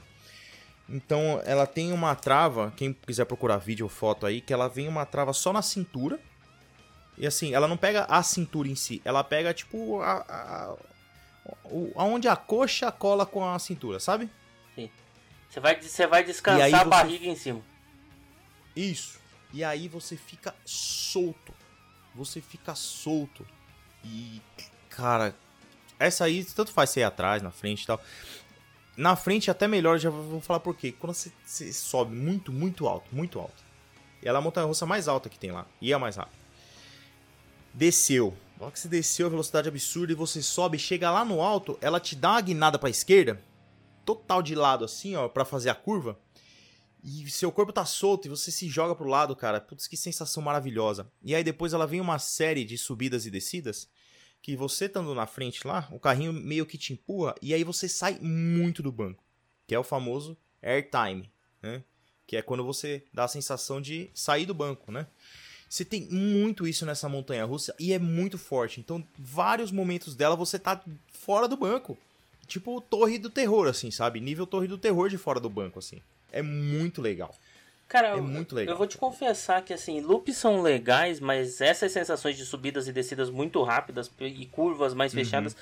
Então 0.88 1.40
ela 1.44 1.66
tem 1.66 1.92
uma 1.92 2.14
trava, 2.14 2.72
quem 2.76 2.92
quiser 2.92 3.26
procurar 3.26 3.58
vídeo 3.58 3.84
ou 3.84 3.90
foto 3.90 4.24
aí, 4.24 4.40
que 4.40 4.52
ela 4.52 4.68
vem 4.68 4.88
uma 4.88 5.04
trava 5.04 5.32
só 5.32 5.52
na 5.52 5.60
cintura. 5.60 6.18
E 7.16 7.26
assim, 7.26 7.52
ela 7.52 7.68
não 7.68 7.76
pega 7.76 8.04
a 8.04 8.22
cintura 8.22 8.68
em 8.68 8.74
si, 8.74 9.02
ela 9.04 9.22
pega 9.22 9.52
tipo 9.52 10.00
a, 10.00 10.18
a, 10.28 10.76
aonde 11.96 12.28
a 12.28 12.36
coxa 12.36 12.90
cola 12.92 13.26
com 13.26 13.44
a 13.44 13.58
cintura, 13.58 14.00
sabe? 14.00 14.30
Sim. 14.74 14.90
Você 15.48 15.60
vai, 15.60 15.80
você 15.80 16.06
vai 16.06 16.24
descansar 16.24 16.80
a 16.80 16.84
barriga 16.84 17.26
em 17.26 17.36
cima. 17.36 17.60
Isso. 18.74 19.18
E 19.52 19.64
aí 19.64 19.88
você 19.88 20.16
fica 20.16 20.54
solto. 20.64 21.52
Você 22.14 22.40
fica 22.40 22.74
solto. 22.74 23.46
E, 24.04 24.40
cara, 24.88 25.34
essa 25.98 26.24
aí 26.24 26.44
tanto 26.44 26.72
faz 26.72 26.90
ser 26.90 27.02
atrás, 27.02 27.42
na 27.42 27.50
frente 27.50 27.82
e 27.82 27.86
tal. 27.86 28.00
Na 28.96 29.16
frente 29.16 29.50
até 29.50 29.68
melhor, 29.68 29.98
já 29.98 30.10
vou 30.10 30.40
falar 30.40 30.60
por 30.60 30.76
quê. 30.76 30.92
Quando 30.92 31.14
você, 31.14 31.32
você 31.44 31.72
sobe 31.72 32.14
muito, 32.14 32.52
muito 32.52 32.86
alto, 32.86 33.06
muito 33.14 33.38
alto. 33.38 33.62
Ela 34.22 34.38
é 34.38 34.40
a 34.40 34.42
montanha-russa 34.42 34.86
mais 34.86 35.06
alta 35.08 35.28
que 35.28 35.38
tem 35.38 35.52
lá. 35.52 35.66
E 35.80 35.92
é 35.92 35.94
a 35.94 35.98
mais 35.98 36.16
rápida. 36.16 36.36
Desceu. 37.72 38.36
Hora 38.58 38.72
que 38.72 38.80
você 38.80 38.88
desceu 38.88 39.26
a 39.26 39.30
velocidade 39.30 39.68
absurda 39.68 40.12
e 40.12 40.16
você 40.16 40.42
sobe, 40.42 40.78
chega 40.78 41.10
lá 41.10 41.24
no 41.24 41.40
alto, 41.40 41.78
ela 41.80 42.00
te 42.00 42.16
dá 42.16 42.32
uma 42.32 42.40
guinada 42.40 42.76
pra 42.76 42.90
esquerda, 42.90 43.40
total 44.04 44.42
de 44.42 44.56
lado 44.56 44.84
assim, 44.84 45.14
ó, 45.14 45.28
para 45.28 45.44
fazer 45.44 45.70
a 45.70 45.76
curva. 45.76 46.18
E 47.04 47.30
seu 47.30 47.52
corpo 47.52 47.72
tá 47.72 47.84
solto 47.84 48.26
e 48.26 48.28
você 48.28 48.50
se 48.50 48.68
joga 48.68 48.96
pro 48.96 49.08
lado, 49.08 49.36
cara. 49.36 49.60
Putz, 49.60 49.86
que 49.86 49.96
sensação 49.96 50.42
maravilhosa. 50.42 51.08
E 51.22 51.36
aí 51.36 51.44
depois 51.44 51.72
ela 51.72 51.86
vem 51.86 52.00
uma 52.00 52.18
série 52.18 52.64
de 52.64 52.76
subidas 52.76 53.26
e 53.26 53.30
descidas 53.30 53.88
que 54.42 54.56
você 54.56 54.86
estando 54.86 55.14
na 55.14 55.26
frente 55.26 55.66
lá, 55.66 55.88
o 55.90 55.98
carrinho 55.98 56.32
meio 56.32 56.66
que 56.66 56.78
te 56.78 56.92
empurra 56.92 57.34
e 57.42 57.52
aí 57.52 57.64
você 57.64 57.88
sai 57.88 58.18
muito 58.20 58.82
do 58.82 58.92
banco, 58.92 59.22
que 59.66 59.74
é 59.74 59.78
o 59.78 59.84
famoso 59.84 60.36
airtime, 60.62 61.30
né? 61.62 61.82
Que 62.26 62.36
é 62.36 62.42
quando 62.42 62.64
você 62.64 63.04
dá 63.12 63.24
a 63.24 63.28
sensação 63.28 63.80
de 63.80 64.10
sair 64.14 64.46
do 64.46 64.54
banco, 64.54 64.92
né? 64.92 65.06
Você 65.68 65.84
tem 65.84 66.08
muito 66.08 66.66
isso 66.66 66.86
nessa 66.86 67.08
montanha 67.08 67.44
russa 67.44 67.74
e 67.78 67.92
é 67.92 67.98
muito 67.98 68.38
forte. 68.38 68.80
Então, 68.80 69.06
vários 69.18 69.70
momentos 69.70 70.14
dela 70.14 70.34
você 70.34 70.58
tá 70.58 70.82
fora 71.12 71.46
do 71.46 71.56
banco. 71.56 71.98
Tipo 72.46 72.80
Torre 72.80 73.18
do 73.18 73.28
Terror, 73.28 73.66
assim, 73.66 73.90
sabe? 73.90 74.20
Nível 74.20 74.46
Torre 74.46 74.66
do 74.66 74.78
Terror 74.78 75.10
de 75.10 75.18
fora 75.18 75.38
do 75.38 75.50
banco, 75.50 75.78
assim. 75.78 76.00
É 76.32 76.40
muito 76.40 77.02
legal. 77.02 77.34
Cara, 77.88 78.08
é 78.08 78.20
muito 78.20 78.54
legal. 78.54 78.74
Eu 78.74 78.78
vou 78.78 78.86
te 78.86 78.98
confessar 78.98 79.62
que 79.62 79.72
assim, 79.72 80.00
loops 80.00 80.36
são 80.36 80.60
legais, 80.60 81.18
mas 81.20 81.60
essas 81.60 81.90
sensações 81.90 82.36
de 82.36 82.44
subidas 82.44 82.86
e 82.86 82.92
descidas 82.92 83.30
muito 83.30 83.62
rápidas 83.62 84.10
e 84.20 84.44
curvas 84.44 84.92
mais 84.92 85.12
uhum. 85.12 85.18
fechadas 85.20 85.56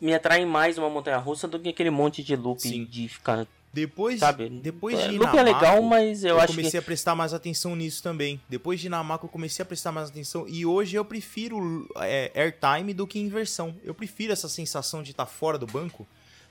me 0.00 0.14
atraem 0.14 0.46
mais 0.46 0.78
uma 0.78 0.90
montanha 0.90 1.16
russa 1.16 1.46
do 1.46 1.58
que 1.58 1.68
aquele 1.68 1.90
monte 1.90 2.22
de 2.22 2.34
loop 2.36 2.60
Sim. 2.60 2.84
de 2.84 3.08
ficar 3.08 3.46
depois, 3.72 4.20
sabe? 4.20 4.48
depois 4.48 4.98
de 4.98 5.18
Loop 5.18 5.36
é 5.36 5.42
legal, 5.42 5.82
mas 5.82 6.24
eu, 6.24 6.30
eu 6.30 6.40
acho 6.40 6.54
comecei 6.54 6.72
que... 6.72 6.78
a 6.78 6.82
prestar 6.82 7.14
mais 7.14 7.34
atenção 7.34 7.76
nisso 7.76 8.02
também. 8.02 8.40
Depois 8.48 8.80
de 8.80 8.88
Namako 8.88 9.26
eu 9.26 9.30
comecei 9.30 9.62
a 9.62 9.66
prestar 9.66 9.92
mais 9.92 10.08
atenção 10.08 10.46
e 10.48 10.64
hoje 10.64 10.96
eu 10.96 11.04
prefiro 11.04 11.86
é, 11.96 12.32
airtime 12.34 12.94
do 12.94 13.06
que 13.06 13.18
inversão. 13.18 13.76
Eu 13.84 13.94
prefiro 13.94 14.32
essa 14.32 14.48
sensação 14.48 15.02
de 15.02 15.10
estar 15.10 15.26
tá 15.26 15.30
fora 15.30 15.58
do 15.58 15.66
banco 15.66 16.06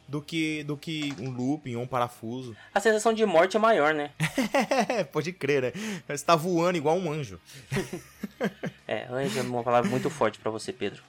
do 0.07 0.21
que 0.21 0.63
do 0.63 0.77
que 0.77 1.13
um 1.19 1.29
looping 1.29 1.75
ou 1.75 1.83
um 1.83 1.87
parafuso. 1.87 2.55
A 2.73 2.79
sensação 2.79 3.13
de 3.13 3.25
morte 3.25 3.57
é 3.57 3.59
maior, 3.59 3.93
né? 3.93 4.11
Pode 5.11 5.33
crer, 5.33 5.61
né? 5.63 6.01
Você 6.07 6.25
tá 6.25 6.35
voando 6.35 6.77
igual 6.77 6.97
um 6.97 7.11
anjo. 7.11 7.39
é, 8.87 9.07
anjo 9.11 9.39
é 9.39 9.41
uma 9.41 9.63
palavra 9.63 9.89
muito 9.89 10.09
forte 10.09 10.39
para 10.39 10.51
você, 10.51 10.71
Pedro. 10.71 11.03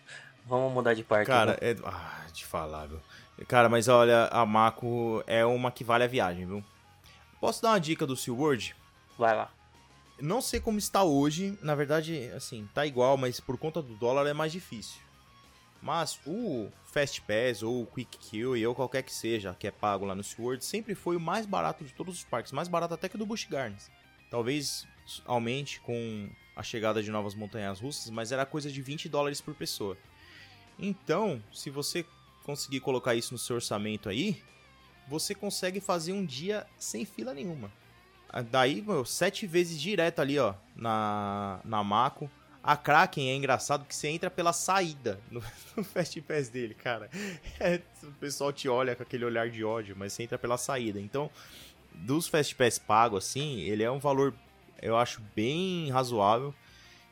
Vamos 0.46 0.72
mudar 0.72 0.94
de 0.94 1.05
parte. 1.05 1.26
Cara, 1.26 1.59
é... 1.61 1.76
ah, 1.84 2.26
de 2.32 2.44
falar, 2.44 2.86
viu? 2.86 3.01
Cara, 3.46 3.68
mas 3.68 3.86
olha, 3.86 4.26
a 4.32 4.44
Mako 4.44 5.22
é 5.26 5.44
uma 5.44 5.70
que 5.70 5.84
vale 5.84 6.05
a 6.05 6.09
viagem, 6.09 6.46
viu? 6.46 6.64
Posso 7.40 7.62
dar 7.62 7.70
uma 7.70 7.80
dica 7.80 8.05
do 8.05 8.16
SeaWorld? 8.16 8.74
Vai 9.16 9.36
lá. 9.36 9.51
Não 10.20 10.40
sei 10.40 10.59
como 10.59 10.78
está 10.78 11.05
hoje, 11.05 11.57
na 11.62 11.76
verdade, 11.76 12.28
assim, 12.34 12.68
tá 12.74 12.84
igual, 12.84 13.16
mas 13.16 13.38
por 13.38 13.57
conta 13.57 13.80
do 13.80 13.94
dólar 13.94 14.26
é 14.26 14.32
mais 14.32 14.51
difícil. 14.51 15.01
Mas 15.81 16.18
o 16.26 16.68
Fast 16.85 17.22
Pass 17.22 17.62
ou 17.62 17.83
o 17.83 17.87
Quick 17.87 18.18
Kill 18.18 18.68
ou 18.68 18.74
qualquer 18.74 19.03
que 19.03 19.12
seja 19.12 19.55
que 19.55 19.66
é 19.66 19.70
pago 19.70 20.05
lá 20.05 20.14
no 20.14 20.24
SeaWorld 20.24 20.64
sempre 20.64 20.95
foi 20.95 21.16
o 21.16 21.20
mais 21.20 21.47
barato 21.47 21.85
de 21.85 21.95
todos 21.95 22.16
os 22.16 22.24
parques, 22.24 22.53
mais 22.53 22.66
barato 22.66 22.95
até 22.95 23.09
que 23.09 23.16
do 23.16 23.24
Busch 23.24 23.47
Gardens. 23.49 23.91
Talvez 24.31 24.87
aumente 25.24 25.81
com 25.81 26.29
a 26.57 26.62
chegada 26.62 27.03
de 27.03 27.11
novas 27.11 27.35
montanhas 27.35 27.81
russas, 27.81 28.11
mas 28.11 28.33
era 28.33 28.45
coisa 28.45 28.70
de 28.70 28.83
20 28.83 29.09
dólares 29.09 29.41
por 29.41 29.55
pessoa. 29.55 29.97
Então, 30.79 31.43
se 31.53 31.70
você 31.70 32.05
conseguir 32.45 32.81
colocar 32.81 33.14
isso 33.14 33.33
no 33.33 33.39
seu 33.39 33.57
orçamento 33.57 34.09
aí, 34.09 34.43
você 35.07 35.35
consegue 35.35 35.81
fazer 35.81 36.12
um 36.12 36.24
dia 36.24 36.66
sem 36.76 37.05
fila 37.05 37.33
nenhuma. 37.33 37.70
Ah, 38.29 38.43
daí, 38.43 38.83
meu, 38.83 39.05
sete 39.05 39.47
vezes 39.47 39.81
direto 39.81 40.20
ali, 40.20 40.39
ó, 40.39 40.55
na, 40.76 41.61
na 41.64 41.83
Mako. 41.83 42.31
A 42.63 42.77
Kraken 42.77 43.31
é 43.31 43.35
engraçado 43.35 43.85
que 43.87 43.95
você 43.95 44.09
entra 44.09 44.31
pela 44.31 44.53
saída 44.53 45.21
no, 45.31 45.43
no 45.77 45.85
Fast 45.85 46.21
Pass 46.23 46.49
dele, 46.49 46.75
cara. 46.75 47.09
É, 47.61 47.81
o 48.03 48.13
pessoal 48.13 48.53
te 48.53 48.69
olha 48.69 48.95
com 48.95 49.03
aquele 49.03 49.25
olhar 49.25 49.49
de 49.51 49.65
ódio, 49.65 49.97
mas 49.99 50.13
você 50.13 50.23
entra 50.23 50.39
pela 50.39 50.57
saída. 50.57 51.01
Então, 51.01 51.31
dos 51.93 52.29
Fast 52.29 52.55
Pass 52.55 52.79
pago, 52.79 53.17
assim, 53.17 53.61
ele 53.61 53.83
é 53.83 53.91
um 53.91 53.99
valor, 53.99 54.35
eu 54.81 54.97
acho, 54.97 55.21
bem 55.35 55.91
razoável. 55.91 56.55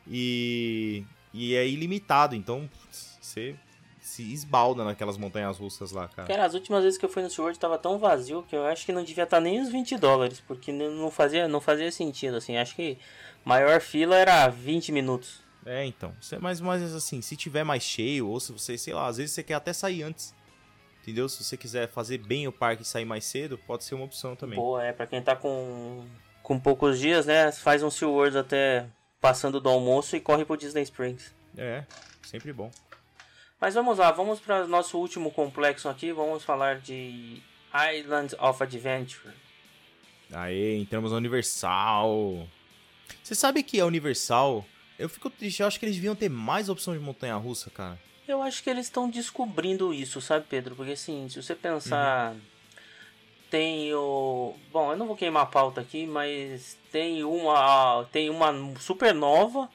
E, 0.09 1.05
e 1.35 1.55
é 1.55 1.67
ilimitado, 1.67 2.35
então 2.35 2.69
você 3.21 3.57
se 4.07 4.23
esbalda 4.33 4.85
naquelas 4.85 5.19
montanhas 5.19 5.59
russas 5.59 5.91
lá, 5.91 6.07
cara. 6.07 6.29
Cara, 6.29 6.45
as 6.45 6.55
últimas 6.55 6.85
vezes 6.85 6.97
que 6.97 7.05
eu 7.05 7.09
fui 7.09 7.23
no 7.23 7.29
SeaWorld 7.29 7.59
tava 7.59 7.77
tão 7.77 7.99
vazio 7.99 8.45
que 8.49 8.55
eu 8.55 8.65
acho 8.65 8.87
que 8.87 8.93
não 8.93 9.03
devia 9.03 9.25
estar 9.25 9.39
tá 9.39 9.41
nem 9.41 9.61
os 9.61 9.69
20 9.69 9.99
dólares, 9.99 10.41
porque 10.47 10.71
não 10.71 11.11
fazia, 11.11 11.49
não 11.49 11.61
fazia 11.61 11.91
sentido, 11.91 12.37
assim. 12.37 12.57
Acho 12.57 12.77
que 12.77 12.97
maior 13.47 13.81
fila 13.81 14.17
era 14.17 14.49
20 14.49 14.91
minutos. 14.91 15.41
É, 15.65 15.85
então. 15.85 16.13
Mas, 16.41 16.61
mas 16.61 16.95
assim, 16.95 17.23
se 17.23 17.37
tiver 17.37 17.65
mais 17.65 17.83
cheio, 17.83 18.29
ou 18.29 18.39
se 18.41 18.53
você, 18.53 18.77
sei 18.77 18.93
lá, 18.93 19.07
às 19.07 19.17
vezes 19.17 19.33
você 19.33 19.43
quer 19.43 19.55
até 19.55 19.73
sair 19.73 20.03
antes. 20.03 20.35
Entendeu? 21.01 21.29
Se 21.29 21.43
você 21.43 21.57
quiser 21.57 21.89
fazer 21.89 22.19
bem 22.19 22.49
o 22.49 22.53
parque 22.53 22.83
e 22.83 22.85
sair 22.85 23.05
mais 23.05 23.25
cedo, 23.25 23.57
pode 23.57 23.85
ser 23.85 23.95
uma 23.95 24.05
opção 24.05 24.35
também. 24.35 24.57
Boa, 24.59 24.85
é, 24.85 24.93
pra 24.93 25.07
quem 25.07 25.23
tá 25.23 25.37
com, 25.37 26.05
com 26.43 26.59
poucos 26.59 26.99
dias, 26.99 27.27
né? 27.27 27.53
Faz 27.53 27.83
um 27.83 27.91
SeaWorld 27.91 28.37
até 28.37 28.87
passando 29.21 29.61
do 29.61 29.69
almoço 29.69 30.17
e 30.17 30.21
corre 30.21 30.45
pro 30.45 30.57
Disney 30.57 30.83
Springs. 30.83 31.33
É, 31.57 31.85
sempre 32.23 32.53
bom. 32.53 32.71
Mas 33.61 33.75
vamos 33.75 33.99
lá, 33.99 34.11
vamos 34.11 34.41
para 34.41 34.67
nosso 34.67 34.99
último 34.99 35.31
complexo 35.31 35.89
aqui. 35.89 36.13
Vamos 36.13 36.43
falar 36.43 36.81
de 36.81 37.41
Island 37.95 38.35
of 38.41 38.61
Adventure. 38.63 39.33
Aê, 40.33 40.77
entramos 40.77 41.13
na 41.13 41.19
Universal. 41.19 42.49
Você 43.23 43.35
sabe 43.35 43.63
que 43.63 43.81
a 43.81 43.87
Universal. 43.87 44.65
Eu 44.99 45.09
fico 45.09 45.29
triste, 45.29 45.61
eu 45.61 45.67
acho 45.67 45.79
que 45.79 45.85
eles 45.85 45.97
deviam 45.97 46.15
ter 46.15 46.31
mais 46.31 46.69
opção 46.69 46.95
de 46.95 47.01
montanha 47.01 47.37
russa, 47.37 47.71
cara. 47.71 47.99
Eu 48.27 48.43
acho 48.43 48.63
que 48.63 48.71
eles 48.71 48.87
estão 48.87 49.09
descobrindo 49.09 49.93
isso, 49.93 50.21
sabe, 50.21 50.47
Pedro? 50.49 50.75
Porque 50.75 50.93
assim, 50.93 51.29
se 51.29 51.41
você 51.41 51.55
pensar. 51.55 52.33
Uhum. 52.33 52.41
Tem 53.49 53.95
o. 53.95 54.55
Bom, 54.73 54.91
eu 54.91 54.97
não 54.97 55.07
vou 55.07 55.17
queimar 55.17 55.45
a 55.45 55.47
pauta 55.47 55.81
aqui, 55.81 56.07
mas 56.07 56.77
tem 56.91 57.23
uma. 57.23 58.05
Tem 58.11 58.29
uma 58.29 58.53
super 58.81 59.15
nova 59.15 59.69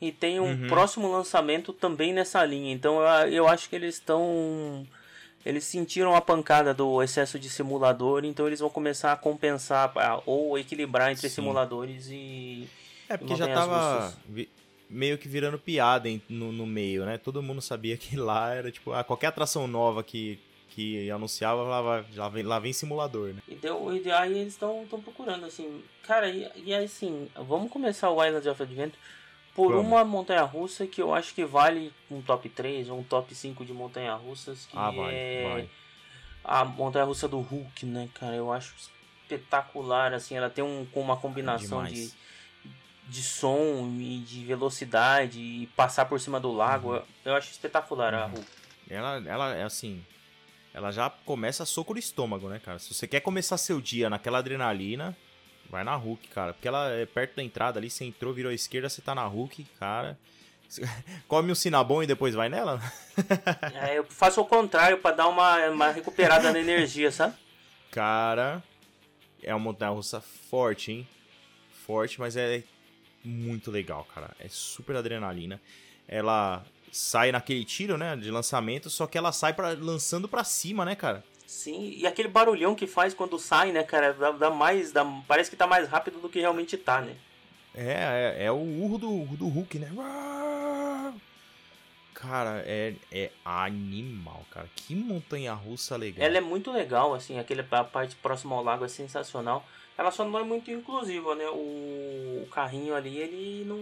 e 0.00 0.12
tem 0.12 0.38
um 0.40 0.44
uhum. 0.44 0.68
próximo 0.68 1.10
lançamento 1.10 1.72
também 1.72 2.12
nessa 2.12 2.44
linha. 2.44 2.72
Então 2.72 3.00
eu, 3.00 3.28
eu 3.32 3.48
acho 3.48 3.68
que 3.68 3.76
eles 3.76 3.94
estão 3.94 4.86
eles 5.44 5.64
sentiram 5.64 6.14
a 6.14 6.20
pancada 6.20 6.72
do 6.72 7.02
excesso 7.02 7.38
de 7.38 7.48
simulador, 7.50 8.24
então 8.24 8.46
eles 8.46 8.60
vão 8.60 8.70
começar 8.70 9.12
a 9.12 9.16
compensar 9.16 9.92
ou 10.26 10.58
equilibrar 10.58 11.10
entre 11.12 11.28
Sim. 11.28 11.34
simuladores 11.36 12.08
e. 12.10 12.68
É 13.08 13.16
porque 13.16 13.36
já 13.36 13.46
tava 13.46 14.14
vi- 14.26 14.48
meio 14.88 15.18
que 15.18 15.28
virando 15.28 15.58
piada 15.58 16.08
no, 16.28 16.50
no 16.52 16.66
meio, 16.66 17.04
né? 17.04 17.18
Todo 17.18 17.42
mundo 17.42 17.60
sabia 17.60 17.96
que 17.96 18.16
lá 18.16 18.54
era 18.54 18.70
tipo, 18.70 18.92
ah, 18.92 19.04
qualquer 19.04 19.26
atração 19.26 19.66
nova 19.66 20.02
que, 20.02 20.38
que 20.70 21.10
anunciava, 21.10 21.62
lá, 21.62 21.80
lá, 22.14 22.28
vem, 22.30 22.42
lá 22.42 22.58
vem 22.58 22.72
simulador, 22.72 23.34
né? 23.34 23.42
E 23.46 23.54
deu- 23.54 23.94
e 23.94 24.10
aí 24.10 24.38
eles 24.38 24.54
estão 24.54 24.86
procurando, 24.88 25.44
assim. 25.44 25.82
Cara, 26.02 26.28
e, 26.30 26.50
e 26.56 26.74
assim, 26.74 27.28
vamos 27.46 27.70
começar 27.70 28.10
o 28.10 28.24
Islands 28.24 28.46
of 28.46 28.62
Adventure 28.62 28.98
por 29.54 29.70
Vamos. 29.72 29.86
uma 29.86 30.04
montanha 30.04 30.42
russa 30.42 30.86
que 30.86 31.00
eu 31.00 31.14
acho 31.14 31.34
que 31.34 31.44
vale 31.44 31.92
um 32.10 32.20
top 32.20 32.48
3 32.48 32.88
ou 32.90 32.98
um 32.98 33.02
top 33.04 33.34
5 33.34 33.64
de 33.64 33.72
montanha 33.72 34.12
russas, 34.14 34.66
que 34.66 34.76
Ah, 34.76 34.90
vai, 34.90 35.14
é 35.14 35.48
vai. 35.52 35.70
a 36.42 36.64
montanha 36.64 37.04
russa 37.04 37.28
do 37.28 37.38
Hulk, 37.40 37.86
né, 37.86 38.08
cara? 38.14 38.34
Eu 38.34 38.52
acho 38.52 38.74
espetacular, 39.24 40.12
assim, 40.12 40.36
ela 40.36 40.50
tem 40.50 40.62
um, 40.64 40.84
com 40.92 41.00
uma 41.00 41.16
combinação 41.16 41.84
de, 41.84 41.92
Demais. 41.94 42.16
de 43.08 43.22
som 43.22 43.94
e 43.98 44.18
de 44.18 44.44
velocidade 44.44 45.38
e 45.40 45.66
passar 45.76 46.04
por 46.06 46.20
cima 46.20 46.40
do 46.40 46.52
lago. 46.52 46.94
Uhum. 46.94 47.02
Eu, 47.24 47.34
acho 47.36 47.50
espetacular 47.50 48.12
a 48.12 48.26
Hulk. 48.26 48.46
Ela, 48.90 49.22
ela 49.26 49.54
é 49.54 49.62
assim. 49.62 50.04
Ela 50.74 50.90
já 50.90 51.08
começa 51.08 51.64
soco 51.64 51.92
no 51.92 51.98
estômago, 52.00 52.48
né, 52.48 52.58
cara? 52.58 52.78
Se 52.80 52.92
você 52.92 53.06
quer 53.06 53.20
começar 53.20 53.56
seu 53.56 53.80
dia 53.80 54.10
naquela 54.10 54.38
adrenalina, 54.38 55.16
vai 55.70 55.84
na 55.84 55.94
Hulk, 55.96 56.28
cara. 56.28 56.52
Porque 56.52 56.68
ela 56.68 56.90
é 56.90 57.06
perto 57.06 57.36
da 57.36 57.42
entrada 57.42 57.78
ali, 57.78 57.90
você 57.90 58.04
entrou, 58.04 58.32
virou 58.32 58.50
à 58.50 58.54
esquerda, 58.54 58.88
você 58.88 59.02
tá 59.02 59.14
na 59.14 59.24
Hulk, 59.24 59.64
cara. 59.78 60.18
Come 61.28 61.52
um 61.52 61.54
Sinabon 61.54 62.02
e 62.02 62.06
depois 62.06 62.34
vai 62.34 62.48
nela? 62.48 62.80
É, 63.74 63.98
eu 63.98 64.04
faço 64.04 64.40
o 64.40 64.44
contrário 64.44 64.98
pra 64.98 65.12
dar 65.12 65.28
uma, 65.28 65.68
uma 65.68 65.90
recuperada 65.90 66.52
na 66.52 66.58
energia, 66.58 67.12
sabe? 67.12 67.36
Cara, 67.90 68.60
é 69.40 69.54
uma 69.54 69.60
montanha 69.60 69.92
russa 69.92 70.20
forte, 70.20 70.90
hein? 70.90 71.08
Forte, 71.86 72.18
mas 72.18 72.36
é 72.36 72.64
muito 73.24 73.70
legal, 73.70 74.04
cara. 74.12 74.30
É 74.40 74.48
super 74.48 74.96
adrenalina. 74.96 75.60
Ela 76.08 76.64
sai 76.90 77.30
naquele 77.30 77.64
tiro, 77.64 77.96
né, 77.96 78.16
de 78.16 78.30
lançamento, 78.30 78.90
só 78.90 79.06
que 79.06 79.16
ela 79.16 79.32
sai 79.32 79.52
pra, 79.52 79.70
lançando 79.70 80.28
pra 80.28 80.44
cima, 80.44 80.84
né, 80.84 80.94
cara? 80.94 81.24
Sim, 81.54 81.94
e 81.96 82.04
aquele 82.04 82.26
barulhão 82.26 82.74
que 82.74 82.84
faz 82.84 83.14
quando 83.14 83.38
sai, 83.38 83.70
né, 83.70 83.84
cara? 83.84 84.12
Dá, 84.12 84.32
dá 84.32 84.50
mais. 84.50 84.90
Dá, 84.90 85.04
parece 85.26 85.48
que 85.48 85.56
tá 85.56 85.68
mais 85.68 85.88
rápido 85.88 86.18
do 86.18 86.28
que 86.28 86.40
realmente 86.40 86.76
tá, 86.76 87.00
né? 87.00 87.16
É, 87.72 88.34
é, 88.38 88.44
é 88.46 88.50
o 88.50 88.56
urro 88.56 88.98
do, 88.98 89.24
do 89.36 89.46
Hulk, 89.46 89.78
né? 89.78 89.88
Cara, 92.12 92.60
é, 92.66 92.94
é 93.12 93.30
animal, 93.44 94.44
cara. 94.50 94.68
Que 94.74 94.96
montanha 94.96 95.54
russa 95.54 95.96
legal. 95.96 96.26
Ela 96.26 96.38
é 96.38 96.40
muito 96.40 96.72
legal, 96.72 97.14
assim, 97.14 97.38
aquele, 97.38 97.64
a 97.70 97.84
parte 97.84 98.16
próxima 98.16 98.56
ao 98.56 98.64
lago 98.64 98.84
é 98.84 98.88
sensacional. 98.88 99.64
Ela 99.96 100.10
só 100.10 100.24
não 100.24 100.36
é 100.36 100.42
muito 100.42 100.72
inclusiva, 100.72 101.36
né? 101.36 101.46
O, 101.50 102.42
o 102.42 102.48
carrinho 102.50 102.96
ali, 102.96 103.16
ele 103.16 103.64
não. 103.64 103.78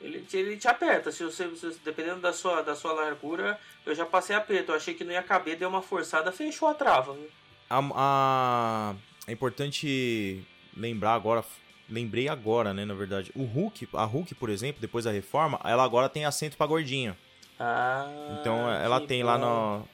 Ele, 0.00 0.20
te- 0.20 0.36
ele 0.36 0.56
te 0.56 0.68
aperta. 0.68 1.10
Se 1.10 1.24
você, 1.24 1.48
se- 1.56 1.80
dependendo 1.84 2.20
da 2.20 2.32
sua, 2.32 2.62
da 2.62 2.74
sua 2.76 2.92
largura, 2.92 3.58
eu 3.84 3.94
já 3.94 4.06
passei 4.06 4.34
aperto. 4.36 4.70
Eu 4.72 4.76
achei 4.76 4.94
que 4.94 5.02
não 5.04 5.12
ia 5.12 5.22
caber, 5.22 5.56
deu 5.56 5.68
uma 5.68 5.82
forçada, 5.82 6.30
fechou 6.30 6.68
a 6.68 6.74
trava. 6.74 7.14
viu? 7.14 7.28
A, 7.68 7.80
a- 7.94 8.94
é 9.26 9.32
importante 9.32 10.44
lembrar 10.76 11.14
agora, 11.14 11.44
lembrei 11.88 12.28
agora, 12.28 12.72
né, 12.72 12.84
na 12.84 12.94
verdade. 12.94 13.32
O 13.34 13.42
Hulk, 13.44 13.88
a 13.92 14.04
Hulk, 14.04 14.34
por 14.36 14.50
exemplo, 14.50 14.80
depois 14.80 15.04
da 15.04 15.10
reforma, 15.10 15.60
ela 15.64 15.82
agora 15.84 16.08
tem 16.08 16.24
assento 16.24 16.56
pra 16.56 16.66
gordinho. 16.66 17.16
Ah, 17.58 18.38
Então 18.40 18.70
ela 18.70 19.00
que 19.00 19.08
tem 19.08 19.22
lá 19.24 19.36
bom. 19.36 19.78
no. 19.80 19.88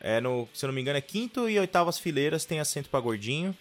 É 0.00 0.20
no, 0.20 0.48
se 0.54 0.64
eu 0.64 0.68
não 0.68 0.74
me 0.74 0.80
engano, 0.80 0.96
é 0.96 1.00
quinto 1.00 1.48
e 1.50 1.58
oitavas 1.58 1.98
fileiras 1.98 2.44
tem 2.44 2.60
assento 2.60 2.88
pra 2.88 3.00
gordinho. 3.00 3.56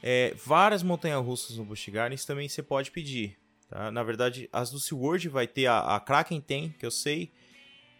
É, 0.00 0.32
várias 0.36 0.84
montanhas 0.84 1.20
russas 1.24 1.56
no 1.56 1.64
Busch 1.64 1.88
Gardens 1.88 2.24
também 2.24 2.48
você 2.48 2.62
pode 2.62 2.92
pedir. 2.92 3.36
Tá? 3.74 3.90
Na 3.90 4.04
verdade, 4.04 4.48
as 4.52 4.70
do 4.70 4.78
SeaWorld 4.78 5.28
vai 5.28 5.48
ter 5.48 5.66
a, 5.66 5.96
a 5.96 6.00
Kraken 6.00 6.40
tem, 6.40 6.74
que 6.78 6.86
eu 6.86 6.90
sei. 6.92 7.32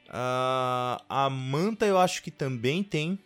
Ah, 0.08 1.02
a 1.08 1.28
Manta 1.28 1.84
eu 1.84 1.98
acho 1.98 2.22
que 2.22 2.30
também 2.30 2.84
tem. 2.84 3.18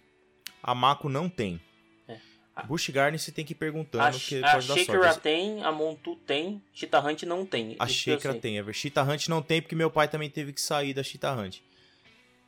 A 0.62 0.74
Mako 0.74 1.10
não 1.10 1.28
tem. 1.28 1.60
É. 2.08 2.18
Busch 2.66 2.88
Gardens 2.88 3.22
você 3.22 3.30
tem 3.30 3.44
que 3.44 3.52
ir 3.52 3.56
perguntando, 3.56 4.04
A, 4.04 4.10
porque 4.10 4.40
a 4.42 4.60
Shakira 4.60 5.14
tem, 5.14 5.62
a 5.62 5.70
Montu 5.70 6.16
tem, 6.16 6.62
Cheetah 6.72 7.00
Hunt 7.00 7.22
não 7.24 7.44
tem. 7.44 7.76
A 7.78 7.86
que 7.86 7.92
sei. 7.92 8.16
tem. 8.40 8.58
A 8.58 8.72
Cheetah 8.72 9.04
Hunt 9.04 9.28
não 9.28 9.42
tem, 9.42 9.60
porque 9.60 9.76
meu 9.76 9.90
pai 9.90 10.08
também 10.08 10.30
teve 10.30 10.52
que 10.52 10.60
sair 10.60 10.94
da 10.94 11.02
Cheetah 11.02 11.34
Hunt. 11.34 11.58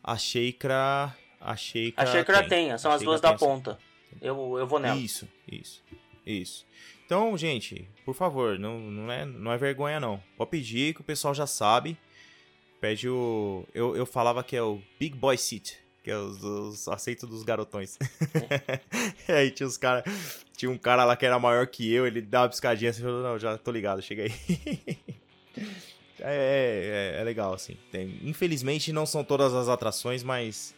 A 0.03 0.17
Sheikra... 0.17 1.15
A 1.39 1.57
Sheikra 1.57 2.03
A 2.03 2.07
Shakira 2.07 2.39
tem. 2.41 2.69
tem, 2.69 2.79
são 2.79 2.91
as 2.91 3.03
duas 3.03 3.21
da 3.21 3.31
tem, 3.31 3.39
ponta. 3.39 3.79
Eu, 4.21 4.59
eu 4.59 4.67
vou 4.67 4.79
nela. 4.79 4.99
Isso, 4.99 5.29
isso, 5.51 5.83
isso. 6.27 6.67
Então, 7.11 7.37
gente, 7.37 7.89
por 8.05 8.15
favor, 8.15 8.57
não, 8.57 8.79
não, 8.79 9.11
é, 9.11 9.25
não 9.25 9.51
é 9.51 9.59
vergonha 9.59 9.99
não. 9.99 10.23
Pode 10.37 10.49
pedir 10.49 10.95
que 10.95 11.01
o 11.01 11.05
pessoal 11.05 11.35
já 11.35 11.45
sabe. 11.45 11.99
Pede 12.81 13.09
o... 13.09 13.67
Eu, 13.75 13.97
eu 13.97 14.07
falava 14.07 14.45
que 14.45 14.55
é 14.55 14.63
o 14.63 14.81
Big 14.97 15.17
Boy 15.17 15.37
Seat, 15.37 15.77
que 16.05 16.11
é 16.13 16.17
os, 16.17 16.41
os 16.45 16.87
aceitos 16.87 17.29
dos 17.29 17.43
garotões. 17.43 17.99
e 19.29 19.33
aí 19.35 19.51
tinha 19.51 19.67
os 19.67 19.77
caras... 19.77 20.05
Tinha 20.57 20.71
um 20.71 20.79
cara 20.79 21.05
lá 21.05 21.17
que 21.17 21.27
era 21.27 21.37
maior 21.37 21.67
que 21.67 21.93
eu, 21.93 22.07
ele 22.07 22.23
dava 22.23 22.45
uma 22.45 22.51
piscadinha 22.51 22.93
assim, 22.93 23.03
falou, 23.03 23.25
não, 23.25 23.37
já 23.41 23.59
tô 23.59 23.73
ligado, 23.73 24.01
chega 24.01 24.23
aí. 24.23 24.97
É, 26.23 27.15
é, 27.17 27.21
é 27.21 27.25
legal, 27.25 27.55
assim. 27.55 27.79
Tem- 27.91 28.21
infelizmente 28.23 28.93
não 28.93 29.07
são 29.07 29.25
todas 29.25 29.55
as 29.55 29.71
atrações, 29.71 30.23
mas 30.23 30.75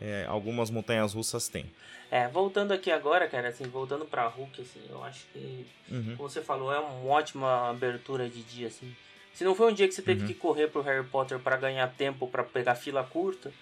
é, 0.00 0.26
algumas 0.28 0.68
montanhas 0.68 1.14
russas 1.14 1.48
tem. 1.48 1.64
É, 2.10 2.26
voltando 2.28 2.72
aqui 2.72 2.90
agora, 2.90 3.28
cara, 3.28 3.48
assim, 3.48 3.64
voltando 3.64 4.04
pra 4.04 4.26
Hulk, 4.26 4.60
assim, 4.62 4.80
eu 4.88 5.02
acho 5.04 5.24
que, 5.32 5.64
Uhum. 5.90 6.16
como 6.16 6.28
você 6.28 6.42
falou, 6.42 6.72
é 6.72 6.78
uma 6.78 7.08
ótima 7.12 7.70
abertura 7.70 8.28
de 8.28 8.42
dia, 8.42 8.66
assim. 8.66 8.92
Se 9.32 9.44
não 9.44 9.54
foi 9.54 9.70
um 9.70 9.74
dia 9.74 9.86
que 9.86 9.94
você 9.94 10.02
teve 10.02 10.22
Uhum. 10.22 10.26
que 10.26 10.34
correr 10.34 10.66
pro 10.68 10.82
Harry 10.82 11.06
Potter 11.06 11.38
pra 11.38 11.56
ganhar 11.56 11.86
tempo 11.96 12.26
pra 12.26 12.42
pegar 12.42 12.74
fila 12.74 13.04
curta, 13.04 13.52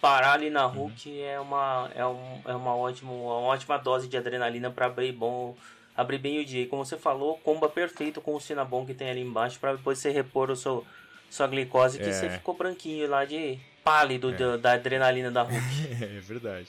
parar 0.00 0.32
ali 0.32 0.48
na 0.48 0.66
Uhum. 0.66 0.72
Hulk 0.72 1.20
é 1.22 1.38
uma 1.38 1.90
é, 1.94 2.06
um, 2.06 2.40
é 2.46 2.54
uma, 2.54 2.74
ótima, 2.74 3.12
uma 3.12 3.40
ótima 3.40 3.76
dose 3.76 4.08
de 4.08 4.16
adrenalina 4.16 4.70
pra 4.70 4.86
abrir 4.86 5.12
bom 5.12 5.54
abrir 5.94 6.18
bem 6.18 6.38
o 6.40 6.44
dia. 6.44 6.62
E 6.62 6.66
como 6.66 6.84
você 6.84 6.96
falou, 6.96 7.36
comba 7.38 7.68
perfeito 7.68 8.20
com 8.22 8.34
o 8.34 8.40
Cinnabon 8.40 8.86
que 8.86 8.94
tem 8.94 9.10
ali 9.10 9.20
embaixo 9.20 9.58
pra 9.60 9.74
depois 9.74 9.98
você 9.98 10.10
repor 10.10 10.50
o 10.50 10.56
seu 10.56 10.86
sua 11.28 11.46
glicose 11.46 11.98
que 11.98 12.08
É. 12.08 12.12
você 12.12 12.30
ficou 12.30 12.54
branquinho 12.54 13.06
lá 13.10 13.24
de 13.26 13.58
pálido 13.84 14.32
da, 14.32 14.56
da 14.56 14.72
adrenalina 14.72 15.30
da 15.30 15.42
Hulk. 15.42 15.58
É 16.16 16.20
verdade. 16.20 16.68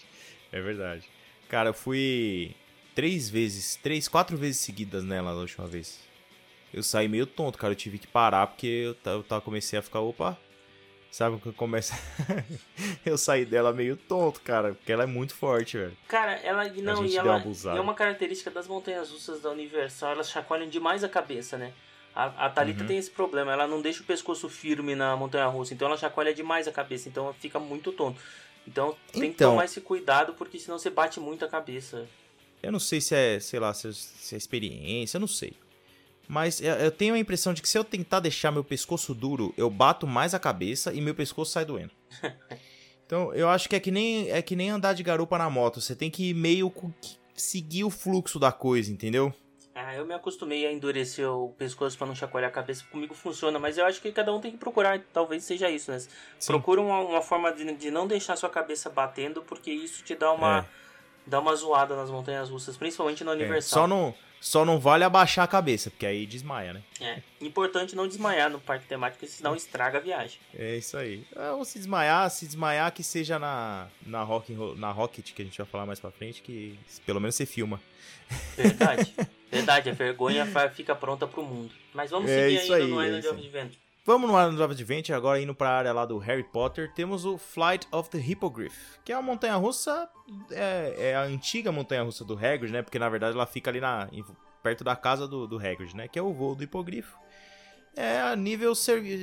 É 0.51 0.59
verdade. 0.59 1.07
Cara, 1.49 1.69
eu 1.69 1.73
fui 1.73 2.55
três 2.95 3.29
vezes, 3.29 3.75
três, 3.75 4.07
quatro 4.07 4.37
vezes 4.37 4.59
seguidas 4.61 5.03
nela 5.03 5.33
da 5.33 5.39
última 5.41 5.67
vez. 5.67 5.99
Eu 6.71 6.83
saí 6.83 7.07
meio 7.07 7.25
tonto, 7.25 7.57
cara. 7.57 7.73
Eu 7.73 7.75
tive 7.75 7.97
que 7.97 8.07
parar 8.07 8.45
porque 8.47 8.67
eu, 8.67 8.95
eu 9.11 9.23
ta- 9.23 9.41
comecei 9.41 9.77
a 9.79 9.81
ficar, 9.81 9.99
opa. 9.99 10.37
Sabe 11.11 11.39
quando 11.39 11.55
começa. 11.55 11.95
eu 13.03 13.17
saí 13.17 13.43
dela 13.43 13.73
meio 13.73 13.97
tonto, 13.97 14.41
cara. 14.41 14.75
Porque 14.75 14.91
ela 14.91 15.03
é 15.03 15.07
muito 15.07 15.33
forte, 15.33 15.75
velho. 15.75 15.97
Cara, 16.07 16.33
ela 16.33 16.63
não, 16.69 17.03
e 17.03 17.17
ela 17.17 17.37
uma 17.37 17.75
é 17.75 17.79
uma 17.81 17.95
característica 17.95 18.51
das 18.51 18.67
montanhas 18.67 19.09
russas 19.09 19.41
da 19.41 19.49
Universal, 19.49 20.11
elas 20.11 20.29
chacoalham 20.29 20.69
demais 20.69 21.03
a 21.03 21.09
cabeça, 21.09 21.57
né? 21.57 21.73
A, 22.15 22.45
a 22.45 22.49
Thalita 22.49 22.81
Uhum. 22.81 22.87
tem 22.87 22.97
esse 22.97 23.09
problema, 23.09 23.51
ela 23.51 23.67
não 23.67 23.81
deixa 23.81 24.01
o 24.01 24.05
pescoço 24.05 24.49
firme 24.49 24.95
na 24.95 25.15
montanha 25.15 25.45
russa, 25.47 25.73
então 25.73 25.87
ela 25.87 25.97
chacoalha 25.97 26.33
demais 26.33 26.67
a 26.67 26.71
cabeça, 26.71 27.07
então 27.07 27.25
ela 27.25 27.33
fica 27.33 27.59
muito 27.59 27.91
tonto. 27.91 28.19
Então 28.69 28.95
tem 29.11 29.21
que 29.21 29.27
Então- 29.29 29.51
tomar 29.51 29.65
esse 29.65 29.81
cuidado, 29.81 30.33
porque 30.33 30.59
senão 30.59 30.77
você 30.77 30.89
bate 30.89 31.19
muito 31.19 31.43
a 31.43 31.47
cabeça. 31.47 32.07
Eu 32.61 32.71
não 32.71 32.79
sei 32.79 33.01
se 33.01 33.15
é, 33.15 33.39
sei 33.39 33.59
lá, 33.59 33.73
se, 33.73 33.91
se 33.93 34.35
é 34.35 34.37
experiência, 34.37 35.17
eu 35.17 35.21
não 35.21 35.27
sei. 35.27 35.53
Mas 36.27 36.61
eu, 36.61 36.91
tenho 36.91 37.15
a 37.15 37.19
impressão 37.19 37.53
de 37.53 37.61
que 37.61 37.67
se 37.67 37.77
eu 37.77 37.83
tentar 37.83 38.19
deixar 38.19 38.51
meu 38.51 38.63
pescoço 38.63 39.15
duro, 39.15 39.51
eu 39.57 39.67
bato 39.69 40.05
mais 40.05 40.35
a 40.35 40.39
cabeça 40.39 40.93
e 40.93 41.01
meu 41.01 41.15
pescoço 41.15 41.51
sai 41.51 41.65
doendo. 41.65 41.91
Então, 43.05 43.33
eu 43.33 43.49
acho 43.49 43.67
que 43.67 43.75
é 43.75 43.79
que 43.79 43.89
nem, 43.89 44.29
é 44.29 44.39
que 44.39 44.55
nem 44.55 44.69
andar 44.69 44.93
de 44.93 45.01
garupa 45.01 45.35
na 45.35 45.49
moto. 45.49 45.81
Você 45.81 45.95
tem 45.95 46.11
que 46.11 46.31
meio 46.31 46.69
que 46.69 47.17
seguir 47.35 47.83
o 47.83 47.89
fluxo 47.89 48.37
da 48.37 48.51
coisa, 48.51 48.91
entendeu? 48.91 49.33
Ah, 49.81 49.95
eu 49.95 50.05
me 50.05 50.13
acostumei 50.13 50.65
a 50.65 50.71
endurecer 50.71 51.29
o 51.29 51.49
pescoço 51.57 51.97
pra 51.97 52.05
não 52.05 52.13
chacoalhar 52.13 52.49
a 52.49 52.53
cabeça, 52.53 52.83
comigo 52.91 53.13
funciona, 53.13 53.57
mas 53.57 53.77
eu 53.77 53.85
acho 53.85 54.01
que 54.01 54.11
cada 54.11 54.33
um 54.33 54.41
tem 54.41 54.51
que 54.51 54.57
procurar, 54.57 54.99
talvez 55.13 55.43
seja 55.43 55.69
isso, 55.69 55.89
né? 55.91 55.99
Procura 56.45 56.81
uma, 56.81 56.99
uma 56.99 57.21
forma 57.21 57.51
de, 57.51 57.73
de 57.75 57.89
não 57.89 58.05
deixar 58.05 58.35
sua 58.35 58.49
cabeça 58.49 58.89
batendo, 58.89 59.41
porque 59.43 59.71
isso 59.71 60.03
te 60.03 60.15
dá 60.15 60.33
uma, 60.33 60.59
É. 60.59 60.65
dá 61.29 61.39
uma 61.39 61.55
zoada 61.55 61.95
nas 61.95 62.09
montanhas 62.09 62.49
russas, 62.49 62.75
principalmente 62.75 63.23
no 63.23 63.31
É, 63.31 63.35
Universal. 63.35 63.81
só, 63.83 63.87
não, 63.87 64.13
só 64.41 64.65
não 64.65 64.79
vale 64.79 65.03
abaixar 65.03 65.45
a 65.45 65.47
cabeça, 65.47 65.89
porque 65.89 66.05
aí 66.05 66.25
desmaia, 66.25 66.73
né? 66.73 66.81
É, 66.99 67.21
importante 67.39 67.95
não 67.95 68.07
desmaiar 68.07 68.49
no 68.49 68.59
parque 68.59 68.85
temático, 68.87 69.25
senão 69.27 69.55
estraga 69.55 69.97
a 69.99 70.01
viagem. 70.01 70.39
É 70.53 70.75
isso 70.77 70.97
aí. 70.97 71.25
Ah, 71.35 71.53
ou 71.53 71.63
se 71.63 71.77
desmaiar, 71.77 72.29
se 72.29 72.45
desmaiar 72.45 72.91
que 72.91 73.03
seja 73.03 73.37
na, 73.39 73.87
na, 74.05 74.23
rock, 74.23 74.53
na 74.75 74.91
Rocket, 74.91 75.31
que 75.33 75.41
a 75.41 75.45
gente 75.45 75.57
vai 75.57 75.67
falar 75.67 75.85
mais 75.85 75.99
pra 75.99 76.11
frente, 76.11 76.41
que 76.41 76.77
pelo 77.05 77.19
menos 77.21 77.35
você 77.35 77.45
filma. 77.45 77.79
Verdade. 78.55 79.13
Verdade, 79.51 79.89
a 79.89 79.93
vergonha 79.93 80.45
fica 80.75 80.93
pronta 80.93 81.25
pro 81.25 81.41
mundo. 81.41 81.71
Mas 81.91 82.11
vamos 82.11 82.29
É 82.29 82.43
seguir 82.49 82.55
isso 82.63 82.71
ainda 82.73 82.85
aí, 82.85 82.91
no 82.91 83.01
é 83.01 83.07
Island 83.07 83.27
of. 83.29 83.39
Adventure. 83.39 83.79
Vamos 84.05 84.29
no 84.29 84.39
Island 84.39 84.63
Adventure, 84.63 85.15
agora 85.15 85.41
indo 85.41 85.53
para 85.53 85.69
a 85.69 85.77
área 85.77 85.93
lá 85.93 86.05
do 86.05 86.17
Harry 86.17 86.43
Potter, 86.43 86.91
temos 86.93 87.25
o 87.25 87.37
Flight 87.37 87.87
of 87.91 88.09
the 88.09 88.17
Hippogriff, 88.17 88.75
que 89.03 89.11
é 89.11 89.15
uma 89.15 89.21
montanha-russa, 89.21 90.09
é, 90.51 90.95
é, 90.97 91.15
a 91.15 91.23
antiga 91.23 91.71
montanha-russa 91.71 92.23
do 92.23 92.33
Hagrid, 92.33 92.71
né? 92.71 92.81
Porque 92.81 92.97
na 92.97 93.09
verdade 93.09 93.35
ela 93.35 93.45
fica 93.45 93.69
ali 93.69 93.81
na, 93.81 94.09
perto 94.63 94.83
da 94.83 94.95
casa 94.95 95.27
do, 95.27 95.45
do 95.45 95.57
Hagrid, 95.57 95.95
né? 95.95 96.07
Que 96.07 96.17
é 96.17 96.21
o 96.21 96.33
voo 96.33 96.55
do 96.55 96.63
hipogrifo. 96.63 97.17
É 97.95 98.35
nível, 98.35 98.73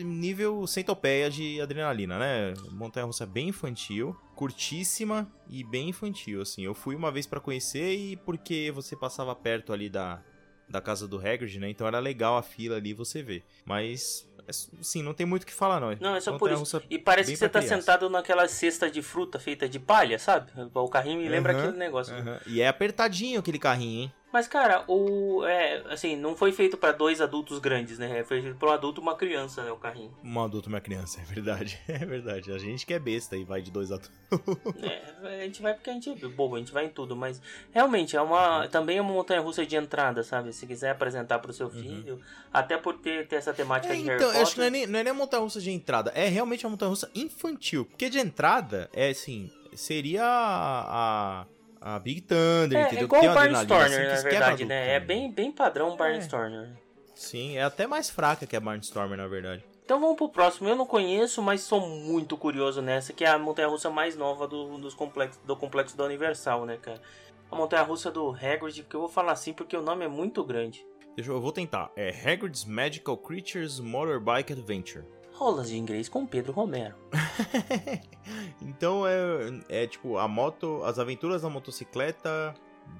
nível 0.04 0.66
centopeia 0.66 1.30
de 1.30 1.60
adrenalina, 1.60 2.18
né? 2.18 2.54
Montanha-russa 2.70 3.24
bem 3.24 3.48
infantil, 3.48 4.14
curtíssima 4.34 5.26
e 5.48 5.64
bem 5.64 5.88
infantil, 5.88 6.42
assim. 6.42 6.62
Eu 6.62 6.74
fui 6.74 6.94
uma 6.94 7.10
vez 7.10 7.26
para 7.26 7.40
conhecer 7.40 7.94
e 7.94 8.16
porque 8.16 8.70
você 8.74 8.94
passava 8.94 9.34
perto 9.34 9.72
ali 9.72 9.88
da, 9.88 10.22
da 10.68 10.80
casa 10.80 11.08
do 11.08 11.16
Hagrid, 11.18 11.58
né? 11.58 11.70
Então 11.70 11.86
era 11.86 11.98
legal 11.98 12.36
a 12.36 12.42
fila 12.42 12.76
ali 12.76 12.92
você 12.92 13.22
ver. 13.22 13.44
Mas 13.64 14.28
é 14.36 14.36
sim, 14.53 15.03
não 15.03 15.14
tem 15.14 15.26
muito 15.26 15.42
o 15.42 15.47
que 15.47 15.53
falar, 15.53 15.80
não. 15.80 15.94
Não, 16.01 16.16
é 16.16 16.20
só 16.20 16.36
por 16.38 16.51
isso. 16.51 16.82
E 16.88 16.99
parece 16.99 17.32
que 17.32 17.36
você 17.36 17.49
tá 17.49 17.61
criança. 17.61 17.76
sentado 17.76 18.09
naquela 18.11 18.47
cesta 18.49 18.90
de 18.90 19.03
fruta 19.03 19.38
feita 19.38 19.68
de 19.68 19.78
palha, 19.78 20.18
sabe? 20.18 20.53
O 20.74 20.88
carrinho 20.88 21.20
me 21.20 21.28
lembra 21.28 21.53
uhum, 21.53 21.59
aquele 21.61 21.76
negócio. 21.76 22.14
Uhum. 22.14 22.38
E 22.47 22.61
é 22.61 22.68
apertadinho 22.68 23.40
aquele 23.40 23.59
carrinho, 23.59 24.03
hein? 24.03 24.12
Mas, 24.37 24.47
cara, 24.47 24.84
o. 24.87 25.47
É, 25.47 25.82
assim, 25.89 26.14
não 26.14 26.37
foi 26.37 26.53
feito 26.53 26.76
para 26.76 26.93
dois 26.93 27.22
adultos 27.22 27.59
grandes, 27.59 27.99
né? 27.99 28.22
Foi 28.22 28.43
feito 28.43 28.59
pra 28.59 28.68
um 28.68 28.72
adulto 28.72 29.01
e 29.01 29.03
uma 29.03 29.16
criança, 29.16 29.62
né? 29.62 29.72
O 29.72 29.78
carrinho. 29.78 30.14
Um 30.22 30.39
adulto 30.39 30.68
e 30.68 30.70
uma 30.70 30.80
criança, 30.82 31.22
é 31.24 31.24
verdade. 31.24 31.80
É 31.89 32.05
verdade. 32.05 32.53
A 32.53 32.59
gente 32.59 32.84
que 32.84 32.93
é 32.93 32.99
besta 32.99 33.34
e 33.34 33.45
vai 33.45 33.62
de 33.62 33.70
dois 33.70 33.91
adultos. 33.91 34.12
é, 34.84 35.41
a 35.41 35.45
gente 35.45 35.62
vai 35.62 35.72
porque 35.72 35.89
a 35.89 35.95
gente 35.95 36.11
é 36.11 36.28
bobo, 36.28 36.57
a 36.57 36.59
gente 36.59 36.70
vai 36.70 36.84
em 36.84 36.91
tudo. 36.91 37.16
Mas, 37.16 37.41
realmente, 37.72 38.14
é 38.14 38.20
uma. 38.20 38.68
Também 38.68 38.99
é 38.99 39.01
uma 39.01 39.11
montanha 39.11 39.41
russa 39.41 39.64
de 39.64 39.74
entrada, 39.74 40.22
sabe? 40.22 40.53
Se 40.53 40.66
quiser 40.66 40.91
apresentar 40.91 41.39
pro 41.39 41.51
seu 41.51 41.68
uhum. 41.68 41.72
filho. 41.72 42.14
Uhum. 42.16 42.20
Até 42.53 42.76
por 42.76 42.99
ter, 42.99 43.26
ter 43.26 43.37
essa 43.37 43.55
temática 43.55 43.95
é, 43.95 43.97
de 43.97 44.03
Harry 44.03 44.16
então, 44.16 44.26
Potter. 44.26 44.43
Acho 44.43 44.53
que 44.53 44.61
não 44.61 44.66
é, 44.66 44.70
nem, 44.70 44.87
não 44.87 44.99
é 44.99 45.03
nem 45.03 45.12
uma 45.14 45.20
montanha 45.20 45.43
russa 45.43 45.62
de 45.62 45.70
entrada. 45.70 46.12
É 46.14 46.28
realmente 46.28 46.66
uma 46.66 46.72
montanha 46.72 46.91
russa 46.91 47.11
infantil. 47.14 47.87
Porque 47.87 48.11
de 48.11 48.18
entrada, 48.18 48.91
é 48.93 49.09
assim. 49.09 49.51
Seria 49.74 50.22
a, 50.22 51.43
a 51.43 51.47
a 51.87 52.01
Big 52.01 52.22
Thunder, 52.22 52.78
é, 52.78 52.82
entendeu? 52.82 52.99
É 52.99 53.05
igual 53.05 53.22
o 53.22 53.34
Barnstormer, 53.34 54.12
assim, 54.12 54.24
na 54.24 54.30
verdade, 54.30 54.64
né? 54.64 54.95
É 54.95 54.99
bem, 54.99 55.30
bem 55.30 55.53
padrão 55.53 55.91
o 55.91 55.97
Barnstormer. 55.97 56.64
É. 56.64 56.87
Sim, 57.14 57.57
é 57.57 57.62
até 57.62 57.87
mais 57.87 58.11
fraca 58.11 58.45
que 58.45 58.57
a 58.57 58.61
Barnstormer, 58.61 59.16
na 59.16 59.28
verdade. 59.28 59.64
Então 59.84 60.01
vamos 60.01 60.16
pro 60.16 60.28
próximo. 60.28 60.68
Eu 60.68 60.74
não 60.74 60.84
conheço, 60.84 61.41
mas 61.41 61.61
sou 61.61 61.80
muito 61.80 62.37
curioso 62.37 62.82
nessa, 62.82 63.12
que 63.12 63.24
é 63.24 63.28
a 63.28 63.39
montanha-russa 63.39 63.89
mais 63.89 64.16
nova 64.16 64.49
do, 64.49 64.76
dos 64.78 64.95
complexos, 64.95 65.41
do 65.45 65.57
complexo 65.57 65.97
da 65.97 66.05
Universal, 66.05 66.66
né, 66.66 66.76
cara? 66.76 67.01
A 67.49 67.55
montanha-russa 67.55 68.11
do 68.11 68.30
Hagrid, 68.30 68.82
que 68.82 68.97
eu 68.97 69.01
vou 69.01 69.09
falar 69.09 69.30
assim 69.30 69.53
porque 69.53 69.76
o 69.76 69.82
nome 69.82 70.05
é 70.05 70.09
muito 70.09 70.43
grande. 70.43 70.84
Deixa 71.14 71.30
eu, 71.30 71.37
eu 71.37 71.41
vou 71.41 71.53
tentar. 71.53 71.93
É 71.95 72.09
Hagrid's 72.09 72.64
Magical 72.64 73.16
Creatures 73.16 73.78
Motorbike 73.78 74.53
Adventure. 74.53 75.05
Rolas 75.37 75.68
de 75.68 75.76
inglês 75.76 76.09
com 76.09 76.26
Pedro 76.26 76.53
Romero. 76.53 76.95
então 78.61 79.07
é, 79.07 79.82
é 79.82 79.87
tipo 79.87 80.16
a 80.16 80.26
moto, 80.26 80.82
as 80.84 80.99
aventuras 80.99 81.43
da 81.43 81.51
motocicleta 81.51 82.55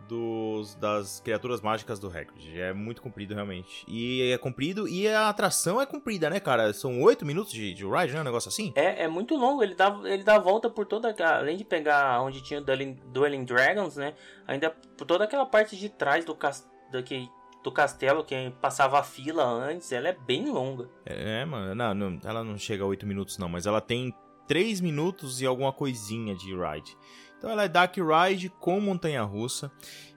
dos, 0.09 0.75
das 0.77 1.21
criaturas 1.21 1.61
mágicas 1.61 1.99
do 1.99 2.09
Hagrid. 2.09 2.61
É 2.61 2.73
muito 2.73 3.03
comprido, 3.03 3.35
realmente. 3.35 3.85
E 3.89 4.31
é 4.31 4.39
comprido 4.39 4.87
e 4.87 5.09
a 5.09 5.29
atração 5.29 5.81
é 5.81 5.87
comprida, 5.87 6.31
né, 6.31 6.39
cara? 6.39 6.73
São 6.73 7.03
oito 7.03 7.25
minutos 7.25 7.53
de, 7.53 7.75
de 7.75 7.85
ride, 7.85 8.13
né? 8.13 8.21
Um 8.21 8.25
negócio 8.25 8.49
assim? 8.49 8.73
É, 8.77 9.05
é 9.05 9.09
muito 9.09 9.35
longo. 9.35 9.63
Ele 9.63 9.75
dá, 9.75 9.99
ele 10.05 10.23
dá 10.23 10.37
a 10.37 10.39
volta 10.39 10.71
por 10.71 10.87
toda. 10.87 11.15
Além 11.19 11.57
de 11.57 11.65
pegar 11.65 12.21
onde 12.23 12.43
tinha 12.43 12.61
o 12.61 12.65
Dueling, 12.65 12.99
Dueling 13.07 13.45
Dragons, 13.45 13.97
né? 13.97 14.15
Ainda 14.47 14.71
por 14.71 15.07
toda 15.07 15.25
aquela 15.25 15.47
parte 15.47 15.77
de 15.77 15.89
trás 15.89 16.25
do 16.25 16.35
castelo. 16.35 16.77
Que 17.05 17.29
do 17.67 17.73
castelo, 17.73 18.23
que 18.23 18.53
passava 18.61 19.01
a 19.01 19.03
fila 19.03 19.43
antes, 19.45 19.91
ela 19.91 20.09
é 20.09 20.13
bem 20.13 20.49
longa. 20.49 20.89
É, 21.05 21.45
mano, 21.45 21.75
não, 21.75 21.95
não, 21.95 22.21
ela 22.25 22.45
não 22.45 22.57
chega 22.57 22.85
a 22.85 22.87
8 22.87 23.05
minutos 23.05 23.39
não, 23.39 23.49
mas 23.49 23.67
ela 23.67 23.81
tem 23.81 24.15
3 24.47 24.81
minutos 24.81 25.43
e 25.43 25.47
alguma 25.47 25.73
coisinha 25.73 26.37
de 26.37 26.55
ride. 26.55 26.97
Então 27.37 27.51
ela 27.51 27.65
é 27.65 27.69
Dark 27.69 27.97
Ride 27.97 28.49
com 28.49 28.81
montanha-russa 28.81 29.71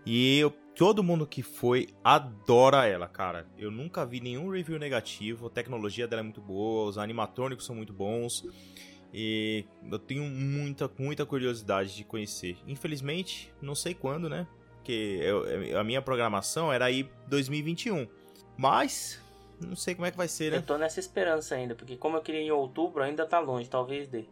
e 0.06 0.38
eu, 0.38 0.52
todo 0.76 1.04
mundo 1.04 1.26
que 1.26 1.42
foi 1.42 1.88
adora 2.04 2.86
ela, 2.86 3.08
cara. 3.08 3.48
Eu 3.58 3.72
nunca 3.72 4.06
vi 4.06 4.22
nenhum 4.22 4.52
review 4.52 4.78
negativo, 4.78 5.48
a 5.48 5.50
tecnologia 5.50 6.08
dela 6.08 6.22
é 6.22 6.24
muito 6.24 6.42
boa, 6.42 6.88
os 6.88 7.00
animatrônicos 7.00 7.66
são 7.66 7.76
muito 7.76 7.92
bons. 7.92 8.46
E 9.12 9.66
eu 9.92 9.98
tenho 9.98 10.24
muita, 10.24 10.90
muita 11.00 11.26
curiosidade 11.26 11.96
de 11.96 12.04
conhecer. 12.04 12.60
Infelizmente, 12.68 13.52
não 13.60 13.74
sei 13.74 13.96
quando, 13.96 14.30
né? 14.30 14.48
Porque 14.80 15.20
eu, 15.22 15.80
a 15.80 15.84
minha 15.84 16.02
programação 16.02 16.72
era 16.74 16.86
aí 16.86 17.10
2021. 17.28 18.08
Mas 18.58 19.22
não 19.60 19.76
sei 19.76 19.94
como 19.94 20.06
é 20.06 20.12
que 20.12 20.18
vai 20.18 20.28
ser, 20.28 20.52
né? 20.52 20.58
Eu 20.58 20.62
tô 20.62 20.78
nessa 20.78 21.00
esperança 21.00 21.56
ainda, 21.56 21.76
porque 21.76 21.96
como 21.96 22.18
eu 22.18 22.22
queria 22.22 22.42
em 22.42 22.52
outubro, 22.52 23.04
ainda 23.04 23.26
tá 23.26 23.40
longe, 23.40 23.70
talvez 23.70 24.08
dê. 24.08 24.26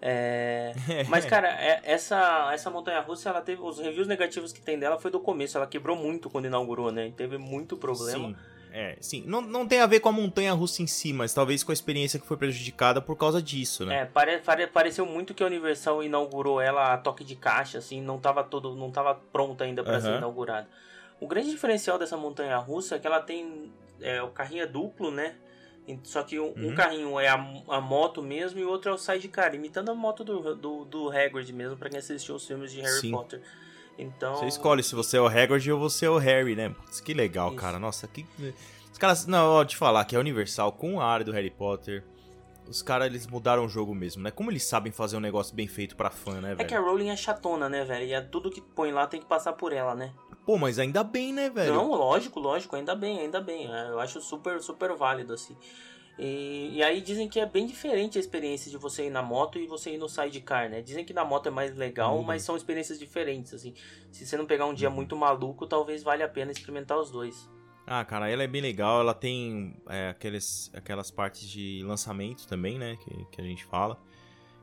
É... 0.00 0.72
Mas, 1.08 1.24
cara, 1.24 1.48
é, 1.48 1.80
essa, 1.84 2.50
essa 2.52 2.70
montanha-russa, 2.70 3.28
ela 3.28 3.40
teve. 3.40 3.62
Os 3.62 3.78
reviews 3.78 4.08
negativos 4.08 4.52
que 4.52 4.60
tem 4.60 4.78
dela 4.78 4.98
foi 4.98 5.10
do 5.10 5.20
começo. 5.20 5.56
Ela 5.56 5.66
quebrou 5.66 5.96
muito 5.96 6.28
quando 6.28 6.46
inaugurou, 6.46 6.90
né? 6.90 7.12
Teve 7.16 7.38
muito 7.38 7.76
problema. 7.76 8.28
Sim. 8.28 8.36
É, 8.72 8.96
sim. 9.00 9.22
Não, 9.26 9.42
não 9.42 9.68
tem 9.68 9.80
a 9.80 9.86
ver 9.86 10.00
com 10.00 10.08
a 10.08 10.12
montanha 10.12 10.52
russa 10.52 10.82
em 10.82 10.86
si, 10.86 11.12
mas 11.12 11.34
talvez 11.34 11.62
com 11.62 11.70
a 11.70 11.74
experiência 11.74 12.18
que 12.18 12.26
foi 12.26 12.38
prejudicada 12.38 13.02
por 13.02 13.16
causa 13.16 13.42
disso, 13.42 13.84
né? 13.84 14.00
É, 14.00 14.04
pare, 14.06 14.38
pare, 14.38 14.66
pareceu 14.66 15.04
muito 15.04 15.34
que 15.34 15.42
a 15.42 15.46
Universal 15.46 16.02
inaugurou 16.02 16.60
ela 16.60 16.94
a 16.94 16.96
toque 16.96 17.22
de 17.22 17.36
caixa, 17.36 17.78
assim, 17.78 18.00
não 18.00 18.18
tava 18.18 18.42
todo, 18.42 18.74
não 18.74 18.90
tava 18.90 19.14
pronta 19.14 19.64
ainda 19.64 19.84
para 19.84 19.96
uhum. 19.96 20.00
ser 20.00 20.16
inaugurada. 20.16 20.68
O 21.20 21.26
grande 21.26 21.50
diferencial 21.50 21.98
dessa 21.98 22.16
montanha 22.16 22.56
russa 22.56 22.96
é 22.96 22.98
que 22.98 23.06
ela 23.06 23.20
tem 23.20 23.70
é, 24.00 24.22
o 24.22 24.28
carrinho 24.28 24.62
é 24.62 24.66
duplo, 24.66 25.10
né? 25.10 25.34
Só 26.04 26.22
que 26.22 26.38
um, 26.38 26.46
uhum. 26.46 26.70
um 26.70 26.74
carrinho 26.74 27.18
é 27.18 27.28
a, 27.28 27.34
a, 27.68 27.80
moto 27.80 28.22
mesmo 28.22 28.60
e 28.60 28.64
o 28.64 28.68
outro 28.68 28.90
é 28.90 28.94
o 28.94 28.98
sidecar, 28.98 29.54
imitando 29.54 29.90
a 29.90 29.94
moto 29.94 30.22
do, 30.22 30.54
do, 30.54 30.84
do 30.84 31.10
Hagrid 31.10 31.52
mesmo, 31.52 31.76
para 31.76 31.90
quem 31.90 31.98
assistiu 31.98 32.36
os 32.36 32.46
filmes 32.46 32.72
de 32.72 32.80
Harry 32.80 33.00
Sim. 33.00 33.10
Potter. 33.10 33.42
Então. 33.98 34.36
Você 34.36 34.46
escolhe 34.46 34.82
se 34.82 34.94
você 34.94 35.16
é 35.16 35.20
o 35.20 35.26
Hagrid 35.26 35.70
ou 35.70 35.78
você 35.78 36.06
é 36.06 36.10
o 36.10 36.18
Harry, 36.18 36.56
né? 36.56 36.70
Putz, 36.70 37.00
que 37.00 37.14
legal, 37.14 37.48
Isso. 37.48 37.56
cara. 37.56 37.78
Nossa, 37.78 38.06
que. 38.08 38.26
Os 38.90 38.98
caras. 38.98 39.26
Não, 39.26 39.50
ó, 39.50 39.64
te 39.64 39.76
falar 39.76 40.04
que 40.04 40.16
é 40.16 40.18
Universal 40.18 40.72
com 40.72 41.00
a 41.00 41.06
área 41.06 41.24
do 41.24 41.32
Harry 41.32 41.50
Potter. 41.50 42.04
Os 42.68 42.80
caras, 42.80 43.08
eles 43.08 43.26
mudaram 43.26 43.64
o 43.64 43.68
jogo 43.68 43.94
mesmo, 43.94 44.22
né? 44.22 44.30
Como 44.30 44.50
eles 44.50 44.64
sabem 44.64 44.92
fazer 44.92 45.16
um 45.16 45.20
negócio 45.20 45.54
bem 45.54 45.66
feito 45.66 45.96
pra 45.96 46.10
fã, 46.10 46.40
né, 46.40 46.54
velho? 46.54 46.62
É 46.62 46.64
que 46.64 46.74
a 46.74 46.80
Rowling 46.80 47.10
é 47.10 47.16
chatona, 47.16 47.68
né, 47.68 47.84
velho? 47.84 48.06
E 48.06 48.12
é 48.12 48.20
tudo 48.20 48.50
que 48.50 48.60
põe 48.60 48.92
lá 48.92 49.06
tem 49.06 49.20
que 49.20 49.26
passar 49.26 49.52
por 49.52 49.72
ela, 49.72 49.94
né? 49.94 50.12
Pô, 50.46 50.56
mas 50.56 50.78
ainda 50.78 51.04
bem, 51.04 51.32
né, 51.32 51.50
velho? 51.50 51.74
Não, 51.74 51.90
lógico, 51.90 52.40
lógico, 52.40 52.74
ainda 52.74 52.94
bem, 52.94 53.20
ainda 53.20 53.40
bem. 53.40 53.72
É, 53.72 53.90
eu 53.90 54.00
acho 54.00 54.20
super, 54.20 54.60
super 54.60 54.94
válido, 54.94 55.34
assim. 55.34 55.56
E, 56.18 56.70
e, 56.74 56.82
aí 56.82 57.00
dizem 57.00 57.28
que 57.28 57.40
é 57.40 57.46
bem 57.46 57.66
diferente 57.66 58.18
a 58.18 58.20
experiência 58.20 58.70
de 58.70 58.76
você 58.76 59.06
ir 59.06 59.10
na 59.10 59.22
moto 59.22 59.58
e 59.58 59.66
você 59.66 59.94
ir 59.94 59.98
no 59.98 60.08
sidecar, 60.08 60.68
né? 60.68 60.82
Dizem 60.82 61.04
que 61.04 61.12
na 61.12 61.24
moto 61.24 61.46
é 61.46 61.50
mais 61.50 61.74
legal, 61.74 62.18
uhum. 62.18 62.22
mas 62.22 62.42
são 62.42 62.54
experiências 62.54 62.98
diferentes, 62.98 63.54
assim. 63.54 63.74
Se 64.10 64.26
você 64.26 64.36
não 64.36 64.44
pegar 64.44 64.66
um 64.66 64.74
dia 64.74 64.90
uhum. 64.90 64.94
muito 64.94 65.16
maluco, 65.16 65.66
talvez 65.66 66.02
valha 66.02 66.26
a 66.26 66.28
pena 66.28 66.52
experimentar 66.52 66.98
os 66.98 67.10
dois. 67.10 67.48
Ah, 67.86 68.04
cara, 68.04 68.28
ela 68.30 68.42
é 68.42 68.46
bem 68.46 68.60
legal, 68.60 69.00
ela 69.00 69.14
tem 69.14 69.74
é, 69.88 70.10
aqueles, 70.10 70.70
aquelas 70.74 71.10
partes 71.10 71.48
de 71.48 71.82
lançamento 71.84 72.46
também, 72.46 72.78
né, 72.78 72.96
que, 72.96 73.24
que 73.32 73.40
a 73.40 73.44
gente 73.44 73.64
fala, 73.64 73.98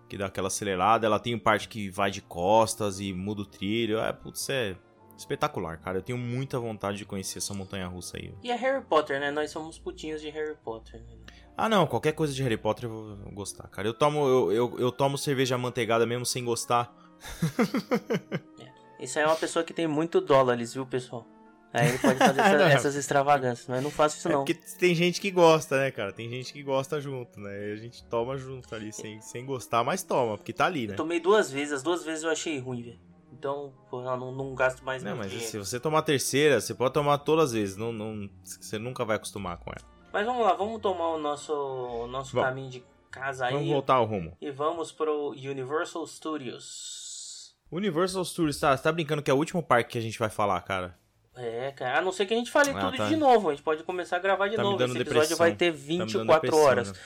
que 0.08 0.18
dá 0.18 0.28
aquela 0.28 0.48
acelerada, 0.48 1.06
ela 1.06 1.20
tem 1.20 1.38
parte 1.38 1.68
que 1.68 1.90
vai 1.90 2.10
de 2.10 2.22
costas 2.22 3.00
e 3.02 3.12
muda 3.12 3.42
o 3.42 3.46
trilho, 3.46 4.00
é, 4.00 4.14
putz, 4.14 4.50
é 4.50 4.78
espetacular, 5.20 5.78
cara, 5.78 5.98
eu 5.98 6.02
tenho 6.02 6.18
muita 6.18 6.60
vontade 6.60 6.98
de 6.98 7.06
conhecer 7.06 7.40
essa 7.40 7.54
montanha-russa 7.54 8.18
aí. 8.18 8.34
E 8.42 8.52
é 8.52 8.56
Harry 8.56 8.84
Potter, 8.84 9.20
né, 9.20 9.32
nós 9.32 9.52
somos 9.52 9.78
putinhos 9.78 10.22
de 10.22 10.30
Harry 10.30 10.56
Potter, 10.64 11.02
né? 11.02 11.18
Ah, 11.58 11.68
não, 11.68 11.86
qualquer 11.86 12.14
coisa 12.14 12.34
de 12.34 12.42
Harry 12.42 12.58
Potter 12.58 12.86
eu 12.86 13.18
vou 13.18 13.32
gostar, 13.34 13.68
cara. 13.68 13.86
Eu 13.86 13.94
tomo, 13.94 14.26
eu, 14.26 14.52
eu, 14.52 14.80
eu 14.80 14.92
tomo 14.92 15.18
cerveja 15.18 15.58
manteigada 15.58 16.06
mesmo 16.06 16.26
sem 16.26 16.46
gostar. 16.46 16.96
é. 18.60 19.04
Isso 19.04 19.20
aí 19.20 19.26
é 19.26 19.28
uma 19.28 19.36
pessoa 19.36 19.64
que 19.64 19.74
tem 19.74 19.86
muito 19.86 20.22
dólares, 20.22 20.74
viu, 20.74 20.86
pessoal? 20.86 21.28
Aí 21.74 21.90
ele 21.90 21.98
pode 22.00 22.18
fazer 22.18 22.40
essa, 22.42 22.64
essas 22.64 22.96
extravagâncias, 22.96 23.68
mas 23.68 23.84
não 23.84 23.92
faço 23.92 24.18
isso 24.18 24.30
é 24.30 24.32
não. 24.32 24.46
porque 24.46 24.54
tem 24.78 24.96
gente 24.96 25.20
que 25.20 25.30
gosta, 25.30 25.78
né, 25.78 25.92
cara? 25.92 26.14
Tem 26.14 26.30
gente 26.30 26.54
que 26.54 26.64
gosta 26.64 27.02
junto, 27.02 27.42
né? 27.42 27.74
A 27.74 27.76
gente 27.76 28.06
toma 28.06 28.38
junto 28.38 28.74
ali, 28.74 28.92
sem, 28.94 29.20
sem 29.20 29.46
gostar, 29.46 29.84
mas 29.84 30.02
toma, 30.02 30.38
porque 30.38 30.54
tá 30.54 30.66
ali, 30.66 30.88
né? 30.88 30.94
Eu 30.94 30.98
tomei 30.98 31.20
duas 31.20 31.52
vezes, 31.52 31.74
as 31.74 31.84
duas 31.84 32.06
vezes 32.06 32.24
eu 32.24 32.30
achei 32.30 32.58
ruim, 32.58 32.84
velho. 32.84 33.09
Então, 33.32 33.74
porra, 33.90 34.18
não, 34.18 34.32
não 34.32 34.56
gasto 34.56 34.84
mais 34.84 35.04
Não, 35.04 35.16
mas 35.16 35.30
dinheiro. 35.30 35.50
se 35.50 35.58
você 35.58 35.80
tomar 35.80 36.00
a 36.00 36.04
terceira, 36.04 36.60
você 36.60 36.74
pode 36.74 36.94
tomar 36.94 37.20
todas 37.20 37.46
as 37.46 37.52
vezes, 37.54 37.78
não, 37.78 37.92
não, 37.92 38.30
você 38.44 38.78
nunca 38.78 39.06
vai 39.06 39.16
acostumar 39.16 39.58
com 39.58 39.72
ela. 39.72 39.88
Mas 40.12 40.26
vamos 40.26 40.44
lá, 40.44 40.54
vamos 40.54 40.82
tomar 40.82 41.10
o 41.10 41.18
nosso, 41.18 41.54
o 41.54 42.08
nosso 42.08 42.36
caminho 42.36 42.70
de 42.70 42.84
casa 43.12 43.46
aí. 43.46 43.54
Vamos 43.54 43.70
voltar 43.70 43.96
ao 43.96 44.06
rumo. 44.06 44.36
E 44.42 44.50
vamos 44.52 44.92
pro 44.92 45.30
Universal 45.30 46.06
Studios. 46.08 47.56
Universal 47.72 48.26
Studios, 48.26 48.60
tá, 48.60 48.76
você 48.76 48.84
tá 48.84 48.92
brincando 48.92 49.22
que 49.22 49.30
é 49.30 49.34
o 49.34 49.38
último 49.38 49.62
parque 49.62 49.92
que 49.92 49.98
a 49.98 50.02
gente 50.02 50.18
vai 50.18 50.30
falar, 50.30 50.60
cara. 50.62 50.98
É, 51.36 51.72
cara, 51.72 52.00
a 52.00 52.02
não 52.02 52.12
ser 52.12 52.26
que 52.26 52.34
a 52.34 52.38
gente 52.38 52.52
fale 52.52 52.72
ah, 52.72 52.80
tudo 52.80 52.98
tá. 52.98 53.08
de 53.08 53.16
novo. 53.16 53.50
A 53.50 53.54
gente 53.54 53.64
pode 53.64 53.84
começar 53.84 54.18
a 54.18 54.20
gravar 54.20 54.50
de 54.50 54.58
tá 54.58 54.64
novo. 54.64 54.76
Esse 54.84 54.98
episódio 54.98 55.06
depressão. 55.06 55.38
vai 55.38 55.56
ter 55.56 55.72
24 55.72 56.52
tá 56.52 56.58
horas. 56.58 56.92
Né? 56.92 57.00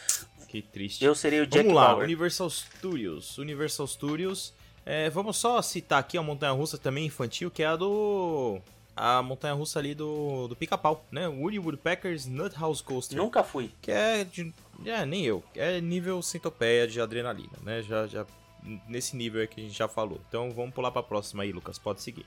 Que 0.48 0.62
triste. 0.62 1.04
Eu 1.04 1.14
seria 1.14 1.44
o 1.44 1.45
Jack 1.45 1.64
Vamos 1.64 1.74
lá, 1.76 1.88
Bauer. 1.90 2.04
Universal 2.06 2.50
Studios. 2.50 3.38
Universal 3.38 3.86
Studios. 3.86 4.54
É, 4.86 5.10
vamos 5.10 5.38
só 5.38 5.62
citar 5.62 6.00
aqui 6.00 6.18
a 6.18 6.22
montanha 6.22 6.52
russa 6.52 6.78
também 6.78 7.06
infantil, 7.06 7.50
que 7.50 7.64
é 7.64 7.68
a 7.68 7.76
do 7.76 8.60
a 8.96 9.24
montanha 9.24 9.54
russa 9.56 9.80
ali 9.80 9.96
do, 9.96 10.48
do 10.48 10.56
pica-pau, 10.56 11.04
né? 11.12 11.28
Woody 11.28 11.58
Woodpeckers 11.58 12.26
Nut 12.28 12.56
House 12.60 12.80
Coaster. 12.82 13.18
Nunca 13.18 13.44
fui. 13.44 13.72
Que 13.82 13.92
é 13.92 14.24
de, 14.24 14.54
É, 14.86 15.06
nem 15.06 15.24
eu. 15.26 15.44
É 15.56 15.82
nível 15.82 16.22
centopeia 16.22 16.88
de 16.88 17.02
adrenalina, 17.02 17.54
né? 17.64 17.82
Já, 17.82 18.06
já, 18.06 18.26
nesse 18.88 19.16
nível 19.16 19.42
é 19.42 19.48
que 19.48 19.60
a 19.60 19.64
gente 19.64 19.76
já 19.76 19.88
falou. 19.88 20.20
Então 20.28 20.52
vamos 20.52 20.74
pular 20.76 20.92
pra 20.92 21.02
próxima 21.02 21.42
aí, 21.44 21.52
Lucas. 21.52 21.80
Pode 21.80 22.02
seguir. 22.02 22.26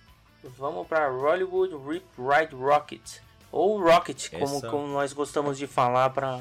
Vamos 0.59 0.87
pra 0.89 1.09
Hollywood 1.09 1.75
Rip 1.89 2.05
Ride 2.19 2.55
Rocket. 2.55 3.21
Ou 3.53 3.81
Rocket, 3.81 4.29
como, 4.31 4.45
Essa- 4.57 4.69
como 4.69 4.89
nós 4.89 5.13
gostamos 5.13 5.57
de 5.59 5.67
falar 5.69 6.11
pra. 6.11 6.41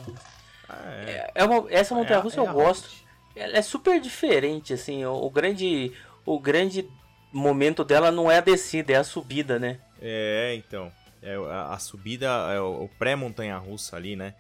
Ah, 0.68 0.82
é. 1.06 1.12
É, 1.12 1.32
é 1.36 1.46
uma- 1.46 1.72
essa 1.72 1.94
montanha 1.94 2.20
russa 2.20 2.40
É- 2.42 2.44
é 2.44 2.48
eu 2.48 2.54
gosto. 2.54 2.86
Rocket. 2.86 3.05
Ela 3.36 3.58
é 3.58 3.62
super 3.62 4.00
diferente, 4.00 4.74
assim. 4.74 5.04
O, 5.06 5.14
o 5.26 5.30
grande. 5.30 5.92
O 6.26 6.40
grande 6.40 6.88
momento 7.32 7.84
dela 7.84 8.10
não 8.12 8.32
é 8.32 8.38
a 8.38 8.42
descida, 8.42 8.94
é 8.94 8.96
a 8.96 9.04
subida, 9.04 9.60
né? 9.60 9.80
É, 10.02 10.56
então. 10.56 10.92
É, 11.22 11.36
a, 11.36 11.74
a 11.74 11.80
subida, 11.80 12.28
é 12.54 12.60
o, 12.60 12.86
o 12.86 12.90
pré-montanha 12.98 13.58
russa 13.58 13.96
ali, 13.96 14.16
né? 14.16 14.34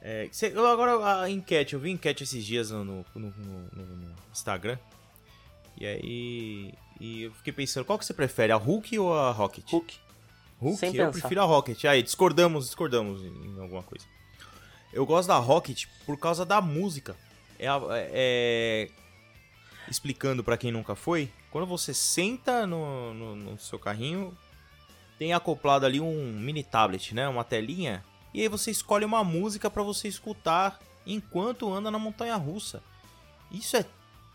É, 0.00 0.28
cê- 0.32 0.52
eu 0.54 0.66
agora 0.66 1.20
a 1.22 1.30
enquete, 1.30 1.74
eu 1.74 1.80
vi 1.80 1.90
enquete 1.90 2.24
esses 2.24 2.44
dias 2.44 2.70
no, 2.70 2.84
no- 2.84 3.04
no- 3.14 3.30
no- 3.72 3.96
no 3.96 4.14
Instagram. 4.32 4.78
E 5.78 5.86
aí. 5.86 6.74
E 7.00 7.22
eu 7.24 7.32
fiquei 7.34 7.52
pensando, 7.52 7.84
qual 7.84 7.98
que 7.98 8.04
você 8.06 8.14
prefere, 8.14 8.52
a 8.52 8.56
Hulk 8.56 8.96
ou 8.98 9.12
a 9.14 9.30
Rocket? 9.32 9.64
Hulk. 9.70 9.94
Hulk? 10.60 10.78
Sem 10.78 10.88
eu 10.90 11.06
pensar. 11.06 11.10
prefiro 11.20 11.40
a 11.40 11.44
Rocket. 11.44 11.84
Aí, 11.84 12.02
discordamos, 12.02 12.66
discordamos 12.66 13.22
em, 13.22 13.46
em 13.56 13.60
alguma 13.60 13.82
coisa. 13.82 14.04
Eu 14.92 15.04
gosto 15.06 15.28
da 15.28 15.36
Rocket 15.38 15.86
por 16.06 16.16
causa 16.18 16.44
da 16.44 16.60
música. 16.60 17.16
É, 17.62 17.68
a- 17.68 17.80
é- 17.92 18.88
explicando 19.88 20.42
pra 20.42 20.56
quem 20.56 20.72
nunca 20.72 20.94
foi, 20.96 21.30
quando 21.50 21.66
você 21.66 21.94
senta 21.94 22.66
no, 22.66 23.14
no- 23.14 23.36
no 23.36 23.58
seu 23.58 23.78
carrinho, 23.78 24.36
tem 25.18 25.32
acoplado 25.32 25.86
ali 25.86 26.00
um 26.00 26.32
mini 26.40 26.64
tablet, 26.64 27.14
né? 27.14 27.28
Uma 27.28 27.44
telinha. 27.44 28.04
E 28.34 28.40
aí 28.40 28.48
você 28.48 28.70
escolhe 28.72 29.04
uma 29.04 29.22
música 29.22 29.70
pra 29.70 29.82
você 29.82 30.08
escutar 30.08 30.80
enquanto 31.06 31.72
anda 31.72 31.88
na 31.90 31.98
montanha 32.00 32.34
russa. 32.36 32.82
Isso 33.50 33.76
é 33.76 33.84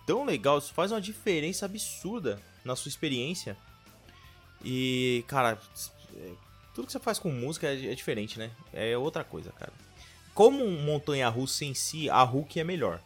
tão 0.05 0.23
legal, 0.23 0.57
isso 0.59 0.73
faz 0.73 0.91
uma 0.93 1.01
diferença 1.01 1.65
absurda 1.65 2.41
na 2.63 2.75
sua 2.77 2.87
experiência. 2.89 3.57
E, 4.63 5.23
cara, 5.27 5.59
é, 6.15 6.31
tudo 6.73 6.85
que 6.85 6.91
você 6.93 6.99
faz 6.99 7.19
com 7.19 7.29
música 7.31 7.67
é, 7.67 7.91
é 7.91 7.95
diferente, 7.95 8.39
né? 8.39 8.51
É 8.71 8.97
outra 8.97 9.23
coisa, 9.23 9.51
cara. 9.51 9.73
Como 10.33 10.69
montanha 10.71 11.27
russa 11.27 11.65
em 11.65 11.73
si, 11.73 12.09
a 12.09 12.21
Hulk 12.23 12.59
é 12.59 12.63
melhor. 12.63 13.01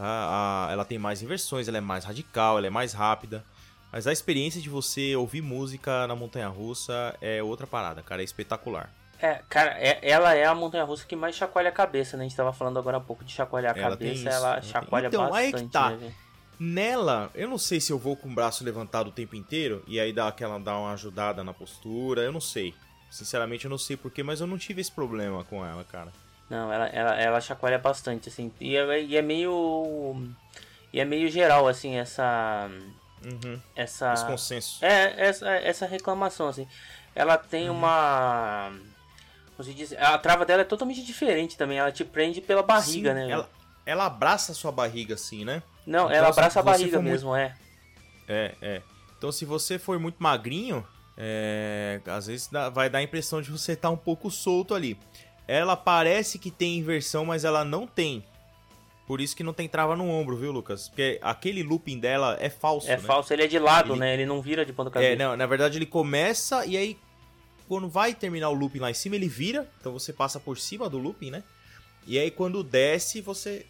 Tá? 0.00 0.66
A- 0.66 0.72
ela 0.72 0.84
tem 0.84 0.98
mais 0.98 1.20
inversões, 1.22 1.68
ela 1.68 1.76
é 1.76 1.80
mais 1.80 2.04
radical, 2.06 2.56
ela 2.56 2.66
é 2.66 2.70
mais 2.70 2.94
rápida. 2.94 3.44
Mas 3.92 4.06
a 4.06 4.12
experiência 4.12 4.58
de 4.60 4.70
você 4.70 5.14
ouvir 5.14 5.42
música 5.42 6.06
na 6.06 6.16
montanha 6.16 6.48
russa 6.48 7.14
é 7.20 7.42
outra 7.42 7.66
parada, 7.66 8.02
cara. 8.02 8.22
É 8.22 8.24
espetacular. 8.24 8.88
É, 9.20 9.42
cara, 9.48 9.72
é- 9.78 9.98
ela 10.02 10.32
é 10.34 10.46
a 10.46 10.54
montanha 10.54 10.84
russa 10.84 11.04
que 11.04 11.14
mais 11.14 11.36
chacoalha 11.36 11.68
a 11.68 11.72
cabeça, 11.72 12.16
né? 12.16 12.24
A 12.24 12.28
gente 12.28 12.36
tava 12.36 12.52
falando 12.54 12.78
agora 12.78 12.96
há 12.96 13.00
pouco 13.00 13.22
de 13.22 13.32
chacoalhar 13.32 13.76
a 13.76 13.78
Ela 13.78 13.90
cabeça, 13.90 14.12
isso, 14.14 14.28
ela 14.28 14.52
ela 14.52 14.60
tem- 14.62 14.70
chacoalha 14.70 15.06
Então, 15.08 15.34
aí 15.34 15.50
bastante. 15.52 15.66
que 15.66 15.72
tá. 15.72 15.90
né? 15.90 16.14
Nela, 16.58 17.30
eu 17.34 17.48
não 17.48 17.58
sei 17.58 17.80
se 17.80 17.92
eu 17.92 17.98
vou 17.98 18.16
com 18.16 18.28
o 18.30 18.34
braço 18.34 18.64
levantado 18.64 19.08
o 19.08 19.12
tempo 19.12 19.34
inteiro 19.36 19.82
e 19.86 19.98
aí 20.00 20.12
dá 20.12 20.28
aquela 20.28 20.58
dá 20.58 20.78
uma 20.78 20.92
ajudada 20.92 21.42
na 21.44 21.52
postura, 21.52 22.22
eu 22.22 22.32
não 22.32 22.40
sei. 22.40 22.74
Sinceramente, 23.10 23.64
eu 23.64 23.70
não 23.70 23.78
sei 23.78 23.96
porquê, 23.96 24.22
mas 24.22 24.40
eu 24.40 24.46
não 24.46 24.56
tive 24.56 24.80
esse 24.80 24.92
problema 24.92 25.42
com 25.44 25.64
ela, 25.66 25.84
cara. 25.84 26.12
Não, 26.50 26.72
ela, 26.72 26.86
ela, 26.88 27.14
ela 27.20 27.40
chacoalha 27.40 27.78
bastante, 27.78 28.28
assim. 28.28 28.52
E 28.60 28.76
é, 28.76 29.02
e 29.02 29.16
é 29.16 29.22
meio. 29.22 30.16
E 30.92 30.98
é 31.00 31.04
meio 31.04 31.30
geral, 31.30 31.68
assim, 31.68 31.96
essa. 31.96 32.68
Uhum. 33.24 33.60
Essa. 33.76 34.12
Esse 34.12 34.26
consenso. 34.26 34.84
É, 34.84 35.14
essa, 35.28 35.48
essa 35.48 35.86
reclamação, 35.86 36.48
assim. 36.48 36.66
Ela 37.14 37.38
tem 37.38 37.70
Uhum. 37.70 37.76
uma. 37.76 38.72
Como 39.56 39.68
se 39.68 39.74
diz? 39.74 39.92
A 39.92 40.18
trava 40.18 40.44
dela 40.44 40.62
é 40.62 40.64
totalmente 40.64 41.04
diferente 41.04 41.56
também. 41.56 41.78
Ela 41.78 41.92
te 41.92 42.04
prende 42.04 42.40
pela 42.40 42.62
barriga, 42.62 43.10
Sim, 43.10 43.14
né? 43.14 43.30
Ela, 43.30 43.48
ela 43.86 44.06
abraça 44.06 44.52
a 44.52 44.54
sua 44.54 44.72
barriga 44.72 45.14
assim, 45.14 45.44
né? 45.44 45.62
Não, 45.86 46.04
então, 46.06 46.12
ela 46.16 46.28
abraça 46.28 46.60
a 46.60 46.62
barriga 46.62 46.90
for 46.92 47.02
muito- 47.02 47.12
mesmo, 47.12 47.36
é. 47.36 47.54
É, 48.28 48.54
é. 48.60 48.82
Então, 49.18 49.30
se 49.30 49.44
você 49.44 49.78
for 49.78 49.98
muito 49.98 50.16
magrinho, 50.22 50.86
é, 51.16 52.00
às 52.06 52.26
vezes 52.26 52.48
dá- 52.48 52.70
vai 52.70 52.88
dar 52.88 52.98
a 52.98 53.02
impressão 53.02 53.42
de 53.42 53.50
você 53.50 53.72
estar 53.72 53.90
um 53.90 53.96
pouco 53.96 54.30
solto 54.30 54.74
ali. 54.74 54.98
Ela 55.50 55.76
parece 55.76 56.38
que 56.38 56.48
tem 56.48 56.78
inversão, 56.78 57.24
mas 57.24 57.44
ela 57.44 57.64
não 57.64 57.84
tem. 57.84 58.24
Por 59.04 59.20
isso 59.20 59.34
que 59.34 59.42
não 59.42 59.52
tem 59.52 59.68
trava 59.68 59.96
no 59.96 60.08
ombro, 60.08 60.36
viu, 60.36 60.52
Lucas? 60.52 60.88
Porque 60.88 61.18
aquele 61.20 61.64
looping 61.64 61.98
dela 61.98 62.36
é 62.38 62.48
falso, 62.48 62.88
É 62.88 62.96
né? 62.96 63.02
falso, 63.02 63.32
ele 63.32 63.42
é 63.42 63.46
de 63.48 63.58
lado, 63.58 63.94
Ele- 63.94 64.00
né? 64.00 64.14
Ele 64.14 64.26
não 64.26 64.40
vira 64.40 64.64
de 64.64 64.72
ponta 64.72 64.90
cabeça. 64.92 65.12
É, 65.12 65.16
não, 65.16 65.36
na 65.36 65.46
verdade 65.46 65.76
ele 65.76 65.86
começa 65.86 66.64
e 66.64 66.76
aí 66.76 66.96
quando 67.66 67.88
vai 67.88 68.14
terminar 68.14 68.48
o 68.50 68.54
looping 68.54 68.78
lá 68.78 68.90
em 68.92 68.94
cima, 68.94 69.16
ele 69.16 69.26
vira, 69.28 69.68
então 69.80 69.92
você 69.92 70.12
passa 70.12 70.38
por 70.38 70.56
cima 70.56 70.88
do 70.88 70.98
looping, 70.98 71.30
né? 71.32 71.42
E 72.06 72.16
aí 72.16 72.30
quando 72.30 72.62
desce, 72.62 73.20
você 73.20 73.66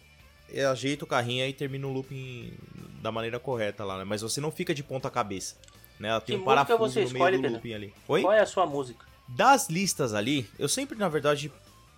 ajeita 0.71 1.03
o 1.05 1.07
carrinho 1.07 1.47
e 1.47 1.53
termina 1.53 1.87
o 1.87 1.91
looping 1.91 2.53
da 3.01 3.11
maneira 3.11 3.39
correta 3.39 3.83
lá, 3.83 3.97
né? 3.97 4.03
Mas 4.03 4.21
você 4.21 4.39
não 4.39 4.51
fica 4.51 4.75
de 4.75 4.83
ponta 4.83 5.09
cabeça, 5.09 5.55
né? 5.99 6.09
Ela 6.09 6.21
tem 6.21 6.35
Que 6.35 6.41
um 6.43 6.45
parafuso 6.45 6.99
no 6.99 7.05
escolhe, 7.07 7.13
meio 7.17 7.31
do 7.37 7.41
Pedro? 7.41 7.51
looping 7.55 7.73
ali. 7.73 7.93
Oi? 8.07 8.21
Qual 8.21 8.33
é 8.33 8.39
a 8.39 8.45
sua 8.45 8.67
música? 8.67 9.03
Das 9.27 9.69
listas 9.69 10.13
ali, 10.13 10.47
eu 10.59 10.67
sempre, 10.67 10.97
na 10.97 11.07
verdade, 11.09 11.51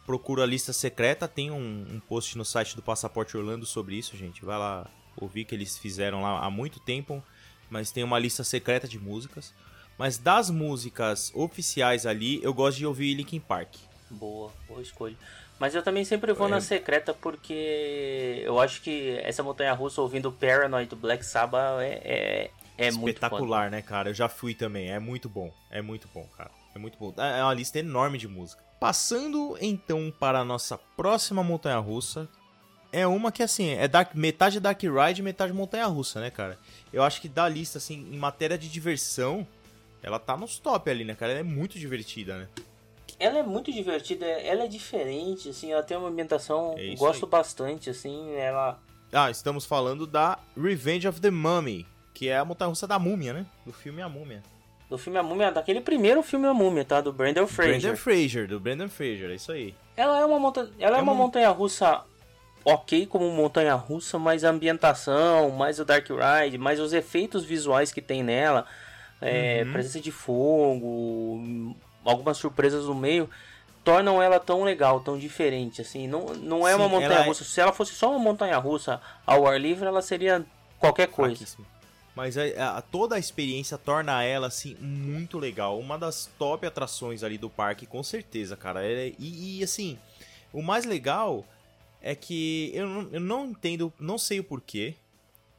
procuro 0.05 0.41
a 0.41 0.45
lista 0.45 0.73
secreta. 0.73 1.27
Tem 1.27 1.51
um, 1.51 1.85
um 1.91 1.99
post 1.99 2.37
no 2.37 2.45
site 2.45 2.75
do 2.75 2.81
Passaporte 2.81 3.35
Orlando 3.37 3.65
sobre 3.65 3.95
isso, 3.95 4.15
gente. 4.17 4.43
Vai 4.45 4.57
lá 4.57 4.87
ouvir 5.17 5.45
que 5.45 5.53
eles 5.55 5.77
fizeram 5.77 6.21
lá 6.21 6.39
há 6.45 6.49
muito 6.49 6.79
tempo. 6.79 7.23
Mas 7.69 7.91
tem 7.91 8.03
uma 8.03 8.19
lista 8.19 8.43
secreta 8.43 8.87
de 8.87 8.99
músicas. 8.99 9.53
Mas 9.97 10.17
das 10.17 10.49
músicas 10.49 11.31
oficiais 11.35 12.05
ali, 12.05 12.43
eu 12.43 12.53
gosto 12.53 12.77
de 12.77 12.85
ouvir 12.85 13.13
Linkin 13.13 13.39
Park. 13.39 13.75
Boa, 14.09 14.51
boa 14.67 14.81
escolha. 14.81 15.15
Mas 15.59 15.73
eu 15.75 15.83
também 15.83 16.03
sempre 16.03 16.33
vou 16.33 16.47
É. 16.47 16.51
na 16.51 16.61
secreta 16.61 17.13
porque 17.13 18.41
eu 18.43 18.59
acho 18.59 18.81
que 18.81 19.17
essa 19.23 19.41
montanha 19.43 19.71
russa 19.73 20.01
ouvindo 20.01 20.31
Paranoid 20.31 20.89
do 20.89 20.95
Black 20.95 21.25
Sabbath 21.25 21.79
é, 21.79 22.01
é, 22.03 22.51
é. 22.77 22.87
Espetacular, 22.89 23.69
né, 23.71 23.81
cara? 23.81 24.09
Eu 24.09 24.13
já 24.13 24.27
fui 24.27 24.53
também. 24.53 24.91
É 24.91 24.99
muito 24.99 25.29
bom. 25.29 25.53
É 25.71 25.81
muito 25.81 26.07
bom, 26.13 26.27
cara. 26.37 26.51
É 26.75 26.79
muito 26.79 26.97
bom. 26.97 27.13
É 27.17 27.43
uma 27.43 27.53
lista 27.53 27.79
enorme 27.79 28.17
de 28.17 28.27
música. 28.27 28.63
Passando 28.83 29.57
então 29.61 30.13
para 30.19 30.39
a 30.39 30.43
nossa 30.43 30.77
próxima 30.77 31.41
montanha 31.41 31.77
russa. 31.77 32.27
É 32.91 33.07
uma 33.07 33.31
que 33.31 33.41
assim, 33.41 33.69
é 33.69 33.87
dark, 33.87 34.13
metade 34.13 34.59
Dark 34.59 34.81
Ride 34.83 35.21
e 35.21 35.23
metade 35.23 35.53
montanha 35.53 35.85
russa, 35.85 36.19
né, 36.19 36.29
cara? 36.29 36.59
Eu 36.91 37.01
acho 37.01 37.21
que 37.21 37.29
da 37.29 37.47
lista, 37.47 37.77
assim, 37.77 38.05
em 38.11 38.17
matéria 38.17 38.57
de 38.57 38.67
diversão, 38.67 39.47
ela 40.01 40.19
tá 40.19 40.35
nos 40.35 40.59
top 40.59 40.91
ali, 40.91 41.05
né, 41.05 41.15
cara? 41.15 41.31
Ela 41.31 41.39
é 41.39 41.43
muito 41.43 41.79
divertida, 41.79 42.37
né? 42.37 42.49
Ela 43.17 43.39
é 43.39 43.43
muito 43.43 43.71
divertida, 43.71 44.25
ela 44.25 44.65
é 44.65 44.67
diferente, 44.67 45.47
assim, 45.47 45.71
ela 45.71 45.81
tem 45.81 45.95
uma 45.95 46.09
ambientação, 46.09 46.75
É 46.77 46.93
gosto 46.95 47.23
aí. 47.23 47.31
bastante, 47.31 47.89
assim, 47.89 48.33
ela... 48.35 48.77
Ah, 49.13 49.31
estamos 49.31 49.63
falando 49.63 50.05
da 50.05 50.37
Revenge 50.61 51.07
of 51.07 51.21
the 51.21 51.31
Mummy, 51.31 51.87
que 52.13 52.27
é 52.27 52.37
a 52.37 52.43
montanha 52.43 52.67
russa 52.67 52.85
da 52.85 52.99
múmia, 52.99 53.31
né? 53.31 53.45
Do 53.65 53.71
filme 53.71 54.01
A 54.01 54.09
Múmia. 54.09 54.43
Do 54.89 54.97
filme 54.97 55.17
A 55.17 55.23
Múmia, 55.23 55.51
daquele 55.51 55.81
primeiro 55.81 56.21
filme 56.21 56.45
A 56.47 56.53
Múmia, 56.53 56.85
tá? 56.85 57.01
Do 57.01 57.11
Brandon 57.11 57.47
Fraser. 57.47 57.79
Brandon 57.81 57.95
Fraser, 57.97 58.47
do 58.47 58.59
Brandon 58.59 58.89
Fraser, 58.89 59.31
é 59.31 59.35
isso 59.35 59.51
aí. 59.51 59.73
Ela 59.97 60.19
é 60.19 60.25
uma 60.25 60.39
montanha, 60.39 60.69
ela 60.79 60.97
é, 60.97 60.99
É 60.99 61.01
uma 61.01 61.11
uma- 61.13 61.23
montanha 61.23 61.49
russa 61.49 62.01
ok 62.65 63.05
como 63.07 63.29
montanha 63.31 63.73
russa, 63.75 64.17
mas 64.19 64.43
a 64.43 64.49
ambientação, 64.49 65.49
mais 65.51 65.79
o 65.79 65.85
Dark 65.85 66.07
Ride, 66.09 66.57
mais 66.57 66.79
os 66.79 66.93
efeitos 66.93 67.43
visuais 67.43 67.91
que 67.91 68.01
tem 68.01 68.23
nela, 68.23 68.65
é, 69.21 69.63
Uhum. 69.65 69.71
presença 69.73 69.99
de 69.99 70.11
fogo, 70.11 71.75
algumas 72.05 72.37
surpresas 72.37 72.85
no 72.85 72.93
meio, 72.95 73.29
tornam 73.83 74.21
ela 74.21 74.39
tão 74.39 74.63
legal, 74.63 74.99
tão 75.01 75.17
diferente, 75.17 75.81
assim. 75.81 76.07
Não, 76.07 76.27
não 76.35 76.67
é 76.67 76.71
Sim, 76.71 76.77
uma 76.79 76.87
montanha 76.89 77.13
ela 77.15 77.23
é- 77.23 77.27
russa. 77.27 77.43
Se 77.43 77.59
ela 77.59 77.73
fosse 77.73 77.93
só 77.93 78.09
uma 78.11 78.19
montanha 78.19 78.57
russa 78.57 79.01
ao 79.25 79.45
ar 79.47 79.59
livre, 79.59 79.85
ela 79.87 80.01
seria 80.01 80.45
qualquer 80.79 81.07
coisa. 81.07 81.35
Fraquíssimo. 81.35 81.65
Mas 82.15 82.37
a, 82.37 82.77
a- 82.77 82.81
toda 82.81 83.15
a 83.15 83.19
experiência 83.19 83.77
torna 83.77 84.21
ela, 84.23 84.47
assim, 84.47 84.75
muito 84.75 85.39
legal. 85.39 85.79
Uma 85.79 85.97
das 85.97 86.27
top 86.37 86.65
atrações 86.65 87.23
ali 87.23 87.37
do 87.37 87.49
parque, 87.49 87.85
com 87.87 88.03
certeza, 88.03 88.55
cara. 88.55 88.85
É- 88.85 89.13
e, 89.17 89.59
e, 89.59 89.63
assim, 89.63 89.97
o 90.51 90.61
mais 90.61 90.85
legal 90.85 91.45
é 92.01 92.13
que 92.15 92.71
eu 92.73 92.87
não, 92.87 93.09
eu 93.13 93.19
não 93.19 93.45
entendo, 93.47 93.91
não 93.99 94.17
sei 94.17 94.39
o 94.39 94.43
porquê, 94.43 94.95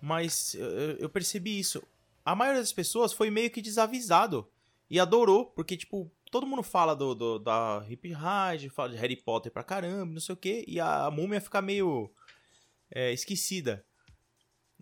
mas 0.01 0.55
eu, 0.55 0.69
eu 0.99 1.09
percebi 1.09 1.59
isso. 1.59 1.83
A 2.25 2.35
maioria 2.37 2.61
das 2.61 2.73
pessoas 2.73 3.13
foi 3.13 3.31
meio 3.31 3.51
que 3.51 3.61
desavisado 3.61 4.47
e 4.89 5.01
adorou, 5.01 5.47
porque, 5.47 5.77
tipo, 5.77 6.09
todo 6.31 6.47
mundo 6.47 6.63
fala 6.63 6.95
do, 6.95 7.15
do- 7.17 7.39
da 7.41 7.85
Hip 7.89 8.09
Ride, 8.09 8.69
fala 8.69 8.91
de 8.91 8.97
Harry 8.97 9.17
Potter 9.17 9.51
pra 9.51 9.65
caramba, 9.65 10.13
não 10.13 10.21
sei 10.21 10.33
o 10.35 10.37
quê, 10.37 10.65
e 10.69 10.79
a, 10.79 11.07
a 11.07 11.11
múmia 11.11 11.41
fica 11.41 11.61
meio 11.61 12.11
é, 12.91 13.13
esquecida. 13.13 13.85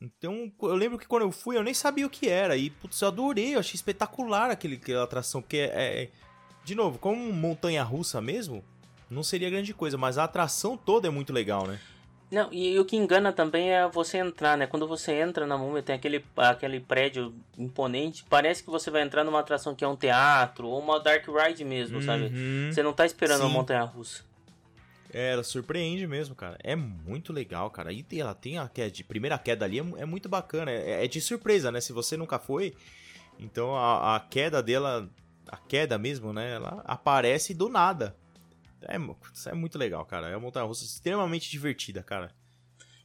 Então, 0.02 0.50
eu 0.62 0.74
lembro 0.74 0.98
que 0.98 1.06
quando 1.06 1.22
eu 1.22 1.30
fui, 1.30 1.56
eu 1.56 1.62
nem 1.62 1.74
sabia 1.74 2.06
o 2.06 2.10
que 2.10 2.28
era. 2.28 2.56
E, 2.56 2.70
putz, 2.70 3.00
eu 3.00 3.08
adorei, 3.08 3.54
eu 3.54 3.60
achei 3.60 3.74
espetacular 3.76 4.50
aquele, 4.50 4.76
aquela 4.76 5.04
atração. 5.04 5.40
Porque, 5.40 5.58
é, 5.58 6.02
é- 6.02 6.10
de 6.64 6.74
novo, 6.74 6.98
como 6.98 7.32
montanha 7.32 7.82
russa 7.82 8.20
mesmo, 8.20 8.64
não 9.08 9.22
seria 9.22 9.48
grande 9.50 9.72
coisa. 9.72 9.96
Mas 9.96 10.18
a 10.18 10.24
atração 10.24 10.76
toda 10.76 11.06
é 11.06 11.10
muito 11.10 11.32
legal, 11.32 11.66
né? 11.66 11.78
Não, 12.32 12.48
e, 12.50 12.78
o 12.78 12.84
que 12.86 12.96
engana 12.96 13.30
também 13.30 13.70
é 13.70 13.86
você 13.86 14.16
entrar, 14.16 14.56
né? 14.56 14.66
Quando 14.66 14.88
você 14.88 15.12
entra 15.12 15.46
na 15.46 15.58
múmia, 15.58 15.82
tem 15.82 15.94
aquele, 15.94 16.24
aquele 16.34 16.80
prédio 16.80 17.34
imponente, 17.58 18.24
parece 18.28 18.64
que 18.64 18.70
você 18.70 18.90
vai 18.90 19.02
entrar 19.02 19.22
numa 19.22 19.38
atração 19.40 19.74
que 19.74 19.84
é 19.84 19.88
um 19.88 19.94
teatro 19.94 20.66
ou 20.66 20.80
uma 20.80 20.98
dark 20.98 21.26
ride 21.28 21.62
mesmo, 21.62 22.02
sabe? 22.02 22.24
Uhum. 22.34 22.70
Você 22.72 22.82
não 22.82 22.94
tá 22.94 23.04
esperando 23.04 23.40
uma 23.42 23.48
Sim. 23.50 23.54
montanha 23.54 23.82
russa. 23.82 24.24
É, 25.12 25.32
ela 25.32 25.44
surpreende 25.44 26.06
mesmo, 26.06 26.34
cara. 26.34 26.56
É 26.62 26.74
muito 26.74 27.32
legal, 27.32 27.70
cara. 27.70 27.92
E 27.92 28.04
ela 28.18 28.34
tem 28.34 28.58
a 28.58 28.66
queda, 28.68 28.90
de 28.90 29.04
primeira 29.04 29.38
queda 29.38 29.64
ali, 29.64 29.78
é, 29.78 29.84
é 29.98 30.06
muito 30.06 30.28
bacana. 30.28 30.70
É, 30.70 31.04
é, 31.04 31.08
de 31.08 31.20
surpresa, 31.20 31.70
né? 31.70 31.80
Se 31.80 31.92
você 31.92 32.16
nunca 32.16 32.38
foi. 32.38 32.74
Então 33.38 33.76
a, 33.76 34.16
a, 34.16 34.20
queda 34.20 34.62
dela, 34.62 35.08
a 35.46 35.56
queda 35.56 35.98
mesmo, 35.98 36.32
né? 36.32 36.52
Ela 36.54 36.82
aparece 36.86 37.52
do 37.52 37.68
nada. 37.68 38.16
É, 38.82 38.96
isso 39.32 39.48
é 39.48 39.54
muito 39.54 39.78
legal, 39.78 40.04
cara. 40.06 40.28
É 40.28 40.36
uma 40.36 40.40
montanha 40.40 40.66
russa 40.66 40.84
extremamente 40.84 41.50
divertida, 41.50 42.02
cara. 42.02 42.30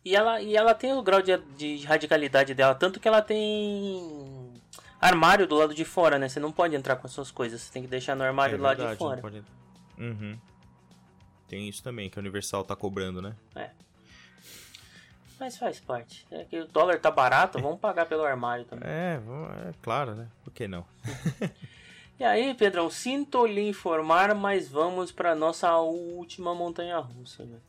E 0.03 0.15
ela, 0.15 0.41
e 0.41 0.55
ela 0.55 0.73
tem 0.73 0.93
o 0.93 1.03
grau 1.03 1.21
de, 1.21 1.37
de 1.57 1.85
radicalidade 1.85 2.53
dela, 2.53 2.73
tanto 2.73 2.97
que 2.97 3.07
ela 3.07 3.21
tem 3.21 4.53
armário 5.01 5.45
do 5.45 5.55
lado 5.55 5.75
de 5.75 5.83
fora, 5.83 6.17
né? 6.17 6.29
Você 6.29 6.39
não 6.39 6.51
pode 6.51 6.73
entrar 6.73 6.95
com 6.95 7.05
as 7.05 7.13
suas 7.13 7.29
coisas, 7.29 7.61
você 7.61 7.73
tem 7.73 7.81
que 7.81 7.89
deixar 7.89 8.15
no 8.15 8.23
armário 8.23 8.55
é, 8.55 8.57
do 8.57 8.63
lado 8.63 8.77
verdade, 8.77 8.97
de 8.97 9.03
fora. 9.03 9.21
Pode... 9.21 9.43
Uhum. 9.97 10.39
Tem 11.47 11.67
isso 11.67 11.81
também, 11.81 12.09
que 12.09 12.19
a 12.19 12.21
Universal 12.21 12.63
tá 12.63 12.75
cobrando, 12.75 13.21
né? 13.21 13.35
É. 13.55 13.69
Mas 15.39 15.57
faz 15.57 15.79
parte. 15.79 16.25
É 16.31 16.43
que 16.43 16.59
o 16.59 16.67
dólar 16.67 16.99
tá 16.99 17.11
barato, 17.11 17.61
vamos 17.61 17.79
pagar 17.79 18.05
pelo 18.05 18.23
armário 18.23 18.65
também. 18.65 18.87
É, 18.89 19.19
é 19.69 19.73
claro, 19.81 20.15
né? 20.15 20.27
Por 20.43 20.51
que 20.51 20.67
não? 20.67 20.85
e 22.19 22.23
aí, 22.23 22.53
Pedrão, 22.53 22.89
sinto 22.89 23.45
lhe 23.45 23.69
informar, 23.69 24.33
mas 24.33 24.67
vamos 24.67 25.11
para 25.11 25.35
nossa 25.35 25.77
última 25.77 26.53
montanha 26.55 26.97
russa, 26.97 27.45
né? 27.45 27.59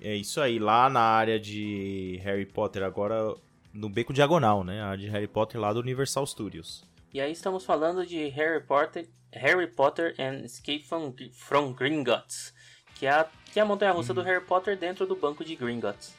É 0.00 0.16
isso 0.16 0.40
aí, 0.40 0.58
lá 0.58 0.90
na 0.90 1.00
área 1.00 1.38
de 1.38 2.20
Harry 2.24 2.44
Potter, 2.44 2.82
agora 2.82 3.36
no 3.72 3.88
Beco 3.88 4.12
Diagonal, 4.12 4.64
né? 4.64 4.82
A 4.82 4.88
área 4.88 4.98
de 4.98 5.08
Harry 5.08 5.28
Potter 5.28 5.60
lá 5.60 5.72
do 5.72 5.78
Universal 5.78 6.26
Studios. 6.26 6.84
E 7.12 7.20
aí 7.20 7.30
estamos 7.30 7.62
falando 7.64 8.06
de 8.06 8.28
Harry 8.28 8.62
Potter, 8.62 9.06
Harry 9.32 9.66
Potter 9.66 10.14
and 10.18 10.46
Escape 10.46 10.82
from, 10.82 11.12
from 11.34 11.74
Gringotts, 11.74 12.54
que 12.94 13.04
é 13.04 13.10
a, 13.10 13.26
que 13.52 13.58
é 13.60 13.62
a 13.62 13.66
montanha-russa 13.66 14.14
do 14.14 14.20
uhum. 14.20 14.26
Harry 14.26 14.44
Potter 14.44 14.78
dentro 14.78 15.06
do 15.06 15.14
banco 15.14 15.44
de 15.44 15.54
Gringotts. 15.54 16.14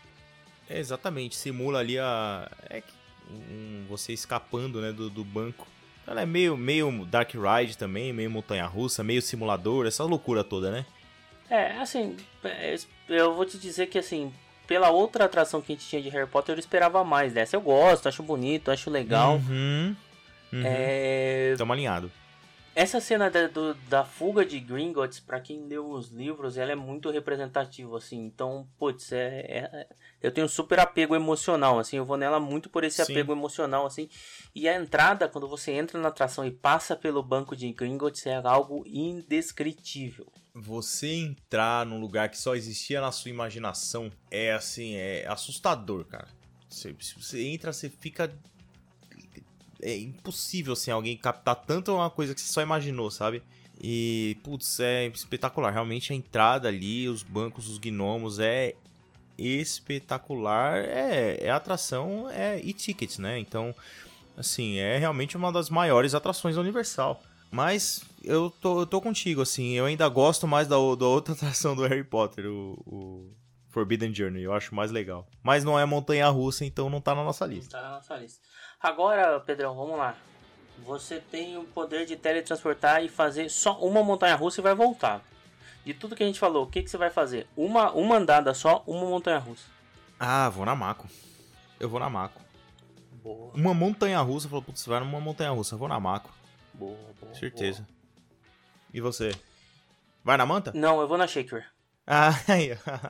É, 0.69 0.77
exatamente, 0.77 1.35
simula 1.35 1.79
ali 1.79 1.97
a 1.97 2.47
é, 2.69 2.83
um, 3.27 3.85
você 3.89 4.13
escapando, 4.13 4.79
né, 4.81 4.91
do, 4.91 5.09
do 5.09 5.23
banco. 5.23 5.67
Ela 6.05 6.21
é 6.21 6.25
meio, 6.27 6.55
meio 6.55 7.05
Dark 7.05 7.31
Ride 7.33 7.75
também, 7.75 8.13
meio 8.13 8.29
montanha-russa, 8.29 9.03
meio 9.03 9.21
simulador, 9.21 9.87
essa 9.87 10.03
loucura 10.03 10.43
toda, 10.43 10.69
né? 10.69 10.85
É, 11.49 11.71
assim, 11.79 12.15
é, 12.43 12.75
eu 13.09 13.33
vou 13.33 13.45
te 13.45 13.57
dizer 13.57 13.87
que 13.87 13.97
assim, 13.97 14.31
pela 14.67 14.91
outra 14.91 15.25
atração 15.25 15.59
que 15.59 15.73
a 15.73 15.75
gente 15.75 15.87
tinha 15.87 16.01
de 16.03 16.09
Harry 16.09 16.29
Potter, 16.29 16.53
eu 16.53 16.59
esperava 16.59 17.03
mais 17.03 17.33
dessa. 17.33 17.55
Eu 17.55 17.61
gosto, 17.61 18.07
acho 18.07 18.21
bonito, 18.21 18.69
acho 18.69 18.91
legal. 18.91 19.37
Uhum. 19.37 19.95
Uhum. 20.53 20.61
É... 20.63 21.55
Tamo 21.57 21.73
alinhado. 21.73 22.11
Essa 22.75 22.99
cena 22.99 23.29
da, 23.29 23.47
do, 23.47 23.75
da 23.87 24.03
fuga 24.03 24.43
de 24.43 24.59
Gringotts, 24.59 25.19
para 25.19 25.39
quem 25.39 25.63
leu 25.67 25.91
os 25.91 26.09
livros, 26.09 26.57
ela 26.57 26.71
é 26.71 26.75
muito 26.75 27.11
representativa, 27.11 27.97
assim. 27.97 28.17
Então, 28.25 28.67
putz, 28.79 29.11
é, 29.11 29.41
é, 29.47 29.87
eu 30.19 30.31
tenho 30.31 30.49
super 30.49 30.79
apego 30.79 31.15
emocional, 31.15 31.77
assim. 31.77 31.97
Eu 31.97 32.05
vou 32.05 32.17
nela 32.17 32.39
muito 32.39 32.71
por 32.71 32.83
esse 32.83 33.03
Sim. 33.05 33.11
apego 33.11 33.31
emocional, 33.31 33.85
assim. 33.85 34.09
E 34.55 34.67
a 34.67 34.75
entrada, 34.75 35.27
quando 35.27 35.47
você 35.47 35.71
entra 35.71 35.99
na 35.99 36.07
atração 36.07 36.43
e 36.45 36.49
passa 36.51 36.95
pelo 36.95 37.21
banco 37.21 37.55
de 37.55 37.71
Gringotts, 37.71 38.25
é 38.25 38.41
algo 38.43 38.83
indescritível. 38.87 40.25
Você 40.55 41.13
entrar 41.13 41.85
num 41.85 41.99
lugar 41.99 42.29
que 42.29 42.39
só 42.39 42.55
existia 42.55 42.99
na 42.99 43.11
sua 43.11 43.29
imaginação 43.29 44.11
é, 44.31 44.51
assim, 44.51 44.95
é 44.95 45.27
assustador, 45.27 46.05
cara. 46.05 46.27
Você, 46.67 46.91
você 46.91 47.43
entra, 47.43 47.71
você 47.71 47.87
fica 47.87 48.33
é 49.83 49.97
impossível, 49.97 50.73
assim, 50.73 50.91
alguém 50.91 51.17
captar 51.17 51.55
tanto 51.55 51.93
uma 51.93 52.09
coisa 52.09 52.33
que 52.33 52.41
você 52.41 52.51
só 52.51 52.61
imaginou, 52.61 53.11
sabe? 53.11 53.43
E, 53.81 54.37
putz, 54.43 54.79
é 54.79 55.07
espetacular. 55.07 55.71
Realmente 55.71 56.13
a 56.13 56.15
entrada 56.15 56.67
ali, 56.69 57.07
os 57.09 57.21
bancos, 57.21 57.69
os 57.69 57.77
gnomos, 57.77 58.39
é 58.39 58.75
espetacular. 59.37 60.77
É, 60.77 61.37
é 61.41 61.51
atração, 61.51 62.29
é 62.29 62.59
e-tickets, 62.63 63.17
né? 63.17 63.37
Então, 63.39 63.75
assim, 64.37 64.77
é 64.77 64.97
realmente 64.97 65.35
uma 65.35 65.51
das 65.51 65.69
maiores 65.69 66.15
atrações 66.15 66.55
da 66.55 66.61
Universal. 66.61 67.21
Mas 67.51 68.03
eu 68.23 68.49
tô, 68.49 68.81
eu 68.81 68.85
tô 68.85 68.99
contigo, 69.01 69.41
assim, 69.41 69.73
eu 69.73 69.85
ainda 69.85 70.07
gosto 70.07 70.47
mais 70.47 70.67
da, 70.67 70.75
da 70.75 71.05
outra 71.05 71.33
atração 71.35 71.75
do 71.75 71.85
Harry 71.85 72.03
Potter, 72.03 72.47
o, 72.47 72.73
o 72.85 73.31
Forbidden 73.69 74.13
Journey, 74.13 74.43
eu 74.43 74.53
acho 74.53 74.73
mais 74.73 74.91
legal. 74.91 75.27
Mas 75.43 75.63
não 75.63 75.77
é 75.77 75.85
montanha 75.85 76.27
russa, 76.29 76.65
então 76.65 76.89
não 76.89 77.01
tá 77.01 77.13
na 77.13 77.23
nossa 77.23 77.45
lista. 77.45 77.77
Não 77.77 77.83
tá 77.83 77.89
na 77.89 77.95
nossa 77.95 78.15
lista. 78.17 78.41
Agora, 78.83 79.39
Pedrão, 79.39 79.73
vamos 79.73 79.97
lá. 79.97 80.13
Você 80.79 81.17
tem 81.17 81.57
o 81.57 81.63
poder 81.63 82.05
de 82.05 82.17
teletransportar 82.17 83.01
e 83.01 83.07
fazer 83.07 83.49
só 83.49 83.79
uma 83.79 84.03
montanha 84.03 84.35
russa 84.35 84.59
e 84.59 84.63
vai 84.63 84.75
voltar. 84.75 85.21
De 85.85 85.93
tudo 85.93 86.17
que 86.17 86.23
a 86.23 86.25
gente 86.25 86.37
falou, 86.39 86.65
o 86.65 86.67
que, 86.67 86.83
que 86.83 86.89
você 86.89 86.97
vai 86.97 87.09
fazer? 87.09 87.47
Uma, 87.55 87.93
uma 87.93 88.17
andada 88.17 88.53
só, 88.53 88.83
uma 88.85 89.05
montanha 89.05 89.37
russa. 89.37 89.69
Ah, 90.19 90.49
vou 90.49 90.65
na 90.65 90.75
Mako. 90.75 91.07
Eu 91.79 91.87
vou 91.87 91.97
na 91.97 92.09
Mako. 92.09 92.41
Boa. 93.23 93.53
Uma 93.53 93.73
montanha 93.73 94.19
russa, 94.19 94.49
falou, 94.49 94.61
putz, 94.61 94.85
vai 94.85 94.99
numa 94.99 95.21
montanha 95.21 95.51
russa, 95.51 95.77
vou 95.77 95.87
na 95.87 95.99
Mako. 95.99 96.29
Boa, 96.73 96.97
boa. 97.21 97.33
Certeza. 97.33 97.83
Boa. 97.83 97.93
E 98.93 98.99
você? 98.99 99.31
Vai 100.25 100.35
na 100.35 100.45
manta? 100.45 100.73
Não, 100.75 100.99
eu 100.99 101.07
vou 101.07 101.17
na 101.17 101.25
Shaker. 101.25 101.65
Ah, 102.05 102.33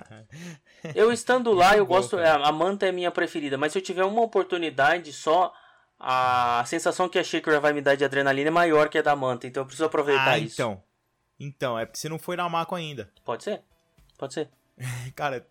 eu 0.93 1.11
estando 1.11 1.51
lá, 1.51 1.75
eu 1.75 1.83
gosto. 1.83 2.15
a 2.15 2.51
manta 2.51 2.85
é 2.85 2.91
minha 2.91 3.09
preferida, 3.09 3.57
mas 3.57 3.71
se 3.71 3.79
eu 3.79 3.81
tiver 3.81 4.03
uma 4.05 4.21
oportunidade 4.21 5.11
só, 5.11 5.51
a 6.05 6.65
sensação 6.65 7.07
que 7.07 7.17
a 7.17 7.23
xícara 7.23 7.61
vai 7.61 7.71
me 7.71 7.81
dar 7.81 7.95
de 7.95 8.03
adrenalina 8.03 8.49
é 8.49 8.51
maior 8.51 8.89
que 8.89 8.97
a 8.97 9.01
da 9.01 9.15
manta, 9.15 9.47
então 9.47 9.61
eu 9.61 9.65
preciso 9.65 9.85
aproveitar 9.85 10.31
ah, 10.31 10.37
isso. 10.37 10.55
Então. 10.55 10.83
Então, 11.39 11.79
é 11.79 11.85
porque 11.85 11.97
você 11.97 12.09
não 12.09 12.19
foi 12.19 12.35
na 12.35 12.47
Mako 12.49 12.75
ainda. 12.75 13.09
Pode 13.23 13.45
ser. 13.45 13.61
Pode 14.17 14.33
ser. 14.33 14.49
cara, 15.15 15.47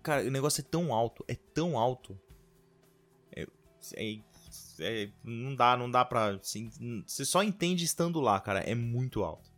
cara, 0.00 0.22
o 0.22 0.30
negócio 0.30 0.60
é 0.60 0.64
tão 0.64 0.94
alto, 0.94 1.24
é 1.26 1.34
tão 1.34 1.76
alto. 1.76 2.16
É, 3.34 3.44
é, 3.96 4.18
é, 4.78 5.08
não 5.24 5.56
dá, 5.56 5.76
não 5.76 5.90
dá 5.90 6.04
pra. 6.04 6.28
Assim, 6.36 6.70
você 7.04 7.24
só 7.24 7.42
entende 7.42 7.84
estando 7.84 8.20
lá, 8.20 8.38
cara. 8.40 8.60
É 8.60 8.76
muito 8.76 9.24
alto. 9.24 9.50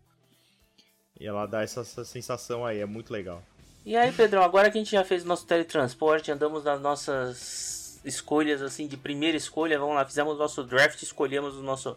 E 1.18 1.26
ela 1.26 1.44
dá 1.44 1.62
essa, 1.62 1.82
essa 1.82 2.02
sensação 2.02 2.64
aí, 2.64 2.80
é 2.80 2.86
muito 2.86 3.12
legal. 3.12 3.42
E 3.84 3.94
aí, 3.94 4.10
Pedrão, 4.10 4.42
agora 4.42 4.70
que 4.70 4.78
a 4.78 4.80
gente 4.80 4.92
já 4.92 5.04
fez 5.04 5.22
o 5.22 5.28
nosso 5.28 5.46
teletransporte, 5.46 6.32
andamos 6.32 6.64
nas 6.64 6.80
nossas 6.80 7.89
escolhas 8.04 8.62
assim 8.62 8.86
de 8.86 8.96
primeira 8.96 9.36
escolha. 9.36 9.78
Vamos 9.78 9.94
lá, 9.94 10.04
fizemos 10.04 10.38
nosso 10.38 10.62
draft, 10.64 11.02
escolhemos 11.02 11.56
o 11.56 11.62
nosso, 11.62 11.96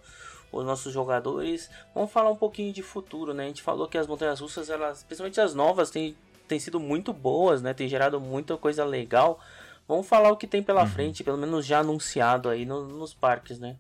os 0.52 0.66
nossos 0.66 0.94
jogadores. 0.94 1.70
Vamos 1.94 2.12
falar 2.12 2.32
um 2.32 2.36
pouquinho 2.36 2.74
de 2.74 2.82
futuro, 2.82 3.34
né? 3.34 3.46
A 3.46 3.48
gente 3.48 3.62
falou 3.62 3.88
que 3.88 3.98
as 3.98 4.08
montanhas 4.08 4.40
russas, 4.40 4.70
elas, 4.70 5.04
principalmente 5.04 5.40
as 5.40 5.54
novas, 5.54 5.90
têm, 5.90 6.16
têm 6.48 6.60
sido 6.60 6.80
muito 6.80 7.14
boas, 7.14 7.62
né? 7.62 7.74
Tem 7.74 7.88
gerado 7.88 8.20
muita 8.20 8.58
coisa 8.58 8.84
legal. 8.86 9.40
Vamos 9.88 10.08
falar 10.08 10.32
o 10.32 10.38
que 10.38 10.48
tem 10.48 10.64
pela 10.64 10.84
uhum. 10.84 10.90
frente, 10.90 11.24
pelo 11.24 11.38
menos 11.38 11.66
já 11.66 11.80
anunciado 11.80 12.50
aí 12.50 12.66
no, 12.66 12.88
nos 12.88 13.14
parques, 13.14 13.60
né? 13.60 13.76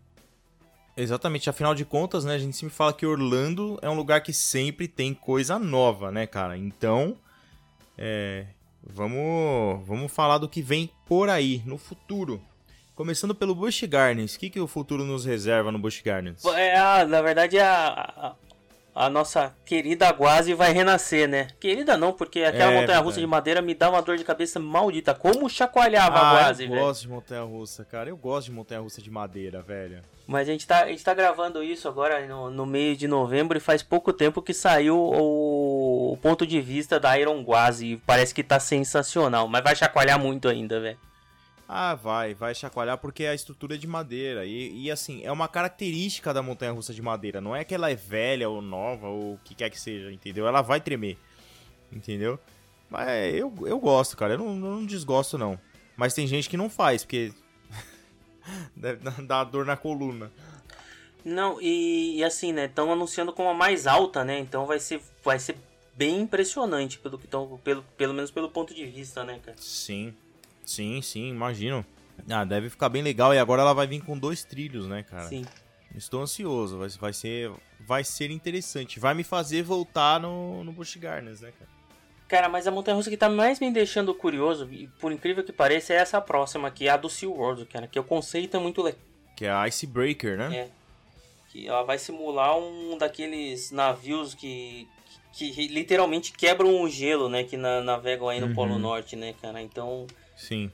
Exatamente, 0.96 1.50
afinal 1.50 1.74
de 1.74 1.84
contas, 1.84 2.24
né, 2.24 2.36
a 2.36 2.38
gente 2.38 2.56
sempre 2.56 2.76
fala 2.76 2.94
que 2.94 3.04
Orlando 3.04 3.80
é 3.82 3.90
um 3.90 3.96
lugar 3.96 4.22
que 4.22 4.32
sempre 4.32 4.88
tem 4.88 5.12
coisa 5.12 5.58
nova, 5.58 6.12
né, 6.12 6.28
cara? 6.28 6.56
Então, 6.56 7.18
é, 7.98 8.46
Vamos, 8.86 9.88
vamos 9.88 10.12
falar 10.12 10.38
do 10.38 10.50
que 10.50 10.62
vem 10.62 10.92
por 11.14 11.30
aí, 11.30 11.62
no 11.64 11.78
futuro. 11.78 12.42
Começando 12.96 13.36
pelo 13.36 13.54
Busch 13.54 13.84
Gardens. 13.84 14.34
O 14.34 14.40
que, 14.40 14.50
que 14.50 14.60
o 14.60 14.66
futuro 14.66 15.04
nos 15.04 15.26
reserva 15.26 15.72
no 15.72 15.78
Busch 15.78 16.02
Gardens? 16.02 16.44
É, 16.44 16.76
a, 16.76 17.06
na 17.06 17.22
verdade, 17.22 17.60
a, 17.60 18.36
a, 18.96 19.06
a 19.06 19.10
nossa 19.12 19.56
querida 19.64 20.10
Guazi 20.10 20.56
vai 20.56 20.74
renascer, 20.74 21.30
né? 21.30 21.50
Querida 21.60 21.96
não, 21.98 22.14
porque 22.14 22.40
aquela 22.40 22.72
é, 22.72 22.82
montanha-russa 22.82 23.20
de 23.20 23.28
madeira 23.28 23.62
me 23.62 23.76
dá 23.76 23.92
uma 23.92 24.02
dor 24.02 24.18
de 24.18 24.24
cabeça 24.24 24.60
maldita. 24.60 25.14
Como 25.14 25.48
chacoalhava 25.48 26.18
ah, 26.18 26.30
a 26.30 26.34
Guazi, 26.34 26.66
velho. 26.66 26.80
eu 26.80 26.84
gosto 26.84 27.02
de 27.02 27.10
montanha-russa, 27.10 27.86
cara. 27.86 28.10
Eu 28.10 28.18
gosto 28.18 28.46
de 28.48 28.54
montanha-russa 28.54 29.00
de 29.00 29.12
madeira, 29.12 29.62
velho. 29.62 30.02
Mas 30.26 30.48
a 30.48 30.52
gente 30.52 30.66
tá, 30.66 30.84
a 30.84 30.88
gente 30.88 31.04
tá 31.04 31.14
gravando 31.14 31.62
isso 31.62 31.88
agora 31.88 32.26
no, 32.26 32.50
no 32.50 32.66
meio 32.66 32.96
de 32.96 33.08
novembro 33.08 33.58
e 33.58 33.62
faz 33.62 33.84
pouco 33.84 34.14
tempo 34.14 34.42
que 34.42 34.54
saiu 34.54 34.98
o, 34.98 36.14
o 36.14 36.18
ponto 36.18 36.48
de 36.48 36.62
vista 36.62 37.00
da 37.00 37.18
Iron 37.20 37.42
Guazi. 37.42 38.02
Parece 38.06 38.34
que 38.34 38.44
tá 38.44 38.60
sensacional, 38.60 39.48
mas 39.48 39.64
vai 39.64 39.76
chacoalhar 39.76 40.18
muito 40.18 40.48
ainda, 40.48 40.80
velho. 40.80 40.98
Ah, 41.68 41.96
vai, 41.96 42.34
vai 42.34 42.54
chacoalhar 42.54 42.98
porque 42.98 43.26
a 43.26 43.34
estrutura 43.34 43.76
é 43.76 43.78
de 43.78 43.88
madeira. 43.88 44.46
E, 44.46 44.84
e 44.84 44.92
assim, 44.92 45.22
é 45.24 45.32
uma 45.32 45.48
característica 45.48 46.34
da 46.34 46.42
montanha 46.42 46.72
russa 46.72 46.94
de 46.94 47.02
madeira. 47.02 47.42
Não 47.42 47.56
é 47.56 47.64
que 47.64 47.74
ela 47.74 47.90
é 47.90 47.96
velha 47.96 48.50
ou 48.50 48.62
nova 48.62 49.08
ou 49.08 49.34
o 49.34 49.40
que 49.44 49.56
quer 49.56 49.70
que 49.70 49.80
seja, 49.80 50.12
entendeu? 50.12 50.48
Ela 50.48 50.62
vai 50.62 50.80
tremer. 50.80 51.18
Entendeu? 51.92 52.40
Mas 52.90 53.34
eu, 53.34 53.54
eu 53.66 53.80
gosto, 53.80 54.16
cara. 54.16 54.34
Eu 54.36 54.38
não, 54.38 54.56
não 54.56 54.86
desgosto, 54.86 55.38
não. 55.38 55.60
Mas 55.98 56.14
tem 56.14 56.28
gente 56.28 56.50
que 56.50 56.58
não 56.58 56.70
faz, 56.70 57.04
porque 57.04 57.34
Deve 58.84 59.00
dar 59.24 59.46
dor 59.46 59.66
na 59.66 59.78
coluna. 59.78 60.30
Não, 61.24 61.60
e, 61.62 62.18
e 62.18 62.24
assim, 62.24 62.52
né? 62.52 62.66
Estão 62.66 62.92
anunciando 62.92 63.32
como 63.32 63.48
a 63.48 63.54
mais 63.54 63.88
alta, 63.88 64.26
né? 64.26 64.38
Então 64.40 64.66
vai 64.66 64.78
ser, 64.78 65.02
vai 65.24 65.40
ser 65.40 65.56
bem 65.96 66.20
impressionante, 66.20 67.00
pelo, 67.00 67.18
que 67.18 67.26
tão, 67.26 67.58
pelo, 67.64 67.82
pelo 67.96 68.14
menos 68.14 68.30
pelo 68.30 68.50
ponto 68.50 68.74
de 68.74 68.86
vista, 68.86 69.24
né, 69.24 69.40
cara? 69.42 69.56
Sim, 69.58 70.14
sim, 70.66 71.02
sim, 71.02 71.30
imagino. 71.30 71.86
Ah, 72.30 72.44
deve 72.44 72.70
ficar 72.70 72.90
bem 72.90 73.02
legal. 73.02 73.34
E 73.34 73.40
agora 73.40 73.62
ela 73.62 73.74
vai 73.74 73.88
vir 73.88 74.04
com 74.04 74.18
dois 74.18 74.44
trilhos, 74.44 74.86
né, 74.86 75.02
cara? 75.02 75.30
Sim. 75.30 75.46
Estou 75.96 76.22
ansioso, 76.22 76.78
vai, 76.78 76.90
vai, 76.90 77.14
ser, 77.14 77.52
vai 77.88 78.04
ser 78.04 78.30
interessante. 78.32 79.00
Vai 79.00 79.14
me 79.14 79.24
fazer 79.24 79.64
voltar 79.64 80.20
no, 80.20 80.62
no 80.64 80.74
Busch 80.74 80.98
Gardens, 80.98 81.40
né, 81.40 81.54
cara? 81.58 81.72
Cara, 82.34 82.50
mas 82.50 82.66
a 82.66 82.72
montanha 82.72 82.96
russa 82.96 83.12
que 83.12 83.16
tá 83.16 83.30
mais 83.30 83.60
me 83.60 83.70
deixando 83.70 84.12
curioso, 84.12 84.68
e 84.72 84.88
por 85.00 85.12
incrível 85.12 85.44
que 85.44 85.54
pareça, 85.54 85.94
é 85.94 85.98
essa 85.98 86.20
próxima 86.20 86.68
aqui, 86.68 86.90
a 86.90 86.98
do 86.98 87.08
SeaWorld, 87.08 87.64
cara, 87.68 87.86
que 87.86 88.00
o 88.00 88.04
conceito 88.04 88.58
é 88.58 88.60
muito 88.60 88.82
legal. 88.82 89.00
Que 89.38 89.46
é 89.46 89.52
a 89.52 89.68
Icebreaker, 89.68 90.36
né? 90.36 90.56
É. 90.56 90.70
Que 91.52 91.68
ela 91.68 91.84
vai 91.84 92.00
simular 92.00 92.58
um 92.58 92.98
daqueles 92.98 93.70
navios 93.70 94.34
que, 94.34 94.88
que, 95.32 95.52
que 95.52 95.68
literalmente 95.68 96.34
quebram 96.34 96.82
o 96.82 96.90
gelo, 96.90 97.30
né? 97.30 97.44
Que 97.44 97.56
na, 97.56 97.82
navegam 97.82 98.28
aí 98.28 98.40
no 98.40 98.48
Uhum. 98.48 98.56
Polo 98.56 98.80
Norte, 98.80 99.16
né, 99.16 99.36
cara? 99.40 99.62
Então 99.62 100.08
Sim. 100.36 100.72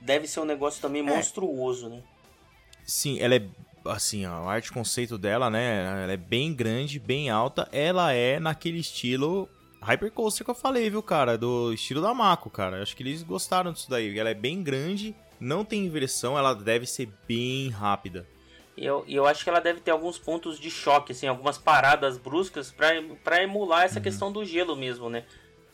deve 0.00 0.26
ser 0.26 0.40
um 0.40 0.46
negócio 0.46 0.80
também 0.80 1.02
monstruoso, 1.02 1.90
né? 1.90 2.02
Sim, 2.86 3.20
ela 3.20 3.34
é 3.34 3.42
assim, 3.84 4.24
ó, 4.24 4.48
a 4.48 4.52
arte 4.54 4.72
conceito 4.72 5.18
dela, 5.18 5.50
né? 5.50 6.02
Ela 6.04 6.12
é 6.14 6.16
bem 6.16 6.54
grande, 6.54 6.98
bem 6.98 7.28
alta. 7.28 7.68
Ela 7.72 8.14
é 8.14 8.40
naquele 8.40 8.78
estilo 8.78 9.50
Hypercoaster 9.80 10.44
que 10.44 10.50
eu 10.50 10.54
falei, 10.54 10.90
viu, 10.90 11.02
cara? 11.02 11.38
Do 11.38 11.72
estilo 11.72 12.00
da 12.02 12.12
Mako, 12.12 12.50
cara. 12.50 12.82
Acho 12.82 12.96
que 12.96 13.02
eles 13.02 13.22
gostaram 13.22 13.72
disso 13.72 13.88
daí. 13.88 14.18
Ela 14.18 14.30
é 14.30 14.34
bem 14.34 14.62
grande, 14.62 15.14
não 15.40 15.64
tem 15.64 15.86
inversão, 15.86 16.36
ela 16.38 16.54
deve 16.54 16.86
ser 16.86 17.08
bem 17.26 17.68
rápida. 17.70 18.26
E 18.76 18.84
eu, 18.84 19.04
eu 19.08 19.26
acho 19.26 19.42
que 19.42 19.50
ela 19.50 19.60
deve 19.60 19.80
ter 19.80 19.90
alguns 19.90 20.18
pontos 20.18 20.58
de 20.60 20.70
choque, 20.70 21.12
assim, 21.12 21.26
algumas 21.26 21.58
paradas 21.58 22.16
bruscas 22.16 22.70
pra, 22.70 22.90
pra 23.24 23.42
emular 23.42 23.82
essa 23.84 24.00
questão 24.00 24.30
do 24.30 24.44
gelo 24.44 24.76
mesmo, 24.76 25.08
né? 25.10 25.24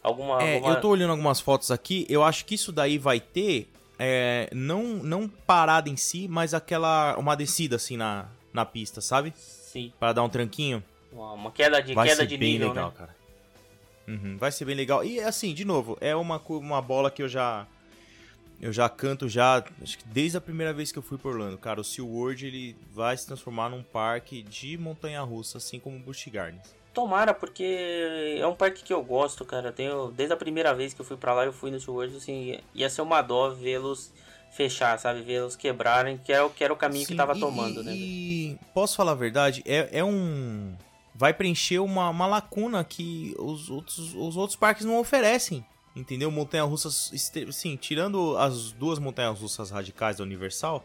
Alguma, 0.03 0.37
Uhum. 0.37 0.41
É, 0.41 0.55
alguma- 0.57 0.75
eu 0.75 0.81
tô 0.81 0.89
olhando 0.89 1.11
algumas 1.11 1.41
fotos 1.41 1.71
aqui, 1.71 2.07
eu 2.09 2.23
acho 2.23 2.45
que 2.47 2.55
isso 2.55 2.73
daí 2.73 2.97
vai 2.99 3.21
ter, 3.21 3.69
é, 3.99 4.49
não, 4.53 4.83
não 4.85 5.29
parada 5.29 5.89
em 5.91 5.97
si, 5.97 6.27
mas 6.29 6.55
aquela, 6.55 7.15
uma 7.19 7.35
descida 7.35 7.77
assim 7.77 7.97
na, 7.97 8.27
na 8.53 8.65
pista, 8.65 9.01
sabe? 9.03 9.33
Sim, 9.37 9.93
Para 9.99 10.13
dar 10.15 10.23
um 10.23 10.29
tranquinho. 10.29 10.83
uma, 11.13 11.33
uma 11.33 11.51
queda 11.53 11.83
de, 11.83 11.93
vai 11.95 12.07
queda 12.09 12.23
ser 12.23 12.27
de 12.27 12.37
bem 12.39 12.53
nível, 12.53 12.69
legal, 12.69 12.89
né? 12.89 12.95
cara. 12.97 13.17
Uhum, 14.07 14.37
vai 14.39 14.53
ser 14.53 14.65
bem 14.65 14.75
legal. 14.75 15.03
E 15.05 15.21
assim, 15.21 15.55
de 15.55 15.65
novo, 15.65 15.97
é 16.01 16.15
uma, 16.15 16.39
uma 16.49 16.83
bola 16.83 17.11
que 17.11 17.23
eu 17.23 17.29
já. 17.29 17.67
Eu 18.61 18.73
já 18.73 18.89
canto 18.89 19.29
já, 19.29 19.63
acho 19.83 19.99
que 19.99 20.05
desde 20.09 20.39
a 20.39 20.41
primeira 20.41 20.73
vez 20.73 20.91
que 20.93 20.99
eu 20.99 21.03
fui 21.03 21.19
por 21.19 21.33
Orlando, 21.33 21.59
cara, 21.59 21.81
o 21.81 21.85
SeaWorld 21.85 22.47
ele 22.47 22.77
vai 22.95 23.15
se 23.17 23.27
transformar 23.27 23.69
num 23.69 23.83
parque 23.83 24.43
de 24.43 24.79
montanha-russa, 24.79 25.59
assim 25.59 25.79
como 25.81 25.97
o 25.97 26.01
Busch 26.01 26.29
Gardens. 26.29 26.75
Tomara, 26.95 27.35
porque 27.35 27.65
é 28.39 28.47
um 28.47 28.55
parque 28.55 28.85
que 28.85 28.93
eu 28.95 29.03
gosto, 29.03 29.45
cara. 29.45 29.69
Eu 29.69 29.73
Tenho, 29.73 30.11
desde 30.13 30.33
a 30.33 30.37
primeira 30.37 30.73
vez 30.73 30.95
que 30.95 31.01
eu 31.01 31.05
fui 31.05 31.17
pra 31.17 31.35
lá, 31.35 31.45
eu 31.45 31.53
fui 31.53 31.71
no 31.71 31.81
SeaWorld, 31.81 32.17
assim, 32.17 32.59
ia 32.73 32.89
ser 32.89 33.03
uma 33.03 33.21
dó 33.21 33.51
vê-los 33.51 34.13
fechar, 34.53 34.97
sabe? 35.01 35.21
Vê-los 35.23 35.57
quebrarem, 35.57 36.17
que 36.17 36.33
era, 36.33 36.47
o- 36.47 36.51
que 36.51 36.63
era 36.63 36.73
o 36.73 36.77
caminho 36.77 37.05
que 37.05 37.11
Sim, 37.11 37.17
tava 37.17 37.35
e- 37.37 37.41
tomando, 37.41 37.81
e, 37.81 37.85
né? 37.85 37.93
E 37.97 38.57
posso 38.73 38.97
falar 38.97 39.13
a 39.13 39.17
verdade? 39.17 39.63
É, 39.67 39.89
é 39.99 40.05
um. 40.05 40.75
Vai 41.15 41.33
preencher 41.33 41.79
uma, 41.79 42.09
uma 42.11 42.27
lacuna 42.27 42.83
que 42.83 43.35
os 43.39 43.71
outros, 43.71 44.15
os 44.15 44.37
outros 44.37 44.57
parques 44.57 44.85
não 44.85 44.99
oferecem. 44.99 45.65
Entendeu? 45.95 46.29
Montanha-russas. 46.31 47.13
Sim, 47.53 47.77
tirando 47.77 48.37
as 48.37 48.73
duas 48.73 48.99
montanhas-russas 48.99 49.71
radicais 49.71 50.17
da 50.17 50.25
Universal, 50.25 50.85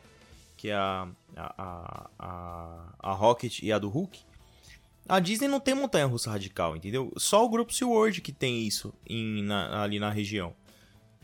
que 0.56 0.70
é 0.70 0.76
a, 0.76 1.08
a, 1.36 1.54
a, 1.58 2.10
a, 2.20 2.86
a 3.00 3.12
Rocket 3.14 3.60
e 3.64 3.72
a 3.72 3.80
do 3.80 3.90
Hulk. 3.90 4.20
A 5.08 5.20
Disney 5.20 5.48
não 5.48 5.60
tem 5.60 5.74
montanha-russa 5.74 6.30
radical, 6.30 6.76
entendeu? 6.76 7.12
Só 7.18 7.44
o 7.44 7.50
grupo 7.50 7.74
SeaWorld 7.74 8.22
que 8.22 8.32
tem 8.32 8.68
isso 8.68 8.94
em, 9.08 9.42
na- 9.42 9.82
ali 9.82 9.98
na 10.00 10.12
região. 10.12 10.54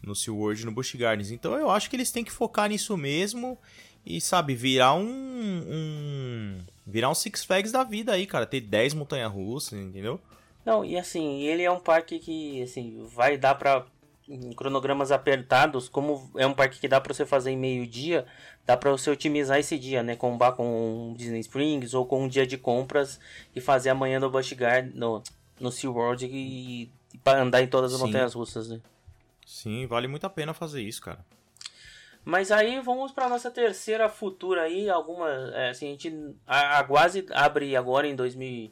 No 0.02 0.16
SeaWorld 0.16 0.64
e 0.64 0.66
no 0.66 0.72
Busch 0.72 0.96
Gardens. 0.96 1.30
Então 1.30 1.54
eu 1.54 1.70
acho 1.70 1.88
que 1.88 1.96
eles 1.96 2.10
têm 2.10 2.24
que 2.24 2.32
focar 2.32 2.68
nisso 2.70 2.98
mesmo 2.98 3.56
e, 4.04 4.20
sabe, 4.20 4.56
virar 4.56 4.96
um, 4.96 5.06
um. 5.08 6.58
Virar 6.86 7.10
um 7.10 7.16
Six 7.16 7.44
Flags 7.44 7.72
da 7.72 7.84
vida 7.84 8.14
aí, 8.14 8.28
cara. 8.28 8.46
Ter 8.46 8.62
10 8.62 8.94
montanha-russas, 8.94 9.80
entendeu? 9.80 10.20
Não, 10.64 10.84
e 10.84 10.98
assim, 10.98 11.42
ele 11.42 11.64
é 11.64 11.72
um 11.72 11.80
parque 11.80 12.20
que, 12.20 12.62
assim, 12.62 13.06
vai 13.14 13.38
dar 13.38 13.56
pra. 13.56 13.86
Em 14.28 14.54
cronogramas 14.54 15.12
apertados, 15.12 15.88
como 15.88 16.32
é 16.36 16.48
um 16.48 16.54
parque 16.54 16.80
que 16.80 16.88
dá 16.88 17.00
pra 17.00 17.14
você 17.14 17.28
fazer 17.28 17.52
em 17.52 17.58
meio-dia, 17.58 18.26
dá 18.66 18.76
pra 18.76 18.90
você 18.90 19.12
otimizar 19.12 19.60
esse 19.60 19.78
dia, 19.78 20.02
né? 20.02 20.16
Combar 20.16 20.54
com 20.54 21.14
Disney 21.16 21.42
Springs 21.42 21.94
ou 21.94 22.08
com 22.08 22.24
um 22.24 22.28
dia 22.28 22.48
de 22.48 22.58
compras 22.58 23.20
e 23.56 23.62
fazer 23.62 23.92
amanhã 23.92 24.20
no 24.20 24.32
Busch 24.32 24.52
Gardens, 24.54 24.96
no, 24.96 25.22
no 25.60 25.72
SeaWorld 25.72 26.26
e, 26.26 26.90
e 27.14 27.18
para 27.24 27.40
andar 27.40 27.62
em 27.62 27.68
todas 27.68 27.94
as 27.94 28.00
montanhas 28.02 28.34
russas, 28.34 28.68
né? 28.68 28.82
Sim, 29.46 29.86
vale 29.86 30.08
muito 30.08 30.26
a 30.26 30.30
pena 30.30 30.56
fazer 30.56 30.82
isso, 30.82 31.04
cara. 31.04 31.24
Mas 32.26 32.52
aí 32.52 32.80
vamos 32.82 33.12
para 33.12 33.30
nossa 33.30 33.52
terceira 33.52 34.10
futura 34.10 34.64
aí, 34.64 34.90
alguma, 34.90 35.30
é, 35.54 35.70
assim, 35.70 35.88
a 35.88 35.92
gente 35.92 36.36
a, 36.48 36.80
a 36.80 36.82
Guazi 36.82 37.24
abre 37.32 37.76
agora 37.76 38.08
em 38.08 38.16
2000, 38.16 38.72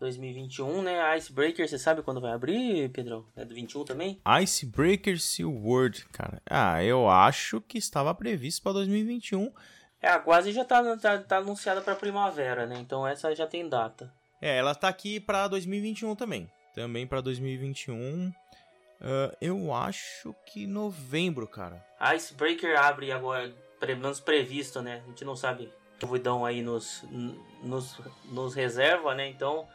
2021, 0.00 0.82
né? 0.82 1.00
A 1.00 1.16
Icebreaker, 1.16 1.68
você 1.68 1.78
sabe 1.78 2.02
quando 2.02 2.20
vai 2.20 2.32
abrir, 2.32 2.88
Pedrão? 2.90 3.26
É 3.36 3.44
do 3.44 3.54
21 3.54 3.84
também? 3.84 4.18
Icebreaker 4.42 5.20
SeaWorld, 5.20 6.06
cara. 6.06 6.40
Ah, 6.48 6.82
eu 6.82 7.08
acho 7.10 7.60
que 7.60 7.76
estava 7.76 8.14
previsto 8.14 8.62
pra 8.62 8.72
2021. 8.72 9.52
É, 10.00 10.08
a 10.08 10.16
Guazi 10.16 10.52
já 10.52 10.64
tá, 10.64 10.96
tá, 10.96 11.18
tá 11.18 11.36
anunciada 11.38 11.80
para 11.80 11.94
primavera, 11.94 12.66
né? 12.66 12.78
Então 12.80 13.06
essa 13.06 13.34
já 13.34 13.46
tem 13.46 13.68
data. 13.68 14.10
É, 14.40 14.56
ela 14.56 14.74
tá 14.74 14.88
aqui 14.88 15.20
pra 15.20 15.48
2021 15.48 16.14
também. 16.14 16.48
Também 16.74 17.06
pra 17.06 17.20
2021. 17.20 18.32
Ah, 19.00 19.34
eu 19.40 19.72
acho 19.74 20.34
que 20.46 20.66
novembro, 20.66 21.46
cara. 21.46 21.84
Icebreaker 22.14 22.78
abre 22.78 23.12
agora, 23.12 23.52
pelo 23.80 24.00
menos 24.00 24.20
previsto, 24.20 24.80
né? 24.82 25.02
A 25.04 25.08
gente 25.08 25.24
não 25.24 25.36
sabe. 25.36 25.72
O 26.02 26.06
Vidão 26.06 26.44
aí 26.44 26.62
nos, 26.62 27.04
nos, 27.62 28.00
nos 28.26 28.54
reserva, 28.54 29.14
né? 29.16 29.28
Então, 29.28 29.66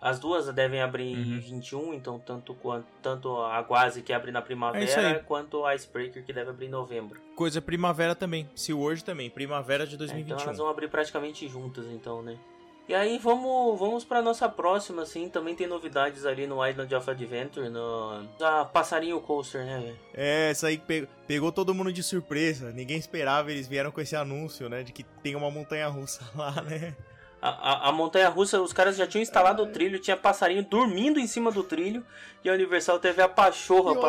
as 0.00 0.20
duas 0.20 0.46
devem 0.52 0.80
abrir 0.80 1.12
em 1.14 1.34
Uhum. 1.34 1.40
21, 1.40 1.94
então 1.94 2.18
tanto, 2.18 2.54
quanto, 2.54 2.86
tanto 3.02 3.36
a 3.38 3.58
Guazi 3.60 4.02
que 4.02 4.12
abre 4.12 4.30
na 4.30 4.38
É 4.38 4.42
primavera, 4.42 5.08
aí. 5.16 5.22
quanto 5.24 5.64
a 5.64 5.74
Icebreaker 5.74 6.24
que 6.24 6.32
deve 6.32 6.50
abrir 6.50 6.66
em 6.66 6.70
novembro. 6.70 7.20
Coisa 7.34 7.60
primavera 7.60 8.14
também. 8.14 8.48
SeaWorld 8.54 9.02
também. 9.04 9.28
Primavera 9.30 9.84
de 9.86 9.92
É, 9.94 9.96
então 9.96 10.06
2021. 10.06 10.44
elas 10.44 10.58
vão 10.58 10.68
abrir 10.68 10.88
praticamente 10.88 11.48
juntas, 11.48 11.86
então, 11.86 12.22
né? 12.22 12.38
E 12.86 12.94
aí 12.94 13.16
vamos, 13.16 13.78
vamos 13.78 14.04
pra 14.04 14.20
nossa 14.20 14.46
próxima, 14.46 15.02
assim, 15.02 15.28
também 15.30 15.54
tem 15.54 15.66
novidades 15.66 16.26
ali 16.26 16.46
no 16.46 16.64
Island 16.66 16.94
of 16.94 17.10
Adventure, 17.10 17.70
no... 17.70 18.28
A 18.42 18.66
Passarinho 18.66 19.18
Coaster, 19.22 19.64
né, 19.64 19.78
velho? 19.80 19.98
É, 20.12 20.50
essa 20.50 20.66
aí 20.66 20.76
pe- 20.76 21.08
pegou 21.26 21.50
todo 21.50 21.72
mundo 21.74 21.90
de 21.90 22.02
surpresa. 22.02 22.70
Ninguém 22.72 22.98
esperava, 22.98 23.50
eles 23.50 23.66
vieram 23.66 23.90
com 23.90 24.02
esse 24.02 24.14
anúncio, 24.14 24.68
né? 24.68 24.82
De 24.82 24.92
que 24.92 25.02
tem 25.02 25.34
uma 25.34 25.50
montanha 25.50 25.88
russa 25.88 26.22
lá, 26.36 26.60
né? 26.60 26.94
A, 27.40 27.48
a, 27.48 27.88
a 27.88 27.92
montanha 27.92 28.28
russa, 28.28 28.60
os 28.60 28.72
caras 28.72 28.96
já 28.96 29.06
tinham 29.06 29.22
instalado 29.22 29.62
o 29.62 29.66
trilho, 29.66 29.98
tinha 29.98 30.16
passarinho 30.16 30.62
dormindo 30.62 31.18
em 31.18 31.26
cima 31.26 31.50
do 31.50 31.62
trilho 31.62 32.04
e 32.44 32.50
a 32.50 32.52
Universal 32.54 32.98
teve 32.98 33.20
a 33.22 33.28
pachorra 33.28 33.94
não 33.94 34.02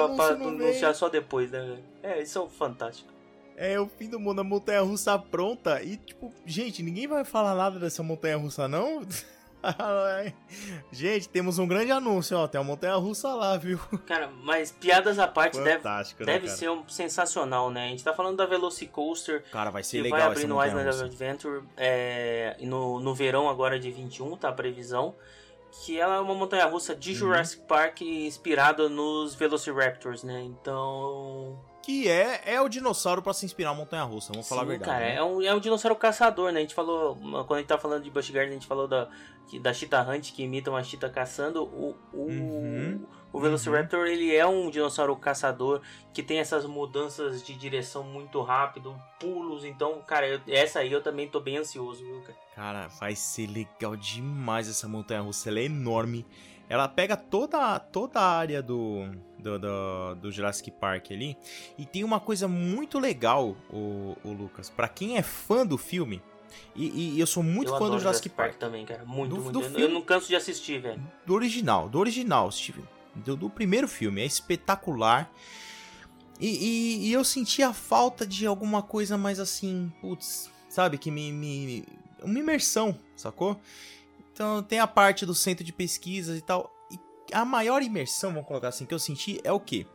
anunciar 0.66 0.94
só 0.96 1.08
depois, 1.10 1.50
né? 1.52 1.78
É, 2.04 2.22
isso 2.22 2.42
é 2.42 2.50
fantástico. 2.58 3.15
É 3.58 3.80
o 3.80 3.88
fim 3.88 4.10
do 4.10 4.20
mundo, 4.20 4.42
a 4.42 4.44
montanha 4.44 4.82
russa 4.82 5.18
pronta. 5.18 5.82
E, 5.82 5.98
tipo, 5.98 6.32
gente, 6.46 6.84
ninguém 6.84 7.08
vai 7.08 7.24
falar 7.24 7.56
nada 7.56 7.80
dessa 7.80 8.04
montanha 8.04 8.36
russa, 8.38 8.68
não? 8.68 9.02
gente, 10.92 11.30
temos 11.30 11.58
um 11.58 11.68
grande 11.68 11.92
anúncio, 11.92 12.38
ó. 12.38 12.48
Tem 12.48 12.60
uma 12.60 12.68
montanha 12.68 12.96
russa 12.96 13.34
lá, 13.34 13.58
viu? 13.58 13.80
Cara, 14.06 14.30
mas 14.44 14.72
piadas 14.72 15.18
à 15.20 15.28
parte 15.28 15.58
deve, 15.58 15.78
Fantástico, 15.78 16.24
né, 16.24 16.34
deve 16.34 16.48
cara? 16.48 16.58
ser 16.58 16.70
um, 16.70 16.88
sensacional, 16.88 17.72
né? 17.72 17.86
A 17.86 17.90
gente 17.90 18.04
tá 18.04 18.14
falando 18.14 18.38
da 18.38 18.46
Velocicoaster, 18.46 19.44
Cara, 19.52 19.70
vai 19.70 19.84
ser 19.84 19.98
que 19.98 20.04
legal 20.04 20.20
vai 20.20 20.28
abrir 20.30 20.48
no 20.48 20.64
Island. 20.64 20.90
Adventure 21.04 21.64
é, 21.78 22.58
no, 22.62 23.00
no 23.00 23.16
verão 23.16 23.50
agora 23.50 23.80
de 23.80 23.90
21, 23.92 24.38
tá 24.38 24.50
a 24.50 24.54
previsão. 24.54 25.16
Que 25.84 26.00
ela 26.00 26.16
é 26.16 26.20
uma 26.20 26.34
montanha 26.34 26.66
russa 26.66 26.96
de 26.96 27.12
Uhum. 27.12 27.18
Jurassic 27.18 27.64
Park 27.64 28.02
inspirada 28.02 28.88
nos 28.88 29.36
Velociraptors, 29.36 30.24
né? 30.24 30.42
Então. 30.42 31.60
Que 31.86 32.10
é, 32.10 32.42
é 32.46 32.60
o 32.62 32.68
dinossauro 32.68 33.22
pra 33.22 33.32
se 33.32 33.46
inspirar 33.46 33.70
a 33.70 33.74
montanha 33.76 34.02
russa, 34.04 34.32
vamos 34.34 34.48
falar 34.50 34.62
a 34.62 34.66
Sim, 34.66 34.70
verdade. 34.72 34.90
cara, 34.92 35.06
né? 35.06 35.16
é, 35.18 35.24
um, 35.24 35.42
é 35.42 35.54
um 35.54 35.60
dinossauro 35.60 35.96
caçador, 35.96 36.52
né? 36.52 36.58
A 36.60 36.62
gente 36.62 36.74
falou, 36.74 37.16
quando 37.16 37.54
a 37.54 37.58
gente 37.60 37.68
tá 37.68 37.78
falando 37.78 38.04
de 38.04 38.10
Busch 38.10 38.32
Gardens, 38.32 38.52
a 38.52 38.60
gente 38.60 38.68
falou 38.68 38.88
da, 38.88 39.08
da 39.62 39.72
Cheetah 39.72 40.02
Hunt, 40.02 40.32
que 40.34 40.42
imita 40.44 40.72
uma 40.72 40.84
Cheetah 40.84 41.10
caçando. 41.12 41.64
O, 41.64 41.96
o, 42.12 42.26
Uhum, 42.26 43.06
o 43.32 43.40
Velociraptor, 43.40 44.08
ele 44.08 44.36
é 44.36 44.48
um 44.48 44.70
dinossauro 44.72 45.16
caçador 45.16 45.82
que 46.12 46.24
tem 46.24 46.40
essas 46.40 46.66
mudanças 46.66 47.44
de 47.44 47.54
direção 47.54 48.02
muito 48.04 48.42
rápido, 48.42 49.00
pulos. 49.20 49.64
Então, 49.64 50.02
cara, 50.08 50.28
eu- 50.28 50.42
essa 50.48 50.80
aí 50.80 50.92
eu 50.92 51.04
também 51.04 51.28
tô 51.30 51.40
bem 51.40 51.58
ansioso, 51.58 52.04
viu, 52.04 52.22
cara? 52.22 52.38
Cara, 52.56 52.88
vai 53.00 53.14
ser 53.16 53.46
legal 53.48 53.96
demais 53.96 54.68
essa 54.70 54.88
montanha 54.88 55.22
russa. 55.22 55.50
Ela 55.50 55.60
é 55.60 55.66
enorme. 55.66 56.26
Ela 56.68 56.88
pega 56.88 57.16
toda, 57.16 57.78
toda 57.80 58.20
a 58.20 58.38
área 58.38 58.62
do, 58.62 59.08
do, 59.38 59.60
do, 59.60 60.16
do 60.16 60.32
Jurassic 60.32 60.72
Park 60.72 61.12
ali. 61.12 61.38
E 61.78 61.86
tem 61.86 62.04
uma 62.04 62.20
coisa 62.20 62.48
muito 62.48 62.98
legal, 63.00 63.56
o, 63.72 64.16
o 64.24 64.32
Lucas. 64.32 64.70
Pra 64.70 64.88
quem 64.88 65.18
é 65.18 65.22
fã 65.22 65.66
do 65.66 65.78
filme, 65.78 66.22
e, 66.76 67.16
e 67.16 67.20
eu 67.20 67.28
sou 67.28 67.44
muito 67.44 67.72
eu 67.72 67.78
fã 67.78 67.90
do 67.90 68.00
Jurassic 68.00 68.30
Park. 68.30 68.56
também, 68.56 68.86
cara. 68.86 69.06
Muito, 69.06 69.36
Do- 69.36 69.42
muito. 69.42 69.52
do 69.54 69.60
eu, 69.62 69.70
eu 69.70 69.76
filme. 69.76 69.94
não 69.94 70.02
canso 70.02 70.28
de 70.28 70.36
assistir, 70.36 70.80
velho. 70.82 71.02
Do 71.26 71.34
original, 71.36 71.88
do 71.88 72.00
original, 72.00 72.52
Steven. 72.52 72.84
Do, 73.14 73.36
do 73.36 73.50
primeiro 73.50 73.88
filme. 73.88 74.22
É 74.22 74.26
espetacular. 74.26 75.32
E, 76.40 76.48
e- 76.48 77.08
e 77.08 77.14
eu 77.14 77.24
senti 77.24 77.62
a 77.64 77.74
falta 77.74 78.26
de 78.26 78.46
alguma 78.46 78.82
coisa 78.82 79.18
mais 79.18 79.40
assim, 79.40 79.92
putz, 80.02 80.50
sabe? 80.70 80.98
Que 80.98 81.10
me. 81.12 81.32
me 81.32 81.86
uma 82.24 82.40
imersão, 82.40 82.98
sacou? 83.16 83.60
Então 84.36 84.62
tem 84.62 84.80
a 84.80 84.88
parte 84.88 85.26
do 85.26 85.34
centro 85.34 85.64
de 85.64 85.72
pesquisas 85.72 86.38
e 86.38 86.42
tal. 86.42 86.70
E, 86.92 87.00
a 87.32 87.46
maior 87.46 87.82
imersão, 87.82 88.34
vamos 88.34 88.46
colocar 88.46 88.68
assim, 88.68 88.86
que 88.86 88.94
eu 88.94 89.00
senti 89.00 89.40
é 89.46 89.52
o 89.52 89.62
quê? 89.62 89.88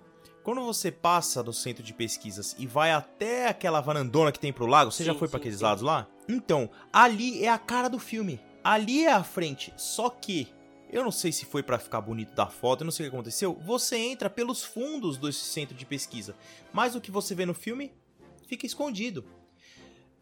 Quando 0.43 0.63
você 0.65 0.91
passa 0.91 1.43
do 1.43 1.53
centro 1.53 1.83
de 1.83 1.93
pesquisas 1.93 2.57
e 2.59 2.67
vai 2.67 2.91
até 2.91 3.49
aquela 3.49 3.83
varandona 3.83 4.33
que 4.33 4.41
tem 4.41 4.51
pro 4.51 4.65
lago, 4.65 4.91
você 4.91 5.05
já 5.05 5.13
Sim, 5.13 5.19
foi 5.19 5.29
pra 5.29 5.37
sim, 5.37 5.43
aqueles 5.43 5.59
sim. 5.59 5.65
lados 5.65 5.83
lá? 5.83 6.09
Então, 6.27 6.71
ali 6.91 7.45
é 7.45 7.51
a 7.51 7.59
cara 7.59 7.89
do 7.89 7.99
filme. 7.99 8.41
Ali 8.65 9.05
é 9.05 9.13
a 9.13 9.23
frente. 9.23 9.75
Só 9.77 10.09
que, 10.09 10.49
eu 10.91 11.05
não 11.05 11.13
sei 11.13 11.33
se 11.33 11.45
foi 11.45 11.63
pra 11.63 11.79
ficar 11.79 12.01
bonito 12.01 12.35
da 12.35 12.47
foto, 12.47 12.81
eu 12.81 12.87
não 12.87 12.93
sei 12.93 13.07
o 13.07 13.11
que 13.11 13.15
aconteceu. 13.15 13.61
Você 13.67 13.99
entra 13.99 14.31
pelos 14.31 14.65
fundos 14.65 15.19
desse 15.19 15.41
centro 15.41 15.77
de 15.77 15.85
pesquisa. 15.85 16.35
Mas 16.73 16.95
o 16.95 17.01
que 17.01 17.11
você 17.11 17.35
vê 17.35 17.45
no 17.45 17.53
filme 17.53 17.93
fica 18.49 18.65
escondido. 18.65 19.23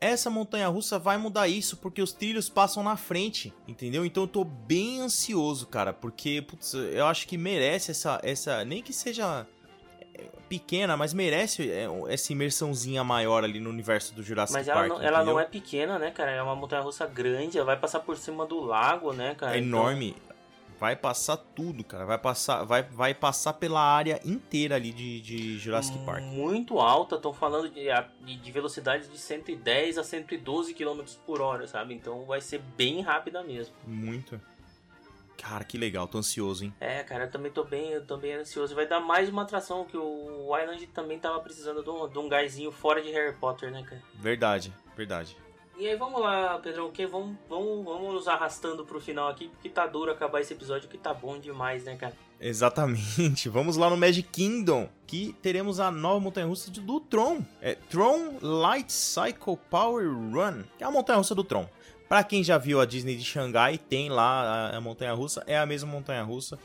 Essa 0.00 0.30
montanha 0.30 0.68
russa 0.68 0.96
vai 0.98 1.16
mudar 1.18 1.48
isso 1.48 1.76
porque 1.76 2.00
os 2.00 2.12
trilhos 2.12 2.48
passam 2.48 2.84
na 2.84 2.96
frente, 2.96 3.52
entendeu? 3.66 4.04
Então 4.04 4.22
eu 4.22 4.28
tô 4.28 4.44
bem 4.44 5.00
ansioso, 5.00 5.66
cara, 5.66 5.92
porque 5.92 6.40
putz, 6.40 6.72
eu 6.74 7.04
acho 7.06 7.26
que 7.26 7.36
merece 7.36 7.90
essa 7.90 8.20
essa 8.22 8.64
nem 8.64 8.80
que 8.80 8.92
seja 8.92 9.44
é, 10.14 10.22
pequena, 10.48 10.96
mas 10.96 11.12
merece 11.12 11.68
é, 11.68 11.86
essa 12.08 12.32
imersãozinha 12.32 13.02
maior 13.02 13.42
ali 13.42 13.58
no 13.58 13.70
universo 13.70 14.14
do 14.14 14.22
Jurassic 14.22 14.56
Mas 14.56 14.68
ela, 14.68 14.80
Park. 14.80 14.90
não, 14.90 15.02
ela 15.02 15.24
não 15.24 15.40
é 15.40 15.44
pequena, 15.44 15.98
né, 15.98 16.12
cara? 16.12 16.30
É 16.30 16.40
uma 16.40 16.54
montanha 16.54 16.80
russa 16.82 17.04
grande, 17.04 17.58
ela 17.58 17.66
vai 17.66 17.76
passar 17.76 17.98
por 17.98 18.16
cima 18.16 18.46
do 18.46 18.60
lago, 18.60 19.12
né, 19.12 19.34
cara? 19.34 19.56
É 19.56 19.58
Então, 19.58 19.80
enorme. 19.80 20.14
Vai 20.78 20.94
passar 20.94 21.36
tudo, 21.36 21.82
cara. 21.82 22.05
Vai 22.05 22.18
passar, 22.18 22.64
vai, 22.64 22.82
vai 22.82 23.14
passar 23.14 23.55
pela 23.55 23.80
área 23.80 24.20
inteira 24.24 24.76
ali 24.76 24.92
de, 24.92 25.20
de 25.20 25.59
Jurassic 25.59 25.98
Park. 26.05 26.22
Muito 26.22 26.78
alta, 26.78 27.16
estão 27.16 27.32
falando 27.32 27.68
de, 27.68 27.86
de 28.24 28.36
de 28.36 28.52
velocidades 28.52 29.10
de 29.10 29.18
110 29.18 29.98
a 29.98 30.05
112 30.05 30.74
km 30.74 31.02
por 31.26 31.40
hora, 31.40 31.66
sabe? 31.66 31.94
Então 31.94 32.24
vai 32.24 32.40
ser 32.40 32.60
bem 32.76 33.00
rápida 33.00 33.42
mesmo. 33.42 33.74
Muito. 33.86 34.40
Cara, 35.36 35.64
que 35.64 35.78
legal. 35.78 36.06
Tô 36.09 36.18
ansioso, 36.18 36.64
hein? 36.64 36.74
É, 36.80 37.02
cara, 37.05 37.24
eu 37.24 37.30
também 37.30 37.50
tô 37.50 37.64
bem, 37.64 37.90
eu 37.90 38.05
tô 38.05 38.16
bem 38.16 38.34
ansioso. 38.34 38.74
Vai 38.74 38.86
dar 38.86 39.00
mais 39.00 39.28
uma 39.28 39.42
atração 39.42 39.84
que 39.84 39.96
o 39.96 40.56
Island 40.59 40.86
também 40.88 41.18
tava 41.18 41.38
precisando 41.40 41.82
de 41.82 41.90
um, 41.90 42.09
de 42.09 42.18
um 42.18 42.28
gásinho 42.28 42.72
fora 42.72 43.00
de 43.00 43.10
Harry 43.10 43.34
Potter, 43.36 43.70
né, 43.70 43.82
cara? 43.82 44.02
Verdade, 44.14 44.72
verdade. 44.96 45.36
E 45.78 45.86
aí 45.86 45.94
vamos 45.94 46.20
lá, 46.20 46.59
Pedrão, 46.59 46.90
que 46.90 47.06
vamos, 47.06 47.36
vamos, 47.48 47.84
vamos 47.84 48.12
nos 48.12 48.26
arrastando 48.26 48.84
pro 48.84 49.00
final 49.00 49.28
aqui, 49.28 49.46
porque 49.46 49.68
tá 49.68 49.86
duro 49.86 50.10
acabar 50.10 50.40
esse 50.40 50.52
episódio 50.52 50.88
que 50.88 50.98
tá 50.98 51.14
bom 51.14 51.38
demais, 51.38 51.84
né, 51.84 51.96
cara? 51.96 52.16
Exatamente. 52.40 53.48
Vamos 53.50 53.76
lá 53.76 53.90
no 53.90 53.96
Magic 53.96 54.28
Kingdom, 54.28 54.88
que 55.06 55.34
teremos 55.42 55.80
a 55.80 55.90
nova 55.90 56.20
montanha-russa 56.20 56.70
do 56.70 57.00
Tron. 57.00 57.44
É 57.60 57.74
Tron 57.74 58.38
Light 58.40 58.92
Cycle 58.92 59.56
Power 59.70 60.09
Run, 60.09 60.62
que 60.76 60.84
é 60.84 60.86
a 60.86 60.90
montanha-russa 60.90 61.34
do 61.34 61.42
Tron. 61.42 61.68
Pra 62.09 62.24
quem 62.24 62.42
já 62.42 62.56
viu 62.59 62.80
a 62.80 62.84
Disney 62.84 63.16
de 63.16 63.24
Xangai, 63.24 63.76
tem 63.76 64.09
lá 64.09 64.70
a, 64.70 64.76
a 64.76 64.80
montanha-russa, 64.80 65.42
é 65.46 65.59
a 65.59 65.66
mesma 65.66 65.90
montanha-russa. 65.90 66.59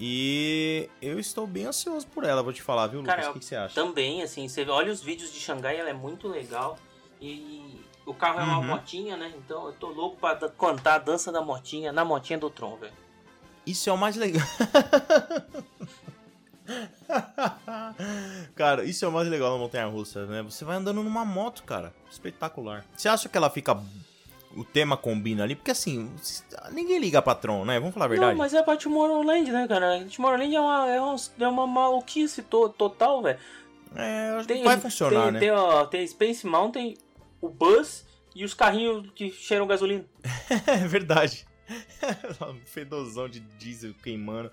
E 0.00 0.88
eu 1.00 1.18
estou 1.18 1.46
bem 1.46 1.66
ansioso 1.66 2.06
por 2.08 2.24
ela, 2.24 2.42
vou 2.42 2.52
te 2.52 2.62
falar, 2.62 2.88
viu, 2.88 3.00
Lucas? 3.00 3.14
Cara, 3.14 3.30
o 3.30 3.32
que, 3.34 3.38
que 3.38 3.44
você 3.44 3.56
acha? 3.56 3.74
Também, 3.74 4.22
assim, 4.22 4.48
você 4.48 4.64
olha 4.68 4.92
os 4.92 5.00
vídeos 5.00 5.32
de 5.32 5.38
Xangai, 5.38 5.76
ela 5.76 5.90
é 5.90 5.94
muito 5.94 6.26
legal. 6.26 6.76
E 7.20 7.81
o 8.06 8.12
carro 8.14 8.40
é 8.40 8.42
uma 8.42 8.58
Uhum. 8.58 8.64
motinha, 8.66 9.16
né? 9.16 9.32
Então 9.36 9.66
eu 9.66 9.72
tô 9.72 9.88
louco 9.88 10.16
pra 10.16 10.36
contar 10.50 10.94
a 10.94 10.98
dança 10.98 11.30
da 11.32 11.40
motinha 11.40 11.92
na 11.92 12.04
motinha 12.04 12.38
do 12.38 12.50
Tron, 12.50 12.76
velho. 12.76 12.92
Isso 13.66 13.88
é 13.88 13.92
o 13.92 13.98
mais 13.98 14.16
legal. 14.16 14.42
cara, 18.54 18.84
isso 18.84 19.04
é 19.04 19.08
o 19.08 19.12
mais 19.12 19.28
legal 19.28 19.52
na 19.52 19.58
montanha 19.58 19.86
russa, 19.86 20.26
né? 20.26 20.42
Você 20.42 20.64
vai 20.64 20.76
andando 20.76 21.02
numa 21.02 21.24
moto, 21.24 21.62
cara. 21.64 21.92
Espetacular. 22.10 22.84
Você 22.96 23.08
acha 23.08 23.28
que 23.28 23.36
ela 23.36 23.50
fica. 23.50 23.78
O 24.54 24.64
tema 24.64 24.98
combina 24.98 25.44
ali? 25.44 25.54
Porque 25.54 25.70
assim, 25.70 26.10
ninguém 26.72 26.98
liga 26.98 27.22
pra 27.22 27.34
Tron, 27.34 27.64
né? 27.64 27.78
Vamos 27.80 27.94
falar 27.94 28.04
a 28.04 28.08
verdade. 28.08 28.32
Não, 28.32 28.38
mas 28.38 28.52
é 28.52 28.62
pra 28.62 28.76
Tomorrowland, 28.76 29.50
né, 29.50 29.66
cara? 29.66 30.04
Tomorrowland 30.14 30.54
é 30.54 30.60
uma, 30.60 30.88
é 30.90 31.00
uma, 31.00 31.16
é 31.40 31.48
uma 31.48 31.66
maluquice 31.66 32.42
to- 32.42 32.68
total, 32.68 33.22
velho. 33.22 33.38
É, 33.96 34.30
acho 34.38 34.46
que 34.48 34.62
vai 34.62 34.78
funcionar, 34.78 35.22
tem, 35.24 35.32
né? 35.32 35.38
Tem, 35.40 35.50
ó, 35.52 35.86
tem 35.86 36.06
Space 36.06 36.46
Mountain, 36.46 36.94
o 37.42 37.48
Buzz 37.50 38.06
e 38.34 38.44
os 38.44 38.54
carrinhos 38.54 39.10
que 39.14 39.30
cheiram 39.30 39.66
gasolina. 39.66 40.06
É 40.66 40.86
verdade. 40.88 41.44
um 42.42 42.60
fedozão 42.66 43.28
de 43.28 43.40
diesel 43.40 43.94
queimando. 44.02 44.50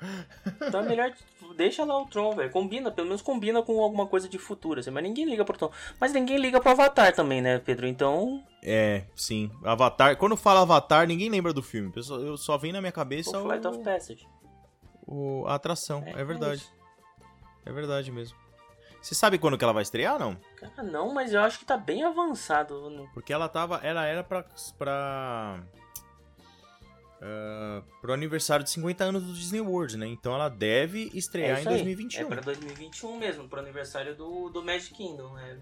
Então 0.62 0.82
é 0.82 0.84
melhor. 0.84 1.14
Deixa 1.58 1.84
lá 1.84 2.00
o 2.02 2.06
Tron, 2.06 2.36
velho. 2.36 2.50
Combina, 2.52 2.92
pelo 2.92 3.08
menos 3.08 3.22
combina 3.22 3.62
com 3.62 3.82
alguma 3.82 4.06
coisa 4.08 4.30
de 4.30 4.38
futuro, 4.38 4.80
assim. 4.80 4.92
Mas 4.92 5.04
ninguém 5.04 5.26
liga 5.26 5.44
pro 5.44 5.58
Tron. 5.58 5.72
Mas 6.00 6.14
ninguém 6.14 6.38
liga 6.38 6.62
pro 6.62 6.72
Avatar 6.72 7.14
também, 7.14 7.42
né, 7.42 7.60
Pedro? 7.60 7.88
Então. 7.88 8.44
É, 8.64 9.04
sim. 9.16 9.52
Avatar. 9.64 10.16
Quando 10.18 10.38
fala 10.38 10.62
Avatar, 10.62 11.08
ninguém 11.08 11.30
lembra 11.30 11.52
do 11.52 11.62
filme. 11.64 11.92
Eu 11.96 12.04
só, 12.04 12.16
eu 12.20 12.38
só 12.38 12.58
vem 12.58 12.72
na 12.72 12.80
minha 12.80 12.92
cabeça 12.92 13.38
O 13.38 13.44
Flight 13.44 13.68
of 13.68 13.80
o, 13.80 13.84
Passage. 13.84 14.28
o- 15.06 15.46
a 15.48 15.56
atração. 15.56 16.04
É, 16.06 16.24
verdade. 16.24 16.62
isso. 16.62 16.72
É 17.66 17.72
verdade 17.72 18.12
mesmo. 18.12 18.38
Você 19.02 19.16
sabe 19.16 19.38
quando 19.38 19.58
que 19.58 19.64
ela 19.64 19.74
vai 19.74 19.84
estrear, 19.84 20.20
não? 20.20 20.38
Cara, 20.60 20.84
não, 20.84 21.14
mas 21.14 21.34
eu 21.34 21.42
acho 21.42 21.58
que 21.60 21.66
tá 21.66 21.78
bem 21.78 22.04
avançado. 22.04 22.90
no- 22.90 23.08
Porque 23.14 23.32
ela 23.32 23.48
tava. 23.48 23.78
Ela 23.84 24.06
era 24.06 24.24
pra. 24.24 24.46
pra 24.78 25.62
ah, 27.22 27.82
pro 28.02 28.14
aniversário 28.14 28.64
de 28.64 28.70
50 28.72 29.04
anos 29.04 29.24
do 29.24 29.34
Disney 29.34 29.62
World, 29.62 29.98
né? 29.98 30.08
Então 30.08 30.34
ela 30.34 30.50
deve 30.50 31.10
estrear 31.14 31.58
em 31.58 31.60
isso 31.62 31.70
aí. 31.70 31.76
2021. 31.76 32.22
É 32.22 32.26
pra 32.26 32.42
2021 32.42 33.18
mesmo, 33.18 33.48
pro 33.50 33.60
aniversário 33.60 34.16
do, 34.16 34.50
do 34.50 34.64
Magic 34.64 34.94
Kingdom. 34.94 35.34
né? 35.34 35.60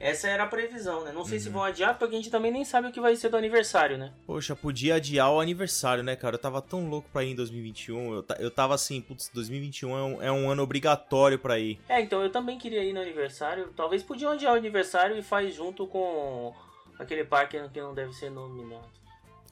Essa 0.00 0.28
era 0.28 0.44
a 0.44 0.46
previsão, 0.46 1.04
né? 1.04 1.12
Não 1.12 1.26
sei 1.26 1.38
se 1.38 1.48
Uhum. 1.48 1.52
vão 1.54 1.62
adiar, 1.64 1.98
porque 1.98 2.14
a 2.14 2.18
gente 2.18 2.30
também 2.30 2.50
nem 2.50 2.64
sabe 2.64 2.88
o 2.88 2.90
que 2.92 3.00
vai 3.02 3.14
ser 3.16 3.28
do 3.28 3.36
aniversário, 3.36 3.98
né? 3.98 4.10
Poxa, 4.26 4.56
podia 4.56 4.94
adiar 4.94 5.30
o 5.30 5.38
aniversário, 5.40 6.02
né, 6.02 6.16
cara? 6.16 6.36
Eu 6.36 6.40
tava 6.40 6.62
tão 6.62 6.88
louco 6.88 7.06
pra 7.12 7.22
ir 7.22 7.32
em 7.32 7.34
2021. 7.34 8.14
Eu, 8.14 8.24
eu 8.38 8.50
tava 8.50 8.74
assim, 8.74 9.02
putz, 9.02 9.28
2021 9.34 9.90
é 9.98 10.02
um, 10.02 10.22
é 10.22 10.32
um 10.32 10.48
ano 10.50 10.62
obrigatório 10.62 11.38
pra 11.38 11.58
ir. 11.58 11.78
É, 11.86 12.00
então 12.00 12.22
eu 12.22 12.30
também 12.32 12.56
queria 12.58 12.82
ir 12.82 12.94
no 12.94 13.00
aniversário. 13.02 13.68
Talvez 13.76 14.02
podiam 14.02 14.32
adiar 14.32 14.54
o 14.54 14.56
aniversário 14.56 15.18
e 15.18 15.22
faz 15.22 15.54
junto 15.54 15.86
com 15.86 16.54
aquele 16.98 17.22
parque 17.24 17.60
que 17.68 17.80
não 17.82 17.92
deve 17.94 18.14
ser 18.14 18.30
nominado. 18.30 18.88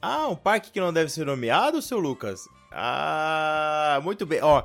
Ah, 0.01 0.27
um 0.29 0.35
parque 0.35 0.71
que 0.71 0.79
não 0.79 0.91
deve 0.91 1.11
ser 1.11 1.25
nomeado, 1.27 1.79
seu 1.79 1.99
Lucas? 1.99 2.49
Ah, 2.71 3.99
muito 4.03 4.25
bem. 4.25 4.41
Ó, 4.41 4.63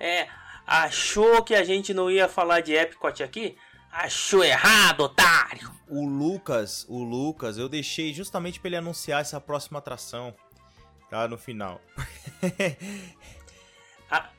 É, 0.00 0.28
achou 0.66 1.42
que 1.42 1.54
a 1.54 1.62
gente 1.64 1.92
não 1.92 2.10
ia 2.10 2.26
falar 2.28 2.60
de 2.60 2.72
Epcot 2.72 3.22
aqui? 3.22 3.56
Achou 3.90 4.44
errado, 4.44 5.00
otário! 5.00 5.78
o 5.90 6.06
Lucas, 6.06 6.84
o 6.88 7.02
Lucas, 7.02 7.58
eu 7.58 7.68
deixei 7.68 8.12
justamente 8.12 8.60
pra 8.60 8.68
ele 8.68 8.76
anunciar 8.76 9.20
essa 9.20 9.40
próxima 9.40 9.78
atração, 9.78 10.34
tá? 11.10 11.26
No 11.26 11.38
final. 11.38 11.80
A, 14.10 14.30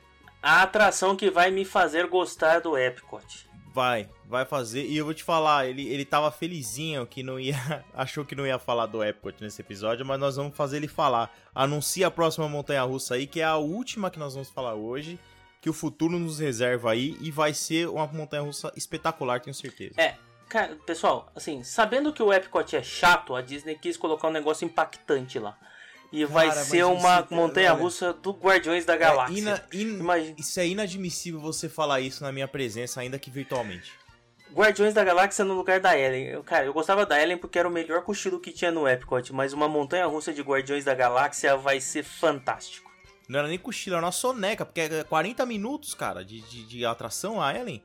a 0.41 0.63
atração 0.63 1.15
que 1.15 1.30
vai 1.30 1.51
me 1.51 1.63
fazer 1.63 2.07
gostar 2.07 2.59
do 2.59 2.76
Epcot. 2.76 3.47
Vai, 3.71 4.09
vai 4.26 4.45
fazer. 4.45 4.84
E 4.88 4.97
eu 4.97 5.05
vou 5.05 5.13
te 5.13 5.23
falar, 5.23 5.67
ele, 5.67 5.88
ele 5.88 6.03
tava 6.03 6.31
felizinho 6.31 7.05
que 7.05 7.21
não 7.21 7.39
ia. 7.39 7.55
Achou 7.93 8.26
que 8.26 8.34
não 8.34 8.47
ia 8.47 8.57
falar 8.57 8.88
do 8.88 9.03
Epcot 9.03 9.35
nesse 9.41 9.61
episódio, 9.61 10.03
mas 10.03 10.19
nós 10.19 10.38
vamos 10.38 10.57
fazer 10.57 10.77
ele 10.77 10.88
falar. 10.88 11.31
Anuncia 11.53 12.07
a 12.07 12.11
próxima 12.11 12.49
montanha 12.49 12.81
russa 12.81 13.13
aí, 13.13 13.27
que 13.27 13.41
é 13.41 13.43
a 13.43 13.57
última 13.57 14.09
que 14.09 14.17
nós 14.17 14.34
vamos 14.34 14.49
falar 14.49 14.73
hoje. 14.73 15.19
Que 15.61 15.69
o 15.69 15.73
futuro 15.73 16.18
nos 16.18 16.40
reserva 16.40 16.91
aí 16.91 17.18
e 17.19 17.30
vai 17.31 17.53
ser 17.53 17.90
uma 17.90 18.07
montanha 18.07 18.44
russa 18.44 18.72
espetacular, 18.76 19.41
tenho 19.41 19.53
certeza. 19.53 19.95
É, 19.98 20.15
cara, 20.48 20.77
pessoal, 20.86 21.30
assim, 21.36 21.64
sabendo 21.64 22.14
que 22.14 22.23
o 22.23 22.31
Epcot 22.31 22.76
é 22.76 22.81
chato, 22.84 23.36
a 23.36 23.41
Disney 23.41 23.76
quis 23.76 23.98
colocar 23.98 24.30
um 24.30 24.31
negócio 24.31 24.64
impactante 24.65 25.38
lá. 25.38 25.57
E 26.11 26.26
vai 26.26 26.48
Cara, 26.48 26.61
ser 26.64 26.84
mas 26.86 26.99
uma 26.99 27.19
isso, 27.19 27.34
montanha 27.36 27.72
russa 27.72 28.11
do 28.14 28.31
Guardiões 28.31 28.84
da 28.84 28.94
É 28.95 28.98
Galáxia. 28.98 29.38
ina- 29.38 29.64
in- 29.72 29.99
Imagina. 29.99 30.36
Isso 30.40 30.60
é 30.60 30.65
inadmissível 30.68 31.40
você 31.40 31.69
falar 31.69 31.99
isso 32.02 32.23
na 32.23 32.31
minha 32.31 32.48
presença, 32.48 32.99
ainda 33.02 33.19
que 33.19 33.30
virtualmente. 33.30 33.91
Guardiões 34.52 34.95
da 34.95 35.03
Galáxia 35.03 35.45
no 35.45 35.53
lugar 35.53 35.80
da 35.80 35.95
Ellen. 35.95 36.26
Eu, 36.30 36.44
cara, 36.44 36.65
eu 36.65 36.73
gostava 36.73 37.06
da 37.06 37.22
Ellen 37.22 37.38
porque 37.38 37.60
era 37.60 37.68
o 37.68 37.72
melhor 37.72 38.02
cochilo 38.02 38.40
que 38.40 38.52
tinha 38.52 38.72
no 38.72 38.88
Epcot, 38.88 39.31
mas 39.31 39.53
uma 39.53 39.68
montanha 39.68 40.07
russa 40.07 40.34
de 40.34 40.41
Guardiões 40.41 40.84
da 40.84 40.95
Galáxia 40.95 41.56
vai 41.56 41.80
ser 41.80 42.02
fantástico. 42.03 42.88
Não 43.30 43.38
era 43.38 43.47
nem 43.47 43.60
cochilo, 43.60 43.95
era 43.95 44.03
uma 44.03 44.11
soneca, 44.11 44.65
porque 44.65 44.81
é 44.81 45.03
40 45.03 45.45
minutos, 45.45 45.93
cara, 45.93 46.26
de, 46.26 46.41
de, 46.41 46.65
de 46.65 46.84
atração 46.84 47.39
a 47.39 47.53
Ellen. 47.56 47.80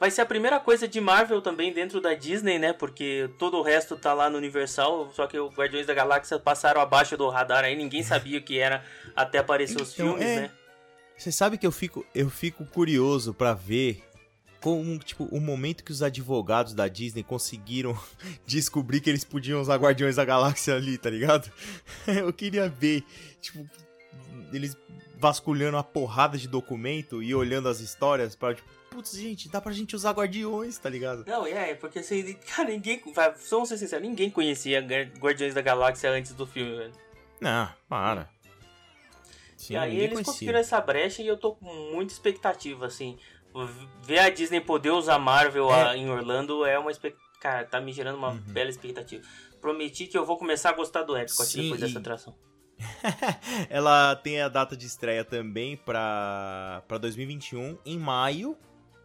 Vai 0.00 0.10
ser 0.10 0.22
a 0.22 0.26
primeira 0.26 0.58
coisa 0.58 0.88
de 0.88 1.00
Marvel 1.00 1.40
também 1.40 1.72
dentro 1.72 2.00
da 2.00 2.12
Disney, 2.12 2.58
né? 2.58 2.72
Porque 2.72 3.30
todo 3.38 3.56
o 3.56 3.62
resto 3.62 3.96
tá 3.96 4.12
lá 4.12 4.28
no 4.28 4.36
Universal, 4.36 5.12
só 5.14 5.28
que 5.28 5.38
o 5.38 5.48
Guardiões 5.48 5.86
da 5.86 5.94
Galáxia 5.94 6.40
passaram 6.40 6.80
abaixo 6.80 7.16
do 7.16 7.28
radar 7.28 7.62
aí, 7.64 7.76
ninguém 7.76 8.02
sabia 8.02 8.40
o 8.40 8.42
que 8.42 8.58
era 8.58 8.84
até 9.14 9.38
aparecer 9.38 9.80
os 9.80 9.94
Então, 9.94 10.08
filmes, 10.08 10.26
é. 10.26 10.40
né? 10.40 10.50
Você 11.16 11.30
sabe 11.30 11.56
que 11.56 11.66
eu 11.66 11.70
fico, 11.70 12.04
eu 12.12 12.28
fico 12.28 12.64
curioso 12.64 13.32
pra 13.32 13.54
ver 13.54 14.02
como, 14.60 14.98
tipo, 14.98 15.24
o 15.30 15.40
momento 15.40 15.84
que 15.84 15.92
os 15.92 16.02
advogados 16.02 16.74
da 16.74 16.88
Disney 16.88 17.22
conseguiram 17.22 17.96
descobrir 18.44 19.00
que 19.00 19.08
eles 19.08 19.22
podiam 19.22 19.60
usar 19.60 19.76
Guardiões 19.76 20.16
da 20.16 20.24
Galáxia 20.24 20.74
ali, 20.74 20.98
tá 20.98 21.08
ligado? 21.08 21.48
Eu 22.06 22.32
queria 22.32 22.68
ver, 22.68 23.04
tipo, 23.40 23.64
eles 24.52 24.76
vasculhando 25.16 25.76
uma 25.76 25.84
porrada 25.84 26.38
de 26.38 26.48
documento 26.48 27.22
e 27.22 27.34
olhando 27.34 27.68
as 27.68 27.80
histórias 27.80 28.34
pra, 28.34 28.54
tipo, 28.54 28.68
putz, 28.90 29.12
gente, 29.16 29.48
dá 29.48 29.60
pra 29.60 29.72
gente 29.72 29.94
usar 29.94 30.12
Guardiões, 30.12 30.78
tá 30.78 30.88
ligado? 30.88 31.24
Não, 31.26 31.46
é, 31.46 31.74
porque 31.74 31.98
assim, 32.00 32.32
cara, 32.54 32.70
ninguém. 32.70 33.02
Vamos 33.50 33.68
ser 33.68 33.76
sinceros, 33.78 34.06
ninguém 34.08 34.30
conhecia 34.30 34.80
Guardiões 35.18 35.54
da 35.54 35.60
Galáxia 35.60 36.10
antes 36.10 36.32
do 36.32 36.46
filme, 36.46 36.76
velho. 36.76 36.92
Não, 37.40 37.68
para. 37.88 38.28
Sim, 39.56 39.74
e 39.74 39.76
aí 39.76 39.96
eles 39.96 40.12
conhecia. 40.12 40.24
conseguiram 40.32 40.58
essa 40.58 40.80
brecha 40.80 41.22
e 41.22 41.26
eu 41.26 41.36
tô 41.36 41.52
com 41.54 41.66
muita 41.92 42.12
expectativa, 42.12 42.86
assim. 42.86 43.18
Ver 44.02 44.20
a 44.20 44.30
Disney 44.30 44.60
poder 44.60 44.90
usar 44.90 45.18
Marvel 45.18 45.70
É. 45.70 45.88
a- 45.90 45.96
em 45.96 46.08
Orlando 46.08 46.64
é 46.64 46.78
uma 46.78 46.90
expectativa. 46.90 47.28
Cara, 47.40 47.64
tá 47.64 47.80
me 47.80 47.92
gerando 47.92 48.16
uma 48.18 48.32
bela 48.34 48.68
expectativa. 48.70 49.22
Prometi 49.60 50.06
que 50.06 50.16
eu 50.16 50.24
vou 50.26 50.36
começar 50.38 50.70
a 50.70 50.72
gostar 50.72 51.02
do 51.02 51.16
Epcot 51.16 51.44
Sim, 51.46 51.62
depois 51.62 51.80
e- 51.80 51.84
dessa 51.86 51.98
atração. 51.98 52.34
Ela 53.68 54.16
tem 54.16 54.40
a 54.40 54.48
data 54.48 54.76
de 54.76 54.86
estreia 54.86 55.24
também 55.24 55.76
pra, 55.76 56.82
pra 56.88 56.98
2021, 56.98 57.78
em 57.84 57.98
maio. 57.98 58.56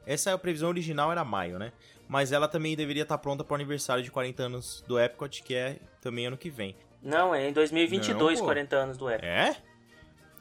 Essa 0.06 0.30
é 0.30 0.34
a 0.34 0.38
previsão 0.38 0.70
original, 0.70 1.12
era 1.12 1.24
maio, 1.24 1.58
né? 1.58 1.72
Mas 2.08 2.32
ela 2.32 2.48
também 2.48 2.76
deveria 2.76 3.04
estar 3.04 3.18
pronta 3.18 3.44
pro 3.44 3.56
aniversário 3.56 4.04
de 4.04 4.12
40 4.12 4.44
anos 4.44 4.84
do 4.88 5.00
Epcot, 5.00 5.42
que 5.42 5.56
é 5.56 5.80
também 6.00 6.28
ano 6.28 6.38
que 6.38 6.50
vem. 6.50 6.76
Não, 7.02 7.34
é 7.34 7.50
em 7.50 7.54
2022, 7.54 8.40
Não, 8.40 8.46
pô. 8.46 8.46
40 8.46 8.76
anos 8.76 8.98
do 8.98 9.10
Epcot. 9.10 9.26
É? 9.26 9.56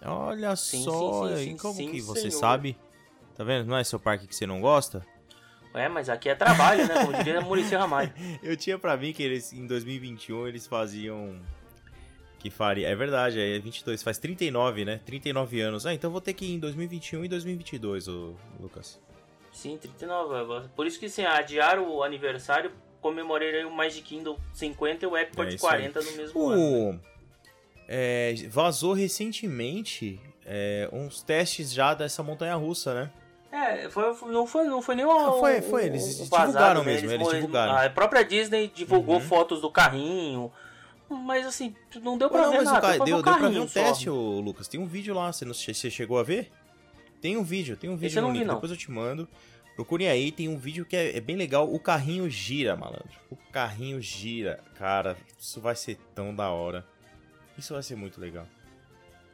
Olha 0.05 0.55
Sim, 0.55 0.82
só, 0.85 1.28
sim, 1.28 1.36
sim, 1.36 1.44
sim, 1.44 1.56
como 1.56 1.90
que 1.90 2.01
você 2.02 2.31
senhor. 2.31 2.39
sabe? 2.40 2.77
Tá 3.35 3.43
vendo? 3.43 3.66
Não 3.66 3.77
é 3.77 3.82
seu 3.82 3.98
parque 3.98 4.27
que 4.27 4.36
você 4.36 4.47
não 4.47 4.61
gosta? 4.61 5.05
É, 5.73 5.89
mas 5.89 6.09
aqui 6.09 6.28
é 6.28 6.35
trabalho, 6.35 6.86
né? 6.86 6.94
Como 7.06 7.15
diria 7.15 7.40
Maurício 7.40 7.77
Ramalho. 7.78 8.12
Eu 8.43 8.56
tinha 8.56 8.78
pra 8.78 8.97
mim 8.97 9.12
que 9.12 9.23
eles 9.23 9.52
em 9.52 9.66
2021 9.66 10.47
eles 10.47 10.66
faziam 10.66 11.40
que 12.45 12.51
faria. 12.51 12.87
É 12.89 12.95
verdade, 12.95 13.41
é 13.41 13.59
22, 13.59 14.03
faz 14.03 14.19
39, 14.19 14.85
né? 14.85 15.01
39 15.07 15.61
anos. 15.62 15.87
Ah, 15.87 15.95
então 15.95 16.11
vou 16.11 16.21
ter 16.21 16.35
que 16.35 16.45
ir 16.45 16.53
em 16.55 16.59
2021 16.59 17.25
e 17.25 17.29
2022, 17.29 18.07
ô 18.07 18.35
Lucas. 18.61 19.01
Sim, 19.51 19.79
39. 19.79 20.69
Por 20.77 20.87
isso 20.87 20.99
que, 21.01 21.07
assim, 21.07 21.25
adiaram 21.25 21.89
o 21.89 22.03
aniversário, 22.03 22.71
comemorei 23.01 23.65
o 23.65 23.71
Magic 23.71 24.03
Kingdom 24.03 24.37
50 24.53 25.05
e 25.05 25.09
o 25.09 25.16
Epcot 25.16 25.47
É 25.49 25.55
isso 25.55 25.66
aí. 25.66 25.91
40 25.91 26.03
no 26.03 26.12
mesmo 26.12 26.49
ano. 26.49 26.91
O 26.91 27.01
é, 27.89 28.35
vazou 28.51 28.93
recentemente 28.93 30.21
é, 30.45 30.89
uns 30.93 31.23
testes 31.23 31.73
já 31.73 31.95
dessa 31.95 32.23
montanha 32.23 32.55
russa, 32.57 32.93
né? 32.95 33.11
É, 33.53 33.89
foi, 33.89 34.03
não 34.31 34.47
foi, 34.47 34.65
não 34.65 34.83
foi 34.83 34.95
nem 34.97 35.07
um, 35.07 35.33
Foi, 35.39 35.62
foi, 35.62 35.87
eles 35.87 36.21
um 36.21 36.25
divulgaram 36.25 36.83
né? 36.85 36.93
mesmo, 36.93 37.11
eles 37.11 37.27
mo- 37.27 37.33
divulgaram. 37.33 37.77
A 37.77 37.89
própria 37.89 38.23
Disney 38.25 38.66
divulgou 38.75 39.15
Uhum. 39.15 39.21
fotos 39.21 39.61
do 39.61 39.71
carrinho, 39.71 40.51
mas 41.09 41.47
assim, 41.47 41.74
não 42.02 42.16
deu 42.18 42.28
pra 42.31 42.43
não, 42.43 42.51
ver 42.51 42.56
mas 42.59 42.68
o 42.68 42.72
nada. 42.72 42.81
ca- 42.98 43.05
deu, 43.05 43.05
deu, 43.05 43.22
pra 43.22 43.32
deu 43.32 43.35
ver 43.35 43.40
pra 43.40 43.48
o 43.48 43.52
ver 43.52 43.60
um 43.60 43.68
só. 43.68 43.72
teste, 43.74 44.10
ô, 44.10 44.40
Lucas. 44.40 44.68
Tem 44.68 44.81
um 44.81 44.86
vídeo 44.86 45.14
lá, 45.14 45.32
você, 45.32 45.44
não, 45.44 45.55
você 45.55 45.90
chegou 45.90 46.18
a 46.18 46.22
ver? 46.22 46.51
Tem 47.20 47.36
um 47.36 47.43
vídeo, 47.44 47.76
tem 47.76 47.89
um 47.90 47.97
vídeo 47.97 48.18
eu 48.18 48.22
no 48.22 48.32
vi, 48.32 48.39
link, 48.39 48.47
não. 48.47 48.55
depois 48.55 48.70
eu 48.72 48.78
te 48.78 48.90
mando. 48.90 49.28
Procurem 49.74 50.09
aí, 50.09 50.31
tem 50.31 50.48
um 50.48 50.56
vídeo 50.56 50.85
que 50.85 50.94
é, 50.97 51.16
é 51.16 51.20
bem 51.20 51.35
legal. 51.36 51.72
O 51.72 51.78
carrinho 51.81 52.28
gira, 52.31 52.76
malandro. 52.76 53.09
O 53.31 53.36
carrinho 53.51 54.01
gira. 54.01 54.62
Cara, 54.76 55.16
isso 55.39 55.60
vai 55.60 55.74
ser 55.74 55.98
tão 56.14 56.35
da 56.35 56.51
hora. 56.51 56.86
Isso 57.59 57.72
vai 57.74 57.82
ser 57.82 57.97
muito 57.97 58.20
legal. 58.20 58.47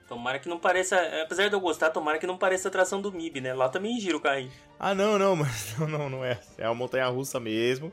Tomara 0.09 0.39
que 0.39 0.49
não 0.49 0.59
pareça, 0.59 0.97
apesar 1.23 1.49
de 1.49 1.55
eu 1.55 1.61
gostar, 1.61 1.91
tomara 1.91 2.19
que 2.19 2.27
não 2.27 2.37
pareça 2.37 2.67
a 2.69 2.71
atração 2.71 3.01
do 3.01 3.13
MIB, 3.13 3.41
né? 3.41 3.55
Lá 3.55 3.69
também 3.69 4.01
gira 4.01 4.17
o 4.17 4.21
carrinho. 4.21 4.51
Ah, 4.79 4.95
não, 4.95 5.19
não, 5.19 5.37
mas 5.37 5.77
não, 5.79 5.87
não, 5.87 6.09
não 6.11 6.25
é. 6.25 6.41
É 6.59 6.67
uma 6.69 6.75
montanha 6.75 7.07
russa 7.09 7.39
mesmo. 7.39 7.93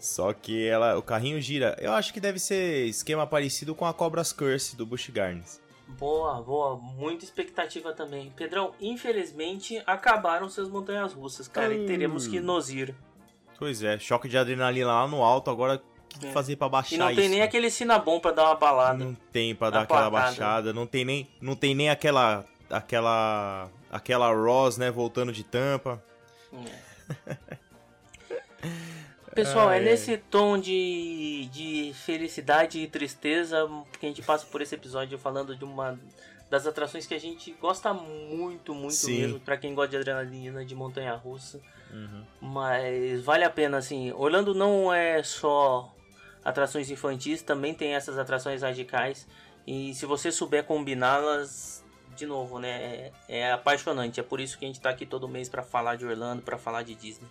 Só 0.00 0.32
que 0.32 0.66
ela, 0.66 0.96
o 0.98 1.02
carrinho 1.02 1.40
gira. 1.40 1.76
Eu 1.78 1.92
acho 1.92 2.12
que 2.12 2.18
deve 2.20 2.38
ser 2.38 2.86
esquema 2.86 3.26
parecido 3.26 3.74
com 3.74 3.84
a 3.84 3.92
Cobra's 3.92 4.32
Curse 4.32 4.74
do 4.74 4.86
Busch 4.86 5.10
Gardens. 5.10 5.60
Boa, 5.86 6.40
boa, 6.40 6.76
muita 6.76 7.24
expectativa 7.24 7.92
também. 7.92 8.30
Pedrão, 8.36 8.72
infelizmente 8.80 9.82
acabaram 9.86 10.48
suas 10.48 10.68
montanhas 10.68 11.12
russas, 11.12 11.46
cara, 11.48 11.74
e 11.74 11.80
Hum. 11.82 11.86
teremos 11.86 12.26
que 12.26 12.40
nos 12.40 12.70
ir. 12.70 12.94
Pois 13.58 13.82
é, 13.82 13.98
choque 13.98 14.28
de 14.28 14.38
adrenalina 14.38 14.86
lá 14.86 15.06
no 15.06 15.22
alto, 15.22 15.50
agora 15.50 15.82
o 16.14 16.18
que 16.18 16.26
É. 16.28 16.32
fazer 16.32 16.56
pra 16.56 16.68
baixar 16.68 16.94
E 16.94 16.98
não 16.98 17.06
tem 17.08 17.18
isso? 17.24 17.28
nem 17.30 17.42
aquele 17.42 17.70
sinabom 17.70 18.18
pra 18.20 18.30
dar 18.30 18.44
uma 18.46 18.54
balada. 18.54 19.04
Não 19.04 19.14
tem 19.32 19.54
pra 19.54 19.68
dar 19.68 19.82
aquela 19.82 20.08
placada. 20.10 20.26
baixada, 20.28 20.72
não 20.72 20.86
tem 20.86 21.04
nem, 21.04 21.28
não 21.40 21.54
tem 21.54 21.74
nem 21.74 21.90
aquela 21.90 22.44
aquela 22.70 23.68
aquela 23.90 24.32
Ross, 24.32 24.78
né, 24.78 24.90
voltando 24.90 25.32
de 25.32 25.42
tampa. 25.44 26.02
É. 27.26 27.36
Pessoal, 29.34 29.68
Ah, 29.68 29.76
é 29.76 29.78
é. 29.78 29.84
nesse 29.84 30.16
tom 30.16 30.58
de, 30.58 31.48
de 31.52 31.92
felicidade 31.94 32.78
e 32.80 32.86
tristeza 32.86 33.68
que 33.98 34.06
a 34.06 34.08
gente 34.08 34.22
passa 34.22 34.46
por 34.46 34.60
esse 34.60 34.74
episódio 34.74 35.16
falando 35.18 35.54
de 35.56 35.64
uma 35.64 35.98
das 36.50 36.66
atrações 36.66 37.06
que 37.06 37.14
a 37.14 37.20
gente 37.20 37.52
gosta 37.60 37.94
muito, 37.94 38.74
muito 38.74 38.94
Sim. 38.94 39.20
mesmo, 39.20 39.40
pra 39.40 39.56
quem 39.56 39.72
gosta 39.74 39.90
de 39.90 39.96
adrenalina, 39.98 40.64
de 40.64 40.74
montanha 40.74 41.14
russa. 41.14 41.60
Mas 42.40 43.22
vale 43.22 43.44
a 43.44 43.50
pena, 43.50 43.78
assim. 43.78 44.12
Orlando 44.12 44.54
não 44.54 44.92
é 44.92 45.22
só 45.22 45.94
atrações 46.44 46.90
infantis, 46.90 47.42
também 47.42 47.72
tem 47.74 47.94
essas 47.94 48.18
atrações 48.18 48.62
radicais. 48.62 49.26
E 49.66 49.94
se 49.94 50.06
você 50.06 50.32
souber 50.32 50.64
combiná-las, 50.64 51.84
de 52.16 52.26
novo, 52.26 52.58
né? 52.58 52.70
É, 53.28 53.38
é 53.40 53.52
apaixonante. 53.52 54.18
É 54.18 54.22
por 54.22 54.40
isso 54.40 54.58
que 54.58 54.64
a 54.64 54.68
gente 54.68 54.80
tá 54.80 54.90
aqui 54.90 55.06
todo 55.06 55.28
mês 55.28 55.48
pra 55.48 55.62
falar 55.62 55.96
de 55.96 56.04
Orlando, 56.06 56.42
pra 56.42 56.58
falar 56.58 56.82
de 56.82 56.94
Disney. 56.94 57.28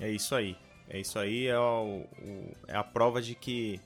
É 0.00 0.08
isso 0.08 0.34
aí. 0.34 0.56
É 0.88 0.98
isso 1.00 1.18
aí, 1.18 1.46
é, 1.46 1.58
o- 1.58 2.04
o- 2.22 2.52
é 2.68 2.76
a 2.76 2.84
prova 2.84 3.20
de 3.22 3.34
que 3.34 3.80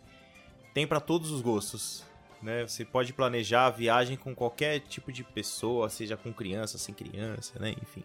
tem 0.74 0.86
pra 0.86 1.00
todos 1.00 1.30
os 1.30 1.40
gostos. 1.40 2.04
Né? 2.42 2.66
Você 2.66 2.84
pode 2.84 3.12
planejar 3.12 3.66
a 3.66 3.70
viagem 3.70 4.16
com 4.16 4.34
qualquer 4.34 4.80
tipo 4.80 5.10
de 5.10 5.24
pessoa, 5.24 5.88
seja 5.88 6.16
com 6.16 6.32
criança, 6.32 6.76
sem 6.78 6.94
criança, 6.94 7.58
né? 7.58 7.74
Enfim. 7.82 8.02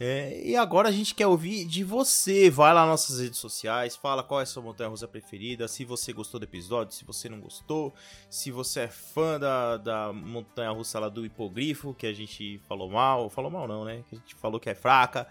É, 0.00 0.40
e 0.44 0.56
agora 0.56 0.88
a 0.88 0.92
gente 0.92 1.14
quer 1.14 1.26
ouvir 1.28 1.64
de 1.66 1.84
você. 1.84 2.50
Vai 2.50 2.72
lá 2.74 2.80
nas 2.80 2.88
nossas 2.90 3.20
redes 3.20 3.38
sociais, 3.38 3.94
fala 3.94 4.24
qual 4.24 4.40
é 4.40 4.42
a 4.42 4.46
sua 4.46 4.62
montanha 4.62 4.88
russa 4.90 5.06
preferida, 5.06 5.68
se 5.68 5.84
você 5.84 6.12
gostou 6.12 6.40
do 6.40 6.44
episódio, 6.44 6.92
se 6.94 7.04
você 7.04 7.28
não 7.28 7.38
gostou, 7.38 7.94
se 8.28 8.50
você 8.50 8.80
é 8.80 8.88
fã 8.88 9.38
da, 9.38 9.76
da 9.76 10.12
montanha 10.12 10.70
russa 10.70 10.98
lá 10.98 11.08
do 11.08 11.24
hipogrifo, 11.24 11.94
que 11.94 12.06
a 12.08 12.12
gente 12.12 12.58
falou 12.66 12.90
mal, 12.90 13.30
falou 13.30 13.50
mal 13.50 13.68
não, 13.68 13.84
né? 13.84 14.02
Que 14.08 14.16
a 14.16 14.18
gente 14.18 14.34
falou 14.34 14.58
que 14.58 14.68
é 14.70 14.74
fraca. 14.74 15.28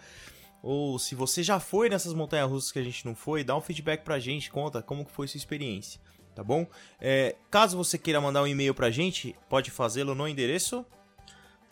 Ou 0.64 0.98
se 0.98 1.14
você 1.14 1.44
já 1.44 1.60
foi 1.60 1.90
nessas 1.90 2.14
montanhas 2.14 2.50
russas 2.50 2.72
que 2.72 2.80
a 2.80 2.84
gente 2.84 3.06
não 3.06 3.14
foi, 3.14 3.44
dá 3.44 3.56
um 3.56 3.62
feedback 3.62 4.02
pra 4.02 4.18
gente, 4.18 4.50
conta 4.50 4.82
como 4.82 5.06
que 5.06 5.12
foi 5.12 5.28
sua 5.28 5.38
experiência, 5.38 6.00
tá 6.34 6.42
bom? 6.42 6.66
É, 7.02 7.36
caso 7.52 7.76
você 7.76 7.98
queira 7.98 8.22
mandar 8.22 8.42
um 8.42 8.48
e-mail 8.48 8.74
pra 8.74 8.90
gente, 8.90 9.36
pode 9.50 9.70
fazê-lo 9.70 10.16
no 10.16 10.26
endereço 10.26 10.86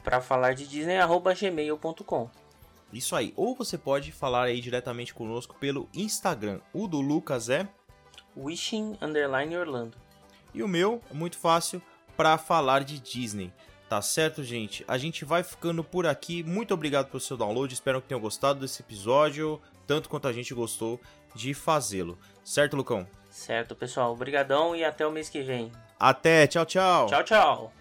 Pra 0.03 0.19
falar 0.19 0.53
de 0.53 0.67
Disney, 0.67 0.97
gmail.com. 1.39 2.29
Isso 2.91 3.15
aí. 3.15 3.33
Ou 3.35 3.55
você 3.55 3.77
pode 3.77 4.11
falar 4.11 4.45
aí 4.45 4.59
diretamente 4.59 5.13
conosco 5.13 5.55
pelo 5.59 5.87
Instagram. 5.93 6.59
O 6.73 6.87
do 6.87 6.99
Lucas 6.99 7.49
é 7.49 7.67
Wishing 8.35 8.97
Underline 9.01 9.55
Orlando. 9.55 9.97
e 10.53 10.63
o 10.63 10.67
meu 10.67 11.01
é 11.09 11.13
muito 11.13 11.37
fácil 11.37 11.81
para 12.17 12.37
falar 12.37 12.83
de 12.83 12.99
Disney. 12.99 13.53
Tá 13.91 14.01
certo, 14.01 14.41
gente? 14.41 14.85
A 14.87 14.97
gente 14.97 15.25
vai 15.25 15.43
ficando 15.43 15.83
por 15.83 16.07
aqui. 16.07 16.43
Muito 16.43 16.73
obrigado 16.73 17.07
pelo 17.07 17.19
seu 17.19 17.35
download. 17.35 17.73
Espero 17.73 18.01
que 18.01 18.07
tenham 18.07 18.21
gostado 18.21 18.61
desse 18.61 18.81
episódio, 18.81 19.61
tanto 19.85 20.07
quanto 20.07 20.29
a 20.29 20.31
gente 20.31 20.53
gostou 20.53 20.97
de 21.35 21.53
fazê-lo. 21.53 22.17
Certo, 22.41 22.77
Lucão? 22.77 23.05
Certo, 23.29 23.75
pessoal. 23.75 24.13
Obrigadão 24.13 24.73
e 24.73 24.85
até 24.85 25.05
o 25.05 25.11
mês 25.11 25.27
que 25.27 25.41
vem. 25.41 25.73
Até, 25.99 26.47
tchau, 26.47 26.65
tchau. 26.65 27.07
Tchau, 27.07 27.23
tchau. 27.25 27.73